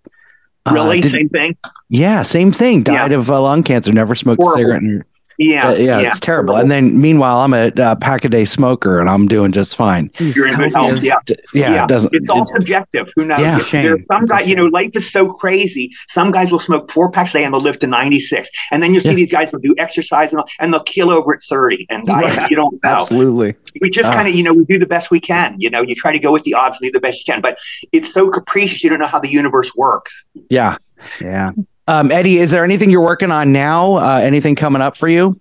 Uh, 0.66 0.72
Really, 0.72 1.00
did- 1.00 1.12
same 1.12 1.28
thing. 1.28 1.56
yeah, 1.88 2.22
same 2.22 2.50
thing. 2.52 2.82
Died 2.82 3.12
of 3.12 3.30
uh, 3.30 3.40
lung 3.40 3.62
cancer. 3.62 3.92
Never 3.92 4.14
smoked 4.14 4.42
Horrible. 4.42 4.72
a 4.72 4.80
cigarette. 4.80 5.06
In 5.38 5.50
her, 5.50 5.54
Yeah, 5.54 5.68
Uh, 5.68 5.74
yeah, 5.74 6.00
it's 6.00 6.20
terrible. 6.20 6.56
And 6.56 6.70
then 6.70 7.00
meanwhile, 7.00 7.38
I'm 7.40 7.52
a 7.54 7.68
uh, 7.68 7.94
pack 7.96 8.24
a 8.24 8.28
day 8.28 8.44
smoker, 8.44 9.00
and 9.00 9.08
I'm 9.10 9.26
doing 9.26 9.52
just 9.52 9.76
fine. 9.76 10.10
You're 10.18 10.48
in 10.48 10.56
good 10.56 10.72
health. 10.74 11.02
Yeah. 11.02 11.16
Yeah, 11.52 11.84
it 11.84 11.88
doesn't. 11.88 12.14
It's 12.14 12.28
all 12.28 12.42
it- 12.42 12.48
subjective. 12.48 13.12
Who 13.16 13.24
knows? 13.26 13.40
Yeah. 13.40 13.58
There 13.82 13.94
are 13.94 14.00
some 14.00 14.26
guys, 14.26 14.46
you 14.46 14.54
know, 14.54 14.64
life 14.64 14.90
is 14.94 15.10
so 15.10 15.28
crazy. 15.28 15.90
Some 16.08 16.30
guys 16.30 16.50
will 16.52 16.58
smoke 16.58 16.90
four 16.90 17.10
packs 17.10 17.30
a 17.30 17.38
day 17.38 17.44
and 17.44 17.52
they'll 17.54 17.60
live 17.60 17.78
to 17.80 17.86
96. 17.86 18.48
And 18.72 18.82
then 18.82 18.94
you 18.94 19.00
see 19.00 19.08
Yeah. 19.08 19.14
these 19.14 19.32
guys 19.32 19.52
will 19.52 19.60
do 19.60 19.74
exercise 19.78 20.32
and, 20.32 20.40
all, 20.40 20.46
and 20.60 20.72
they'll 20.72 20.82
kill 20.82 21.10
over 21.10 21.34
at 21.34 21.40
30 21.42 21.86
and 21.90 22.06
die. 22.06 22.46
You 22.48 22.56
don't 22.56 22.74
know. 22.84 22.90
Absolutely. 22.90 23.54
We 23.80 23.90
just 23.90 24.10
Ah. 24.10 24.14
kind 24.14 24.28
of, 24.28 24.34
you 24.34 24.42
know, 24.42 24.52
we 24.52 24.64
do 24.64 24.78
the 24.78 24.86
best 24.86 25.10
we 25.10 25.20
can. 25.20 25.56
You 25.58 25.70
know, 25.70 25.82
you 25.82 25.94
try 25.94 26.12
to 26.12 26.18
go 26.18 26.32
with 26.32 26.42
the 26.44 26.54
odds 26.54 26.78
and 26.80 26.86
do 26.88 26.92
the 26.92 27.00
best 27.00 27.26
you 27.26 27.32
can. 27.32 27.40
But 27.40 27.56
it's 27.92 28.12
so 28.12 28.30
capricious. 28.30 28.82
You 28.84 28.90
don't 28.90 29.00
know 29.00 29.06
how 29.06 29.20
the 29.20 29.30
universe 29.30 29.72
works. 29.76 30.24
yeah. 30.50 30.76
Yeah. 31.20 31.50
Um, 31.86 32.10
Eddie, 32.10 32.38
is 32.38 32.50
there 32.50 32.64
anything 32.64 32.90
you're 32.90 33.02
working 33.04 33.30
on 33.30 33.52
now? 33.52 33.94
Uh, 33.96 34.18
anything 34.18 34.54
coming 34.54 34.80
up 34.82 34.96
for 34.96 35.08
you? 35.08 35.38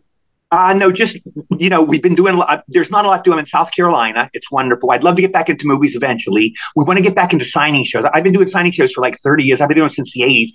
Uh, 0.52 0.74
no, 0.74 0.92
just, 0.92 1.18
you 1.58 1.68
know, 1.70 1.82
we've 1.82 2.04
been 2.04 2.14
doing, 2.14 2.36
a 2.36 2.38
lot- 2.38 2.64
there's 2.68 2.92
not 2.92 3.06
a 3.06 3.08
lot 3.08 3.24
to 3.26 3.32
do. 3.32 3.38
In 3.38 3.46
South 3.46 3.72
Carolina. 3.74 4.30
It's 4.34 4.52
wonderful. 4.52 4.92
I'd 4.92 5.04
love 5.04 5.16
to 5.16 5.22
get 5.22 5.34
back 5.34 5.50
into 5.50 5.66
movies 5.66 5.96
eventually. 5.96 6.54
We 6.76 6.84
want 6.84 6.98
to 6.98 7.04
get 7.04 7.16
back 7.16 7.34
into 7.34 7.44
signing 7.46 7.84
shows. 7.86 8.06
I've 8.14 8.24
been 8.24 8.34
doing 8.34 8.48
signing 8.48 8.72
shows 8.72 8.92
for 8.92 9.02
like 9.02 9.18
30 9.18 9.46
years. 9.46 9.62
I've 9.62 9.68
been 9.70 9.78
doing 9.78 9.88
it 9.88 9.94
since 9.94 10.14
the 10.14 10.22
80s. 10.22 10.50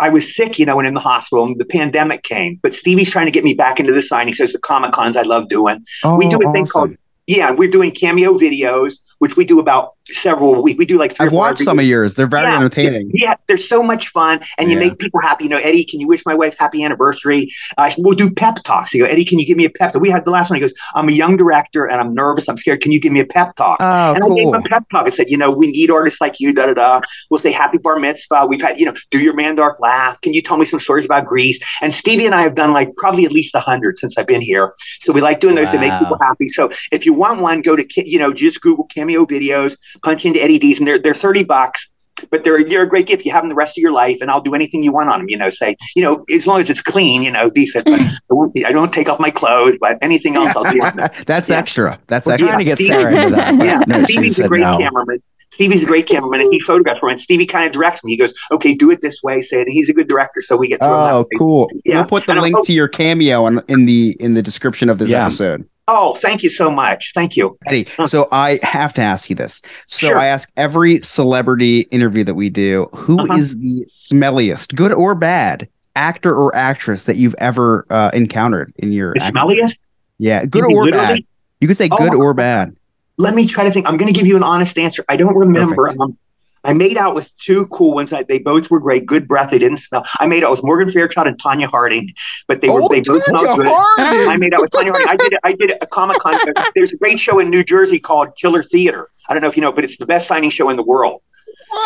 I 0.00 0.08
was 0.08 0.34
sick, 0.34 0.58
you 0.58 0.66
know, 0.66 0.78
and 0.80 0.88
in 0.88 0.94
the 0.94 1.00
hospital, 1.00 1.44
and 1.44 1.58
the 1.58 1.64
pandemic 1.64 2.24
came. 2.24 2.58
But 2.62 2.74
Stevie's 2.74 3.10
trying 3.10 3.26
to 3.26 3.32
get 3.32 3.44
me 3.44 3.54
back 3.54 3.78
into 3.78 3.92
the 3.92 4.02
signing 4.02 4.34
shows, 4.34 4.52
the 4.52 4.58
Comic 4.58 4.90
Cons 4.92 5.16
I 5.16 5.22
love 5.22 5.48
doing. 5.48 5.78
we 6.04 6.26
Oh, 6.26 6.30
do 6.30 6.48
a 6.48 6.52
thing 6.52 6.66
called, 6.66 6.96
yeah, 7.28 7.52
we're 7.52 7.70
doing 7.70 7.92
cameo 7.92 8.36
videos, 8.36 8.94
which 9.18 9.36
we 9.36 9.44
do 9.44 9.60
about 9.60 9.92
several 10.10 10.54
a 10.54 10.60
week. 10.60 10.78
We 10.78 10.86
do 10.86 10.98
like 10.98 11.12
three 11.12 11.26
I've 11.26 11.28
or 11.28 11.30
four 11.30 11.38
watched 11.38 11.60
some 11.60 11.76
week. 11.76 11.84
of 11.84 11.88
yours. 11.90 12.14
They're 12.14 12.26
very 12.26 12.44
Yeah. 12.44 12.56
entertaining. 12.56 13.10
Yeah, 13.14 13.34
they're 13.46 13.56
so 13.58 13.82
much 13.82 14.08
fun, 14.08 14.40
and 14.58 14.70
you 14.70 14.78
Yeah. 14.78 14.86
make 14.86 14.98
people 14.98 15.20
happy. 15.22 15.44
You 15.44 15.50
know, 15.50 15.58
Eddie, 15.58 15.84
can 15.84 16.00
you 16.00 16.08
wish 16.08 16.22
my 16.26 16.34
wife 16.34 16.54
happy 16.58 16.82
anniversary? 16.82 17.48
Uh, 17.76 17.90
we'll 17.98 18.14
do 18.16 18.30
pep 18.30 18.56
talks. 18.64 18.94
You 18.94 19.04
go, 19.04 19.10
Eddie, 19.10 19.24
can 19.24 19.38
you 19.38 19.46
give 19.46 19.56
me 19.56 19.64
a 19.64 19.70
pep? 19.70 19.92
talk? 19.92 20.02
We 20.02 20.10
had 20.10 20.24
the 20.24 20.30
last 20.30 20.50
one. 20.50 20.56
He 20.56 20.60
goes, 20.60 20.74
I'm 20.94 21.08
a 21.08 21.12
young 21.12 21.36
director 21.36 21.86
and 21.86 22.00
I'm 22.00 22.14
nervous. 22.14 22.48
I'm 22.48 22.56
scared. 22.56 22.80
Can 22.80 22.92
you 22.92 23.00
give 23.00 23.12
me 23.12 23.20
a 23.20 23.26
pep 23.26 23.54
talk? 23.56 23.78
Oh, 23.80 24.14
and 24.14 24.24
I 24.24 24.28
gave 24.28 24.48
him 24.48 24.54
a 24.54 24.62
pep 24.62 24.88
talk. 24.90 25.06
I 25.06 25.10
said, 25.10 25.30
you 25.30 25.36
know, 25.36 25.50
we 25.50 25.68
need 25.70 25.90
artists 25.90 26.20
like 26.20 26.40
you. 26.40 26.52
Da 26.52 26.66
da 26.66 26.74
da. 26.74 27.00
We'll 27.30 27.40
say 27.40 27.50
happy 27.52 27.78
bar 27.78 27.98
mitzvah. 27.98 28.46
We've 28.46 28.60
had, 28.62 28.78
you 28.78 28.86
know, 28.86 28.94
do 29.10 29.18
your 29.18 29.34
Mandark 29.34 29.80
laugh. 29.80 30.20
Can 30.20 30.34
you 30.34 30.42
tell 30.42 30.56
me 30.58 30.64
some 30.66 30.78
stories 30.80 31.04
about 31.04 31.26
Grease? 31.26 31.60
And 31.82 31.92
Stevie 31.92 32.26
and 32.26 32.34
I 32.34 32.42
have 32.42 32.54
done 32.54 32.72
like 32.72 32.94
probably 32.96 33.24
at 33.24 33.32
least 33.32 33.54
a 33.54 33.60
hundred 33.60 33.98
since 33.98 34.16
I've 34.18 34.26
been 34.26 34.40
here. 34.40 34.74
So 35.00 35.12
we 35.12 35.20
like 35.20 35.40
doing 35.40 35.54
those 35.54 35.70
to 35.70 35.78
make 35.78 35.92
people 35.98 36.18
happy. 36.20 36.48
So 36.48 36.70
if 36.92 37.04
you 37.06 37.12
want 37.12 37.40
one, 37.40 37.62
go 37.62 37.76
to 37.76 37.86
you 37.96 38.18
know 38.18 38.32
just 38.32 38.60
Google 38.60 38.84
cameo 38.84 39.24
videos, 39.26 39.76
punch 40.02 40.24
into 40.24 40.42
Eddie 40.42 40.58
D's, 40.58 40.78
and 40.78 40.86
they're 40.88 40.98
they're 40.98 41.14
thirty 41.14 41.44
bucks. 41.44 41.88
But 42.32 42.42
they're 42.42 42.64
they're 42.64 42.82
a 42.82 42.88
great 42.88 43.06
gift. 43.06 43.24
You 43.24 43.30
have 43.30 43.42
them 43.44 43.48
the 43.48 43.54
rest 43.54 43.78
of 43.78 43.80
your 43.82 43.92
life, 43.92 44.18
and 44.20 44.28
I'll 44.28 44.40
do 44.40 44.52
anything 44.52 44.82
you 44.82 44.90
want 44.90 45.08
on 45.08 45.20
them. 45.20 45.28
You 45.28 45.38
know, 45.38 45.50
say 45.50 45.76
you 45.94 46.02
know 46.02 46.24
as 46.34 46.48
long 46.48 46.60
as 46.60 46.68
it's 46.68 46.82
clean, 46.82 47.22
you 47.22 47.30
know, 47.30 47.48
decent. 47.48 47.84
But 47.84 48.00
I, 48.00 48.10
won't, 48.30 48.64
I 48.66 48.72
don't 48.72 48.92
take 48.92 49.08
off 49.08 49.20
my 49.20 49.30
clothes, 49.30 49.76
but 49.80 49.98
anything 50.02 50.34
else 50.34 50.50
I'll 50.56 50.64
do. 50.64 50.80
That's 51.26 51.48
Yeah. 51.48 51.56
extra. 51.58 51.98
That's 52.08 52.26
We're 52.26 52.32
extra. 52.32 52.48
trying 52.48 52.58
to 52.58 52.64
get 52.64 52.78
Stevie- 52.78 52.88
Sarah 52.88 53.14
into 53.24 53.36
that. 53.36 53.54
Yeah, 53.64 53.82
no, 53.86 54.02
Stevie's 54.02 54.40
a 54.40 54.48
great 54.48 54.62
no. 54.62 54.76
cameraman. 54.76 55.22
Stevie's 55.52 55.84
a 55.84 55.86
great 55.86 56.06
cameraman, 56.08 56.40
and 56.40 56.52
he 56.52 56.58
photographs 56.58 56.98
for 56.98 57.06
me. 57.06 57.12
And 57.12 57.20
Stevie 57.20 57.46
kind 57.46 57.66
of 57.66 57.72
directs 57.72 58.02
me. 58.02 58.10
He 58.12 58.16
goes, 58.16 58.34
"Okay, 58.50 58.74
do 58.74 58.90
it 58.90 59.00
this 59.00 59.22
way." 59.22 59.40
Say 59.40 59.58
it. 59.60 59.66
And 59.68 59.72
he's 59.72 59.88
a 59.88 59.94
good 59.94 60.08
director, 60.08 60.42
so 60.42 60.56
we 60.56 60.66
get. 60.66 60.80
through 60.80 60.88
Oh, 60.88 61.18
that. 61.30 61.38
cool. 61.38 61.70
Yeah. 61.84 61.94
We'll 61.96 62.04
put 62.06 62.24
the 62.26 62.32
And 62.32 62.40
I'm 62.40 62.42
link 62.42 62.56
hope- 62.56 62.66
to 62.66 62.72
your 62.72 62.88
cameo 62.88 63.44
on, 63.44 63.62
in 63.68 63.86
the 63.86 64.16
in 64.18 64.34
the 64.34 64.42
description 64.42 64.88
of 64.88 64.98
this 64.98 65.08
Yeah. 65.08 65.22
episode. 65.22 65.64
Oh, 65.90 66.14
thank 66.14 66.42
you 66.42 66.50
so 66.50 66.70
much. 66.70 67.12
Thank 67.14 67.34
you. 67.36 67.56
Eddie, 67.66 67.86
so 68.04 68.28
I 68.30 68.60
have 68.62 68.92
to 68.94 69.00
ask 69.02 69.30
you 69.30 69.34
this. 69.36 69.62
So 69.86 70.08
Sure. 70.08 70.18
I 70.18 70.26
ask 70.26 70.50
every 70.56 71.00
celebrity 71.00 71.80
interview 71.90 72.24
that 72.24 72.34
we 72.34 72.50
do, 72.50 72.88
who 72.94 73.18
is 73.34 73.54
Uh-huh. 73.54 73.60
the 73.62 73.84
smelliest, 73.88 74.74
good 74.74 74.92
or 74.92 75.14
bad, 75.14 75.66
actor 75.96 76.34
or 76.36 76.54
actress 76.54 77.04
that 77.04 77.16
you've 77.16 77.34
ever 77.38 77.86
uh, 77.90 78.10
encountered 78.12 78.72
in 78.76 78.92
your 78.92 79.14
The 79.14 79.20
smelliest. 79.20 79.78
Yeah, 80.18 80.44
good 80.44 80.64
or 80.64 80.84
literally? 80.84 81.06
bad. 81.06 81.18
You 81.60 81.68
can 81.68 81.74
say 81.74 81.88
Oh 81.90 81.96
good 81.96 82.14
or 82.14 82.34
bad. 82.34 82.76
Let 83.16 83.34
me 83.34 83.46
try 83.46 83.64
to 83.64 83.70
think. 83.70 83.88
I'm 83.88 83.96
going 83.96 84.12
to 84.12 84.16
give 84.16 84.28
you 84.28 84.36
an 84.36 84.42
honest 84.44 84.78
answer. 84.78 85.04
I 85.08 85.16
don't 85.16 85.34
remember. 85.36 85.88
Um, 86.00 86.16
I 86.64 86.72
made 86.72 86.96
out 86.96 87.14
with 87.14 87.36
two 87.38 87.66
cool 87.68 87.94
ones. 87.94 88.12
I, 88.12 88.22
they 88.24 88.38
both 88.38 88.70
were 88.70 88.80
great. 88.80 89.06
Good 89.06 89.28
breath. 89.28 89.50
They 89.50 89.58
didn't 89.58 89.78
smell. 89.78 90.04
I 90.20 90.26
made 90.26 90.42
out 90.44 90.50
with 90.50 90.64
Morgan 90.64 90.90
Fairchild 90.90 91.26
and 91.26 91.38
Tonya 91.38 91.66
Harding, 91.66 92.10
but 92.46 92.60
they 92.60 92.68
were 92.68 92.82
Oh, 92.82 92.88
they 92.88 93.00
both 93.00 93.22
smelled 93.22 93.56
good. 93.56 93.68
Harding! 93.70 94.28
I 94.28 94.36
made 94.36 94.54
out 94.54 94.60
with 94.60 94.70
Tonya 94.70 94.90
Harding. 94.90 95.08
I 95.08 95.16
did 95.16 95.34
I 95.44 95.52
did 95.52 95.70
a 95.82 95.86
Comic 95.86 96.18
Con. 96.20 96.38
There's 96.74 96.92
a 96.92 96.96
great 96.96 97.18
show 97.20 97.38
in 97.38 97.50
New 97.50 97.64
Jersey 97.64 97.98
called 97.98 98.36
Chiller 98.36 98.62
Theater. 98.62 99.08
I 99.28 99.34
don't 99.34 99.42
know 99.42 99.48
if 99.48 99.56
you 99.56 99.62
know, 99.62 99.72
but 99.72 99.84
it's 99.84 99.96
the 99.98 100.06
best 100.06 100.26
signing 100.26 100.50
show 100.50 100.70
in 100.70 100.76
the 100.76 100.82
world. 100.82 101.22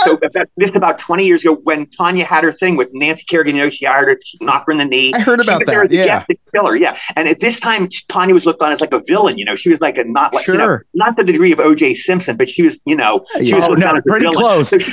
So 0.04 0.12
about, 0.14 0.48
this 0.56 0.70
about 0.74 0.98
20 0.98 1.24
years 1.26 1.42
ago, 1.44 1.54
when 1.64 1.86
Tonya 1.86 2.24
had 2.24 2.44
her 2.44 2.52
thing 2.52 2.76
with 2.76 2.88
Nancy 2.92 3.24
Kerrigan, 3.28 3.56
you 3.56 3.62
know, 3.62 3.70
she 3.70 3.84
hired 3.84 4.08
her, 4.08 4.18
she 4.24 4.38
knocked 4.40 4.66
her 4.66 4.72
in 4.72 4.78
the 4.78 4.84
knee. 4.84 5.12
I 5.14 5.20
heard 5.20 5.40
She 5.40 5.46
about 5.48 5.60
was 5.60 5.66
there 5.66 5.82
that. 5.86 5.90
as 5.92 5.96
Yeah. 5.96 6.06
guest 6.06 6.26
Chiller, 6.54 6.76
yeah. 6.76 6.96
And 7.16 7.28
at 7.28 7.40
this 7.40 7.60
time, 7.60 7.88
Tonya 7.88 8.32
was 8.32 8.44
looked 8.46 8.62
on 8.62 8.72
as 8.72 8.80
like 8.80 8.92
a 8.92 9.02
villain. 9.06 9.38
You 9.38 9.44
know, 9.44 9.56
she 9.56 9.70
was 9.70 9.80
like 9.80 9.98
a 9.98 10.04
not 10.04 10.34
like 10.34 10.46
you 10.46 10.54
know, 10.54 10.64
Sure. 10.64 10.86
not 10.94 11.16
the 11.16 11.24
degree 11.24 11.52
of 11.52 11.60
O.J. 11.60 11.94
Simpson, 11.94 12.36
but 12.36 12.48
she 12.48 12.62
was, 12.62 12.80
you 12.84 12.96
know, 12.96 13.24
she 13.42 13.54
was 13.54 13.64
Oh, 13.64 13.74
no, 13.74 13.88
on 13.88 13.96
as 13.98 14.02
a 14.06 14.10
pretty 14.10 14.26
close. 14.30 14.68
So 14.70 14.78
she, 14.78 14.92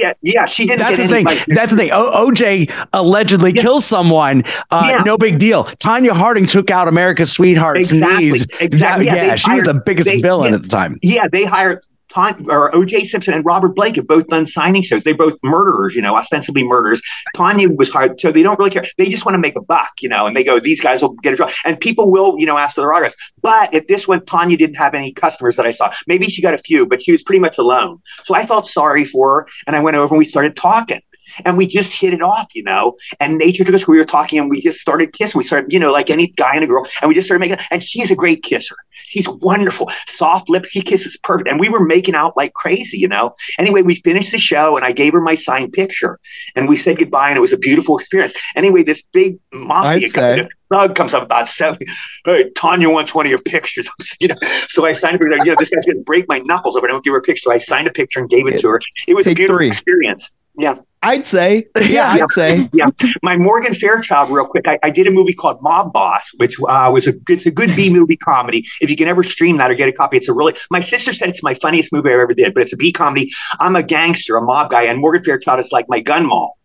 yeah, 0.00 0.12
yeah, 0.22 0.44
she 0.46 0.66
didn't 0.66 0.80
That's 0.80 0.98
get 0.98 1.08
the 1.08 1.14
thing. 1.24 1.44
That's 1.48 1.72
the 1.72 1.76
thing. 1.78 1.90
O- 1.92 2.26
OJ 2.30 2.70
allegedly 2.92 3.52
Yeah. 3.54 3.62
kills 3.62 3.84
someone. 3.84 4.42
Uh, 4.70 4.84
Yeah. 4.90 5.02
No 5.04 5.16
big 5.18 5.38
deal. 5.38 5.64
Tonya 5.64 6.12
Harding 6.12 6.46
took 6.46 6.70
out 6.70 6.88
America's 6.88 7.30
Sweetheart's 7.32 7.90
Exactly. 7.92 8.24
knees. 8.30 8.46
Exactly. 8.60 9.06
Yeah, 9.06 9.14
Yeah, 9.14 9.24
yeah, 9.26 9.34
she 9.36 9.54
was 9.54 9.64
the 9.64 9.74
biggest 9.74 10.08
they- 10.08 10.20
villain 10.20 10.50
yeah. 10.50 10.56
at 10.56 10.62
the 10.62 10.68
time. 10.68 10.98
Yeah, 11.02 11.24
they 11.30 11.44
hired 11.44 11.80
Ton, 12.12 12.46
or 12.50 12.74
O.J. 12.74 13.04
Simpson 13.04 13.34
and 13.34 13.44
Robert 13.44 13.74
Blake 13.74 13.96
have 13.96 14.06
both 14.06 14.26
done 14.28 14.46
signing 14.46 14.82
shows. 14.82 15.04
They're 15.04 15.14
both 15.14 15.38
murderers, 15.42 15.94
you 15.94 16.02
know, 16.02 16.16
ostensibly 16.16 16.64
murderers. 16.64 17.02
Tonya 17.36 17.76
was 17.76 17.88
hired, 17.88 18.20
so 18.20 18.32
they 18.32 18.42
don't 18.42 18.58
really 18.58 18.70
care. 18.70 18.84
They 18.98 19.08
just 19.08 19.24
want 19.24 19.34
to 19.34 19.40
make 19.40 19.56
a 19.56 19.62
buck, 19.62 19.90
you 20.00 20.08
know, 20.08 20.26
and 20.26 20.36
they 20.36 20.44
go, 20.44 20.58
these 20.58 20.80
guys 20.80 21.02
will 21.02 21.14
get 21.14 21.34
a 21.34 21.36
job. 21.36 21.50
And 21.64 21.78
people 21.78 22.10
will, 22.10 22.38
you 22.38 22.46
know, 22.46 22.58
ask 22.58 22.74
for 22.74 22.80
their 22.80 22.92
autographs. 22.92 23.16
But 23.42 23.74
at 23.74 23.88
this 23.88 24.06
one, 24.08 24.20
Tonya 24.20 24.58
didn't 24.58 24.76
have 24.76 24.94
any 24.94 25.12
customers 25.12 25.56
that 25.56 25.66
I 25.66 25.70
saw. 25.70 25.92
Maybe 26.06 26.26
she 26.28 26.42
got 26.42 26.54
a 26.54 26.58
few, 26.58 26.86
but 26.86 27.02
she 27.02 27.12
was 27.12 27.22
pretty 27.22 27.40
much 27.40 27.58
alone. 27.58 28.00
So 28.24 28.34
I 28.34 28.46
felt 28.46 28.66
sorry 28.66 29.04
for 29.04 29.42
her, 29.42 29.48
and 29.66 29.76
I 29.76 29.80
went 29.80 29.96
over 29.96 30.14
and 30.14 30.18
we 30.18 30.24
started 30.24 30.56
talking. 30.56 31.00
And 31.44 31.56
we 31.56 31.66
just 31.66 31.92
hit 31.92 32.12
it 32.12 32.22
off, 32.22 32.54
you 32.54 32.62
know. 32.62 32.96
And 33.18 33.38
nature 33.38 33.64
took 33.64 33.74
us. 33.74 33.86
We 33.86 33.98
were 33.98 34.04
talking, 34.04 34.38
and 34.38 34.50
we 34.50 34.60
just 34.60 34.78
started 34.78 35.12
kissing. 35.12 35.38
We 35.38 35.44
started, 35.44 35.72
you 35.72 35.78
know, 35.78 35.92
like 35.92 36.10
any 36.10 36.28
guy 36.28 36.54
and 36.54 36.64
a 36.64 36.66
girl, 36.66 36.86
and 37.00 37.08
we 37.08 37.14
just 37.14 37.26
started 37.26 37.40
making. 37.40 37.64
And 37.70 37.82
she's 37.82 38.10
a 38.10 38.16
great 38.16 38.42
kisser. 38.42 38.76
She's 39.04 39.28
wonderful, 39.28 39.90
soft 40.06 40.48
lips. 40.48 40.68
She 40.70 40.82
kisses 40.82 41.16
perfect, 41.22 41.48
and 41.48 41.58
we 41.58 41.68
were 41.68 41.84
making 41.84 42.14
out 42.14 42.36
like 42.36 42.54
crazy, 42.54 42.98
you 42.98 43.08
know. 43.08 43.34
Anyway, 43.58 43.82
we 43.82 43.96
finished 43.96 44.32
the 44.32 44.38
show, 44.38 44.76
and 44.76 44.84
I 44.84 44.92
gave 44.92 45.12
her 45.12 45.20
my 45.20 45.34
signed 45.34 45.72
picture, 45.72 46.18
and 46.54 46.68
we 46.68 46.76
said 46.76 46.98
goodbye, 46.98 47.28
and 47.28 47.36
it 47.36 47.40
was 47.40 47.52
a 47.52 47.58
beautiful 47.58 47.96
experience. 47.96 48.34
Anyway, 48.56 48.82
this 48.82 49.02
big 49.12 49.38
mafia 49.52 50.08
guy, 50.10 50.48
thug 50.70 50.94
comes 50.94 51.14
up 51.14 51.22
about 51.22 51.48
seventy. 51.48 51.86
Hey, 52.24 52.50
Tonya 52.50 52.92
wants 52.92 53.14
one 53.14 53.26
of 53.26 53.30
your 53.30 53.42
pictures. 53.42 53.88
you 54.20 54.28
know, 54.28 54.36
so 54.68 54.84
I 54.84 54.92
signed 54.92 55.16
a 55.16 55.18
picture. 55.18 55.36
You 55.44 55.52
know, 55.52 55.56
this 55.58 55.70
guy's 55.70 55.84
gonna 55.86 56.00
break 56.00 56.28
my 56.28 56.38
knuckles 56.40 56.76
if 56.76 56.84
I 56.84 56.86
don't 56.86 57.04
give 57.04 57.12
her 57.12 57.18
a 57.18 57.22
picture. 57.22 57.42
So 57.42 57.52
I 57.52 57.58
signed 57.58 57.88
a 57.88 57.92
picture 57.92 58.20
and 58.20 58.28
gave 58.28 58.46
it 58.46 58.60
to 58.60 58.68
her. 58.68 58.80
It 59.06 59.14
was 59.14 59.26
a 59.26 59.34
beautiful 59.34 59.58
three. 59.58 59.68
experience. 59.68 60.30
Yeah. 60.56 60.76
I'd 61.02 61.24
say. 61.24 61.66
Yeah, 61.76 61.82
Yeah. 62.16 62.22
I'd 62.22 62.28
say. 62.28 62.68
Yeah, 62.72 62.86
my 63.22 63.36
Morgan 63.36 63.72
Fairchild, 63.72 64.30
real 64.30 64.46
quick. 64.46 64.68
I, 64.68 64.78
I 64.82 64.90
did 64.90 65.06
a 65.06 65.10
movie 65.10 65.32
called 65.32 65.58
Mob 65.62 65.92
Boss, 65.92 66.30
which 66.36 66.56
uh, 66.68 66.90
was 66.92 67.06
a 67.06 67.14
it's 67.28 67.46
a 67.46 67.50
good 67.50 67.74
B 67.74 67.88
movie 67.90 68.16
comedy. 68.16 68.66
If 68.82 68.90
you 68.90 68.96
can 68.96 69.08
ever 69.08 69.22
stream 69.22 69.56
that 69.56 69.70
or 69.70 69.74
get 69.74 69.88
a 69.88 69.92
copy, 69.92 70.18
it's 70.18 70.28
a 70.28 70.34
really. 70.34 70.54
My 70.70 70.80
sister 70.80 71.12
said 71.14 71.30
it's 71.30 71.42
my 71.42 71.54
funniest 71.54 71.92
movie 71.92 72.10
I 72.10 72.14
ever 72.14 72.34
did, 72.34 72.52
but 72.52 72.62
it's 72.62 72.74
a 72.74 72.76
B 72.76 72.92
comedy. 72.92 73.30
I'm 73.60 73.76
a 73.76 73.82
gangster, 73.82 74.36
a 74.36 74.42
mob 74.42 74.70
guy, 74.70 74.82
and 74.82 75.00
Morgan 75.00 75.24
Fairchild 75.24 75.58
is 75.60 75.72
like 75.72 75.86
my 75.88 76.00
gun 76.00 76.26
mall. 76.26 76.58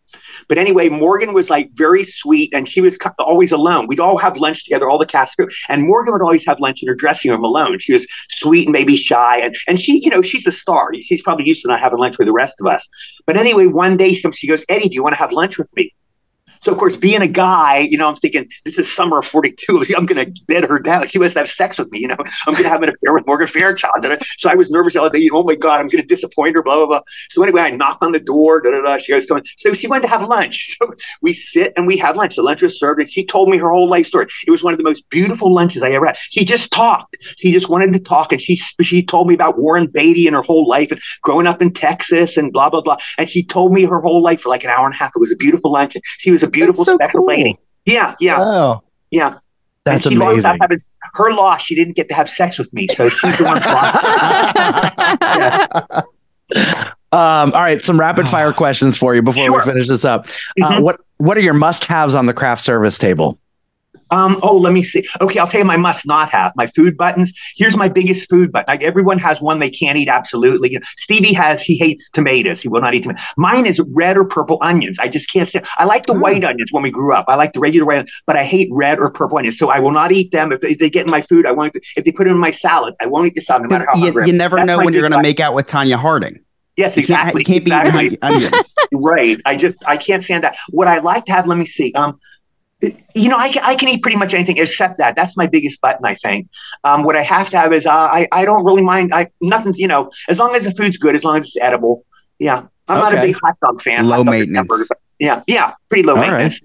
But 0.47 0.57
anyway, 0.57 0.89
Morgan 0.89 1.33
was 1.33 1.49
like 1.49 1.71
very 1.73 2.03
sweet, 2.03 2.53
and 2.53 2.67
she 2.67 2.81
was 2.81 2.97
always 3.19 3.51
alone. 3.51 3.87
We'd 3.87 3.99
all 3.99 4.17
have 4.17 4.37
lunch 4.37 4.63
together, 4.63 4.89
all 4.89 4.97
the 4.97 5.05
cast 5.05 5.35
crew, 5.35 5.47
and 5.69 5.83
Morgan 5.83 6.13
would 6.13 6.21
always 6.21 6.45
have 6.45 6.59
lunch 6.59 6.81
in 6.81 6.87
her 6.89 6.95
dressing 6.95 7.31
room 7.31 7.43
alone. 7.43 7.79
She 7.79 7.93
was 7.93 8.07
sweet 8.29 8.67
and 8.67 8.73
maybe 8.73 8.95
shy, 8.95 9.39
and 9.39 9.55
and 9.67 9.79
she, 9.79 10.01
you 10.03 10.09
know, 10.09 10.21
she's 10.21 10.47
a 10.47 10.51
star. 10.51 10.89
She's 11.01 11.21
probably 11.21 11.47
used 11.47 11.61
to 11.63 11.67
not 11.67 11.79
having 11.79 11.99
lunch 11.99 12.17
with 12.17 12.27
the 12.27 12.33
rest 12.33 12.61
of 12.61 12.67
us. 12.67 12.87
But 13.25 13.37
anyway, 13.37 13.67
one 13.67 13.97
day 13.97 14.13
she 14.13 14.21
comes, 14.21 14.37
she 14.37 14.47
goes, 14.47 14.65
Eddie, 14.69 14.89
do 14.89 14.95
you 14.95 15.03
want 15.03 15.13
to 15.13 15.19
have 15.19 15.31
lunch 15.31 15.57
with 15.57 15.71
me? 15.75 15.93
So 16.61 16.71
of 16.71 16.77
course, 16.77 16.97
being 16.97 17.21
a 17.21 17.27
guy, 17.27 17.79
you 17.79 17.97
know, 17.97 18.07
I'm 18.07 18.15
thinking 18.15 18.47
this 18.63 18.77
is 18.77 18.91
summer 18.91 19.19
of 19.19 19.25
'42. 19.25 19.83
I'm 19.97 20.05
going 20.05 20.25
to 20.25 20.41
bed 20.47 20.65
her 20.65 20.79
down. 20.79 21.07
She 21.07 21.19
must 21.19 21.37
have 21.37 21.49
sex 21.49 21.77
with 21.77 21.91
me. 21.91 21.99
You 21.99 22.09
know, 22.09 22.17
I'm 22.47 22.53
going 22.53 22.63
to 22.63 22.69
have 22.69 22.81
an 22.81 22.89
affair 22.89 23.13
with 23.13 23.25
Morgan 23.27 23.47
Fairchild. 23.47 23.93
So 24.37 24.49
I 24.49 24.55
was 24.55 24.69
nervous 24.69 24.95
all 24.95 25.09
day. 25.09 25.29
Oh 25.31 25.43
my 25.43 25.55
God, 25.55 25.79
I'm 25.79 25.87
going 25.87 26.01
to 26.01 26.07
disappoint 26.07 26.55
her. 26.55 26.63
Blah 26.63 26.77
blah 26.77 26.87
blah. 26.87 27.01
So 27.29 27.43
anyway, 27.43 27.61
I 27.61 27.71
knock 27.71 27.97
on 28.01 28.11
the 28.11 28.19
door. 28.19 28.61
Da, 28.61 28.71
da, 28.71 28.81
da. 28.81 28.97
She 28.97 29.11
goes, 29.11 29.27
so 29.57 29.73
she 29.73 29.87
went 29.87 30.03
to 30.03 30.09
have 30.09 30.21
lunch. 30.21 30.75
So 30.85 30.93
we 31.21 31.33
sit 31.33 31.71
and 31.77 31.87
we 31.87 31.95
have 31.97 32.17
lunch. 32.17 32.35
The 32.35 32.41
lunch 32.41 32.61
was 32.61 32.77
served, 32.77 32.99
and 32.99 33.09
she 33.09 33.25
told 33.25 33.49
me 33.49 33.57
her 33.57 33.71
whole 33.71 33.89
life 33.89 34.07
story. 34.07 34.25
It 34.45 34.51
was 34.51 34.61
one 34.61 34.73
of 34.73 34.77
the 34.77 34.83
most 34.83 35.07
beautiful 35.09 35.53
lunches 35.53 35.83
I 35.83 35.91
ever 35.91 36.07
had. 36.07 36.17
She 36.17 36.43
just 36.43 36.69
talked. 36.71 37.15
She 37.37 37.51
just 37.51 37.69
wanted 37.69 37.93
to 37.93 37.99
talk, 37.99 38.33
and 38.33 38.41
she 38.41 38.55
she 38.55 39.03
told 39.03 39.27
me 39.27 39.33
about 39.35 39.57
Warren 39.57 39.87
Beatty 39.87 40.27
and 40.27 40.35
her 40.35 40.41
whole 40.41 40.67
life 40.67 40.91
and 40.91 40.99
growing 41.21 41.47
up 41.47 41.61
in 41.61 41.71
Texas 41.71 42.35
and 42.35 42.51
blah 42.51 42.69
blah 42.69 42.81
blah. 42.81 42.97
And 43.17 43.29
she 43.29 43.43
told 43.43 43.71
me 43.71 43.85
her 43.85 44.01
whole 44.01 44.21
life 44.21 44.41
for 44.41 44.49
like 44.49 44.63
an 44.63 44.69
hour 44.69 44.85
and 44.85 44.93
a 44.93 44.97
half. 44.97 45.11
It 45.15 45.19
was 45.19 45.31
a 45.31 45.37
beautiful 45.37 45.71
lunch. 45.71 45.95
She 46.17 46.31
was 46.31 46.43
a 46.43 46.49
beautiful, 46.55 46.83
so 46.85 46.95
special 46.95 47.19
cool. 47.19 47.27
lady. 47.27 47.59
Yeah, 47.85 48.15
yeah, 48.19 48.37
Oh, 48.39 48.81
yeah. 49.11 49.35
That's 49.85 50.05
and 50.07 50.13
she 50.13 50.17
lost 50.17 50.31
amazing. 50.33 50.49
out 50.49 50.57
having 50.61 50.77
her 51.13 51.31
loss. 51.33 51.61
She 51.61 51.75
didn't 51.75 51.95
get 51.95 52.09
to 52.09 52.15
have 52.15 52.27
sex 52.27 52.57
with 52.57 52.73
me, 52.73 52.87
so 52.87 53.07
she's 53.09 53.37
the 53.37 53.43
one. 53.43 53.61
who 53.61 53.69
lost. 53.69 54.03
Um, 57.11 57.53
all 57.53 57.61
right, 57.61 57.83
some 57.83 57.97
rapid 57.99 58.27
fire 58.27 58.51
questions 58.51 58.97
for 58.97 59.15
you 59.15 59.21
before 59.21 59.43
Sure. 59.45 59.57
we 59.57 59.63
finish 59.63 59.87
this 59.87 60.03
up. 60.03 60.27
Uh, 60.61 60.69
Mhm. 60.69 60.81
what 60.81 60.99
what 61.17 61.37
are 61.37 61.41
your 61.41 61.53
must 61.53 61.85
haves 61.85 62.13
on 62.13 62.25
the 62.25 62.33
craft 62.33 62.61
service 62.61 62.97
table? 62.97 63.39
Um, 64.11 64.39
oh, 64.43 64.57
let 64.57 64.73
me 64.73 64.83
see. 64.83 65.03
Okay, 65.21 65.39
I'll 65.39 65.47
tell 65.47 65.59
you 65.59 65.65
my 65.65 65.77
must 65.77 66.05
not 66.05 66.29
have. 66.29 66.53
My 66.55 66.67
food 66.67 66.97
buttons. 66.97 67.33
Here's 67.55 67.75
my 67.75 67.89
biggest 67.89 68.29
food 68.29 68.51
button. 68.51 68.65
Like 68.67 68.83
everyone 68.83 69.17
has 69.19 69.41
one 69.41 69.59
they 69.59 69.69
can't 69.69 69.97
eat 69.97 70.07
absolutely. 70.07 70.71
You 70.71 70.79
know, 70.79 70.85
Stevie 70.97 71.33
has 71.33 71.61
he 71.61 71.77
hates 71.77 72.09
tomatoes. 72.09 72.61
He 72.61 72.69
will 72.69 72.81
not 72.81 72.93
eat 72.93 73.03
tomatoes. 73.03 73.23
Mine 73.37 73.65
is 73.65 73.79
red 73.87 74.17
or 74.17 74.27
purple 74.27 74.57
onions. 74.61 74.99
I 74.99 75.07
just 75.07 75.31
can't 75.31 75.47
stand. 75.47 75.65
I 75.77 75.85
like 75.85 76.05
the 76.05 76.17
white 76.17 76.43
onions 76.43 76.71
when 76.71 76.83
we 76.83 76.91
grew 76.91 77.13
up. 77.13 77.25
I 77.27 77.35
like 77.35 77.53
the 77.53 77.59
regular 77.59 77.85
white, 77.85 77.95
onions, 77.99 78.21
but 78.25 78.35
I 78.35 78.43
hate 78.43 78.69
red 78.71 78.99
or 78.99 79.11
purple 79.11 79.37
onions. 79.37 79.57
So 79.57 79.69
I 79.69 79.79
will 79.79 79.91
not 79.91 80.11
eat 80.11 80.31
them 80.31 80.51
if 80.51 80.61
they, 80.61 80.71
if 80.71 80.79
they 80.79 80.89
get 80.89 81.05
in 81.05 81.11
my 81.11 81.21
food. 81.21 81.45
I 81.45 81.51
won't. 81.51 81.75
If 81.75 82.05
they 82.05 82.11
put 82.11 82.27
it 82.27 82.31
in 82.31 82.37
my 82.37 82.51
salad, 82.51 82.95
I 83.01 83.07
won't 83.07 83.27
eat 83.27 83.35
the 83.35 83.41
salad 83.41 83.63
no 83.63 83.69
matter 83.69 83.85
how 83.87 83.97
you, 83.97 84.05
hungry. 84.05 84.27
You 84.27 84.33
never 84.33 84.57
That's 84.57 84.67
know 84.67 84.77
when 84.77 84.93
you're 84.93 85.07
going 85.07 85.11
to 85.13 85.21
make 85.21 85.39
out 85.39 85.53
with 85.53 85.67
Tonya 85.67 85.95
Harding. 85.95 86.39
Yes, 86.77 86.97
You 86.97 87.03
can't, 87.03 87.21
exactly. 87.21 87.41
you 87.41 87.45
can't 87.45 87.65
be 87.65 87.71
exactly. 87.71 88.05
eating 88.05 88.19
onions. 88.21 88.75
Right. 88.91 89.39
I 89.45 89.55
just 89.55 89.83
I 89.87 89.97
can't 89.97 90.21
stand 90.21 90.43
that. 90.43 90.57
What 90.71 90.87
I 90.87 90.99
like 90.99 91.25
to 91.25 91.31
have, 91.31 91.47
let 91.47 91.57
me 91.57 91.65
see. 91.65 91.93
Um, 91.93 92.19
you 92.81 93.29
know, 93.29 93.37
I 93.37 93.49
can, 93.51 93.63
I 93.63 93.75
can 93.75 93.89
eat 93.89 94.01
pretty 94.01 94.17
much 94.17 94.33
anything 94.33 94.57
except 94.57 94.97
that. 94.97 95.15
That's 95.15 95.37
my 95.37 95.47
biggest 95.47 95.79
button, 95.81 96.05
I 96.05 96.15
think. 96.15 96.49
Um, 96.83 97.03
what 97.03 97.15
I 97.15 97.21
have 97.21 97.49
to 97.51 97.57
have 97.57 97.73
is 97.73 97.85
uh, 97.85 97.91
I 97.91 98.27
I 98.31 98.45
don't 98.45 98.65
really 98.65 98.83
mind. 98.83 99.13
I 99.13 99.29
nothing's 99.41 99.79
you 99.79 99.87
know 99.87 100.09
as 100.29 100.39
long 100.39 100.55
as 100.55 100.65
the 100.65 100.71
food's 100.71 100.97
good, 100.97 101.15
as 101.15 101.23
long 101.23 101.37
as 101.37 101.47
it's 101.47 101.57
edible. 101.57 102.05
Yeah, 102.39 102.67
I'm 102.87 102.99
not 102.99 103.13
a 103.13 103.21
big 103.21 103.35
hot 103.41 103.57
dog 103.61 103.81
fan. 103.81 104.07
Low 104.07 104.17
dog 104.17 104.27
maintenance. 104.27 104.89
Yeah, 105.19 105.43
yeah, 105.47 105.73
pretty 105.89 106.03
low 106.03 106.15
All 106.15 106.21
right. 106.21 106.31
maintenance. 106.31 106.59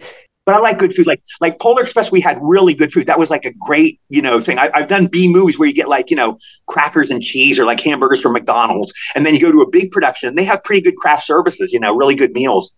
But 0.46 0.54
I 0.56 0.58
like 0.58 0.78
good 0.78 0.94
food. 0.94 1.06
Like 1.06 1.22
like 1.40 1.60
Polar 1.60 1.82
Express, 1.82 2.10
we 2.10 2.20
had 2.20 2.38
really 2.40 2.74
good 2.74 2.92
food. 2.92 3.06
That 3.06 3.18
was 3.18 3.30
like 3.30 3.44
a 3.44 3.52
great 3.54 4.00
you 4.08 4.20
know 4.20 4.40
thing. 4.40 4.58
I, 4.58 4.70
I've 4.74 4.88
done 4.88 5.06
B 5.06 5.28
movies 5.28 5.58
where 5.58 5.68
you 5.68 5.74
get 5.74 5.88
like 5.88 6.10
you 6.10 6.16
know 6.16 6.36
crackers 6.66 7.10
and 7.10 7.22
cheese 7.22 7.60
or 7.60 7.64
like 7.64 7.80
hamburgers 7.80 8.20
from 8.20 8.32
McDonald's, 8.32 8.92
and 9.14 9.24
then 9.24 9.34
you 9.34 9.40
go 9.40 9.52
to 9.52 9.60
a 9.60 9.70
big 9.70 9.92
production. 9.92 10.30
and 10.30 10.38
They 10.38 10.44
have 10.44 10.64
pretty 10.64 10.82
good 10.82 10.96
craft 10.96 11.24
services. 11.24 11.72
You 11.72 11.78
know, 11.78 11.94
really 11.94 12.16
good 12.16 12.32
meals. 12.32 12.72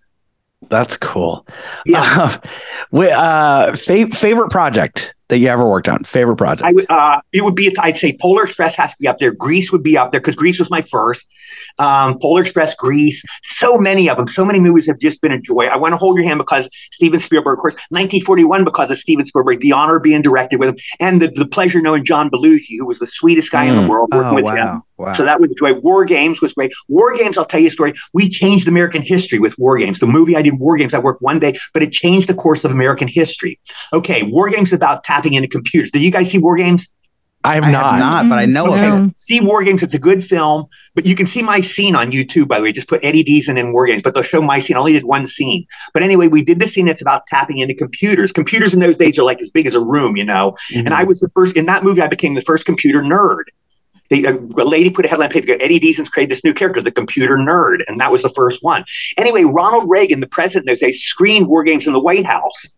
That's 0.69 0.97
cool. 0.97 1.47
Yeah. 1.87 2.03
Uh, 2.13 2.39
wi- 2.93 3.11
uh, 3.13 3.75
fa- 3.77 4.15
favorite 4.15 4.51
project 4.51 5.15
that 5.29 5.39
you 5.39 5.49
ever 5.49 5.69
worked 5.69 5.89
on? 5.89 6.05
Favorite 6.05 6.37
project? 6.37 6.69
I 6.69 6.73
would, 6.73 6.87
uh, 6.91 7.21
it 7.33 7.43
would 7.45 7.55
be, 7.55 7.75
I'd 7.81 7.97
say 7.97 8.17
Polar 8.21 8.45
Express 8.45 8.77
has 8.77 8.93
to 8.93 8.97
be 9.01 9.09
up 9.09 9.19
there. 9.19 9.33
Grease 9.33 9.73
would 9.73 9.83
be 9.83 9.97
up 9.97 10.13
there 10.13 10.21
because 10.21 10.37
Grease 10.37 10.59
was 10.59 10.69
my 10.71 10.83
first. 10.83 11.27
Um, 11.79 12.19
Polar 12.21 12.43
Express, 12.43 12.75
Grease, 12.75 13.23
so 13.43 13.79
many 13.79 14.09
of 14.11 14.17
them, 14.17 14.27
so 14.27 14.45
many 14.45 14.61
movies 14.61 14.87
have 14.87 14.99
just 14.99 15.21
been 15.23 15.33
a 15.33 15.41
joy. 15.41 15.67
I 15.67 15.77
want 15.77 15.93
to 15.93 15.97
hold 15.97 16.17
your 16.19 16.27
hand 16.27 16.39
because 16.39 16.69
Steven 16.93 17.19
Spielberg, 17.21 17.59
of 17.59 17.63
course, 17.63 17.75
1941 17.91 18.65
because 18.65 18.91
of 18.91 18.99
Steven 18.99 19.25
Spielberg, 19.25 19.61
the 19.61 19.73
honor 19.73 19.97
of 19.97 20.03
being 20.03 20.23
directed 20.23 20.59
with 20.61 20.71
him, 20.71 20.77
and 21.01 21.23
the, 21.23 21.29
the 21.29 21.47
pleasure 21.47 21.81
knowing 21.81 22.05
John 22.05 22.29
Belushi, 22.31 22.77
who 22.79 22.87
was 22.87 22.99
the 22.99 23.07
sweetest 23.07 23.51
guy 23.51 23.65
in 23.65 23.73
Mm. 23.77 23.83
the 23.83 23.89
world 23.89 24.11
working 24.13 24.31
Oh, 24.31 24.35
with 24.35 24.47
him. 24.47 24.55
wow. 24.67 24.83
Wow. 24.99 25.13
So 25.15 25.25
that 25.25 25.41
was 25.41 25.51
a 25.51 25.55
joy. 25.55 25.81
War 25.81 26.05
Games 26.05 26.41
was 26.41 26.53
great. 26.53 26.71
War 26.89 27.17
Games, 27.17 27.37
I'll 27.37 27.45
tell 27.47 27.59
you 27.59 27.67
a 27.67 27.71
story. 27.71 27.93
We 28.13 28.29
changed 28.29 28.69
American 28.69 29.03
history 29.03 29.41
with 29.41 29.59
War 29.59 29.77
Games. 29.77 29.99
The 29.99 30.07
movie 30.07 30.37
I 30.37 30.43
did, 30.43 30.61
War 30.61 30.77
Games, 30.77 30.95
I 30.95 31.01
worked 31.01 31.23
one 31.23 31.41
day, 31.41 31.59
but 31.75 31.83
it 31.83 31.91
changed 31.91 32.29
the 32.29 32.35
course 32.35 32.63
of 32.65 32.71
American 32.71 33.09
history. 33.09 33.59
Okay, 33.93 34.23
War 34.25 34.49
Games 34.49 34.69
is 34.69 34.75
about 34.75 35.03
tapping 35.13 35.35
into 35.35 35.49
computers. 35.49 35.91
Did 35.91 36.03
you 36.03 36.11
guys 36.11 36.31
see 36.31 36.39
War 36.39 36.57
Games? 36.57 36.89
I 37.45 37.57
have 37.57 37.65
I 37.65 37.73
not. 37.73 37.91
have 37.95 37.99
not, 37.99 38.29
but 38.29 38.39
I 38.39 38.47
know 38.47 38.73
of 38.73 38.79
it. 39.09 39.19
See 39.19 39.41
War 39.41 39.65
Games. 39.65 39.83
It's 39.83 39.95
a 39.95 39.99
good 39.99 40.25
film, 40.25 40.67
but 40.95 41.05
you 41.05 41.17
can 41.17 41.27
see 41.27 41.43
my 41.43 41.61
scene 41.61 41.97
on 41.97 42.13
YouTube, 42.13 42.47
by 42.47 42.59
the 42.59 42.63
way. 42.63 42.73
Just 42.73 42.89
put 42.89 43.05
Eddie 43.05 43.25
Deezen 43.25 43.59
in 43.59 43.73
War 43.73 43.85
Games, 43.87 44.01
but 44.03 44.15
they'll 44.15 44.23
show 44.23 44.41
my 44.41 44.61
scene. 44.61 44.77
I 44.77 44.81
only 44.81 44.93
did 44.93 45.05
one 45.05 45.27
scene. 45.27 45.67
But 45.93 46.05
anyway, 46.05 46.29
we 46.29 46.45
did 46.45 46.61
the 46.61 46.69
scene 46.69 46.87
that's 46.87 47.03
about 47.03 47.27
tapping 47.27 47.59
into 47.59 47.75
computers. 47.75 48.31
Computers 48.31 48.73
in 48.73 48.81
those 48.81 48.97
days 48.97 49.19
are 49.19 49.25
like 49.25 49.43
as 49.43 49.51
big 49.51 49.67
as 49.67 49.75
a 49.75 49.85
room, 49.85 50.17
you 50.17 50.25
know? 50.25 50.53
Mm-hmm. 50.73 50.87
And 50.87 50.95
I 50.95 51.03
was 51.03 51.19
the 51.19 51.29
first, 51.35 51.57
in 51.57 51.67
that 51.67 51.83
movie, 51.83 52.01
I 52.01 52.07
became 52.07 52.35
the 52.37 52.43
first 52.43 52.65
computer 52.65 53.01
nerd. 53.01 53.45
They, 54.09 54.25
a, 54.25 54.37
a 54.37 54.67
lady 54.77 54.91
put 54.91 55.05
a 55.05 55.09
headline 55.09 55.31
paper, 55.31 55.53
Eddie 55.61 55.81
Deezen's 55.81 56.11
created 56.11 56.31
this 56.31 56.45
new 56.45 56.55
character, 56.55 56.81
the 56.81 56.93
computer 56.93 57.37
nerd. 57.37 57.79
And 57.89 57.99
that 57.99 58.13
was 58.13 58.23
the 58.23 58.31
first 58.31 58.63
one. 58.63 58.85
Anyway, 59.17 59.43
Ronald 59.43 59.87
Reagan, 59.89 60.21
the 60.21 60.29
president, 60.29 60.69
in 60.69 60.73
those 60.73 60.81
days, 60.81 61.03
screened 61.03 61.49
War 61.49 61.65
Games 61.65 61.89
in 61.89 61.93
the 61.93 62.01
White 62.01 62.27
House. 62.27 62.69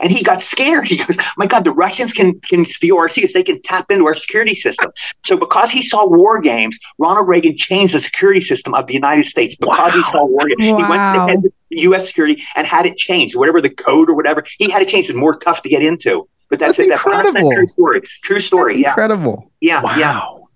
And 0.00 0.10
he 0.10 0.22
got 0.22 0.40
scared. 0.42 0.86
He 0.88 0.96
goes, 0.96 1.16
"My 1.36 1.46
God, 1.46 1.64
the 1.64 1.72
Russians 1.72 2.12
can 2.12 2.40
can 2.48 2.64
steal 2.64 2.96
our 2.96 3.08
secrets. 3.08 3.34
They 3.34 3.42
can 3.42 3.60
tap 3.62 3.90
into 3.90 4.06
our 4.06 4.14
security 4.14 4.54
system." 4.54 4.90
So, 5.24 5.36
because 5.36 5.70
he 5.70 5.82
saw 5.82 6.06
war 6.06 6.40
games, 6.40 6.78
Ronald 6.98 7.28
Reagan 7.28 7.56
changed 7.56 7.94
the 7.94 8.00
security 8.00 8.40
system 8.40 8.74
of 8.74 8.86
the 8.86 8.94
United 8.94 9.24
States. 9.24 9.54
Because 9.56 9.94
he 9.94 10.02
saw 10.02 10.24
war 10.24 10.46
games, 10.46 10.62
he 10.62 10.72
went 10.72 11.04
to 11.04 11.12
the 11.12 11.26
head 11.28 11.44
of 11.44 11.52
U.S. 11.70 12.06
security 12.06 12.42
and 12.56 12.66
had 12.66 12.86
it 12.86 12.96
changed, 12.96 13.36
whatever 13.36 13.60
the 13.60 13.70
code 13.70 14.08
or 14.08 14.14
whatever. 14.16 14.44
He 14.58 14.70
had 14.70 14.82
it 14.82 14.88
changed. 14.88 15.10
It's 15.10 15.18
more 15.18 15.36
tough 15.36 15.62
to 15.62 15.68
get 15.68 15.82
into. 15.82 16.28
But 16.50 16.58
that's, 16.58 16.76
That's 16.76 16.86
it. 16.86 16.90
That's 16.90 17.02
100% 17.02 17.26
incredible. 17.28 17.50
true 17.52 17.66
story. 17.66 18.00
True 18.22 18.40
story. 18.40 18.72
That's 18.74 18.82
Yeah, 18.82 18.88
incredible. 18.90 19.50
yeah, 19.60 19.80
yeah. 19.96 20.14
Wow. 20.18 20.48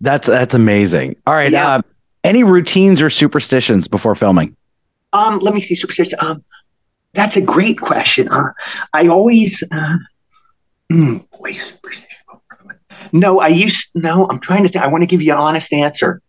That's 0.00 0.28
that's 0.28 0.54
amazing. 0.54 1.16
All 1.26 1.34
right. 1.34 1.50
Yeah. 1.50 1.76
Uh, 1.76 1.82
any 2.24 2.44
routines 2.44 3.02
or 3.02 3.10
superstitions 3.10 3.88
before 3.88 4.14
filming? 4.14 4.56
Um, 5.12 5.38
let 5.40 5.54
me 5.54 5.60
see. 5.60 5.74
Superstition. 5.74 6.18
Um, 6.20 6.44
that's 7.18 7.36
a 7.36 7.40
great 7.40 7.80
question. 7.80 8.28
Uh, 8.28 8.52
I 8.92 9.08
always, 9.08 9.62
uh, 9.72 9.96
mm. 10.90 11.24
No, 13.12 13.40
I 13.40 13.48
used. 13.48 13.88
No, 13.94 14.26
I'm 14.28 14.38
trying 14.38 14.62
to 14.62 14.68
think. 14.68 14.84
I 14.84 14.88
want 14.88 15.02
to 15.02 15.06
give 15.06 15.22
you 15.22 15.32
an 15.32 15.38
honest 15.38 15.72
answer. 15.72 16.20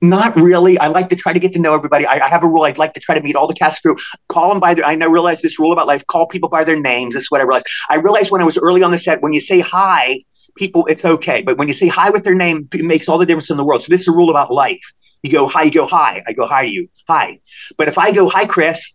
Not 0.00 0.34
really. 0.36 0.78
I 0.78 0.88
like 0.88 1.08
to 1.10 1.16
try 1.16 1.32
to 1.32 1.38
get 1.38 1.52
to 1.54 1.58
know 1.58 1.74
everybody. 1.74 2.06
I, 2.06 2.14
I 2.26 2.28
have 2.28 2.44
a 2.44 2.46
rule. 2.46 2.64
I'd 2.64 2.78
like 2.78 2.92
to 2.94 3.00
try 3.00 3.14
to 3.14 3.22
meet 3.22 3.36
all 3.36 3.46
the 3.46 3.54
cast 3.54 3.82
crew. 3.82 3.96
Call 4.28 4.48
them 4.50 4.60
by 4.60 4.74
their. 4.74 4.84
I 4.84 4.94
now 4.94 5.08
realize 5.08 5.40
this 5.42 5.58
rule 5.58 5.72
about 5.72 5.86
life. 5.86 6.06
Call 6.06 6.26
people 6.26 6.48
by 6.48 6.64
their 6.64 6.80
names. 6.80 7.14
This 7.14 7.24
is 7.24 7.30
what 7.30 7.40
I 7.40 7.44
realized. 7.44 7.66
I 7.90 7.96
realized 7.96 8.30
when 8.30 8.40
I 8.40 8.44
was 8.44 8.58
early 8.58 8.82
on 8.82 8.92
the 8.92 8.98
set, 8.98 9.22
when 9.22 9.32
you 9.32 9.40
say 9.40 9.60
hi, 9.60 10.20
people, 10.56 10.86
it's 10.86 11.04
okay. 11.04 11.42
But 11.42 11.58
when 11.58 11.68
you 11.68 11.74
say 11.74 11.88
hi 11.88 12.10
with 12.10 12.24
their 12.24 12.34
name, 12.34 12.68
it 12.72 12.84
makes 12.84 13.08
all 13.08 13.18
the 13.18 13.26
difference 13.26 13.50
in 13.50 13.56
the 13.56 13.64
world. 13.64 13.82
So 13.82 13.88
this 13.90 14.02
is 14.02 14.08
a 14.08 14.12
rule 14.12 14.30
about 14.30 14.50
life. 14.50 14.84
You 15.22 15.32
go 15.32 15.48
hi, 15.48 15.62
you 15.64 15.70
go 15.70 15.86
hi. 15.86 16.22
I 16.26 16.32
go 16.32 16.46
hi 16.46 16.66
to 16.66 16.72
you, 16.72 16.88
hi. 17.08 17.38
But 17.78 17.88
if 17.88 17.98
I 17.98 18.12
go 18.12 18.28
hi, 18.28 18.44
Chris, 18.46 18.94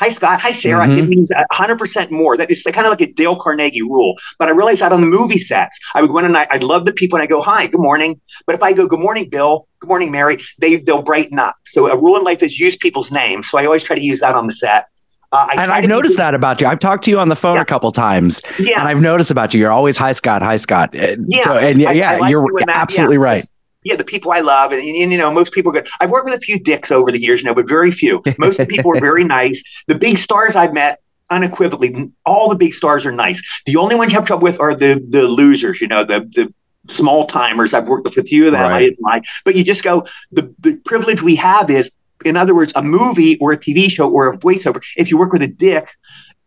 hi 0.00 0.08
Scott, 0.08 0.40
hi 0.40 0.52
Sarah, 0.52 0.86
Mhm. 0.86 0.98
it 0.98 1.08
means 1.08 1.30
hundred 1.52 1.78
percent 1.78 2.10
more. 2.10 2.36
That 2.36 2.50
it's 2.50 2.62
kind 2.64 2.86
of 2.86 2.90
like 2.90 3.00
a 3.02 3.12
Dale 3.12 3.36
Carnegie 3.36 3.82
rule. 3.82 4.14
But 4.38 4.48
I 4.48 4.52
realized 4.52 4.80
that 4.80 4.92
on 4.92 5.00
the 5.02 5.06
movie 5.06 5.38
sets, 5.38 5.78
I 5.94 6.00
would 6.00 6.10
go 6.10 6.18
in 6.18 6.24
and 6.24 6.36
I, 6.36 6.46
I 6.50 6.56
love 6.58 6.84
the 6.86 6.92
people 6.92 7.16
and 7.16 7.22
I 7.22 7.26
go 7.26 7.40
hi, 7.42 7.66
good 7.66 7.80
morning. 7.80 8.20
But 8.46 8.54
if 8.54 8.62
I 8.62 8.72
go 8.72 8.86
good 8.86 9.00
morning, 9.00 9.28
Bill, 9.30 9.66
good 9.80 9.88
morning, 9.88 10.10
Mary, 10.10 10.38
they 10.58 10.76
they'll 10.76 11.02
brighten 11.02 11.38
up. 11.38 11.54
So 11.66 11.86
a 11.88 11.96
rule 11.96 12.16
in 12.16 12.24
life 12.24 12.42
is 12.42 12.58
use 12.58 12.76
people's 12.76 13.12
names. 13.12 13.48
So 13.50 13.58
I 13.58 13.64
always 13.66 13.84
try 13.84 13.96
to 13.96 14.04
use 14.04 14.20
that 14.20 14.34
on 14.34 14.46
the 14.46 14.52
set. 14.54 14.86
Uh, 15.32 15.46
I 15.48 15.62
and 15.62 15.70
I've 15.70 15.82
be 15.82 15.88
noticed 15.88 16.16
that 16.16 16.34
about 16.34 16.60
you. 16.60 16.66
I've 16.66 16.80
talked 16.80 17.04
to 17.04 17.10
you 17.12 17.20
on 17.20 17.28
the 17.28 17.36
phone 17.36 17.54
Yeah. 17.56 17.62
a 17.62 17.64
couple 17.64 17.92
times, 17.92 18.42
Yeah, 18.58 18.80
and 18.80 18.88
I've 18.88 19.00
noticed 19.00 19.30
about 19.30 19.54
you. 19.54 19.60
You're 19.60 19.70
always 19.70 19.96
hi 19.96 20.10
Scott, 20.10 20.42
hi 20.42 20.56
Scott. 20.56 20.90
Uh, 20.96 21.14
Yeah, 21.28 21.44
so- 21.44 21.52
and 21.56 21.78
yeah, 21.80 21.88
I- 21.88 21.92
I 21.92 21.94
yeah, 21.94 22.16
like 22.16 22.30
you're 22.32 22.44
that, 22.66 22.68
absolutely 22.76 23.18
right. 23.18 23.46
Yeah, 23.84 23.96
the 23.96 24.04
people 24.04 24.32
I 24.32 24.40
love, 24.40 24.72
and, 24.72 24.82
and, 24.82 25.10
you 25.10 25.18
know, 25.18 25.32
most 25.32 25.52
people 25.52 25.70
are 25.70 25.80
good. 25.80 25.88
I've 26.00 26.10
worked 26.10 26.26
with 26.26 26.34
a 26.34 26.40
few 26.40 26.58
dicks 26.58 26.90
over 26.90 27.10
the 27.10 27.20
years, 27.20 27.42
you 27.42 27.46
know, 27.46 27.54
but 27.54 27.68
very 27.68 27.90
few. 27.90 28.22
Most 28.38 28.58
of 28.58 28.68
the 28.68 28.74
people 28.74 28.92
are 28.94 29.00
very 29.00 29.24
nice. 29.38 29.62
The 29.86 29.94
big 29.94 30.18
stars 30.18 30.54
I've 30.56 30.74
met, 30.74 31.00
unequivocally, 31.30 32.10
all 32.26 32.48
the 32.48 32.56
big 32.56 32.74
stars 32.74 33.06
are 33.06 33.12
nice. 33.12 33.40
The 33.66 33.76
only 33.76 33.94
ones 33.96 34.12
you 34.12 34.18
have 34.18 34.26
trouble 34.26 34.42
with 34.44 34.60
are 34.60 34.74
the 34.74 35.04
the 35.08 35.22
losers, 35.22 35.80
you 35.80 35.88
know, 35.88 36.04
the 36.04 36.20
the 36.34 36.52
small 36.88 37.26
timers. 37.26 37.72
I've 37.72 37.88
worked 37.88 38.04
with 38.04 38.16
a 38.18 38.22
few 38.22 38.46
of 38.46 38.52
them. 38.52 38.62
I 38.62 38.68
Right. 38.70 38.80
didn't 38.80 39.00
like, 39.02 39.24
but 39.44 39.54
you 39.54 39.64
just 39.64 39.82
go. 39.82 40.04
The 40.32 40.52
the 40.58 40.76
privilege 40.84 41.22
we 41.22 41.36
have 41.36 41.70
is, 41.70 41.90
in 42.24 42.36
other 42.36 42.54
words, 42.54 42.72
a 42.74 42.82
movie 42.82 43.38
or 43.38 43.52
a 43.52 43.56
TV 43.58 43.88
show 43.90 44.10
or 44.10 44.30
a 44.32 44.36
voiceover. 44.38 44.82
If 44.96 45.10
you 45.10 45.16
work 45.18 45.32
with 45.32 45.42
a 45.42 45.48
dick. 45.48 45.88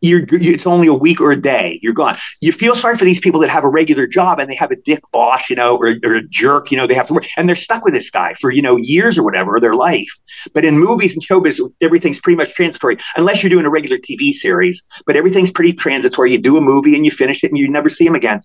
You're, 0.04 0.26
you, 0.26 0.54
it's 0.54 0.68
only 0.68 0.88
a 0.88 0.94
week 0.94 1.22
or 1.22 1.32
a 1.32 1.38
day. 1.38 1.80
You're 1.82 1.94
gone. 1.94 2.18
You 2.42 2.52
feel 2.52 2.76
sorry 2.76 2.98
for 2.98 3.06
these 3.06 3.22
people 3.22 3.40
that 3.40 3.50
have 3.50 3.64
a 3.64 3.70
regular 3.70 4.06
job 4.06 4.38
and 4.38 4.50
they 4.50 4.56
have 4.56 4.70
a 4.70 4.76
dick 4.76 5.02
boss, 5.14 5.50
you 5.50 5.56
know, 5.56 5.78
or, 5.78 5.96
or 6.04 6.16
a 6.18 6.24
jerk, 6.28 6.72
you 6.72 6.78
know, 6.78 6.86
they 6.86 6.94
have 6.94 7.08
to 7.08 7.14
work 7.14 7.26
and 7.38 7.48
they're 7.48 7.56
stuck 7.56 7.86
with 7.86 7.94
this 7.94 8.10
guy 8.10 8.34
for, 8.34 8.52
you 8.52 8.62
know, 8.62 8.76
years 8.76 9.18
or 9.18 9.24
whatever, 9.24 9.56
or 9.56 9.60
their 9.62 9.76
life. 9.76 10.10
But 10.54 10.66
in 10.66 10.78
movies 10.78 11.14
and 11.14 11.24
showbiz, 11.24 11.58
everything's 11.80 12.20
pretty 12.20 12.36
much 12.36 12.54
transitory, 12.54 12.98
unless 13.16 13.42
you're 13.42 13.50
doing 13.50 13.66
a 13.66 13.70
regular 13.70 13.98
TV 13.98 14.32
series. 14.32 14.84
But 15.08 15.16
everything's 15.16 15.52
pretty 15.52 15.72
transitory. 15.72 16.34
You 16.34 16.38
do 16.38 16.58
a 16.58 16.62
movie 16.62 16.96
and 16.96 17.06
you 17.06 17.12
finish 17.12 17.42
it 17.44 17.48
and 17.48 17.58
you 17.58 17.70
never 17.70 17.90
see 17.90 18.06
him 18.06 18.16
again. 18.16 18.42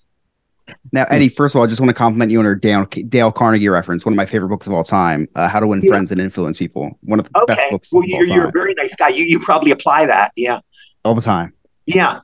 Now, 0.93 1.07
Eddie, 1.11 1.29
first 1.29 1.55
of 1.55 1.59
all, 1.59 1.65
I 1.65 1.67
just 1.67 1.81
want 1.81 1.89
to 1.89 1.95
compliment 1.95 2.31
you 2.31 2.39
on 2.39 2.45
your 2.45 2.55
Dale, 2.55 2.85
Dale 2.85 3.33
Carnegie 3.33 3.69
reference, 3.69 4.05
one 4.05 4.13
of 4.13 4.17
my 4.17 4.27
favorite 4.27 4.49
books 4.49 4.67
of 4.67 4.73
all 4.73 4.85
time, 4.85 5.27
uh, 5.35 5.49
How 5.49 5.61
to 5.61 5.67
Win 5.67 5.81
Yeah. 5.83 5.89
Friends 5.91 6.13
and 6.13 6.21
Influence 6.21 6.59
People. 6.59 6.99
One 7.03 7.19
of 7.19 7.25
the 7.25 7.31
best 7.47 7.59
Okay. 7.59 7.69
books 7.71 7.93
Well, 7.93 8.05
you're, 8.07 8.27
you're 8.27 8.49
a 8.49 8.53
very 8.53 8.75
nice 8.75 8.95
guy. 8.95 9.09
You 9.09 9.25
you 9.27 9.39
probably 9.39 9.71
apply 9.71 10.07
that. 10.07 10.33
Yeah. 10.37 10.61
All 11.05 11.15
the 11.15 11.23
time. 11.23 11.53
Yeah. 11.87 12.21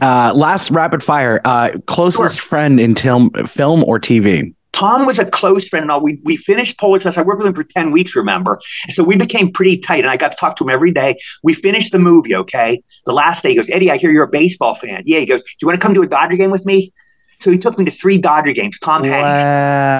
Uh, 0.00 0.32
last 0.34 0.70
rapid 0.70 1.02
fire. 1.02 1.40
Uh, 1.44 1.70
closest 1.86 2.40
friend 2.40 2.78
in 2.78 2.94
film, 2.94 3.30
film 3.46 3.82
or 3.84 3.98
TV. 3.98 4.54
Tom 4.72 5.06
was 5.06 5.18
a 5.18 5.24
close 5.24 5.66
friend 5.66 5.82
and 5.82 5.90
all. 5.90 6.02
We 6.02 6.20
we 6.24 6.36
finished 6.36 6.78
Polar 6.78 6.96
Express. 6.96 7.16
I 7.18 7.22
worked 7.22 7.38
with 7.38 7.48
him 7.48 7.54
for 7.54 7.64
10 7.64 7.90
weeks, 7.90 8.14
remember? 8.14 8.60
So 8.90 9.02
we 9.02 9.16
became 9.16 9.50
pretty 9.50 9.78
tight 9.78 10.00
and 10.00 10.08
I 10.08 10.16
got 10.16 10.32
to 10.32 10.38
talk 10.38 10.56
to 10.56 10.64
him 10.64 10.70
every 10.70 10.92
day. 10.92 11.16
We 11.42 11.54
finished 11.54 11.90
the 11.90 11.98
movie, 11.98 12.34
okay? 12.36 12.82
The 13.06 13.12
last 13.12 13.42
day, 13.42 13.50
he 13.50 13.56
goes, 13.56 13.70
Eddie, 13.70 13.90
I 13.90 13.96
hear 13.96 14.10
you're 14.10 14.24
a 14.24 14.28
baseball 14.28 14.74
fan. 14.74 15.02
Yeah, 15.06 15.18
he 15.18 15.26
goes, 15.26 15.42
Do 15.42 15.48
you 15.62 15.66
want 15.66 15.80
to 15.80 15.84
come 15.84 15.94
to 15.94 16.02
a 16.02 16.06
Dodger 16.06 16.36
game 16.36 16.50
with 16.50 16.64
me? 16.64 16.92
So 17.40 17.50
he 17.50 17.58
took 17.58 17.78
me 17.78 17.84
to 17.84 17.90
three 17.90 18.18
Dodger 18.18 18.52
games, 18.52 18.78
Tom 18.78 19.04
Hanks. 19.04 19.46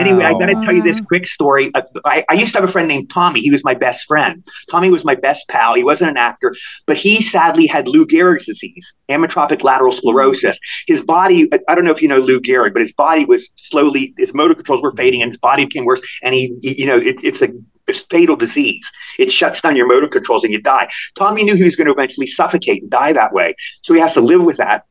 Anyway, 0.01 0.25
I 0.25 0.35
got 0.35 0.47
to 0.47 0.57
tell 0.57 0.75
you 0.75 0.83
this 0.83 1.01
quick 1.01 1.27
story. 1.27 1.71
Uh, 1.75 1.83
I, 2.05 2.25
I 2.29 2.35
used 2.35 2.53
to 2.53 2.61
have 2.61 2.69
a 2.69 2.73
friend 2.73 2.87
named 2.89 3.11
Tommy. 3.11 3.41
He 3.41 3.51
was 3.51 3.65
my 3.65 3.75
best 3.75 4.07
friend. 4.07 4.45
Tommy 4.71 4.91
was 4.91 5.05
my 5.05 5.17
best 5.17 5.49
pal. 5.49 5.75
He 5.75 5.83
wasn't 5.85 6.11
an 6.13 6.17
actor, 6.17 6.55
but 6.87 6.97
he 6.97 7.21
sadly 7.21 7.67
had 7.67 7.89
Lou 7.89 8.07
Gehrig's 8.07 8.47
disease, 8.47 8.95
amyotrophic 9.09 9.65
lateral 9.65 9.91
sclerosis. 9.93 10.59
His 10.87 11.03
body, 11.05 11.49
I 11.69 11.75
don't 11.75 11.85
know 11.85 11.91
if 11.91 12.01
you 12.01 12.09
know 12.09 12.19
Lou 12.19 12.41
Gehrig, 12.41 12.73
but 12.75 12.83
his 12.83 12.93
body 12.93 13.25
was 13.25 13.51
slowly, 13.57 14.15
his 14.19 14.35
motor 14.35 14.55
controls 14.55 14.83
were 14.83 14.93
fading 14.93 15.21
and 15.23 15.31
his 15.31 15.39
body 15.39 15.65
became 15.65 15.85
worse. 15.85 16.01
And 16.23 16.33
he, 16.35 16.57
he- 16.63 16.81
you 16.83 16.87
know, 16.87 16.97
it, 16.97 17.17
it's 17.25 17.43
a 17.43 17.49
it's 17.89 18.01
fatal 18.11 18.37
disease. 18.37 18.89
It 19.19 19.33
shuts 19.33 19.63
down 19.63 19.75
your 19.75 19.89
motor 19.89 20.09
controls 20.09 20.45
and 20.45 20.53
you 20.53 20.61
die. 20.61 20.89
Tommy 21.19 21.43
knew 21.43 21.55
he 21.57 21.65
was 21.65 21.75
going 21.75 21.87
to 21.87 21.93
eventually 21.93 22.27
suffocate 22.27 22.83
and 22.83 22.91
die 22.91 23.15
that 23.15 23.33
way. 23.33 23.55
So 23.83 23.95
he 23.95 24.01
has 24.01 24.13
to 24.15 24.21
live 24.21 24.43
with 24.45 24.59
that 24.59 24.85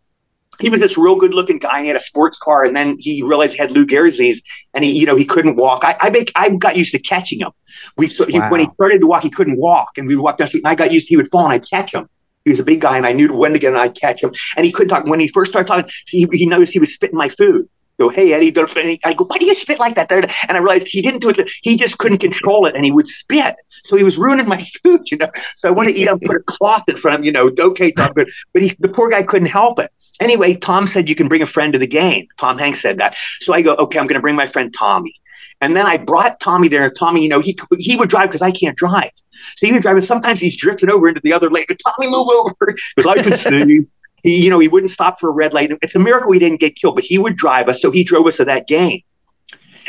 he 0.59 0.69
was 0.69 0.79
this 0.79 0.97
real 0.97 1.15
good 1.15 1.33
looking 1.33 1.57
guy. 1.57 1.81
He 1.81 1.87
had 1.87 1.97
a 1.97 2.01
sports 2.01 2.37
car, 2.37 2.63
and 2.63 2.75
then 2.75 2.97
he 2.99 3.23
realized 3.23 3.53
he 3.53 3.59
had 3.59 3.71
Lou 3.71 3.85
Gehrig's 3.85 4.17
disease, 4.17 4.41
and 4.73 4.83
he, 4.83 4.91
you 4.91 5.05
know, 5.05 5.15
he 5.15 5.25
couldn't 5.25 5.55
walk. 5.55 5.83
I, 5.83 5.95
I, 5.99 6.09
make, 6.09 6.31
I 6.35 6.49
got 6.49 6.75
used 6.75 6.91
to 6.93 6.99
catching 6.99 7.39
him. 7.39 7.51
We, 7.97 8.09
so 8.09 8.25
he, 8.25 8.39
when 8.39 8.59
he 8.59 8.67
started 8.73 8.99
to 8.99 9.07
walk, 9.07 9.23
he 9.23 9.29
couldn't 9.29 9.57
walk, 9.57 9.97
and 9.97 10.07
we 10.07 10.15
would 10.15 10.23
walk 10.23 10.37
down 10.37 10.45
the 10.45 10.49
street, 10.49 10.63
and 10.63 10.69
I 10.69 10.75
got 10.75 10.91
used. 10.91 11.07
To 11.07 11.11
He 11.13 11.17
would 11.17 11.29
fall, 11.29 11.45
and 11.45 11.53
I'd 11.53 11.69
catch 11.69 11.93
him. 11.93 12.09
He 12.43 12.51
was 12.51 12.59
a 12.59 12.63
big 12.63 12.81
guy, 12.81 12.97
and 12.97 13.05
I 13.05 13.13
knew 13.13 13.33
when 13.35 13.53
to 13.53 13.59
get, 13.59 13.69
and 13.69 13.77
I'd 13.77 13.95
catch 13.95 14.23
him. 14.23 14.31
And 14.55 14.65
he 14.65 14.71
couldn't 14.71 14.89
talk. 14.89 15.05
When 15.05 15.19
he 15.19 15.27
first 15.27 15.51
started 15.51 15.67
talking, 15.67 15.91
he, 16.07 16.27
he 16.31 16.45
noticed 16.45 16.73
he 16.73 16.79
was 16.79 16.93
spitting 16.93 17.17
my 17.17 17.29
food. 17.29 17.67
Go, 17.99 18.09
hey 18.09 18.33
Eddie, 18.33 18.51
don't 18.51 18.75
and 18.77 18.89
he- 18.89 18.99
I 19.03 19.13
go, 19.13 19.25
why 19.25 19.37
do 19.37 19.45
you 19.45 19.55
spit 19.55 19.79
like 19.79 19.95
that? 19.95 20.11
And 20.11 20.29
I 20.49 20.59
realized 20.59 20.87
he 20.87 21.01
didn't 21.01 21.21
do 21.21 21.29
it. 21.29 21.49
He 21.63 21.75
just 21.75 21.97
couldn't 21.97 22.19
control 22.19 22.67
it, 22.67 22.75
and 22.75 22.85
he 22.85 22.91
would 22.91 23.07
spit. 23.07 23.55
So 23.85 23.97
he 23.97 24.03
was 24.03 24.17
ruining 24.17 24.47
my 24.47 24.63
food, 24.83 25.09
you 25.09 25.17
know. 25.17 25.27
So 25.57 25.67
I 25.67 25.71
wanted 25.71 25.93
to 25.93 25.99
eat. 25.99 26.07
I 26.07 26.13
put 26.21 26.35
a 26.35 26.43
cloth 26.45 26.83
in 26.87 26.97
front 26.97 27.15
of 27.15 27.19
him, 27.21 27.25
you 27.25 27.31
know. 27.31 27.49
Okay, 27.59 27.91
Tom, 27.91 28.11
but 28.15 28.27
but 28.53 28.61
he, 28.61 28.75
the 28.79 28.87
poor 28.89 29.09
guy 29.09 29.23
couldn't 29.23 29.49
help 29.49 29.79
it. 29.79 29.91
Anyway, 30.19 30.55
Tom 30.55 30.87
said 30.87 31.09
you 31.09 31.15
can 31.15 31.27
bring 31.27 31.41
a 31.41 31.47
friend 31.47 31.73
to 31.73 31.79
the 31.79 31.87
game. 31.87 32.27
Tom 32.37 32.57
Hanks 32.57 32.81
said 32.81 32.97
that. 32.99 33.15
So 33.39 33.53
I 33.53 33.61
go, 33.61 33.75
okay, 33.75 33.99
I'm 33.99 34.07
going 34.07 34.15
to 34.15 34.21
bring 34.21 34.35
my 34.35 34.47
friend 34.47 34.73
Tommy. 34.77 35.13
And 35.61 35.75
then 35.75 35.85
I 35.85 35.97
brought 35.97 36.39
Tommy 36.39 36.67
there. 36.67 36.83
And 36.83 36.95
Tommy, 36.97 37.23
you 37.23 37.29
know, 37.29 37.39
he 37.39 37.57
he 37.79 37.95
would 37.95 38.09
drive 38.09 38.29
because 38.29 38.41
I 38.43 38.51
can't 38.51 38.77
drive. 38.77 39.11
So 39.55 39.65
he 39.67 39.73
would 39.73 39.81
drive, 39.81 39.95
and 39.95 40.05
sometimes 40.05 40.39
he's 40.39 40.55
drifting 40.55 40.91
over 40.91 41.07
into 41.07 41.21
the 41.23 41.33
other 41.33 41.49
lane. 41.49 41.65
Tommy, 41.67 42.11
move 42.11 42.27
over 42.29 42.75
because 42.95 43.17
I 43.17 43.21
can 43.23 43.35
see. 43.35 43.79
He, 44.23 44.43
you 44.43 44.49
know, 44.49 44.59
he 44.59 44.67
wouldn't 44.67 44.91
stop 44.91 45.19
for 45.19 45.29
a 45.29 45.33
red 45.33 45.53
light. 45.53 45.71
It's 45.81 45.95
a 45.95 45.99
miracle 45.99 46.31
he 46.31 46.39
didn't 46.39 46.59
get 46.59 46.75
killed, 46.75 46.95
but 46.95 47.03
he 47.03 47.17
would 47.17 47.35
drive 47.35 47.69
us. 47.69 47.81
So 47.81 47.91
he 47.91 48.03
drove 48.03 48.27
us 48.27 48.37
to 48.37 48.45
that 48.45 48.67
game. 48.67 49.01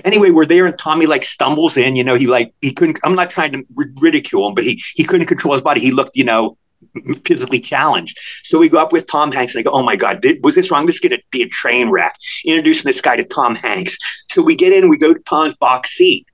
Anyway, 0.05 0.31
we're 0.31 0.47
there, 0.47 0.67
and 0.67 0.79
Tommy 0.79 1.07
like 1.07 1.25
stumbles 1.25 1.77
in. 1.77 1.97
You 1.97 2.05
know, 2.05 2.15
he 2.15 2.27
like 2.27 2.55
he 2.63 2.73
couldn't. 2.73 3.01
I'm 3.05 3.17
not 3.17 3.31
trying 3.31 3.53
to 3.53 3.67
ri- 3.75 3.93
ridicule 3.97 4.47
him, 4.49 4.55
but 4.55 4.65
he 4.65 4.81
he 4.95 5.03
couldn't 5.03 5.27
control 5.27 5.55
his 5.55 5.63
body. 5.63 5.81
He 5.81 5.91
looked, 5.91 6.17
you 6.17 6.25
know, 6.25 6.57
physically 7.25 7.61
challenged. 7.61 8.19
So 8.45 8.59
we 8.59 8.69
go 8.69 8.79
up 8.79 8.93
with 8.93 9.07
Tom 9.07 9.33
Hanks 9.33 9.55
and 9.55 9.61
I 9.61 9.63
go, 9.65 9.73
oh 9.73 9.83
my 9.83 9.97
God, 9.97 10.25
was 10.43 10.55
this 10.55 10.71
wrong? 10.71 10.87
This 10.87 10.97
is 10.97 11.01
going 11.01 11.17
to 11.17 11.23
be 11.31 11.43
a 11.43 11.49
train 11.49 11.91
wreck. 11.91 12.15
Introducing 12.45 12.85
this 12.85 13.01
guy 13.01 13.17
to 13.17 13.25
Tom 13.25 13.55
Hanks. 13.55 13.99
So 14.31 14.43
we 14.43 14.55
get 14.55 14.73
in 14.73 14.89
we 14.89 14.99
go 14.99 15.13
to 15.13 15.21
Tom's 15.21 15.57
box 15.57 15.91
seat. 15.97 16.27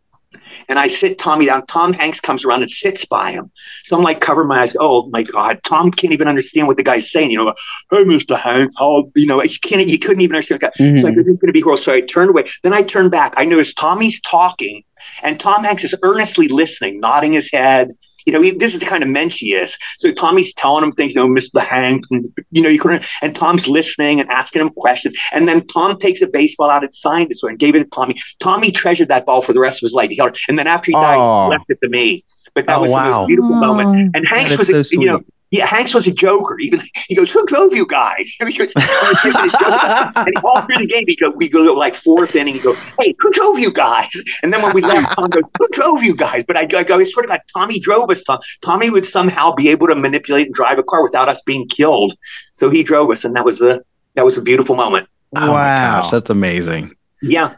And 0.68 0.78
I 0.78 0.88
sit 0.88 1.18
Tommy 1.18 1.46
down. 1.46 1.66
Tom 1.66 1.92
Hanks 1.92 2.20
comes 2.20 2.44
around 2.44 2.62
and 2.62 2.70
sits 2.70 3.04
by 3.04 3.32
him. 3.32 3.50
So 3.84 3.96
I'm 3.96 4.02
like, 4.02 4.20
cover 4.20 4.44
my 4.44 4.60
eyes. 4.60 4.76
Oh 4.78 5.08
my 5.10 5.22
God. 5.22 5.60
Tom 5.64 5.90
can't 5.90 6.12
even 6.12 6.28
understand 6.28 6.66
what 6.66 6.76
the 6.76 6.82
guy's 6.82 7.10
saying. 7.10 7.30
You 7.30 7.38
know, 7.38 7.54
hey, 7.90 8.04
Mr. 8.04 8.38
Hanks, 8.38 8.74
how, 8.78 9.10
you 9.14 9.26
know, 9.26 9.42
you 9.42 9.58
can't, 9.62 9.86
you 9.86 9.98
couldn't 9.98 10.20
even 10.22 10.36
understand. 10.36 10.62
what 10.62 10.72
guy- 10.76 10.84
Mhm. 10.84 10.94
it's 10.96 11.04
like, 11.04 11.14
this 11.16 11.28
is 11.28 11.40
going 11.40 11.48
to 11.48 11.52
be 11.52 11.60
horrible. 11.60 11.82
So 11.82 11.92
I 11.92 12.00
turned 12.00 12.30
away. 12.30 12.44
Then 12.62 12.72
I 12.72 12.82
turned 12.82 13.10
back. 13.10 13.34
I 13.36 13.44
noticed 13.44 13.76
Tommy's 13.76 14.20
talking 14.22 14.82
and 15.22 15.38
Tom 15.38 15.64
Hanks 15.64 15.84
is 15.84 15.94
earnestly 16.02 16.48
listening, 16.48 17.00
nodding 17.00 17.32
his 17.34 17.50
head. 17.52 17.88
You 18.26 18.32
know, 18.32 18.40
he, 18.42 18.50
this 18.52 18.74
is 18.74 18.80
the 18.80 18.86
kind 18.86 19.02
of 19.02 19.08
mensch 19.10 19.38
he 19.38 19.54
is. 19.54 19.76
So 19.98 20.12
Tommy's 20.12 20.52
telling 20.54 20.84
him 20.84 20.92
things, 20.92 21.14
you 21.14 21.20
know, 21.20 21.28
Mr. 21.28 21.64
Hanks, 21.64 22.08
and, 22.10 22.32
you 22.50 22.62
know, 22.62 22.68
you 22.68 22.78
couldn't, 22.78 23.04
and 23.22 23.34
Tom's 23.34 23.68
listening 23.68 24.20
and 24.20 24.28
asking 24.30 24.62
him 24.62 24.70
questions. 24.70 25.16
And 25.32 25.48
then 25.48 25.66
Tom 25.66 25.98
takes 25.98 26.22
a 26.22 26.26
baseball 26.26 26.70
out 26.70 26.82
and 26.84 26.94
signed 26.94 27.30
it 27.30 27.36
so 27.36 27.48
and 27.48 27.58
gave 27.58 27.74
it 27.74 27.80
to 27.80 27.84
Tommy. 27.86 28.16
Tommy 28.40 28.70
treasured 28.70 29.08
that 29.08 29.26
ball 29.26 29.42
for 29.42 29.52
the 29.52 29.60
rest 29.60 29.82
of 29.82 29.86
his 29.86 29.92
life. 29.92 30.10
He 30.10 30.16
held 30.16 30.30
it. 30.34 30.38
And 30.48 30.58
then 30.58 30.66
after 30.66 30.90
he 30.90 30.94
died, 30.94 31.16
Oh. 31.18 31.44
he 31.44 31.50
left 31.50 31.66
it 31.68 31.78
to 31.82 31.88
me. 31.88 32.24
But 32.54 32.66
that 32.66 32.78
Oh, 32.78 32.82
was 32.82 32.90
the 32.92 33.00
most 33.00 33.26
beautiful 33.26 33.56
moment. 33.56 34.16
And 34.16 34.26
Hanks 34.26 34.56
was, 34.56 34.68
so 34.68 34.78
a, 34.78 35.00
you 35.00 35.06
know, 35.06 35.18
sweet. 35.18 35.26
Yeah, 35.54 35.66
Hanks 35.66 35.94
was 35.94 36.04
a 36.08 36.10
joker. 36.10 36.58
Even 36.58 36.80
he 37.06 37.14
goes, 37.14 37.30
"Who 37.30 37.46
drove 37.46 37.72
you 37.74 37.86
guys?" 37.86 38.34
He 38.44 38.58
goes- 38.58 38.72
he 39.22 39.30
was 39.30 40.12
and 40.16 40.36
all 40.42 40.60
through 40.62 40.78
the 40.78 40.86
game, 40.88 41.04
he 41.06 41.14
go, 41.14 41.30
we 41.30 41.48
go 41.48 41.62
like 41.74 41.94
fourth 41.94 42.34
inning. 42.34 42.54
He 42.54 42.60
go, 42.60 42.74
"Hey, 42.98 43.14
who 43.20 43.30
drove 43.30 43.60
you 43.60 43.72
guys?" 43.72 44.10
And 44.42 44.52
then 44.52 44.62
when 44.62 44.74
we 44.74 44.82
left, 44.82 45.14
Tom 45.14 45.30
goes, 45.30 45.44
"Who 45.58 45.68
drove 45.68 46.02
you 46.02 46.16
guys?" 46.16 46.42
But 46.46 46.56
I, 46.56 46.62
I 46.62 46.82
go, 46.82 46.98
I 46.98 47.04
swear 47.04 47.22
to 47.22 47.28
God, 47.28 47.40
Tommy 47.52 47.78
drove 47.78 48.10
us. 48.10 48.24
Tom, 48.24 48.40
Tommy 48.62 48.90
would 48.90 49.06
somehow 49.06 49.54
be 49.54 49.68
able 49.68 49.86
to 49.86 49.94
manipulate 49.94 50.46
and 50.46 50.54
drive 50.54 50.78
a 50.78 50.82
car 50.82 51.04
without 51.04 51.28
us 51.28 51.40
being 51.42 51.68
killed. 51.68 52.16
So 52.54 52.68
he 52.68 52.82
drove 52.82 53.10
us, 53.10 53.24
and 53.24 53.36
that 53.36 53.44
was 53.44 53.60
a 53.60 53.80
that 54.14 54.24
was 54.24 54.36
a 54.36 54.42
beautiful 54.42 54.74
moment. 54.74 55.08
Oh 55.36 55.52
wow. 55.52 56.00
gosh, 56.00 56.10
that's 56.10 56.30
amazing. 56.30 56.96
Yeah, 57.22 57.54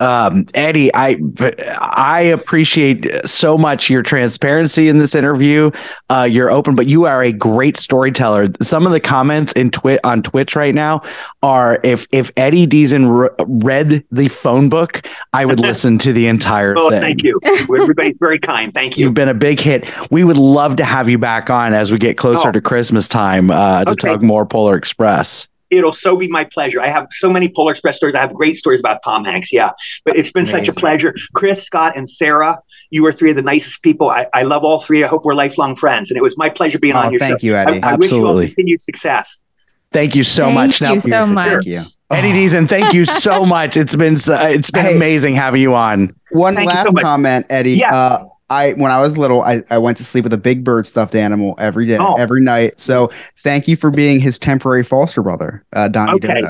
Um, 0.00 0.46
Eddie, 0.54 0.90
I 0.94 1.18
I 1.78 2.22
appreciate 2.22 3.06
so 3.28 3.56
much 3.58 3.90
your 3.90 4.02
transparency 4.02 4.88
in 4.88 4.98
this 4.98 5.14
interview. 5.14 5.70
Uh, 6.08 6.22
you're 6.30 6.50
open, 6.50 6.74
but 6.74 6.86
you 6.86 7.04
are 7.04 7.22
a 7.22 7.32
great 7.32 7.76
storyteller. 7.76 8.48
Some 8.62 8.86
of 8.86 8.92
the 8.92 9.00
comments 9.00 9.52
in 9.52 9.70
Twit 9.70 10.00
on 10.04 10.22
Twitch 10.22 10.56
right 10.56 10.74
now 10.74 11.02
are 11.42 11.78
if 11.84 12.06
if 12.12 12.30
Eddie 12.36 12.66
Deezen 12.66 13.10
re- 13.10 13.44
read 13.46 14.04
the 14.10 14.28
phone 14.28 14.68
book, 14.70 15.06
I 15.32 15.44
would 15.44 15.60
listen 15.70 15.98
to 15.98 16.12
the 16.12 16.26
entire 16.28 16.74
oh, 16.76 16.88
thing. 16.90 17.00
thank 17.00 17.22
you. 17.22 17.38
Everybody's 17.44 18.16
very 18.18 18.38
kind. 18.38 18.72
Thank 18.72 18.96
you. 18.96 19.04
You've 19.04 19.14
been 19.14 19.28
a 19.28 19.34
big 19.34 19.60
hit. 19.60 19.88
We 20.10 20.24
would 20.24 20.38
love 20.38 20.76
to 20.76 20.84
have 20.84 21.08
you 21.10 21.18
back 21.18 21.50
on 21.50 21.74
as 21.74 21.92
we 21.92 21.98
get 21.98 22.16
closer 22.16 22.48
Oh. 22.48 22.52
to 22.52 22.60
Christmas 22.62 23.06
time 23.06 23.50
uh, 23.50 23.84
to 23.84 23.90
Okay. 23.90 24.08
talk 24.08 24.22
more 24.22 24.46
Polar 24.46 24.76
Express. 24.76 25.46
It'll 25.70 25.92
so 25.92 26.16
be 26.16 26.26
my 26.28 26.44
pleasure. 26.44 26.80
I 26.80 26.88
have 26.88 27.06
so 27.10 27.30
many 27.30 27.48
Polar 27.48 27.72
Express 27.72 27.96
stories. 27.96 28.14
I 28.14 28.20
have 28.20 28.34
great 28.34 28.56
stories 28.56 28.80
about 28.80 29.02
Tom 29.04 29.24
Hanks. 29.24 29.52
Yeah, 29.52 29.70
but 30.04 30.16
it's 30.16 30.32
been 30.32 30.46
such 30.46 30.68
a 30.68 30.72
pleasure. 30.72 31.14
Chris, 31.34 31.62
Scott, 31.64 31.96
and 31.96 32.08
Sarah, 32.08 32.58
you 32.90 33.04
are 33.06 33.12
three 33.12 33.30
of 33.30 33.36
the 33.36 33.42
nicest 33.42 33.82
people. 33.82 34.10
I, 34.10 34.26
I 34.34 34.42
love 34.42 34.64
all 34.64 34.80
three. 34.80 35.04
I 35.04 35.06
hope 35.06 35.24
we're 35.24 35.34
lifelong 35.34 35.76
friends. 35.76 36.10
And 36.10 36.16
it 36.18 36.22
was 36.22 36.36
my 36.36 36.50
pleasure 36.50 36.78
being 36.78 36.94
Oh, 36.94 36.98
on 37.00 37.12
your 37.12 37.20
show. 37.20 37.26
thank 37.26 37.40
show. 37.40 37.46
you, 37.46 37.56
Eddie. 37.56 37.82
I, 37.82 37.92
I 37.92 37.96
wish 37.96 38.10
you 38.10 38.16
all 38.18 38.22
Absolutely. 38.24 38.46
continued 38.48 38.82
success. 38.82 39.38
Thank 39.92 40.14
you 40.16 40.22
so 40.24 40.44
Thank 40.44 40.54
much. 40.54 40.80
you 40.80 41.00
so 41.00 41.26
much. 41.26 41.46
Thank 41.48 41.66
you. 41.66 41.82
Eddie 42.10 42.32
Deezen, 42.32 42.68
thank 42.68 42.92
you 42.92 43.04
so 43.04 43.44
much. 43.56 43.76
It's 43.76 43.94
been 43.96 44.16
so, 44.16 44.34
it's 44.36 44.70
been 44.70 44.84
Hey. 44.84 44.96
amazing 44.96 45.34
having 45.34 45.60
you 45.62 45.74
on. 45.74 46.14
One 46.32 46.54
Thank 46.56 46.70
you 46.70 46.78
so 46.78 46.90
last 46.90 47.02
comment, 47.02 47.46
Eddie. 47.50 47.72
Yes. 47.74 47.92
Uh, 47.92 48.24
I 48.50 48.72
when 48.72 48.90
I 48.92 49.00
was 49.00 49.16
little, 49.16 49.42
I, 49.42 49.62
I 49.70 49.78
went 49.78 49.96
to 49.98 50.04
sleep 50.04 50.24
with 50.24 50.32
a 50.32 50.38
big 50.38 50.64
bird 50.64 50.86
stuffed 50.86 51.14
animal 51.14 51.54
every 51.58 51.86
day, 51.86 51.96
Oh. 51.98 52.14
every 52.14 52.40
night. 52.42 52.78
So 52.80 53.10
thank 53.38 53.68
you 53.68 53.76
for 53.76 53.90
being 53.90 54.20
his 54.20 54.38
temporary 54.38 54.82
foster 54.84 55.22
brother, 55.22 55.64
uh, 55.72 55.88
Donnie 55.88 56.14
Okay. 56.14 56.40
Dodo. 56.40 56.48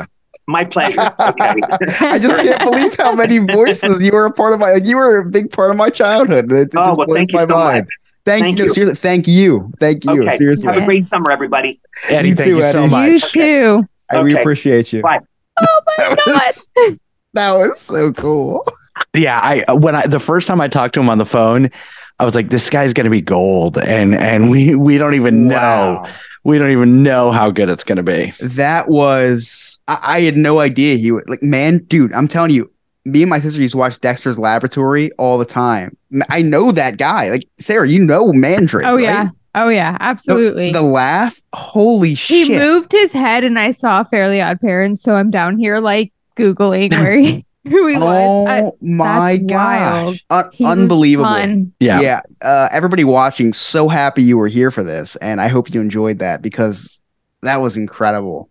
My 0.49 0.65
pleasure. 0.65 1.01
Okay. 1.21 1.53
I 2.01 2.19
just 2.19 2.41
can't 2.41 2.65
believe 2.65 2.97
how 2.97 3.15
many 3.15 3.39
voices 3.39 4.03
you 4.03 4.11
were 4.13 4.25
a 4.27 4.33
part 4.33 4.53
of 4.55 4.59
my. 4.59 4.75
You 4.77 4.97
were 4.97 5.19
a 5.19 5.25
big 5.31 5.53
part 5.53 5.71
of 5.71 5.77
my 5.77 5.91
childhood. 5.91 6.51
It, 6.51 6.57
it 6.57 6.69
Oh, 6.77 6.87
just 6.87 6.99
well, 6.99 7.07
blows 7.07 7.17
thank 7.19 7.33
you 7.33 7.39
my 7.39 7.45
so 7.45 7.53
mind. 7.55 7.79
much. 7.85 7.89
Thank, 8.25 8.43
Thank 8.45 8.59
you. 8.59 8.65
No, 8.65 8.67
you. 8.67 8.71
seriously, 8.75 8.97
thank 8.97 9.29
you. 9.29 9.73
Thank 9.81 10.05
you. 10.05 10.23
Okay. 10.27 10.37
Seriously, 10.39 10.67
Have 10.73 10.83
a 10.83 10.85
great 10.85 11.05
summer, 11.05 11.31
everybody. 11.31 11.81
Eddie, 12.09 12.31
You 12.31 12.35
thank 12.35 12.49
too, 12.49 12.57
you 12.57 12.63
so 12.63 12.87
much. 12.87 13.11
You 13.11 13.19
too. 13.21 13.81
I 14.11 14.23
we 14.23 14.37
appreciate 14.37 14.93
you. 14.93 15.03
Bye. 15.03 15.21
Oh 15.61 15.81
my 15.99 16.17
god. 16.27 16.99
Was, 17.35 17.43
that 17.43 17.53
was 17.53 17.81
so 17.81 18.13
cool. 18.13 18.67
Yeah, 19.15 19.41
I 19.41 19.73
when 19.73 19.95
I 19.95 20.07
the 20.07 20.21
first 20.21 20.47
time 20.47 20.61
I 20.61 20.69
talked 20.69 20.95
to 20.95 21.01
him 21.01 21.09
on 21.09 21.19
the 21.19 21.25
phone, 21.25 21.71
I 22.19 22.25
was 22.25 22.35
like, 22.35 22.51
"This 22.51 22.69
guy's 22.71 22.93
gonna 22.93 23.11
be 23.11 23.23
gold," 23.23 23.79
and 23.79 24.15
and 24.15 24.51
we 24.51 24.75
we 24.75 24.99
don't 24.99 25.15
even 25.15 25.49
know 25.49 26.07
we 26.45 26.59
don't 26.59 26.71
even 26.71 27.03
know 27.03 27.33
how 27.33 27.51
good 27.51 27.69
it's 27.69 27.85
gonna 27.85 28.03
be. 28.03 28.33
That 28.41 28.89
was 28.89 29.81
I, 29.89 29.99
I 30.03 30.21
had 30.21 30.37
no 30.37 30.61
idea 30.61 30.97
he 30.97 31.13
would 31.13 31.29
like 31.29 31.43
man, 31.43 31.79
dude. 31.85 32.13
I'm 32.13 32.29
telling 32.29 32.51
you, 32.51 32.71
me 33.05 33.23
and 33.23 33.31
my 33.31 33.39
sister 33.39 33.61
used 33.61 33.73
to 33.73 33.79
watch 33.79 34.01
Dexter's 34.01 34.39
Laboratory 34.39 35.11
all 35.13 35.39
the 35.39 35.45
time. 35.45 35.97
I 36.29 36.43
know 36.43 36.73
that 36.73 36.97
guy. 36.97 37.31
Like 37.31 37.49
Sarah, 37.59 37.89
you 37.89 37.99
know 38.05 38.33
Mandark. 38.33 38.85
Oh 38.85 38.97
right? 38.97 39.03
yeah. 39.03 39.29
Oh 39.55 39.69
yeah. 39.69 39.97
Absolutely. 40.01 40.73
The, 40.73 40.83
laugh, 40.83 41.41
holy 41.53 42.15
shit! 42.15 42.47
he 42.47 42.57
moved 42.57 42.93
his 42.93 43.13
head 43.13 43.45
and 43.45 43.59
I 43.59 43.73
saw 43.73 44.05
Fairly 44.05 44.41
Odd 44.41 44.61
Parents, 44.61 45.03
so 45.03 45.17
I'm 45.17 45.31
down 45.31 45.59
here 45.59 45.79
like 45.79 46.13
Googling 46.41 46.91
where 46.91 47.17
he 47.19 47.45
who 47.69 47.87
he 47.87 47.97
oh 47.97 48.45
was. 48.45 48.49
I- 48.49 48.73
my 48.81 49.37
that's 49.37 49.47
gosh, 49.53 50.25
Un- 50.31 50.51
unbelievable! 50.65 51.29
fun. 51.31 51.73
Yeah, 51.81 52.01
yeah 52.01 52.21
uh, 52.43 52.69
everybody 52.73 53.05
watching 53.05 53.53
so 53.53 53.89
happy 53.89 54.23
you 54.23 54.39
were 54.39 54.49
here 54.49 54.71
for 54.71 54.83
this 54.83 55.17
and 55.17 55.41
i 55.41 55.49
hope 55.49 55.73
you 55.75 55.81
enjoyed 55.81 56.19
that 56.21 56.41
because 56.43 57.01
that 57.43 57.61
was 57.61 57.77
incredible 57.77 58.49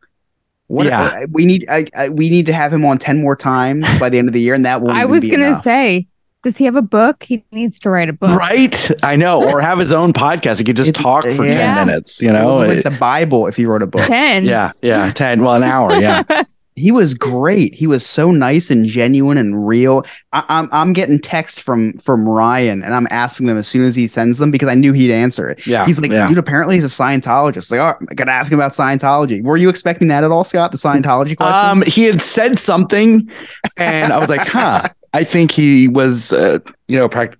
What 0.67 0.85
Yeah. 0.85 1.01
uh, 1.01 1.27
we 1.31 1.45
need? 1.47 1.65
I, 1.69 1.85
I, 1.97 2.09
we 2.09 2.29
need 2.29 2.45
to 2.45 2.53
have 2.53 2.71
him 2.71 2.85
on 2.85 2.97
ten 2.99 3.19
more 3.21 3.35
times 3.35 3.87
by 3.99 4.09
the 4.09 4.19
end 4.19 4.27
of 4.29 4.33
the 4.33 4.41
year, 4.41 4.53
and 4.53 4.63
that 4.65 4.81
will. 4.81 4.91
I 4.91 5.05
was 5.05 5.21
be 5.21 5.31
gonna 5.31 5.47
enough. 5.47 5.63
say, 5.63 6.05
does 6.43 6.57
he 6.57 6.65
have 6.65 6.75
a 6.75 6.81
book? 6.83 7.23
He 7.23 7.43
needs 7.51 7.79
to 7.79 7.89
write 7.89 8.07
a 8.09 8.13
book. 8.13 8.37
Right? 8.37 8.91
I 9.01 9.15
know. 9.15 9.43
Or 9.49 9.61
have 9.61 9.79
his 9.79 9.91
own 9.91 10.13
podcast. 10.13 10.59
He 10.59 10.63
could 10.63 10.75
just 10.77 10.89
It- 10.89 10.95
talk 10.95 11.23
for 11.25 11.43
yeah. 11.43 11.75
10 11.75 11.87
minutes, 11.87 12.21
you 12.21 12.31
know? 12.31 12.57
would 12.57 12.67
like 12.67 12.83
the 12.83 12.91
Bible 12.91 13.47
if 13.47 13.55
he 13.55 13.65
wrote 13.65 13.81
a 13.81 13.87
book. 13.87 14.05
Ten. 14.05 14.45
yeah, 14.45 14.71
yeah. 14.83 15.11
10, 15.11 15.41
well, 15.43 15.55
an 15.55 15.63
hour. 15.63 15.93
Yeah. 15.99 16.21
He 16.79 16.91
was 16.91 17.13
great. 17.13 17.73
He 17.73 17.87
was 17.87 18.05
so 18.05 18.31
nice 18.31 18.69
and 18.69 18.85
genuine 18.85 19.37
and 19.37 19.67
real. 19.67 20.05
I, 20.31 20.43
I'm 20.49 20.69
I'm 20.71 20.93
getting 20.93 21.19
texts 21.19 21.59
from 21.59 21.93
from 21.99 22.27
Ryan, 22.27 22.83
and 22.83 22.93
I'm 22.93 23.07
asking 23.11 23.47
them 23.47 23.57
as 23.57 23.67
soon 23.67 23.83
as 23.83 23.95
he 23.95 24.07
sends 24.07 24.37
them 24.37 24.51
because 24.51 24.67
I 24.69 24.75
knew 24.75 24.93
he'd 24.93 25.11
answer 25.11 25.49
it. 25.49 25.65
Yeah. 25.67 25.85
He's 25.85 25.99
like, 25.99 26.11
yeah. 26.11 26.27
dude, 26.27 26.37
apparently 26.37 26.75
he's 26.75 26.85
a 26.85 26.87
Scientologist. 26.87 27.71
Like, 27.71 27.79
oh, 27.79 28.05
I 28.09 28.13
gotta 28.13 28.31
ask 28.31 28.51
him 28.51 28.59
about 28.59 28.71
Scientology. 28.71 29.43
Were 29.43 29.57
you 29.57 29.69
expecting 29.69 30.07
that 30.07 30.23
at 30.23 30.31
all, 30.31 30.43
Scott? 30.43 30.71
The 30.71 30.77
Scientology 30.77 31.35
question? 31.35 31.69
Um, 31.69 31.81
he 31.83 32.03
had 32.03 32.21
said 32.21 32.59
something, 32.59 33.29
and 33.77 34.13
I 34.13 34.17
was 34.17 34.29
like, 34.29 34.47
huh. 34.47 34.89
I 35.13 35.23
think 35.23 35.51
he 35.51 35.87
was, 35.87 36.33
uh, 36.33 36.59
you 36.87 36.97
know, 36.97 37.09
prac- 37.09 37.37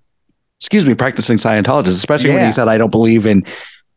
excuse 0.58 0.84
me, 0.84 0.94
practicing 0.94 1.38
Scientologist, 1.38 1.88
especially 1.88 2.30
when 2.30 2.44
he 2.44 2.52
said, 2.52 2.68
I 2.68 2.78
don't 2.78 2.90
believe 2.90 3.26
in, 3.26 3.44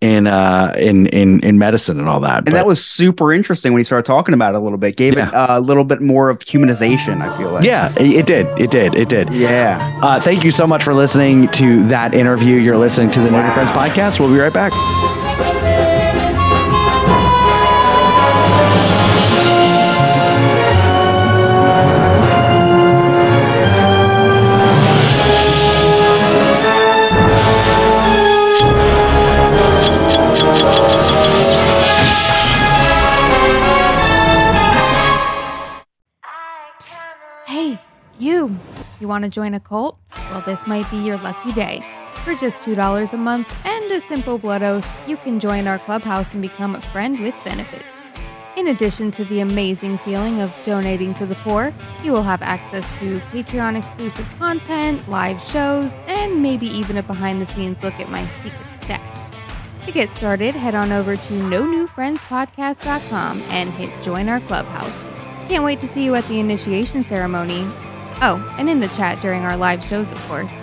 in, 0.04 0.28
uh, 0.28 0.74
in, 0.78 1.08
in, 1.08 1.40
in 1.40 1.58
medicine 1.58 1.98
and 1.98 2.10
all 2.10 2.20
that. 2.20 2.40
and 2.46 2.56
that 2.56 2.66
was 2.66 2.84
super 2.84 3.32
interesting 3.32 3.72
when 3.72 3.80
he 3.80 3.84
started 3.86 4.06
talking 4.06 4.34
about 4.34 4.54
it 4.54 4.58
a 4.58 4.60
little 4.60 4.78
bit. 4.78 4.98
Gave 4.98 5.16
Yeah. 5.16 5.30
it 5.30 5.34
a 5.34 5.62
little 5.62 5.86
bit 5.86 6.02
more 6.02 6.30
of 6.30 6.40
humanization. 6.40 7.22
I 7.22 7.38
feel 7.38 7.52
like. 7.52 7.64
yeah, 7.64 7.94
it 7.98 8.26
did. 8.26 8.46
It 8.60 8.70
did. 8.70 8.96
It 8.96 9.08
did. 9.08 9.32
Yeah. 9.32 10.00
Uh, 10.04 10.20
thank 10.20 10.44
you 10.44 10.52
so 10.52 10.68
much 10.68 10.84
for 10.84 10.94
listening 10.94 11.48
to 11.54 11.88
that 11.88 12.14
interview. 12.14 12.58
You're 12.58 12.78
listening 12.78 13.12
to 13.12 13.22
the 13.22 13.32
No 13.32 13.42
New 13.46 13.52
Friends 13.54 13.70
podcast. 13.72 14.20
We'll 14.20 14.30
be 14.34 14.40
right 14.40 14.54
back. 14.54 15.73
Want 39.14 39.24
to 39.24 39.30
join 39.30 39.54
a 39.54 39.60
cult? 39.60 40.00
Well, 40.32 40.42
this 40.42 40.66
might 40.66 40.90
be 40.90 40.98
your 40.98 41.18
lucky 41.18 41.54
day. 41.54 41.86
For 42.24 42.34
just 42.34 42.64
$2 42.64 43.14
a 43.14 43.18
month 43.18 43.48
and 43.64 43.92
a 43.92 44.02
simple 44.02 44.40
blood 44.40 44.64
oath, 44.64 44.88
you 45.06 45.18
can 45.18 45.40
join 45.40 45.68
our 45.68 45.78
clubhouse 45.78 46.34
and 46.34 46.42
become 46.42 46.74
a 46.74 46.82
friend 46.92 47.20
with 47.20 47.36
benefits. 47.46 47.86
In 48.58 48.70
addition 48.70 49.12
to 49.12 49.26
the 49.26 49.42
amazing 49.42 50.00
feeling 50.00 50.42
of 50.42 50.52
donating 50.66 51.14
to 51.16 51.28
the 51.28 51.36
poor, 51.36 51.72
you 52.04 52.12
will 52.12 52.24
have 52.24 52.42
access 52.42 52.84
to 52.98 53.20
Patreon 53.32 53.78
exclusive 53.78 54.28
content, 54.40 55.08
live 55.08 55.40
shows, 55.44 55.94
and 56.08 56.42
maybe 56.42 56.66
even 56.66 56.98
a 56.98 57.04
behind 57.04 57.40
the 57.40 57.46
scenes 57.46 57.84
look 57.84 58.00
at 58.00 58.10
my 58.10 58.26
secret 58.42 58.68
stash. 58.82 59.86
To 59.86 59.92
get 59.92 60.10
started, 60.10 60.56
head 60.56 60.74
on 60.74 60.92
over 60.92 61.18
to 61.18 61.34
no 61.50 61.68
new 61.68 61.86
friends 61.86 62.22
podcast.com 62.22 63.44
and 63.50 63.70
hit 63.74 63.92
join 64.04 64.28
our 64.28 64.40
clubhouse. 64.40 64.98
Can't 65.50 65.64
wait 65.64 65.80
to 65.82 65.88
see 65.88 66.04
you 66.04 66.16
at 66.16 66.28
the 66.28 66.40
initiation 66.40 67.04
ceremony. 67.04 67.68
Oh, 68.26 68.38
and 68.58 68.70
in 68.70 68.80
the 68.80 68.88
chat 68.88 69.22
during 69.22 69.42
our 69.42 69.58
live 69.58 69.84
shows, 69.84 70.10
of 70.10 70.18
course. 70.30 70.54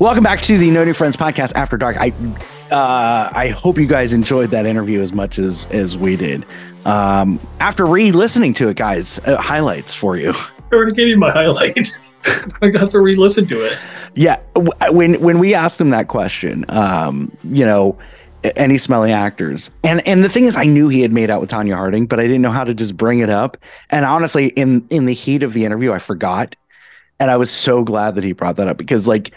Welcome 0.00 0.24
back 0.24 0.40
to 0.42 0.56
the 0.56 0.70
No 0.70 0.84
New 0.84 0.94
Friends 0.94 1.18
podcast 1.18 1.52
after 1.54 1.76
dark. 1.76 1.98
I 1.98 2.10
uh, 2.74 3.30
I 3.32 3.48
hope 3.48 3.78
you 3.78 3.86
guys 3.86 4.12
enjoyed 4.12 4.50
that 4.50 4.66
interview 4.66 5.00
as 5.00 5.12
much 5.12 5.38
as 5.38 5.66
as 5.66 5.96
we 5.96 6.16
did. 6.16 6.44
Um, 6.84 7.38
after 7.60 7.86
re-listening 7.86 8.52
to 8.54 8.68
it, 8.68 8.76
guys, 8.76 9.20
uh, 9.20 9.36
highlights 9.36 9.94
for 9.94 10.16
you. 10.16 10.32
I 10.32 10.50
already 10.74 10.94
gave 10.94 11.08
you 11.08 11.16
my 11.16 11.30
highlight. 11.30 11.96
I 12.62 12.68
got 12.68 12.90
to 12.90 12.98
re-listen 12.98 13.46
to 13.46 13.64
it. 13.64 13.78
Yeah, 14.16 14.40
when 14.90 15.20
when 15.20 15.38
we 15.38 15.54
asked 15.54 15.80
him 15.80 15.90
that 15.90 16.08
question, 16.08 16.64
um, 16.68 17.30
you 17.44 17.64
know, 17.64 17.96
any 18.42 18.78
smelly 18.78 19.12
actors, 19.12 19.70
and 19.84 20.06
and 20.06 20.24
the 20.24 20.28
thing 20.28 20.44
is, 20.44 20.56
I 20.56 20.64
knew 20.64 20.88
he 20.88 21.00
had 21.00 21.12
made 21.12 21.30
out 21.30 21.40
with 21.40 21.50
Tonya 21.50 21.76
Harding, 21.76 22.06
but 22.06 22.18
I 22.18 22.24
didn't 22.24 22.42
know 22.42 22.50
how 22.50 22.64
to 22.64 22.74
just 22.74 22.96
bring 22.96 23.20
it 23.20 23.30
up. 23.30 23.56
And 23.90 24.04
honestly, 24.04 24.48
in 24.48 24.84
in 24.90 25.06
the 25.06 25.14
heat 25.14 25.44
of 25.44 25.52
the 25.52 25.64
interview, 25.64 25.92
I 25.92 26.00
forgot, 26.00 26.56
and 27.20 27.30
I 27.30 27.36
was 27.36 27.52
so 27.52 27.84
glad 27.84 28.16
that 28.16 28.24
he 28.24 28.32
brought 28.32 28.56
that 28.56 28.66
up 28.66 28.78
because 28.78 29.06
like 29.06 29.32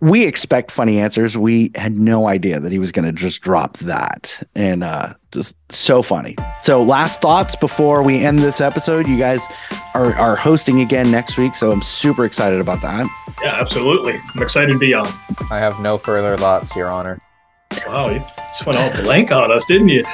we 0.00 0.26
expect 0.26 0.70
funny 0.70 0.98
answers. 1.00 1.36
We 1.36 1.70
had 1.74 1.96
no 1.96 2.28
idea 2.28 2.60
that 2.60 2.70
he 2.70 2.78
was 2.78 2.92
going 2.92 3.06
to 3.06 3.12
just 3.12 3.40
drop 3.40 3.78
that, 3.78 4.42
and 4.54 4.84
uh, 4.84 5.14
just 5.32 5.56
so 5.72 6.02
funny. 6.02 6.36
So, 6.62 6.82
last 6.82 7.20
thoughts 7.20 7.56
before 7.56 8.02
we 8.02 8.24
end 8.24 8.40
this 8.40 8.60
episode. 8.60 9.06
You 9.06 9.18
guys 9.18 9.42
are 9.94 10.14
are 10.14 10.36
hosting 10.36 10.80
again 10.80 11.10
next 11.10 11.36
week, 11.38 11.54
so 11.54 11.72
I'm 11.72 11.82
super 11.82 12.24
excited 12.24 12.60
about 12.60 12.82
that. 12.82 13.06
Yeah, 13.42 13.54
absolutely. 13.54 14.18
I'm 14.34 14.42
excited 14.42 14.72
to 14.72 14.78
be 14.78 14.92
on. 14.94 15.06
I 15.50 15.58
have 15.58 15.80
no 15.80 15.98
further 15.98 16.36
thoughts, 16.36 16.74
Your 16.76 16.88
Honor. 16.88 17.20
Wow, 17.86 18.10
you 18.10 18.18
just 18.36 18.66
went 18.66 18.78
all 18.78 19.02
blank 19.02 19.32
on 19.32 19.50
us, 19.50 19.64
didn't 19.64 19.88
you? 19.88 20.04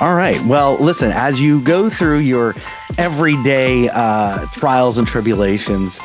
All 0.00 0.14
right. 0.14 0.40
Well, 0.46 0.76
listen, 0.78 1.10
as 1.10 1.40
you 1.40 1.60
go 1.62 1.90
through 1.90 2.18
your 2.18 2.54
everyday 2.98 3.88
uh, 3.88 4.46
trials 4.46 4.96
and 4.96 5.08
tribulations, 5.08 5.98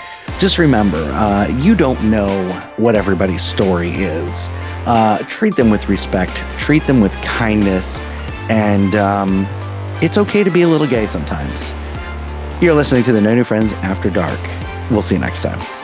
just 0.43 0.57
remember 0.57 0.97
uh, 0.97 1.47
you 1.47 1.73
don't 1.73 2.03
know 2.03 2.27
what 2.75 2.95
everybody's 2.95 3.41
story 3.41 3.91
is. 3.91 4.49
Uh, 4.85 5.17
treat 5.29 5.55
them 5.55 5.69
with 5.69 5.87
respect, 5.87 6.35
treat 6.59 6.85
them 6.85 6.99
with 6.99 7.13
kindness, 7.23 8.01
and 8.49 8.93
um, 8.95 9.47
it's 10.01 10.17
okay 10.17 10.43
to 10.43 10.51
be 10.51 10.63
a 10.63 10.67
little 10.67 10.85
gay 10.85 11.07
sometimes. 11.07 11.71
You're 12.61 12.73
listening 12.73 13.03
to 13.03 13.13
the 13.13 13.21
No 13.21 13.33
New 13.33 13.45
Friends 13.45 13.71
After 13.75 14.09
Dark. 14.09 14.37
We'll 14.91 15.01
see 15.01 15.15
you 15.15 15.21
next 15.21 15.43
time. 15.43 15.82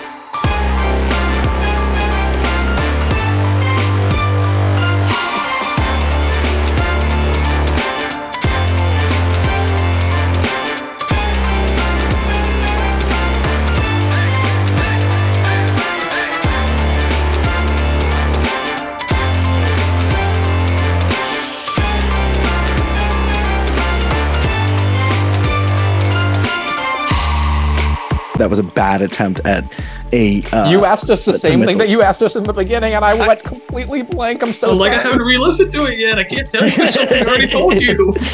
That 28.40 28.50
was 28.50 28.60
a 28.60 28.64
bad 28.64 29.02
attempt 29.02 29.42
at 29.46 29.72
a. 30.12 30.42
Uh, 30.52 30.70
you 30.70 30.86
asked 30.86 31.10
us 31.10 31.26
the 31.26 31.38
same 31.38 31.66
thing 31.66 31.78
that 31.78 31.90
you 31.90 32.02
asked 32.02 32.22
us 32.22 32.36
in 32.36 32.44
the 32.44 32.54
beginning, 32.54 32.94
and 32.94 33.06
I 33.06 33.14
went 33.14 33.44
completely 33.44 34.02
blank. 34.02 34.42
I'm 34.42 34.54
so 34.54 34.70
Well, 34.70 34.78
like 34.78 34.94
I 34.94 35.02
haven't 35.02 35.22
re-listened 35.22 35.72
to 35.74 35.86
it 35.86 36.00
yet. 36.00 36.18
I 36.18 36.24
can't 36.24 36.50
tell 36.50 36.64
you 36.64 36.72
something 36.92 37.24
I 37.24 37.26
already 37.26 37.48
told 37.48 37.80
you. 37.80 38.16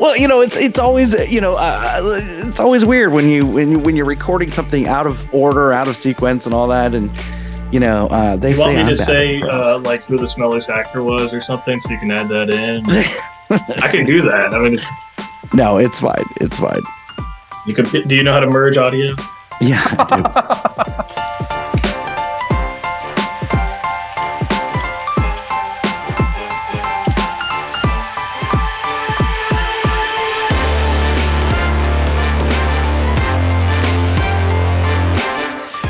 Well, 0.00 0.16
you 0.16 0.26
know, 0.26 0.40
it's 0.40 0.56
it's 0.56 0.80
always 0.80 1.14
you 1.32 1.40
know 1.40 1.52
uh, 1.54 2.20
it's 2.44 2.58
always 2.58 2.84
weird 2.84 3.12
when 3.12 3.28
you 3.28 3.46
when 3.46 3.70
you, 3.70 3.78
when 3.78 3.94
you're 3.94 4.04
recording 4.04 4.50
something 4.50 4.88
out 4.88 5.06
of 5.06 5.32
order, 5.32 5.72
out 5.72 5.86
of 5.86 5.96
sequence, 5.96 6.44
and 6.44 6.52
all 6.52 6.66
that, 6.68 6.92
and 6.92 7.08
you 7.72 7.78
know 7.78 8.08
uh, 8.08 8.34
they 8.34 8.50
You 8.50 8.56
say 8.56 8.60
want 8.62 8.74
me 8.74 8.80
I'm 8.80 8.88
to 8.88 8.96
say 8.96 9.40
uh, 9.42 9.78
like 9.78 10.02
who 10.02 10.18
the 10.18 10.24
smelliest 10.24 10.70
actor 10.70 11.04
was 11.04 11.32
or 11.32 11.40
something, 11.40 11.80
so 11.80 11.92
you 11.92 11.98
can 12.00 12.10
add 12.10 12.28
that 12.30 12.50
in? 12.50 12.84
I 13.80 13.88
can 13.88 14.04
do 14.04 14.22
that. 14.22 14.52
I 14.52 14.58
mean, 14.58 14.76
no, 15.54 15.76
it's 15.76 16.00
fine, 16.00 16.24
it's 16.40 16.58
fine. 16.58 16.82
You 17.66 17.74
could. 17.74 17.90
Do 18.08 18.16
you 18.16 18.22
know 18.22 18.32
how 18.32 18.40
to 18.40 18.46
merge 18.46 18.76
audio? 18.76 19.14
Yeah, 19.60 19.82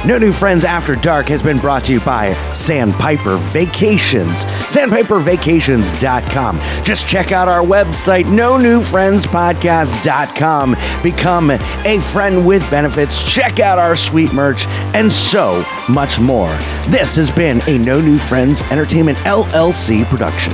No 0.04 0.18
New 0.18 0.32
Friends 0.32 0.64
After 0.64 0.96
Dark 0.96 1.28
has 1.28 1.44
been 1.44 1.58
brought 1.58 1.84
to 1.84 1.92
you 1.92 2.00
by 2.00 2.32
Sandpiper 2.54 3.36
Vacations. 3.36 4.46
SandpiperVacations.com. 4.46 6.58
Just 6.82 7.06
check 7.06 7.30
out 7.30 7.46
our 7.46 7.62
website, 7.62 8.28
no 8.28 8.58
new 8.58 8.82
friends 8.82 9.24
podcast.com. 9.24 10.74
Become 11.04 11.52
a 11.52 12.00
friend 12.12 12.44
with 12.44 12.68
benefits. 12.68 13.22
Check 13.22 13.60
out 13.60 13.78
our 13.78 13.94
sweet 13.94 14.32
merch 14.32 14.66
and 14.94 15.12
so 15.12 15.64
much 15.88 16.18
more. 16.18 16.50
This 16.88 17.14
has 17.14 17.30
been 17.30 17.62
a 17.68 17.78
No 17.78 18.00
New 18.00 18.18
Friends 18.18 18.60
Entertainment 18.72 19.18
LLC 19.18 20.04
production. 20.06 20.52